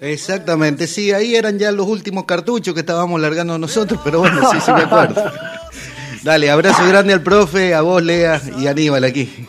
Exactamente, 0.00 0.86
sí, 0.86 1.10
ahí 1.10 1.34
eran 1.34 1.58
ya 1.58 1.72
los 1.72 1.88
últimos 1.88 2.26
cartuchos 2.26 2.74
que 2.74 2.80
estábamos 2.80 3.20
largando 3.20 3.58
nosotros, 3.58 4.00
pero 4.04 4.20
bueno, 4.20 4.40
sí, 4.52 4.60
sí 4.60 4.70
me 4.70 4.82
acuerdo. 4.82 5.20
Dale, 6.22 6.48
abrazo 6.48 6.86
grande 6.86 7.12
al 7.12 7.22
profe, 7.22 7.74
a 7.74 7.80
vos, 7.80 8.00
Lea 8.00 8.40
y 8.56 8.68
Aníbal 8.68 9.02
aquí. 9.02 9.48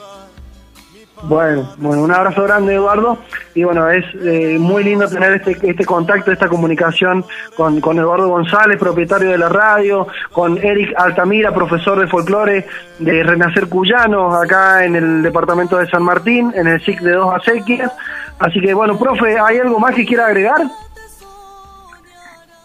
Bueno, 1.26 1.74
bueno, 1.78 2.04
un 2.04 2.12
abrazo 2.12 2.44
grande 2.44 2.76
Eduardo 2.76 3.18
y 3.56 3.64
bueno, 3.64 3.90
es 3.90 4.04
eh, 4.26 4.58
muy 4.60 4.84
lindo 4.84 5.08
tener 5.08 5.34
este, 5.34 5.58
este 5.70 5.86
contacto, 5.86 6.34
esta 6.34 6.50
comunicación 6.50 7.24
con, 7.56 7.80
con 7.80 7.98
Eduardo 7.98 8.28
González, 8.28 8.78
propietario 8.78 9.30
de 9.30 9.38
la 9.38 9.48
radio, 9.48 10.06
con 10.34 10.58
Eric 10.58 10.94
Altamira, 10.98 11.54
profesor 11.54 11.98
de 11.98 12.08
folclore 12.08 12.68
de 13.00 13.24
Renacer 13.24 13.70
Cuyano, 13.70 14.36
acá 14.36 14.84
en 14.84 14.98
el 14.98 15.24
departamento 15.24 15.78
de 15.78 15.88
San 15.88 16.04
Martín, 16.04 16.52
en 16.56 16.68
el 16.68 16.82
SIC 16.82 17.00
de 17.00 17.14
Dos 17.14 17.34
Acequias. 17.34 17.94
Así 18.40 18.60
que 18.60 18.74
bueno, 18.74 19.00
profe, 19.00 19.40
¿hay 19.40 19.60
algo 19.60 19.80
más 19.80 19.96
que 19.96 20.06
quiera 20.06 20.26
agregar? 20.26 20.62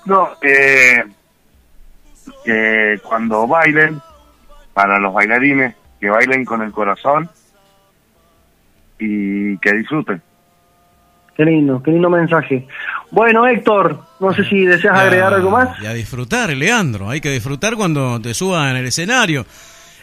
No, 0.04 0.30
eh, 0.42 1.04
que 2.44 3.00
cuando 3.04 3.46
bailen, 3.46 4.00
para 4.74 4.98
los 4.98 5.14
bailarines, 5.14 5.76
que 6.00 6.10
bailen 6.10 6.44
con 6.44 6.62
el 6.62 6.72
corazón 6.72 7.30
y 8.98 9.56
que 9.58 9.72
disfruten. 9.74 10.22
Qué 11.36 11.44
lindo, 11.44 11.80
qué 11.82 11.92
lindo 11.92 12.10
mensaje. 12.10 12.66
Bueno, 13.12 13.46
Héctor, 13.46 14.00
no 14.18 14.34
sé 14.34 14.44
si 14.44 14.64
deseas 14.64 14.98
agregar 14.98 15.32
algo 15.32 15.50
más. 15.50 15.80
Y 15.80 15.86
a 15.86 15.92
disfrutar, 15.92 16.50
Leandro. 16.50 17.08
Hay 17.08 17.20
que 17.20 17.30
disfrutar 17.30 17.76
cuando 17.76 18.20
te 18.20 18.34
subas 18.34 18.72
en 18.72 18.78
el 18.78 18.86
escenario. 18.86 19.46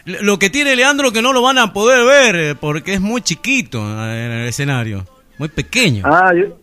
Lo 0.06 0.38
que 0.38 0.50
tiene 0.50 0.74
Leandro 0.74 1.12
que 1.12 1.20
no 1.20 1.32
lo 1.32 1.42
van 1.42 1.58
a 1.58 1.72
poder 1.72 2.06
ver 2.06 2.36
eh, 2.36 2.54
porque 2.54 2.94
es 2.94 3.00
muy 3.00 3.20
chiquito 3.20 3.80
eh, 3.80 4.26
en 4.26 4.32
el 4.32 4.48
escenario. 4.48 5.04
Muy 5.38 5.48
pequeño. 5.48 6.04
Ah, 6.06 6.32
yo, 6.34 6.56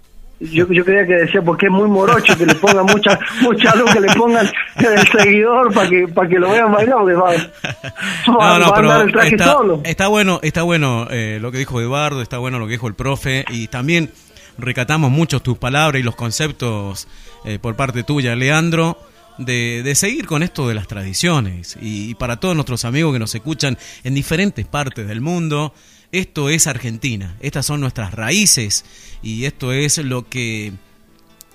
yo, 0.51 0.67
yo 0.71 0.83
creía 0.85 1.05
que 1.07 1.13
decía 1.13 1.41
porque 1.41 1.67
es 1.67 1.71
muy 1.71 1.87
morocho 1.89 2.37
que 2.37 2.45
le 2.45 2.55
pongan 2.55 2.85
mucha 2.85 3.19
mucha 3.41 3.75
luz, 3.75 3.91
que 3.93 3.99
le 4.01 4.13
pongan 4.13 4.47
el 4.77 5.07
seguidor 5.07 5.73
para 5.73 5.89
que 5.89 6.07
para 6.07 6.27
que 6.29 6.39
lo 6.39 6.49
vean 6.51 6.71
bailar, 6.71 6.97
porque 6.99 7.13
va, 7.13 7.31
va- 8.29 8.37
va 8.37 8.51
a 8.53 8.79
andar 8.79 9.01
el 9.05 9.11
traje 9.11 9.35
está, 9.35 9.45
solo. 9.53 9.81
está 9.83 10.07
bueno, 10.07 10.39
está 10.43 10.63
bueno 10.63 11.07
eh, 11.09 11.39
lo 11.41 11.51
que 11.51 11.57
dijo 11.59 11.79
Eduardo, 11.81 12.21
está 12.21 12.37
bueno 12.37 12.59
lo 12.59 12.65
que 12.65 12.73
dijo 12.73 12.87
el 12.87 12.95
profe 12.95 13.45
y 13.49 13.67
también 13.67 14.11
recatamos 14.57 15.09
mucho 15.11 15.39
tus 15.41 15.57
palabras 15.57 15.99
y 15.99 16.03
los 16.03 16.15
conceptos 16.15 17.07
eh, 17.45 17.59
por 17.59 17.75
parte 17.75 18.03
tuya, 18.03 18.35
Leandro, 18.35 18.97
de, 19.37 19.81
de 19.83 19.95
seguir 19.95 20.27
con 20.27 20.43
esto 20.43 20.67
de 20.67 20.75
las 20.75 20.87
tradiciones 20.87 21.75
y, 21.81 22.11
y 22.11 22.15
para 22.15 22.37
todos 22.39 22.53
nuestros 22.55 22.85
amigos 22.85 23.13
que 23.13 23.19
nos 23.19 23.33
escuchan 23.33 23.77
en 24.03 24.13
diferentes 24.13 24.65
partes 24.67 25.07
del 25.07 25.21
mundo. 25.21 25.73
Esto 26.13 26.49
es 26.49 26.67
Argentina, 26.67 27.35
estas 27.39 27.65
son 27.65 27.81
nuestras 27.81 28.13
raíces 28.13 28.85
y 29.23 29.45
esto 29.45 29.73
es 29.73 29.97
lo 29.97 30.29
que 30.29 30.71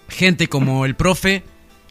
gente 0.09 0.49
como 0.49 0.85
el 0.85 0.97
profe 0.97 1.45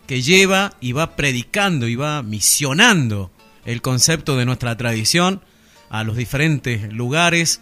que 0.06 0.22
lleva 0.22 0.74
y 0.82 0.92
va 0.92 1.16
predicando 1.16 1.88
y 1.88 1.96
va 1.96 2.22
misionando 2.24 3.32
el 3.64 3.82
concepto 3.82 4.36
de 4.36 4.44
nuestra 4.44 4.76
tradición 4.76 5.42
a 5.90 6.04
los 6.04 6.18
diferentes 6.18 6.92
lugares 6.92 7.62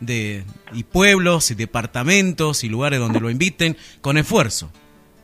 de, 0.00 0.44
y 0.74 0.84
pueblos 0.84 1.50
y 1.50 1.54
departamentos 1.54 2.64
y 2.64 2.68
lugares 2.68 3.00
donde 3.00 3.20
lo 3.20 3.30
inviten 3.30 3.78
con 4.02 4.18
esfuerzo, 4.18 4.70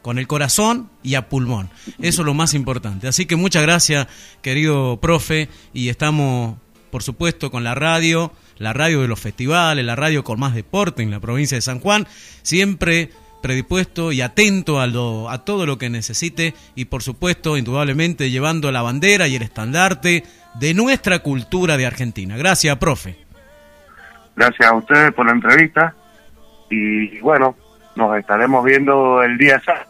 con 0.00 0.18
el 0.18 0.26
corazón 0.28 0.88
y 1.02 1.16
a 1.16 1.28
pulmón. 1.28 1.68
Eso 1.98 2.22
es 2.22 2.26
lo 2.26 2.32
más 2.32 2.54
importante. 2.54 3.06
Así 3.06 3.26
que 3.26 3.36
muchas 3.36 3.64
gracias, 3.64 4.06
querido 4.40 4.98
profe, 4.98 5.50
y 5.74 5.90
estamos, 5.90 6.56
por 6.90 7.02
supuesto, 7.02 7.50
con 7.50 7.64
la 7.64 7.74
radio, 7.74 8.32
la 8.60 8.74
radio 8.74 9.00
de 9.00 9.08
los 9.08 9.18
festivales, 9.18 9.84
la 9.84 9.96
radio 9.96 10.22
con 10.22 10.38
más 10.38 10.54
deporte 10.54 11.02
en 11.02 11.10
la 11.10 11.18
provincia 11.18 11.56
de 11.56 11.62
San 11.62 11.80
Juan, 11.80 12.06
siempre 12.42 13.10
predispuesto 13.42 14.12
y 14.12 14.20
atento 14.20 14.80
a, 14.80 14.86
lo, 14.86 15.30
a 15.30 15.44
todo 15.46 15.64
lo 15.64 15.78
que 15.78 15.88
necesite 15.88 16.54
y 16.74 16.84
por 16.84 17.02
supuesto, 17.02 17.56
indudablemente, 17.56 18.30
llevando 18.30 18.70
la 18.70 18.82
bandera 18.82 19.28
y 19.28 19.36
el 19.36 19.42
estandarte 19.42 20.24
de 20.54 20.74
nuestra 20.74 21.20
cultura 21.20 21.78
de 21.78 21.86
Argentina. 21.86 22.36
Gracias, 22.36 22.76
profe. 22.76 23.16
Gracias 24.36 24.70
a 24.70 24.74
ustedes 24.74 25.12
por 25.14 25.24
la 25.24 25.32
entrevista 25.32 25.94
y 26.68 27.18
bueno, 27.20 27.56
nos 27.96 28.16
estaremos 28.18 28.62
viendo 28.62 29.22
el 29.22 29.38
día 29.38 29.58
sábado. 29.64 29.89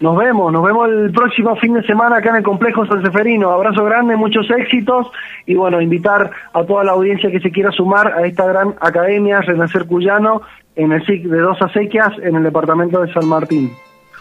Nos 0.00 0.16
vemos, 0.16 0.52
nos 0.52 0.62
vemos 0.62 0.88
el 0.88 1.10
próximo 1.10 1.56
fin 1.56 1.74
de 1.74 1.82
semana 1.82 2.18
acá 2.18 2.30
en 2.30 2.36
el 2.36 2.42
Complejo 2.44 2.86
San 2.86 3.02
Seferino. 3.02 3.50
Abrazo 3.50 3.84
grande, 3.84 4.14
muchos 4.14 4.48
éxitos 4.50 5.08
y 5.44 5.54
bueno, 5.54 5.80
invitar 5.80 6.30
a 6.52 6.64
toda 6.64 6.84
la 6.84 6.92
audiencia 6.92 7.30
que 7.30 7.40
se 7.40 7.50
quiera 7.50 7.72
sumar 7.72 8.12
a 8.12 8.24
esta 8.24 8.46
gran 8.46 8.74
academia 8.80 9.40
Renacer 9.40 9.86
Cuyano 9.86 10.42
en 10.76 10.92
el 10.92 11.04
SIC 11.04 11.24
de 11.24 11.40
Dos 11.40 11.60
Acequias 11.60 12.12
en 12.22 12.36
el 12.36 12.44
departamento 12.44 13.00
de 13.02 13.12
San 13.12 13.26
Martín. 13.26 13.72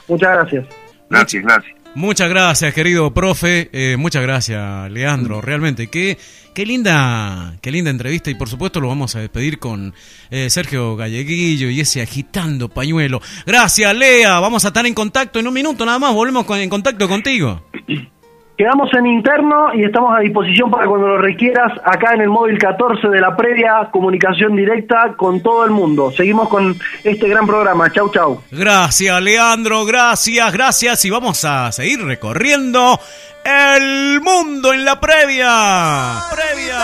Muchas 0.08 0.34
gracias. 0.34 0.68
Gracias, 1.10 1.44
gracias. 1.44 1.77
Muchas 1.96 2.30
gracias, 2.30 2.74
querido 2.76 3.12
profe. 3.14 3.70
Eh, 3.74 3.98
muchas 3.98 4.22
gracias, 4.22 4.92
Leandro. 4.92 5.42
Realmente, 5.42 5.88
qué, 5.88 6.18
qué 6.54 6.64
linda, 6.66 7.58
qué 7.62 7.72
linda 7.72 7.90
entrevista. 7.90 8.30
Y 8.30 8.36
por 8.36 8.48
supuesto 8.50 8.80
lo 8.80 8.88
vamos 8.88 9.16
a 9.16 9.20
despedir 9.20 9.58
con 9.58 9.96
eh, 10.30 10.50
Sergio 10.52 10.96
Galleguillo 10.96 11.70
y 11.72 11.80
ese 11.80 12.02
agitando 12.04 12.70
pañuelo. 12.70 13.20
Gracias, 13.48 13.96
Lea. 13.96 14.40
Vamos 14.40 14.64
a 14.66 14.68
estar 14.68 14.86
en 14.86 14.94
contacto 14.94 15.40
en 15.40 15.48
un 15.48 15.54
minuto 15.56 15.86
nada 15.86 15.98
más. 15.98 16.14
Volvemos 16.14 16.46
con- 16.46 16.60
en 16.60 16.70
contacto 16.70 17.08
contigo. 17.08 17.66
Quedamos 18.58 18.92
en 18.95 19.06
interno 19.06 19.72
y 19.76 19.84
estamos 19.84 20.18
a 20.18 20.19
disposición 20.22 20.72
para 20.72 20.88
cuando 20.88 21.08
lo 21.08 21.19
requieras 21.19 21.74
acá 21.86 22.16
en 22.16 22.22
el 22.22 22.30
móvil 22.30 22.58
14 22.58 23.08
de 23.08 23.22
la 23.22 23.36
previa 23.38 23.88
comunicación 23.92 24.56
directa 24.56 25.14
con 25.16 25.44
todo 25.44 25.64
el 25.64 25.69
mundo. 25.69 26.11
Seguimos 26.11 26.50
con 26.50 26.76
este 27.03 27.30
gran 27.30 27.45
programa. 27.45 27.92
Chau, 27.92 28.10
chau. 28.11 28.42
Gracias, 28.50 29.22
Leandro. 29.22 29.86
Gracias, 29.86 30.52
gracias. 30.52 31.06
Y 31.06 31.11
vamos 31.11 31.45
a 31.45 31.72
seguir 31.72 32.03
recorriendo 32.03 33.00
el 33.44 34.22
mundo 34.22 34.74
en 34.74 34.86
la 34.86 35.00
previa. 35.00 36.16
Previa. 36.34 36.80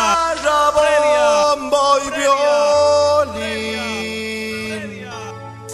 violín, 3.35 5.08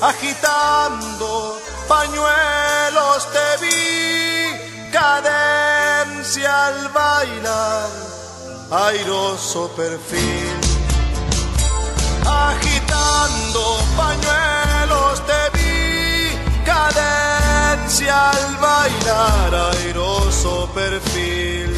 agitando 0.02 1.60
pañuelos 1.90 3.28
te 3.34 3.66
vi, 3.66 4.90
al 6.38 6.90
bailar, 6.90 7.90
airoso 8.70 9.68
perfil, 9.76 10.60
agitando 12.24 13.80
pañuelos 13.98 15.26
te 15.26 15.50
vi, 15.58 16.38
cadencia 16.64 18.30
al 18.30 18.58
bailar, 18.58 19.74
airoso 19.74 20.70
perfil. 20.76 21.74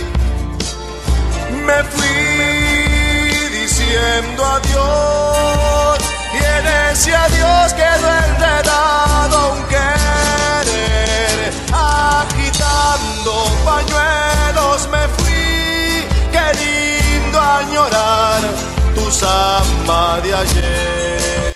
Me 1.66 1.84
fui 1.86 3.48
diciendo 3.58 4.46
adiós 4.46 5.98
y 6.34 6.38
en 6.44 6.68
ese 6.92 7.16
adiós 7.16 7.74
quedó 7.74 8.08
enredado 8.26 9.54
un 9.54 9.64
querer. 9.70 11.38
Agitando 11.74 13.34
pañuelos 13.64 14.11
tu 18.96 19.12
samba 19.12 20.20
de 20.24 20.34
ayer. 20.34 21.51